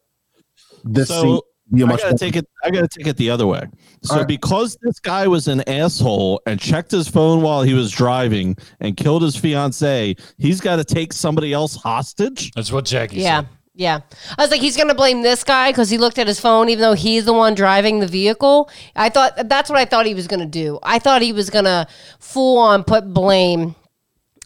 this 0.87 1.09
So, 1.09 1.23
seemed 1.23 1.41
to 1.41 1.75
be 1.77 1.83
a 1.83 1.85
I 1.85 1.89
much 1.89 2.03
gotta 2.03 2.17
take 2.19 2.37
it. 2.37 2.47
I 2.65 2.71
gotta 2.71 2.89
take 2.89 3.07
it 3.07 3.17
the 3.17 3.31
other 3.31 3.47
way. 3.47 3.65
So 4.03 4.15
Alright. 4.15 4.29
because 4.29 4.77
this 4.83 4.99
guy 5.01 5.27
was 5.27 5.49
an 5.49 5.69
asshole 5.69 6.41
and 6.47 6.61
checked 6.61 6.91
his 6.93 7.09
phone 7.09 7.43
while 7.43 7.63
he 7.63 7.75
was 7.75 7.91
driving 7.91 8.57
and 8.81 8.97
killed 8.97 9.23
his 9.23 9.37
fiance, 9.37 10.15
he's 10.39 10.61
got 10.61 10.77
to 10.77 10.85
take 10.85 11.13
somebody 11.13 11.53
else 11.53 11.75
hostage. 11.75 12.53
That's 12.55 12.71
what 12.73 12.85
Jackie 12.85 13.17
Yeah. 13.17 13.41
said. 13.41 13.49
Yeah. 13.79 14.01
I 14.39 14.43
was 14.43 14.51
like, 14.51 14.63
he's 14.63 14.75
going 14.77 14.89
to 14.89 14.95
blame 14.95 15.21
this 15.21 15.45
guy 15.45 15.71
because 15.71 15.91
he 15.91 15.99
looked 15.99 16.19
at 16.19 16.27
his 16.27 16.41
phone, 16.41 16.71
even 16.71 16.81
though 16.81 16.95
he's 16.95 17.27
the 17.27 17.35
one 17.35 17.55
driving 17.55 17.99
the 18.01 18.07
vehicle. 18.07 18.71
I 18.95 19.11
thought 19.11 19.49
that's 19.51 19.69
what 19.69 19.79
I 19.79 19.85
thought 19.85 20.07
he 20.07 20.15
was 20.15 20.27
going 20.27 20.41
to 20.41 20.47
do. 20.47 20.79
I 20.83 20.99
thought 20.99 21.21
he 21.21 21.35
was 21.35 21.51
going 21.51 21.67
to 21.67 21.87
full 22.19 22.57
on 22.59 22.85
put 22.85 23.13
blame 23.13 23.75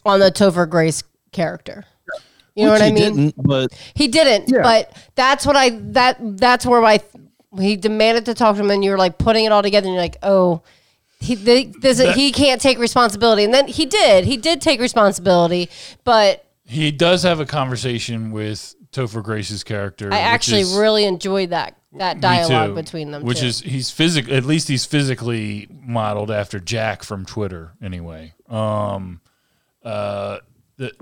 on 0.04 0.18
the 0.18 0.32
Topher 0.32 0.68
Grace 0.68 1.04
character. 1.30 1.84
You 2.54 2.64
know 2.66 2.72
Which 2.72 2.80
what 2.80 2.82
I 2.82 2.88
he 2.88 2.92
mean? 2.92 3.16
Didn't, 3.16 3.34
but 3.38 3.72
He 3.94 4.08
didn't, 4.08 4.48
Yeah. 4.52 4.62
but 4.62 4.96
that's 5.14 5.46
what 5.46 5.56
I 5.56 5.70
that 5.92 6.16
that's 6.38 6.66
where 6.66 6.84
I 6.84 7.00
he 7.58 7.76
demanded 7.76 8.26
to 8.26 8.34
talk 8.34 8.56
to 8.56 8.62
him, 8.62 8.70
and 8.70 8.84
you 8.84 8.90
were 8.90 8.98
like 8.98 9.18
putting 9.18 9.44
it 9.44 9.52
all 9.52 9.62
together, 9.62 9.86
and 9.86 9.94
you're 9.94 10.02
like, 10.02 10.16
oh, 10.22 10.62
he 11.20 11.36
th- 11.36 11.72
this, 11.80 11.98
he 12.14 12.32
can't 12.32 12.60
take 12.60 12.78
responsibility, 12.78 13.44
and 13.44 13.52
then 13.52 13.66
he 13.68 13.86
did, 13.86 14.24
he 14.24 14.36
did 14.36 14.60
take 14.60 14.80
responsibility, 14.80 15.68
but 16.04 16.44
He 16.64 16.90
does 16.92 17.24
have 17.24 17.40
a 17.40 17.44
conversation 17.46 18.30
with 18.30 18.74
Topher 18.92 19.22
Grace's 19.22 19.64
character. 19.64 20.12
I 20.12 20.18
actually 20.20 20.60
is- 20.62 20.74
really 20.76 21.04
enjoyed 21.04 21.50
that 21.50 21.76
that 21.94 22.20
dialogue 22.20 22.70
too. 22.70 22.74
between 22.76 23.10
them, 23.10 23.24
which 23.24 23.40
too. 23.40 23.46
is 23.46 23.60
he's 23.62 23.90
physic 23.90 24.28
at 24.30 24.44
least 24.44 24.68
he's 24.68 24.84
physically 24.86 25.66
modeled 25.70 26.30
after 26.30 26.60
Jack 26.60 27.02
from 27.02 27.26
Twitter 27.26 27.72
anyway. 27.82 28.32
Um, 28.48 29.20
uh, 29.84 30.38
the 30.76 30.92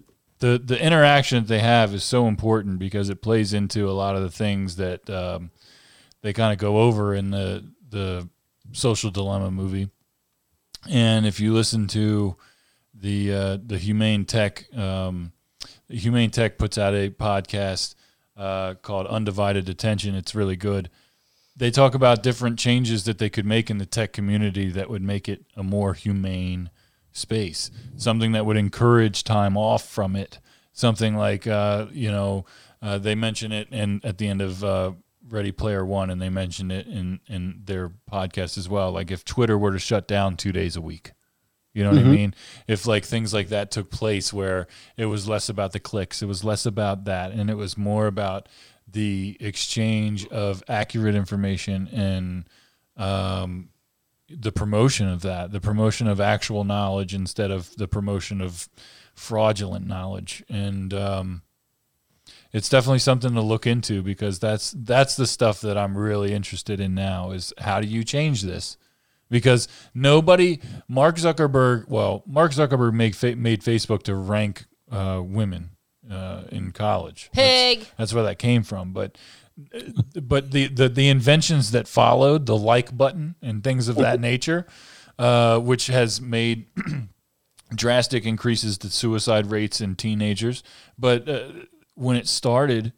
the 0.40 0.60
the 0.62 0.80
interaction 0.80 1.42
that 1.42 1.48
they 1.48 1.58
have 1.60 1.94
is 1.94 2.04
so 2.04 2.26
important 2.28 2.78
because 2.78 3.08
it 3.10 3.22
plays 3.22 3.52
into 3.52 3.88
a 3.88 3.92
lot 3.92 4.16
of 4.16 4.22
the 4.22 4.30
things 4.30 4.76
that 4.76 5.08
um, 5.10 5.50
they 6.22 6.32
kind 6.32 6.52
of 6.52 6.58
go 6.58 6.78
over 6.78 7.14
in 7.14 7.30
the 7.30 7.64
the 7.88 8.28
social 8.72 9.10
dilemma 9.10 9.50
movie. 9.50 9.88
And 10.88 11.26
if 11.26 11.40
you 11.40 11.52
listen 11.52 11.86
to 11.88 12.36
the 12.94 13.32
uh, 13.32 13.58
the 13.64 13.78
Humane 13.78 14.24
Tech, 14.24 14.72
um, 14.76 15.32
Humane 15.88 16.30
Tech 16.30 16.58
puts 16.58 16.78
out 16.78 16.94
a 16.94 17.10
podcast 17.10 17.94
uh, 18.36 18.74
called 18.74 19.06
Undivided 19.06 19.68
Attention. 19.68 20.14
It's 20.14 20.34
really 20.34 20.56
good. 20.56 20.90
They 21.56 21.72
talk 21.72 21.94
about 21.94 22.22
different 22.22 22.58
changes 22.58 23.04
that 23.04 23.18
they 23.18 23.28
could 23.28 23.44
make 23.44 23.68
in 23.68 23.78
the 23.78 23.86
tech 23.86 24.12
community 24.12 24.70
that 24.70 24.88
would 24.88 25.02
make 25.02 25.28
it 25.28 25.44
a 25.56 25.64
more 25.64 25.94
humane 25.94 26.70
space, 27.18 27.70
something 27.96 28.32
that 28.32 28.46
would 28.46 28.56
encourage 28.56 29.24
time 29.24 29.56
off 29.56 29.86
from 29.86 30.16
it. 30.16 30.38
Something 30.72 31.16
like 31.16 31.46
uh, 31.46 31.86
you 31.92 32.10
know 32.10 32.46
uh, 32.80 32.98
they 32.98 33.14
mention 33.14 33.52
it 33.52 33.68
in 33.70 34.00
at 34.04 34.18
the 34.18 34.28
end 34.28 34.40
of 34.40 34.62
uh, 34.62 34.92
Ready 35.28 35.52
Player 35.52 35.84
One, 35.84 36.10
and 36.10 36.22
they 36.22 36.30
mentioned 36.30 36.72
it 36.72 36.86
in 36.86 37.20
in 37.26 37.62
their 37.64 37.90
podcast 38.10 38.56
as 38.56 38.68
well. 38.68 38.92
Like 38.92 39.10
if 39.10 39.24
Twitter 39.24 39.58
were 39.58 39.72
to 39.72 39.78
shut 39.78 40.06
down 40.06 40.36
two 40.36 40.52
days 40.52 40.76
a 40.76 40.80
week, 40.80 41.12
you 41.74 41.84
know 41.84 41.90
what 41.90 42.00
I 42.00 42.04
mean? 42.04 42.34
If 42.66 42.86
like 42.86 43.04
things 43.04 43.34
like 43.34 43.48
that 43.48 43.70
took 43.70 43.90
place 43.90 44.32
where 44.32 44.66
it 44.96 45.06
was 45.06 45.28
less 45.28 45.48
about 45.48 45.72
the 45.72 45.80
clicks, 45.80 46.22
it 46.22 46.26
was 46.26 46.42
less 46.44 46.66
about 46.66 47.04
that, 47.04 47.32
and 47.32 47.50
it 47.50 47.56
was 47.56 47.76
more 47.76 48.06
about 48.06 48.48
the 48.90 49.36
exchange 49.38 50.26
of 50.28 50.62
accurate 50.68 51.14
information 51.14 51.88
and 51.88 52.48
um, 52.96 53.68
the 54.28 54.52
promotion 54.52 55.08
of 55.08 55.22
that, 55.22 55.52
the 55.52 55.60
promotion 55.60 56.06
of 56.06 56.20
actual 56.20 56.64
knowledge 56.64 57.14
instead 57.14 57.50
of 57.50 57.74
the 57.76 57.88
promotion 57.88 58.40
of 58.40 58.68
fraudulent 59.14 59.86
knowledge. 59.86 60.44
And 60.48 60.92
um, 60.94 61.42
it's 62.52 62.68
definitely 62.68 63.00
something 63.00 63.34
to 63.34 63.40
look 63.40 63.66
into 63.66 64.02
because 64.02 64.38
that's 64.38 64.74
that's 64.76 65.16
the 65.16 65.26
stuff 65.26 65.60
that 65.62 65.76
I'm 65.76 65.96
really 65.96 66.32
interested 66.32 66.80
in 66.80 66.94
now 66.94 67.30
is 67.30 67.52
how 67.58 67.80
do 67.80 67.86
you 67.88 68.04
change 68.04 68.42
this? 68.42 68.76
Because 69.30 69.68
nobody, 69.92 70.58
Mark 70.88 71.16
Zuckerberg, 71.16 71.88
well, 71.88 72.22
Mark 72.26 72.52
Zuckerberg 72.52 72.94
made 72.94 73.38
made 73.38 73.62
Facebook 73.62 74.02
to 74.04 74.14
rank 74.14 74.64
uh, 74.90 75.22
women 75.22 75.70
uh, 76.10 76.44
in 76.50 76.72
college. 76.72 77.30
That's- 77.34 77.76
Pig. 77.76 77.88
That's, 77.98 78.14
where 78.14 78.24
that 78.24 78.38
came 78.38 78.62
from. 78.62 78.92
But 78.92 79.18
but 80.22 80.52
the, 80.52 80.68
the 80.68 80.88
the 80.88 81.08
inventions 81.08 81.72
that 81.72 81.88
followed, 81.88 82.46
the 82.46 82.56
like 82.56 82.96
button 82.96 83.34
and 83.42 83.64
things 83.64 83.88
of 83.88 83.96
that 83.96 84.20
nature, 84.20 84.66
uh, 85.18 85.58
which 85.58 85.88
has 85.88 86.20
made 86.20 86.66
drastic 87.74 88.24
increases 88.24 88.78
to 88.78 88.90
suicide 88.90 89.50
rates 89.50 89.80
in 89.80 89.96
teenagers. 89.96 90.62
But 90.98 91.28
uh, 91.28 91.48
when 91.94 92.16
it 92.16 92.28
started, 92.28 92.92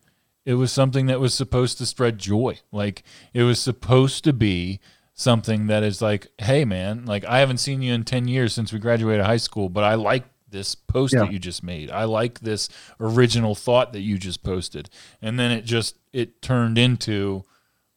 it 0.45 0.55
was 0.55 0.73
something 0.73 1.07
that 1.07 1.21
was 1.21 1.35
supposed 1.35 1.79
to 1.79 1.87
spread 1.87 2.19
joy. 2.19 2.59
Like 2.71 3.03
it 3.33 3.43
was 3.43 3.61
supposed 3.61 4.25
to 4.25 4.33
be 4.33 4.81
something 5.15 5.67
that 5.67 5.83
is 5.83 6.03
like, 6.03 6.29
hey 6.39 6.65
man, 6.65 7.05
like 7.07 7.25
I 7.25 7.39
haven't 7.39 7.59
seen 7.59 7.83
you 7.83 7.95
in 7.95 8.05
10 8.05 8.29
years 8.29 8.53
since 8.53 8.73
we 8.73 8.79
graduated 8.79 9.25
high 9.25 9.37
school, 9.39 9.69
but 9.69 9.85
I 9.85 9.95
like 9.95 10.25
this 10.51 10.75
post 10.75 11.15
Yeah. 11.15 11.21
that 11.21 11.33
you 11.33 11.39
just 11.39 11.63
made. 11.63 11.91
I 11.91 12.05
like 12.05 12.41
this 12.41 12.69
original 12.99 13.55
thought 13.55 13.93
that 13.93 14.01
you 14.01 14.19
just 14.19 14.43
posted. 14.43 14.91
And 15.23 15.39
then 15.39 15.51
it 15.51 15.65
just 15.65 15.97
it 16.13 16.43
turned 16.43 16.79
into 16.79 17.45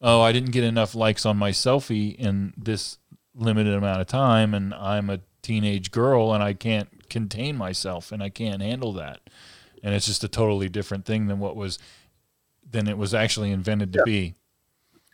oh, 0.00 0.20
I 0.20 0.32
didn't 0.32 0.50
get 0.50 0.64
enough 0.64 0.94
likes 0.94 1.24
on 1.24 1.36
my 1.38 1.50
selfie 1.50 2.14
in 2.16 2.52
this 2.58 2.98
limited 3.34 3.72
amount 3.74 4.00
of 4.02 4.06
time 4.06 4.52
and 4.52 4.74
I'm 4.74 5.08
a 5.08 5.20
teenage 5.40 5.90
girl 5.90 6.34
and 6.34 6.42
I 6.42 6.52
can't 6.52 7.08
contain 7.08 7.56
myself 7.56 8.12
and 8.12 8.22
I 8.22 8.28
can't 8.28 8.60
handle 8.60 8.92
that. 8.94 9.20
And 9.82 9.94
it's 9.94 10.06
just 10.06 10.22
a 10.22 10.28
totally 10.28 10.68
different 10.68 11.04
thing 11.06 11.26
than 11.26 11.38
what 11.38 11.56
was 11.56 11.78
than 12.70 12.86
it 12.88 12.98
was 12.98 13.14
actually 13.14 13.50
invented 13.50 13.92
to 13.94 14.02
be. 14.04 14.34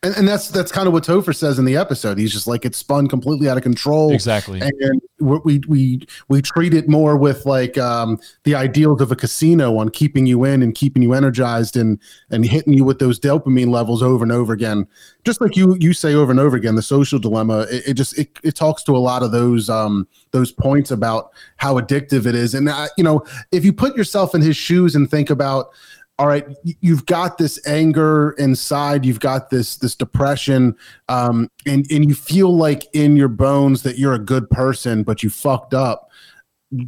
And, 0.02 0.16
and 0.16 0.26
that's 0.26 0.48
that's 0.48 0.72
kind 0.72 0.86
of 0.86 0.94
what 0.94 1.04
Topher 1.04 1.36
says 1.36 1.58
in 1.58 1.66
the 1.66 1.76
episode. 1.76 2.16
He's 2.16 2.32
just 2.32 2.46
like 2.46 2.64
it's 2.64 2.78
spun 2.78 3.06
completely 3.06 3.50
out 3.50 3.58
of 3.58 3.62
control. 3.62 4.12
Exactly. 4.12 4.58
And 4.60 5.02
we 5.18 5.60
we 5.68 6.06
we, 6.28 6.40
treat 6.40 6.72
it 6.72 6.88
more 6.88 7.18
with 7.18 7.44
like 7.44 7.76
um, 7.76 8.18
the 8.44 8.54
ideals 8.54 9.02
of 9.02 9.12
a 9.12 9.16
casino 9.16 9.76
on 9.76 9.90
keeping 9.90 10.24
you 10.24 10.44
in 10.44 10.62
and 10.62 10.74
keeping 10.74 11.02
you 11.02 11.12
energized 11.12 11.76
and 11.76 11.98
and 12.30 12.46
hitting 12.46 12.72
you 12.72 12.82
with 12.82 12.98
those 12.98 13.20
dopamine 13.20 13.68
levels 13.68 14.02
over 14.02 14.24
and 14.24 14.32
over 14.32 14.54
again. 14.54 14.86
Just 15.24 15.42
like 15.42 15.54
you 15.54 15.76
you 15.78 15.92
say 15.92 16.14
over 16.14 16.30
and 16.30 16.40
over 16.40 16.56
again, 16.56 16.76
the 16.76 16.82
social 16.82 17.18
dilemma. 17.18 17.66
It, 17.70 17.88
it 17.88 17.94
just 17.94 18.18
it, 18.18 18.38
it 18.42 18.54
talks 18.54 18.82
to 18.84 18.96
a 18.96 18.98
lot 18.98 19.22
of 19.22 19.32
those 19.32 19.68
um, 19.68 20.08
those 20.30 20.50
points 20.50 20.90
about 20.90 21.32
how 21.58 21.78
addictive 21.78 22.24
it 22.24 22.34
is. 22.34 22.54
And 22.54 22.70
uh, 22.70 22.88
you 22.96 23.04
know, 23.04 23.22
if 23.52 23.66
you 23.66 23.74
put 23.74 23.94
yourself 23.96 24.34
in 24.34 24.40
his 24.40 24.56
shoes 24.56 24.94
and 24.94 25.10
think 25.10 25.28
about 25.28 25.72
all 26.20 26.26
right 26.26 26.46
you've 26.82 27.06
got 27.06 27.38
this 27.38 27.58
anger 27.66 28.32
inside 28.32 29.06
you've 29.06 29.20
got 29.20 29.48
this 29.48 29.78
this 29.78 29.96
depression 29.96 30.76
um 31.08 31.48
and 31.66 31.90
and 31.90 32.06
you 32.10 32.14
feel 32.14 32.54
like 32.54 32.86
in 32.92 33.16
your 33.16 33.28
bones 33.28 33.82
that 33.84 33.96
you're 33.96 34.12
a 34.12 34.18
good 34.18 34.48
person 34.50 35.02
but 35.02 35.22
you 35.22 35.30
fucked 35.30 35.74
up. 35.74 36.10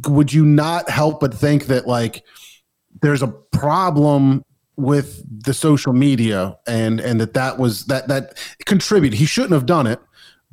Would 0.07 0.31
you 0.31 0.45
not 0.45 0.89
help 0.89 1.19
but 1.19 1.33
think 1.33 1.65
that 1.65 1.87
like 1.87 2.23
there's 3.01 3.23
a 3.23 3.27
problem 3.27 4.45
with 4.77 5.23
the 5.43 5.53
social 5.53 5.93
media 5.93 6.55
and 6.67 6.99
and 6.99 7.19
that 7.19 7.33
that 7.33 7.57
was 7.57 7.85
that 7.85 8.07
that 8.07 8.37
contributed 8.65 9.17
he 9.17 9.25
shouldn't 9.25 9.53
have 9.53 9.65
done 9.65 9.87
it 9.87 9.99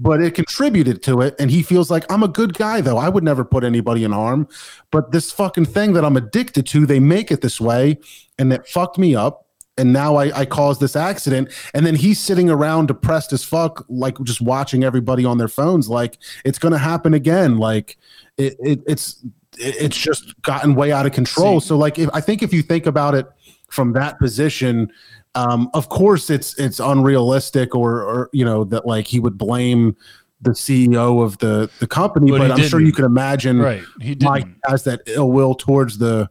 but 0.00 0.20
it 0.20 0.34
contributed 0.34 1.02
to 1.02 1.20
it 1.20 1.34
and 1.38 1.50
he 1.50 1.62
feels 1.62 1.90
like 1.90 2.10
i'm 2.10 2.22
a 2.22 2.28
good 2.28 2.54
guy 2.54 2.80
though 2.80 2.98
i 2.98 3.08
would 3.08 3.22
never 3.22 3.44
put 3.44 3.62
anybody 3.62 4.02
in 4.02 4.12
harm 4.12 4.48
but 4.90 5.12
this 5.12 5.30
fucking 5.30 5.66
thing 5.66 5.92
that 5.92 6.04
i'm 6.04 6.16
addicted 6.16 6.66
to 6.66 6.86
they 6.86 6.98
make 6.98 7.30
it 7.30 7.42
this 7.42 7.60
way 7.60 7.98
and 8.38 8.52
it 8.52 8.66
fucked 8.66 8.98
me 8.98 9.14
up 9.14 9.46
and 9.80 9.94
now 9.94 10.16
I, 10.16 10.40
I 10.40 10.44
caused 10.44 10.80
this 10.80 10.94
accident. 10.94 11.50
And 11.72 11.86
then 11.86 11.94
he's 11.94 12.20
sitting 12.20 12.50
around 12.50 12.88
depressed 12.88 13.32
as 13.32 13.42
fuck, 13.42 13.86
like 13.88 14.20
just 14.22 14.42
watching 14.42 14.84
everybody 14.84 15.24
on 15.24 15.38
their 15.38 15.48
phones, 15.48 15.88
like 15.88 16.18
it's 16.44 16.58
gonna 16.58 16.78
happen 16.78 17.14
again. 17.14 17.56
Like 17.56 17.96
it, 18.36 18.56
it 18.60 18.82
it's 18.86 19.24
it's 19.58 19.96
just 19.96 20.40
gotten 20.42 20.74
way 20.74 20.92
out 20.92 21.06
of 21.06 21.12
control. 21.12 21.60
so 21.60 21.76
like 21.76 21.98
if 21.98 22.10
I 22.12 22.20
think 22.20 22.42
if 22.42 22.52
you 22.52 22.62
think 22.62 22.86
about 22.86 23.14
it 23.14 23.26
from 23.68 23.92
that 23.94 24.18
position, 24.18 24.90
um, 25.34 25.70
of 25.74 25.88
course 25.88 26.30
it's 26.30 26.58
it's 26.58 26.80
unrealistic 26.80 27.74
or 27.74 28.02
or 28.02 28.30
you 28.32 28.44
know 28.44 28.64
that 28.64 28.86
like 28.86 29.06
he 29.06 29.20
would 29.20 29.38
blame 29.38 29.96
the 30.40 30.50
CEO 30.50 31.22
of 31.22 31.36
the 31.38 31.70
the 31.80 31.86
company, 31.86 32.30
But 32.30 32.38
but, 32.38 32.50
I'm 32.52 32.58
sure 32.58 32.80
didn't. 32.80 32.86
you 32.86 32.92
can 32.92 33.04
imagine 33.04 33.58
Right. 33.58 33.82
He 34.00 34.14
didn't. 34.14 34.30
Mike 34.30 34.48
has 34.66 34.84
that 34.84 35.02
ill 35.06 35.30
will 35.30 35.54
towards 35.54 35.98
the 35.98 36.28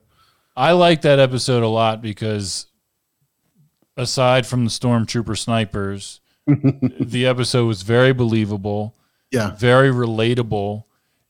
I 0.58 0.72
like 0.74 1.02
that 1.04 1.20
episode 1.20 1.64
a 1.64 1.68
lot 1.68 2.02
because 2.02 2.66
aside 3.96 4.46
from 4.46 4.66
the 4.66 4.72
stormtrooper 4.72 5.38
snipers, 5.38 6.22
the 6.48 7.26
episode 7.26 7.66
was 7.68 7.84
very 7.84 8.14
believable, 8.14 8.96
yeah 9.32 9.56
very 9.56 9.90
relatable, 9.90 10.84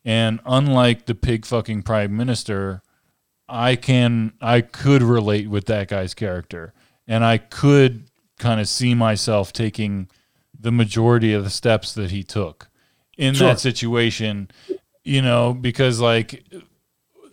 and 0.05 0.39
unlike 0.45 1.05
the 1.05 1.15
pig 1.15 1.45
fucking 1.45 1.83
prime 1.83 2.15
minister, 2.15 2.81
I 3.47 3.75
can 3.75 4.33
I 4.41 4.61
could 4.61 5.03
relate 5.03 5.49
with 5.49 5.65
that 5.65 5.89
guy's 5.89 6.13
character, 6.13 6.73
and 7.09 7.25
I 7.25 7.39
could 7.39 8.05
kind 8.37 8.61
of 8.61 8.69
see 8.69 8.93
myself 8.95 9.51
taking 9.51 10.07
the 10.57 10.71
majority 10.71 11.33
of 11.33 11.43
the 11.43 11.49
steps 11.49 11.93
that 11.95 12.11
he 12.11 12.23
took 12.23 12.69
in 13.17 13.33
Sure. 13.33 13.47
that 13.49 13.59
situation, 13.59 14.49
you 15.03 15.21
know, 15.21 15.53
because 15.53 15.99
like 15.99 16.45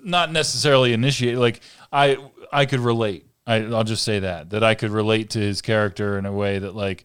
not 0.03 0.33
necessarily 0.33 0.93
initiate 0.93 1.37
like 1.37 1.61
I 1.93 2.17
I 2.53 2.67
could 2.67 2.81
relate. 2.81 3.27
I, 3.47 3.57
I'll 3.57 3.85
just 3.85 4.03
say 4.03 4.19
that 4.21 4.51
that 4.51 4.65
I 4.65 4.75
could 4.75 4.91
relate 4.91 5.31
to 5.31 5.39
his 5.39 5.61
character 5.63 6.19
in 6.19 6.27
a 6.27 6.33
way 6.33 6.59
that 6.59 6.75
like 6.75 7.05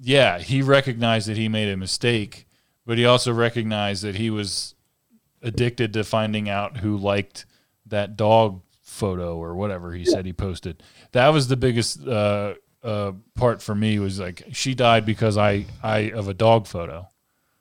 yeah 0.00 0.38
he 0.38 0.62
recognized 0.62 1.28
that 1.28 1.36
he 1.36 1.48
made 1.48 1.68
a 1.68 1.76
mistake, 1.76 2.46
but 2.86 2.98
he 2.98 3.04
also 3.04 3.32
recognized 3.32 4.02
that 4.02 4.14
he 4.16 4.30
was 4.30 4.74
addicted 5.42 5.92
to 5.92 6.02
finding 6.02 6.48
out 6.48 6.78
who 6.78 6.96
liked 6.96 7.46
that 7.86 8.16
dog 8.16 8.62
photo 8.82 9.36
or 9.36 9.54
whatever 9.54 9.92
he 9.92 10.04
said 10.04 10.26
he 10.26 10.32
posted. 10.32 10.82
That 11.12 11.28
was 11.28 11.48
the 11.48 11.56
biggest 11.56 12.06
uh, 12.06 12.54
uh, 12.82 13.12
part 13.34 13.62
for 13.62 13.74
me 13.74 13.98
was 13.98 14.18
like 14.20 14.44
she 14.52 14.74
died 14.74 15.04
because 15.06 15.36
I 15.36 15.66
I 15.82 16.10
of 16.10 16.28
a 16.28 16.34
dog 16.34 16.66
photo. 16.66 17.08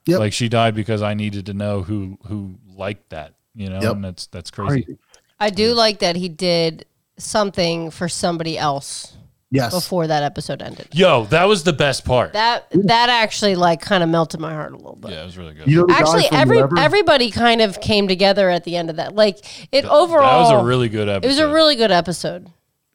Yep. 0.05 0.19
Like 0.19 0.33
she 0.33 0.47
died 0.49 0.73
because 0.75 1.01
I 1.01 1.13
needed 1.13 1.45
to 1.47 1.53
know 1.53 1.81
who 1.83 2.17
who 2.27 2.55
liked 2.65 3.09
that, 3.09 3.33
you 3.55 3.69
know, 3.69 3.81
Yep. 3.81 3.91
and 3.93 4.03
that's 4.03 4.27
that's 4.27 4.51
crazy. 4.51 4.97
I 5.39 5.49
do 5.49 5.73
like 5.73 5.99
that 5.99 6.15
he 6.15 6.29
did 6.29 6.85
something 7.17 7.89
for 7.91 8.07
somebody 8.07 8.57
else 8.57 9.15
yes 9.49 9.73
before 9.73 10.07
that 10.07 10.23
episode 10.23 10.61
ended. 10.61 10.87
Yo, 10.93 11.25
that 11.25 11.45
was 11.45 11.63
the 11.63 11.73
best 11.73 12.05
part. 12.05 12.33
That 12.33 12.67
that 12.85 13.09
actually 13.09 13.55
like 13.55 13.81
kind 13.81 14.03
of 14.03 14.09
melted 14.09 14.39
my 14.39 14.53
heart 14.53 14.73
a 14.73 14.77
little 14.77 14.95
bit. 14.95 15.11
yeah, 15.11 15.21
it 15.23 15.25
was 15.25 15.37
really 15.37 15.53
good. 15.53 15.67
you 15.67 15.85
know 15.87 15.93
Actually, 15.93 16.25
every 16.31 16.57
wherever? 16.57 16.77
everybody 16.79 17.31
kind 17.31 17.61
of 17.61 17.79
came 17.81 18.07
together 18.07 18.49
at 18.49 18.63
the 18.65 18.75
end 18.77 18.89
of 18.89 18.95
that. 18.97 19.15
Like 19.15 19.39
it 19.73 19.85
overall, 19.85 20.43
that 20.49 20.53
was 20.55 20.63
a 20.63 20.65
really 20.65 20.89
good 20.89 21.09
episode. 21.09 21.25
it 21.25 21.29
was 21.29 21.39
a 21.39 21.51
really 21.53 21.75
good 21.75 21.91
episode. 21.91 22.47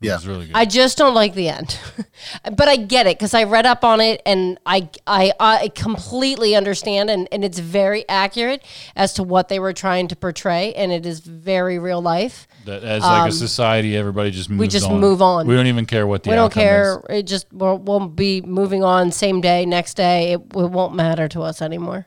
Yeah 0.03 0.13
it 0.13 0.17
was 0.17 0.27
really 0.27 0.47
good. 0.47 0.57
I 0.57 0.65
just 0.65 0.99
don't 0.99 1.15
like 1.15 1.35
the 1.35 1.49
end, 1.49 1.79
but 2.57 2.69
I 2.69 2.77
get 2.77 3.07
it 3.07 3.19
because 3.19 3.35
I 3.35 3.45
read 3.45 3.67
up 3.67 3.85
on 3.85 4.01
it 4.01 4.21
and 4.27 4.59
I 4.67 4.89
I, 5.07 5.33
I 5.39 5.69
completely 5.75 6.55
understand 6.55 7.11
and, 7.11 7.29
and 7.33 7.45
it's 7.45 7.59
very 7.59 8.09
accurate 8.09 8.63
as 8.97 9.15
to 9.15 9.23
what 9.23 9.49
they 9.49 9.59
were 9.59 9.73
trying 9.73 10.09
to 10.09 10.17
portray 10.17 10.75
and 10.75 10.93
it 10.93 11.07
is 11.07 11.21
very 11.21 11.79
real 11.79 12.03
life. 12.03 12.47
that 12.67 12.85
as 12.85 13.03
like 13.03 13.31
a 13.31 13.33
society, 13.33 13.97
everybody 13.97 14.31
just 14.31 14.51
moves 14.51 14.63
um, 14.63 14.69
just 14.69 14.87
on. 14.91 15.01
move 15.01 15.23
on. 15.23 15.47
We 15.47 15.55
don't 15.55 15.67
even 15.67 15.87
care 15.87 16.07
what 16.07 16.23
the 16.25 16.31
we 16.31 16.37
don't 16.37 16.47
outcome 16.47 16.63
care. 16.63 17.03
It 17.09 17.23
just 17.23 17.53
we'll, 17.53 17.79
we'll 17.79 18.09
be 18.09 18.41
moving 18.43 18.85
on 18.85 19.13
same 19.13 19.41
day, 19.41 19.65
next 19.65 19.95
day. 19.95 20.33
It, 20.33 20.41
it 20.41 20.71
won't 20.71 20.95
matter 20.95 21.29
to 21.29 21.43
us 21.43 21.63
anymore. 21.63 22.07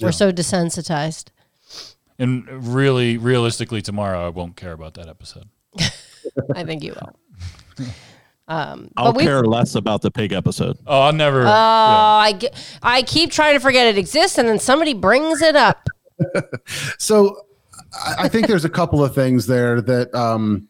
We're 0.00 0.12
so 0.12 0.32
desensitized. 0.32 1.28
And 2.18 2.46
really, 2.68 3.16
realistically, 3.16 3.82
tomorrow 3.82 4.26
I 4.26 4.28
won't 4.28 4.56
care 4.56 4.72
about 4.72 4.94
that 4.94 5.08
episode. 5.08 5.48
I 6.54 6.64
think 6.64 6.82
you 6.82 6.92
will. 6.92 7.18
I'll 8.48 9.12
But 9.12 9.20
care 9.20 9.44
less 9.44 9.74
about 9.74 10.02
the 10.02 10.10
pig 10.10 10.32
episode. 10.32 10.78
Oh, 10.86 11.02
I'll 11.02 11.12
never. 11.12 11.42
Oh, 11.42 11.48
I, 11.48 12.38
I 12.82 13.02
keep 13.02 13.30
trying 13.30 13.54
to 13.54 13.60
forget 13.60 13.86
it 13.86 13.98
exists, 13.98 14.38
and 14.38 14.48
then 14.48 14.58
somebody 14.58 14.94
brings 14.94 15.40
it 15.42 15.56
up. 15.56 15.88
so 16.98 17.46
I, 18.04 18.14
I 18.24 18.28
think 18.28 18.46
there's 18.46 18.64
a 18.64 18.70
couple 18.70 19.02
of 19.02 19.14
things 19.14 19.46
there 19.46 19.80
that 19.80 20.14
um, 20.14 20.68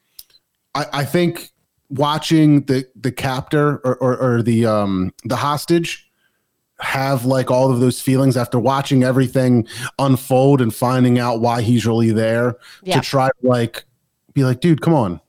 I, 0.73 0.85
I 0.93 1.05
think 1.05 1.49
watching 1.89 2.61
the 2.65 2.85
the 2.95 3.11
captor 3.11 3.77
or, 3.77 3.95
or, 3.97 4.17
or 4.17 4.41
the 4.41 4.65
um, 4.65 5.13
the 5.25 5.35
hostage 5.35 6.09
have 6.79 7.23
like 7.25 7.49
all 7.49 7.71
of 7.71 7.79
those 7.79 8.01
feelings 8.01 8.35
after 8.35 8.59
watching 8.59 9.03
everything 9.03 9.65
unfold 9.97 10.61
and 10.61 10.75
finding 10.75 11.17
out 11.19 11.39
why 11.39 11.61
he's 11.61 11.85
really 11.85 12.11
there 12.11 12.57
Yeah. 12.83 12.99
to 12.99 13.01
try 13.01 13.27
to 13.29 13.47
like 13.47 13.85
be 14.33 14.43
like, 14.43 14.59
dude, 14.59 14.81
come 14.81 14.93
on. 14.93 15.21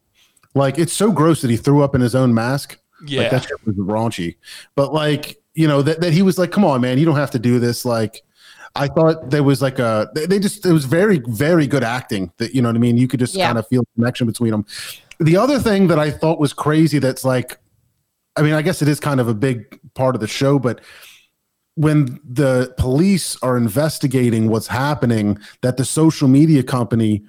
Like 0.56 0.78
it's 0.78 0.92
so 0.92 1.12
gross 1.12 1.42
that 1.42 1.50
he 1.50 1.56
threw 1.56 1.82
up 1.82 1.94
in 1.94 2.00
his 2.00 2.14
own 2.14 2.32
mask. 2.34 2.78
Yeah. 3.06 3.22
Like 3.22 3.30
that 3.30 3.42
shit 3.42 3.66
was 3.66 3.76
raunchy. 3.76 4.36
But 4.74 4.92
like, 4.92 5.36
you 5.54 5.68
know, 5.68 5.82
that, 5.82 6.00
that 6.00 6.12
he 6.12 6.22
was 6.22 6.38
like, 6.38 6.50
come 6.50 6.64
on, 6.64 6.80
man, 6.80 6.98
you 6.98 7.04
don't 7.04 7.16
have 7.16 7.30
to 7.32 7.38
do 7.38 7.58
this. 7.58 7.84
Like, 7.84 8.22
I 8.74 8.88
thought 8.88 9.30
there 9.30 9.42
was 9.42 9.60
like 9.62 9.78
a 9.78 10.08
they, 10.14 10.26
they 10.26 10.38
just 10.38 10.64
it 10.66 10.72
was 10.72 10.84
very, 10.86 11.20
very 11.26 11.66
good 11.66 11.84
acting 11.84 12.32
that 12.38 12.54
you 12.54 12.62
know 12.62 12.68
what 12.68 12.76
I 12.76 12.78
mean? 12.78 12.96
You 12.96 13.06
could 13.08 13.20
just 13.20 13.34
Yeah. 13.34 13.46
kind 13.46 13.58
of 13.58 13.66
feel 13.68 13.82
the 13.82 13.88
connection 14.00 14.26
between 14.26 14.50
them. 14.50 14.66
The 15.18 15.36
other 15.36 15.58
thing 15.58 15.88
that 15.88 15.98
I 15.98 16.10
thought 16.10 16.38
was 16.38 16.52
crazy 16.52 16.98
that's 16.98 17.24
like 17.24 17.58
I 18.38 18.42
mean, 18.42 18.52
I 18.52 18.60
guess 18.60 18.82
it 18.82 18.88
is 18.88 19.00
kind 19.00 19.18
of 19.18 19.28
a 19.28 19.34
big 19.34 19.78
part 19.94 20.14
of 20.14 20.20
the 20.20 20.26
show, 20.26 20.58
but 20.58 20.82
when 21.74 22.18
the 22.22 22.74
police 22.78 23.36
are 23.42 23.56
investigating 23.56 24.48
what's 24.48 24.66
happening, 24.66 25.38
that 25.62 25.76
the 25.78 25.84
social 25.84 26.28
media 26.28 26.62
company 26.62 27.22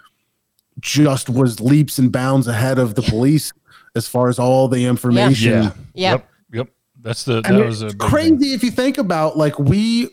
just 0.80 1.30
was 1.30 1.60
leaps 1.60 1.98
and 2.00 2.12
bounds 2.12 2.48
ahead 2.48 2.80
of 2.80 2.96
the 2.96 3.02
police 3.02 3.52
as 3.96 4.08
far 4.08 4.30
as 4.30 4.38
all 4.40 4.68
the 4.68 4.86
information. 4.86 5.52
yeah. 5.54 5.72
Yeah. 5.94 6.12
Yep. 6.12 6.30
Yep. 6.54 6.70
That's 7.02 7.24
the 7.24 7.42
that 7.42 7.46
And 7.52 7.66
was 7.66 7.82
a 7.82 7.96
crazy 7.96 8.38
thing. 8.38 8.54
if 8.54 8.64
you 8.64 8.72
think 8.72 8.98
about 8.98 9.38
like 9.38 9.58
we, 9.58 10.10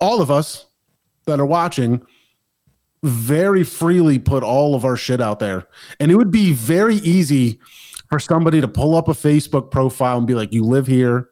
all 0.00 0.20
of 0.20 0.30
us 0.30 0.66
that 1.26 1.40
are 1.40 1.46
watching, 1.46 2.02
very 3.02 3.64
freely 3.64 4.18
put 4.18 4.42
all 4.42 4.74
of 4.74 4.84
our 4.84 4.96
shit 4.96 5.20
out 5.20 5.38
there, 5.38 5.66
and 5.98 6.10
it 6.10 6.16
would 6.16 6.30
be 6.30 6.52
very 6.52 6.96
easy 6.96 7.58
for 8.10 8.18
somebody 8.18 8.60
to 8.60 8.68
pull 8.68 8.94
up 8.96 9.08
a 9.08 9.12
Facebook 9.12 9.70
profile 9.70 10.18
and 10.18 10.26
be 10.26 10.34
like, 10.34 10.52
"You 10.52 10.64
live 10.64 10.86
here. 10.86 11.30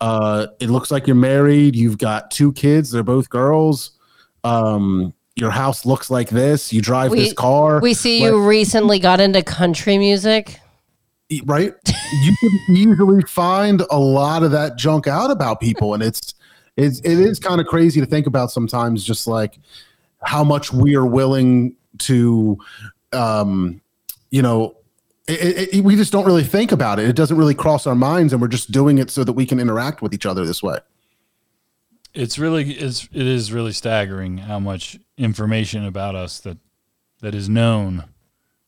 Uh, 0.00 0.46
it 0.60 0.70
looks 0.70 0.90
like 0.90 1.06
you're 1.06 1.16
married. 1.16 1.76
You've 1.76 1.98
got 1.98 2.30
two 2.30 2.52
kids. 2.54 2.90
They're 2.90 3.02
both 3.02 3.28
girls. 3.28 3.98
Um, 4.44 5.12
your 5.36 5.50
house 5.50 5.86
looks 5.86 6.10
like 6.10 6.28
this. 6.28 6.72
You 6.72 6.82
drive 6.82 7.10
We- 7.10 7.20
this 7.20 7.32
car. 7.32 7.80
We 7.80 7.94
see 7.94 8.22
you 8.22 8.46
recently 8.46 8.98
got 8.98 9.20
into 9.20 9.42
country 9.42 9.98
music. 9.98 10.60
Right? 11.44 11.72
you 12.22 12.36
can 12.40 12.60
easily 12.76 13.22
find 13.22 13.82
a 13.90 13.98
lot 13.98 14.42
of 14.42 14.50
that 14.50 14.76
junk 14.76 15.06
out 15.06 15.30
about 15.30 15.60
people, 15.60 15.94
and 15.94 16.02
it's 16.02 16.34
it's 16.76 16.98
it 17.00 17.18
is 17.20 17.38
kind 17.38 17.60
of 17.60 17.66
crazy 17.68 18.00
to 18.00 18.06
think 18.06 18.26
about 18.26 18.50
sometimes. 18.50 19.04
Just 19.04 19.28
like 19.28 19.58
how 20.22 20.42
much 20.42 20.72
we 20.72 20.96
are 20.96 21.06
willing 21.06 21.76
to, 21.98 22.58
um, 23.12 23.80
you 24.30 24.42
know. 24.42 24.76
It, 25.28 25.74
it, 25.74 25.84
we 25.84 25.94
just 25.94 26.10
don't 26.10 26.24
really 26.24 26.42
think 26.42 26.72
about 26.72 26.98
it. 26.98 27.08
It 27.08 27.14
doesn't 27.14 27.36
really 27.36 27.54
cross 27.54 27.86
our 27.86 27.94
minds, 27.94 28.32
and 28.32 28.42
we're 28.42 28.48
just 28.48 28.72
doing 28.72 28.98
it 28.98 29.12
so 29.12 29.22
that 29.22 29.34
we 29.34 29.46
can 29.46 29.60
interact 29.60 30.02
with 30.02 30.12
each 30.12 30.26
other 30.26 30.44
this 30.44 30.60
way. 30.60 30.78
It's 32.12 32.38
really 32.38 32.72
it's 32.72 33.08
it 33.12 33.26
is 33.26 33.52
really 33.52 33.72
staggering 33.72 34.38
how 34.38 34.58
much 34.58 34.98
information 35.16 35.84
about 35.84 36.14
us 36.14 36.40
that 36.40 36.58
that 37.20 37.34
is 37.34 37.48
known 37.48 38.04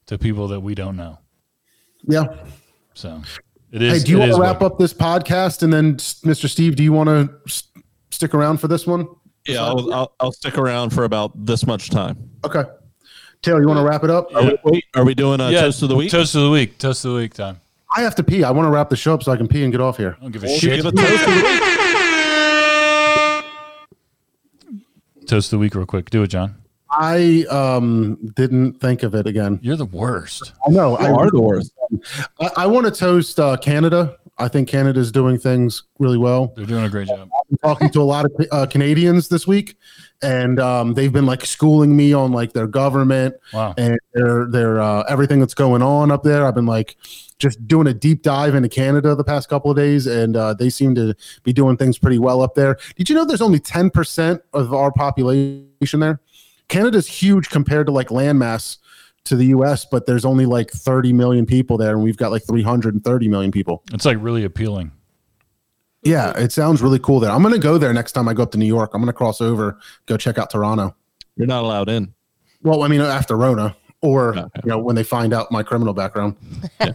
to 0.07 0.17
people 0.19 0.49
that 0.49 0.61
we 0.61 0.75
don't 0.75 0.97
know. 0.97 1.19
Yeah. 2.05 2.25
So 2.95 3.23
it 3.73 3.81
Hey, 3.81 3.99
do 3.99 4.11
you 4.13 4.19
want 4.19 4.33
to 4.33 4.41
wrap 4.41 4.61
what- 4.61 4.73
up 4.73 4.79
this 4.79 4.93
podcast, 4.95 5.63
and 5.63 5.73
then 5.73 5.97
Mr. 5.97 6.49
Steve, 6.49 6.77
do 6.77 6.83
you 6.83 6.93
want 6.93 7.09
to 7.09 7.35
s- 7.49 7.65
stick 8.11 8.35
around 8.35 8.59
for 8.59 8.69
this 8.69 8.87
one? 8.87 9.07
Yeah, 9.47 9.65
I'll, 9.65 9.93
I'll, 9.93 10.15
I'll 10.21 10.33
stick 10.33 10.57
around 10.57 10.91
for 10.91 11.03
about 11.05 11.33
this 11.47 11.67
much 11.67 11.91
time. 11.91 12.17
Okay. 12.45 12.63
Taylor, 13.41 13.61
you 13.61 13.67
want 13.67 13.79
to 13.81 13.85
wrap 13.85 14.05
it 14.05 14.11
up? 14.11 14.33
Are 14.37 14.53
we, 14.65 14.83
are 14.95 15.05
we 15.05 15.15
doing 15.15 15.41
a 15.41 15.51
Yeah, 15.51 15.63
toast 15.63 15.83
of 15.83 15.89
the 15.89 15.97
week? 15.97 16.13
Toast 16.13 16.37
of 16.37 16.43
the 16.43 16.51
week. 16.51 16.79
Toast 16.79 17.05
of 17.05 17.11
the 17.13 17.17
week 17.19 17.35
time. 17.35 17.61
I 17.97 18.03
have 18.03 18.15
to 18.17 18.23
pee. 18.23 18.45
I 18.45 18.53
want 18.53 18.67
to 18.67 18.71
wrap 18.71 18.89
the 18.89 18.95
show 18.97 19.15
up 19.15 19.23
so 19.25 19.33
I 19.33 19.37
can 19.37 19.49
pee 19.49 19.65
and 19.65 19.73
get 19.73 19.81
off 19.81 19.97
here. 19.97 20.17
I 20.19 20.23
don't 20.23 20.31
give 20.31 20.45
a 20.45 20.47
We'll 20.47 20.59
shit. 20.59 20.81
give 20.83 20.87
a 20.87 20.93
toast 25.33 25.47
of 25.47 25.57
the 25.57 25.59
week. 25.59 25.75
Real 25.75 25.87
quick. 25.87 26.11
Do 26.11 26.23
it, 26.23 26.29
John. 26.29 26.62
I 26.93 27.45
um 27.51 28.19
didn't 28.37 28.75
think 28.81 29.03
of 29.03 29.15
it 29.15 29.27
again. 29.27 29.59
You're 29.63 29.77
the 29.77 29.87
worst. 29.87 30.53
I 30.67 30.71
know. 30.71 30.97
I, 30.97 31.11
are 31.11 31.31
the 31.31 31.41
worst. 31.41 31.73
I, 32.41 32.51
I 32.59 32.67
want 32.67 32.87
to 32.87 32.93
toast 32.93 33.41
uh, 33.41 33.57
Canada. 33.57 34.17
I 34.39 34.49
think 34.49 34.69
Canada's 34.69 35.13
doing 35.13 35.39
things 35.39 35.85
really 35.99 36.19
well. 36.19 36.53
They're 36.57 36.67
doing 36.67 36.85
a 36.85 36.89
great 36.89 37.07
job. 37.09 37.29
I'm 37.51 37.57
talking 37.63 37.91
to 37.91 38.01
a 38.01 38.03
lot 38.03 38.25
of 38.25 38.33
uh, 38.51 38.67
Canadians 38.67 39.29
this 39.29 39.47
week, 39.47 39.77
and 40.23 40.59
um, 40.59 40.95
they've 40.95 41.13
been 41.13 41.27
like 41.27 41.45
schooling 41.45 41.95
me 41.97 42.13
on 42.13 42.33
like 42.33 42.53
their 42.53 42.67
government 42.67 43.35
Wow. 43.53 43.75
and 43.79 43.99
their 44.15 44.47
their 44.47 44.81
uh, 44.81 45.03
everything 45.09 45.39
that's 45.41 45.55
going 45.55 45.83
on 45.83 46.11
up 46.11 46.23
there. 46.23 46.47
I've 46.47 46.55
been 46.55 46.67
like 46.67 46.97
just 47.39 47.67
doing 47.69 47.87
a 47.89 47.95
deep 47.95 48.23
dive 48.23 48.55
into 48.55 48.69
Canada 48.69 49.15
the 49.15 49.25
past 49.25 49.49
couple 49.49 49.71
of 49.71 49.77
days, 49.77 50.07
and 50.07 50.37
uh, 50.37 50.55
they 50.55 50.71
seem 50.71 50.95
to 50.95 51.15
be 51.43 51.53
doing 51.53 51.77
things 51.77 51.99
pretty 51.99 52.19
well 52.19 52.41
up 52.43 52.55
there. 52.55 52.79
Did 52.97 53.09
you 53.11 53.15
know 53.15 53.25
there's 53.25 53.43
only 53.43 53.61
10% 53.61 54.41
of 54.55 54.73
our 54.73 54.93
population 54.93 56.01
there? 56.01 56.21
Canada's 56.73 57.07
huge 57.07 57.51
compared 57.51 57.87
to 57.87 57.93
like 57.93 58.09
landmass 58.09 58.79
to 59.25 59.37
the 59.37 59.47
US, 59.47 59.85
but 59.85 60.07
there's 60.07 60.25
only 60.25 60.47
like 60.47 60.71
30 60.71 61.13
million 61.13 61.45
people 61.47 61.77
there, 61.77 61.91
and 61.93 62.03
we've 62.03 62.17
got 62.17 62.33
like 62.33 62.43
330 62.47 63.29
million 63.29 63.53
people. 63.53 63.83
It's 63.93 64.05
like 64.07 64.17
really 64.21 64.45
appealing. 64.45 64.91
Yeah, 66.03 66.37
it 66.37 66.51
sounds 66.51 66.83
really 66.83 66.99
cool 66.99 67.21
there. 67.21 67.31
I'm 67.31 67.43
going 67.43 67.55
to 67.55 67.61
go 67.61 67.79
there 67.79 67.93
next 67.93 68.13
time 68.13 68.27
I 68.27 68.33
go 68.35 68.43
up 68.43 68.51
to 68.53 68.59
New 68.59 68.67
York. 68.67 68.91
I'm 68.95 69.01
going 69.01 69.07
to 69.07 69.13
cross 69.13 69.41
over, 69.41 69.79
go 70.07 70.17
check 70.17 70.39
out 70.39 70.51
Toronto. 70.51 70.97
You're 71.37 71.47
not 71.47 71.63
allowed 71.63 71.89
in. 71.89 72.13
Well, 72.63 72.83
I 72.83 72.89
mean, 72.89 73.01
after 73.01 73.37
Rona, 73.37 73.77
or 74.01 74.31
Okay. 74.37 74.49
you 74.65 74.71
know, 74.71 74.79
when 74.79 74.97
they 74.97 75.05
find 75.05 75.33
out 75.35 75.53
my 75.53 75.63
criminal 75.63 75.95
background. 75.95 76.37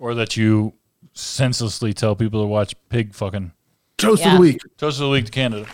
Or 0.00 0.14
that 0.14 0.36
you 0.36 0.74
senselessly 1.14 1.92
tell 1.92 2.14
people 2.14 2.40
to 2.42 2.46
watch 2.46 2.72
pig 2.88 3.12
fucking. 3.14 3.50
Toast 3.96 4.24
of 4.24 4.34
the 4.34 4.38
week. 4.38 4.60
Toast 4.76 4.98
of 5.00 5.06
the 5.06 5.10
week 5.10 5.24
to 5.24 5.32
Canada. 5.32 5.66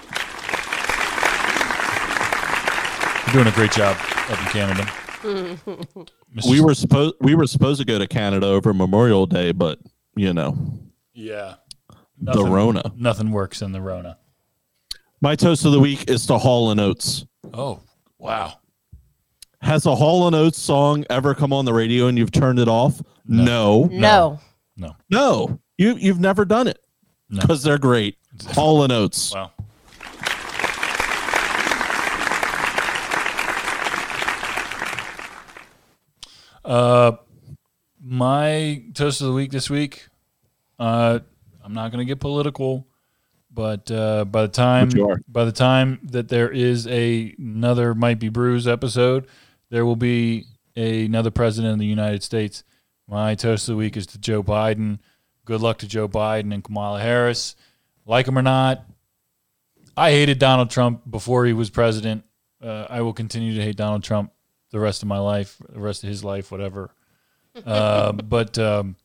You're 3.23 3.23
doing 3.34 3.48
a 3.48 3.50
great 3.50 3.72
job 3.72 3.96
up 4.30 4.38
in 4.38 4.46
Canada. 4.46 4.82
Mr. 6.36 6.48
We 6.48 6.60
were 6.60 6.72
supposed 6.72 7.16
we 7.20 7.34
were 7.34 7.48
supposed 7.48 7.80
to 7.80 7.84
go 7.84 7.98
to 7.98 8.06
Canada 8.06 8.46
over 8.46 8.72
Memorial 8.72 9.26
Day, 9.26 9.50
but 9.50 9.80
you 10.14 10.32
know, 10.32 10.56
yeah. 11.14 11.56
the 12.20 12.44
Rona. 12.44 12.92
Nothing 12.94 13.32
works 13.32 13.60
in 13.60 13.72
the 13.72 13.80
Rona. 13.80 14.18
My 15.20 15.34
toast 15.34 15.64
of 15.64 15.72
the 15.72 15.80
week 15.80 16.08
is 16.08 16.26
to 16.26 16.38
Hall 16.38 16.70
and 16.70 16.78
Oates. 16.78 17.26
Oh, 17.52 17.80
wow. 18.18 18.52
Has 19.60 19.84
a 19.84 19.96
Hall 19.96 20.28
and 20.28 20.36
Oates 20.36 20.58
song 20.58 21.04
ever 21.10 21.34
come 21.34 21.52
on 21.52 21.64
the 21.64 21.72
radio 21.74 22.06
and 22.06 22.16
you've 22.16 22.30
turned 22.30 22.60
it 22.60 22.68
off? 22.68 23.02
No. 23.26 23.86
No. 23.90 24.38
No. 24.76 24.94
No. 25.10 25.60
You 25.76 25.96
you've 25.96 26.20
never 26.20 26.44
done 26.44 26.68
it. 26.68 26.78
No. 27.28 27.40
Because 27.40 27.64
they're 27.64 27.78
great. 27.78 28.16
Hall 28.50 28.84
and 28.84 28.92
Oates. 28.92 29.34
Wow. 29.34 29.50
Uh, 36.64 37.12
my 38.00 38.82
toast 38.94 39.20
of 39.20 39.28
the 39.28 39.32
week 39.32 39.50
this 39.50 39.68
week. 39.70 40.08
Uh, 40.78 41.20
I'm 41.62 41.72
not 41.72 41.90
going 41.92 42.00
to 42.00 42.04
get 42.04 42.20
political, 42.20 42.86
but 43.50 43.90
uh, 43.90 44.24
by 44.24 44.42
the 44.42 44.48
time 44.48 44.88
But 44.88 44.96
you 44.96 45.08
are. 45.08 45.20
by 45.28 45.44
the 45.44 45.52
time 45.52 46.00
that 46.10 46.28
there 46.28 46.50
is 46.50 46.86
a 46.86 47.34
another 47.38 47.94
might 47.94 48.18
be 48.18 48.28
bruised 48.28 48.68
episode, 48.68 49.26
there 49.70 49.86
will 49.86 49.96
be 49.96 50.44
a, 50.76 51.06
another 51.06 51.30
president 51.30 51.72
of 51.74 51.78
the 51.78 51.86
United 51.86 52.22
States. 52.22 52.64
My 53.08 53.34
toast 53.34 53.68
of 53.68 53.74
the 53.74 53.76
week 53.76 53.96
is 53.96 54.06
to 54.08 54.18
Joe 54.18 54.42
Biden. 54.42 54.98
Good 55.44 55.60
luck 55.60 55.78
to 55.78 55.88
Joe 55.88 56.08
Biden 56.08 56.52
and 56.52 56.64
Kamala 56.64 57.00
Harris. 57.00 57.54
Like 58.06 58.26
him 58.26 58.36
or 58.38 58.42
not, 58.42 58.84
I 59.96 60.10
hated 60.10 60.38
Donald 60.38 60.70
Trump 60.70 61.02
before 61.10 61.46
he 61.46 61.52
was 61.52 61.70
president. 61.70 62.24
Uh, 62.62 62.86
I 62.90 63.00
will 63.02 63.12
continue 63.12 63.54
to 63.54 63.62
hate 63.62 63.76
Donald 63.76 64.02
Trump 64.02 64.32
the 64.74 64.80
rest 64.80 65.02
of 65.02 65.08
my 65.08 65.18
life, 65.20 65.56
the 65.72 65.78
rest 65.78 66.02
of 66.02 66.08
his 66.08 66.24
life, 66.24 66.50
whatever. 66.50 66.90
Uh, 67.64 68.10
but 68.12 68.58
um, 68.58 68.96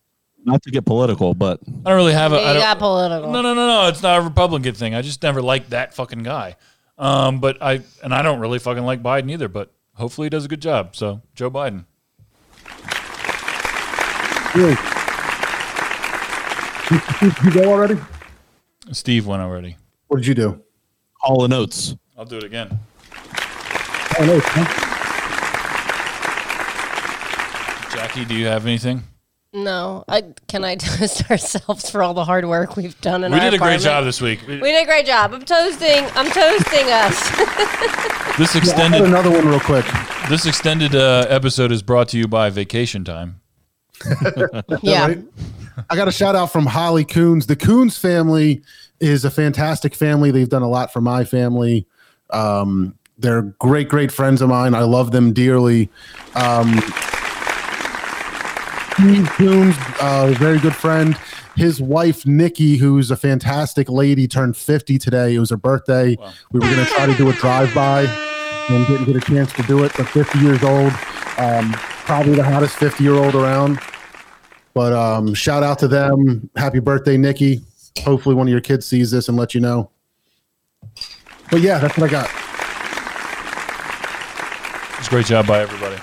Not 0.44 0.64
to 0.64 0.72
get 0.72 0.84
political, 0.84 1.36
but 1.36 1.60
I 1.86 1.90
don't 1.90 1.98
really 1.98 2.14
have 2.14 2.34
a. 2.34 2.38
I 2.38 2.40
You 2.40 2.54
don't, 2.56 2.62
got 2.64 2.80
political. 2.80 3.32
no, 3.32 3.42
no, 3.44 3.54
no, 3.54 3.68
no. 3.68 3.88
It's 3.88 4.02
not 4.02 4.20
a 4.20 4.24
Republican 4.24 4.74
thing. 4.74 4.96
I 4.96 5.04
just 5.04 5.22
never 5.22 5.44
liked 5.44 5.70
that 5.70 5.94
fucking 5.94 6.24
guy. 6.24 6.56
Um, 6.98 7.40
but 7.40 7.62
I 7.62 7.82
and 8.04 8.16
I 8.16 8.24
don't 8.24 8.40
really 8.40 8.58
fucking 8.58 8.84
like 8.84 9.04
Biden 9.04 9.30
either. 9.32 9.48
But 9.48 9.72
hopefully 9.94 10.26
he 10.26 10.30
does 10.32 10.44
a 10.46 10.48
good 10.48 10.62
job. 10.62 10.96
So 10.96 11.22
Joe 11.36 11.52
Biden. 11.52 11.86
Really? 14.56 14.76
Did 17.20 17.44
you 17.44 17.52
go 17.62 17.70
already? 17.72 18.00
Steve 18.92 19.28
went 19.28 19.44
already. 19.44 19.78
What 20.08 20.18
did 20.18 20.26
you 20.26 20.34
do? 20.34 20.64
All 21.22 21.42
the 21.44 21.48
notes. 21.48 21.96
I'll 22.18 22.26
do 22.26 22.38
it 22.38 22.44
again. 22.44 22.80
Oh, 24.20 24.26
no, 24.26 24.40
huh? 24.44 24.89
Jackie, 28.10 28.26
do 28.26 28.34
you 28.34 28.48
have 28.48 28.66
anything? 28.66 29.04
No. 29.54 30.04
I 30.08 30.24
can 30.48 30.64
I 30.64 30.76
toast 30.78 31.30
ourselves 31.30 31.92
for 31.92 32.02
all 32.02 32.16
the 32.16 32.26
hard 32.26 32.44
work 32.46 32.76
we've 32.76 33.00
done 33.02 33.24
in 33.24 33.32
We 33.32 33.38
our 33.38 33.52
did 33.52 33.54
a 33.54 33.60
great 33.60 33.82
job 33.82 34.04
this 34.04 34.20
week. 34.20 34.40
We 34.48 34.58
did 34.58 34.82
a 34.82 34.86
great 34.86 35.06
job. 35.06 35.32
I'm 35.32 35.44
toasting. 35.44 36.06
I'm 36.16 36.32
toasting 36.32 36.90
us. 36.90 38.16
This 38.40 38.56
I 38.56 38.60
got 38.60 38.68
extended 38.70 39.02
another 39.02 39.30
one 39.30 39.46
real 39.46 39.60
quick. 39.60 39.86
this 40.30 40.46
extended 40.46 40.96
uh, 40.96 41.26
episode 41.28 41.74
is 41.74 41.84
brought 41.84 42.08
to 42.10 42.18
you 42.18 42.26
by 42.26 42.50
Vacation 42.50 43.04
Time. 43.04 43.42
yeah. 44.82 45.08
right? 45.08 45.24
I 45.90 45.96
got 45.98 46.08
a 46.08 46.12
shout 46.12 46.38
out 46.38 46.50
from 46.50 46.66
Holly 46.66 47.04
Coons. 47.04 47.48
The 47.48 47.58
Coons 47.58 47.98
family 47.98 48.62
is 49.02 49.26
a 49.26 49.30
fantastic 49.30 49.94
family. 49.94 50.32
They've 50.32 50.48
done 50.48 50.62
a 50.62 50.70
lot 50.70 50.94
for 50.94 51.02
my 51.02 51.26
family. 51.26 51.86
Um, 52.30 52.96
they're 53.18 53.42
great, 53.42 53.90
great 53.90 54.12
friends 54.12 54.42
of 54.42 54.48
mine. 54.48 54.74
I 54.74 54.84
love 54.84 55.12
them 55.12 55.34
dearly. 55.34 55.90
Um, 56.36 56.82
Steve 59.00 59.30
Coons, 59.30 59.78
uh, 60.02 60.36
very 60.38 60.60
good 60.60 60.76
friend. 60.76 61.18
His 61.56 61.82
wife 61.82 62.26
Nikki, 62.26 62.76
who's 62.76 63.12
a 63.12 63.16
fantastic 63.16 63.88
lady, 63.88 64.28
turned 64.28 64.58
50 64.58 64.98
today. 64.98 65.36
It 65.36 65.40
was 65.40 65.52
her 65.52 65.58
birthday. 65.58 66.18
We 66.52 66.60
were 66.60 66.66
going 66.66 66.86
to 66.86 66.92
try 66.92 67.06
to 67.06 67.16
do 67.16 67.30
a 67.30 67.34
drive-by 67.34 68.02
and 68.68 68.88
didn't 68.88 69.06
get 69.06 69.16
a 69.16 69.22
chance 69.22 69.54
to 69.54 69.64
do 69.64 69.86
it. 69.86 69.94
But 69.96 70.10
50 70.10 70.40
years 70.40 70.62
old, 70.64 70.92
um, 71.38 71.72
probably 72.04 72.36
the 72.36 72.44
hottest 72.44 72.76
50 72.76 73.02
year 73.02 73.14
old 73.14 73.36
around. 73.36 73.80
But 74.74 74.92
um, 74.92 75.34
shout 75.34 75.64
out 75.64 75.80
to 75.80 75.88
them. 75.88 76.50
Happy 76.58 76.80
birthday, 76.80 77.16
Nikki. 77.16 77.62
Hopefully, 78.04 78.36
one 78.36 78.48
of 78.48 78.52
your 78.52 78.60
kids 78.60 78.86
sees 78.86 79.12
this 79.12 79.30
and 79.30 79.38
let 79.38 79.56
you 79.56 79.62
know. 79.62 79.92
But 81.50 81.62
yeah, 81.62 81.80
that's 81.80 81.98
what 81.98 82.10
I 82.10 82.12
got. 82.12 82.30
It's 85.00 85.08
a 85.08 85.10
great 85.10 85.26
job 85.26 85.48
by 85.48 85.62
everybody. 85.62 85.96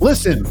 Listen, 0.00 0.44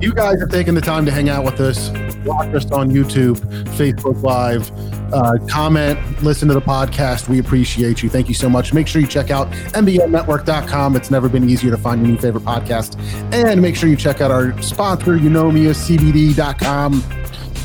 you 0.00 0.14
guys 0.14 0.40
are 0.40 0.46
taking 0.46 0.74
the 0.74 0.80
time 0.80 1.04
to 1.06 1.12
hang 1.12 1.28
out 1.28 1.44
with 1.44 1.60
us, 1.60 1.90
watch 2.24 2.54
us 2.54 2.70
on 2.70 2.90
YouTube, 2.90 3.38
Facebook 3.76 4.22
Live, 4.22 4.70
uh, 5.12 5.38
comment, 5.48 5.98
listen 6.22 6.48
to 6.48 6.54
the 6.54 6.60
podcast. 6.60 7.28
We 7.28 7.38
appreciate 7.38 8.02
you. 8.02 8.08
Thank 8.08 8.28
you 8.28 8.34
so 8.34 8.48
much. 8.48 8.72
Make 8.72 8.86
sure 8.86 9.00
you 9.00 9.08
check 9.08 9.30
out 9.30 9.50
MBNnetwork.com. 9.50 10.96
It's 10.96 11.10
never 11.10 11.28
been 11.28 11.48
easier 11.48 11.70
to 11.70 11.76
find 11.76 12.00
your 12.00 12.10
new 12.10 12.18
favorite 12.18 12.44
podcast. 12.44 12.98
And 13.32 13.60
make 13.60 13.76
sure 13.76 13.88
you 13.88 13.96
check 13.96 14.20
out 14.20 14.30
our 14.30 14.60
sponsor, 14.62 15.16
Eunomia, 15.16 15.74
CBD.com. 15.74 17.02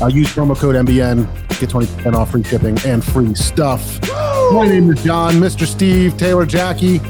Uh, 0.00 0.08
use 0.08 0.28
promo 0.34 0.56
code 0.56 0.74
MBN, 0.74 1.26
get 1.58 1.70
20% 1.70 2.14
off 2.14 2.32
free 2.32 2.42
shipping 2.42 2.78
and 2.84 3.02
free 3.02 3.34
stuff. 3.34 4.00
My 4.52 4.66
name 4.66 4.90
is 4.90 5.02
John, 5.02 5.34
Mr. 5.34 5.66
Steve, 5.66 6.18
Taylor, 6.18 6.44
Jackie. 6.44 7.00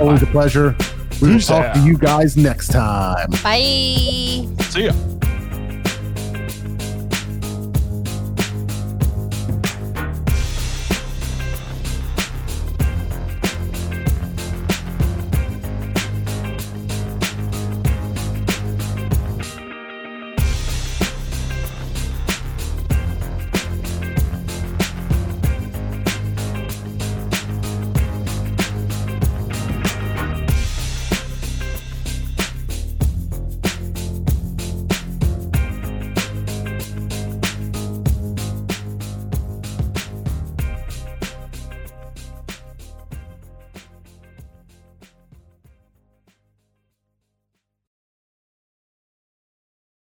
Always 0.00 0.22
a 0.22 0.26
pleasure. 0.26 0.74
We 1.20 1.32
will 1.32 1.40
talk 1.40 1.74
to 1.74 1.80
you 1.80 1.98
guys 1.98 2.36
next 2.36 2.68
time. 2.68 3.30
Bye. 3.42 4.46
See 4.70 4.84
ya. 4.86 5.17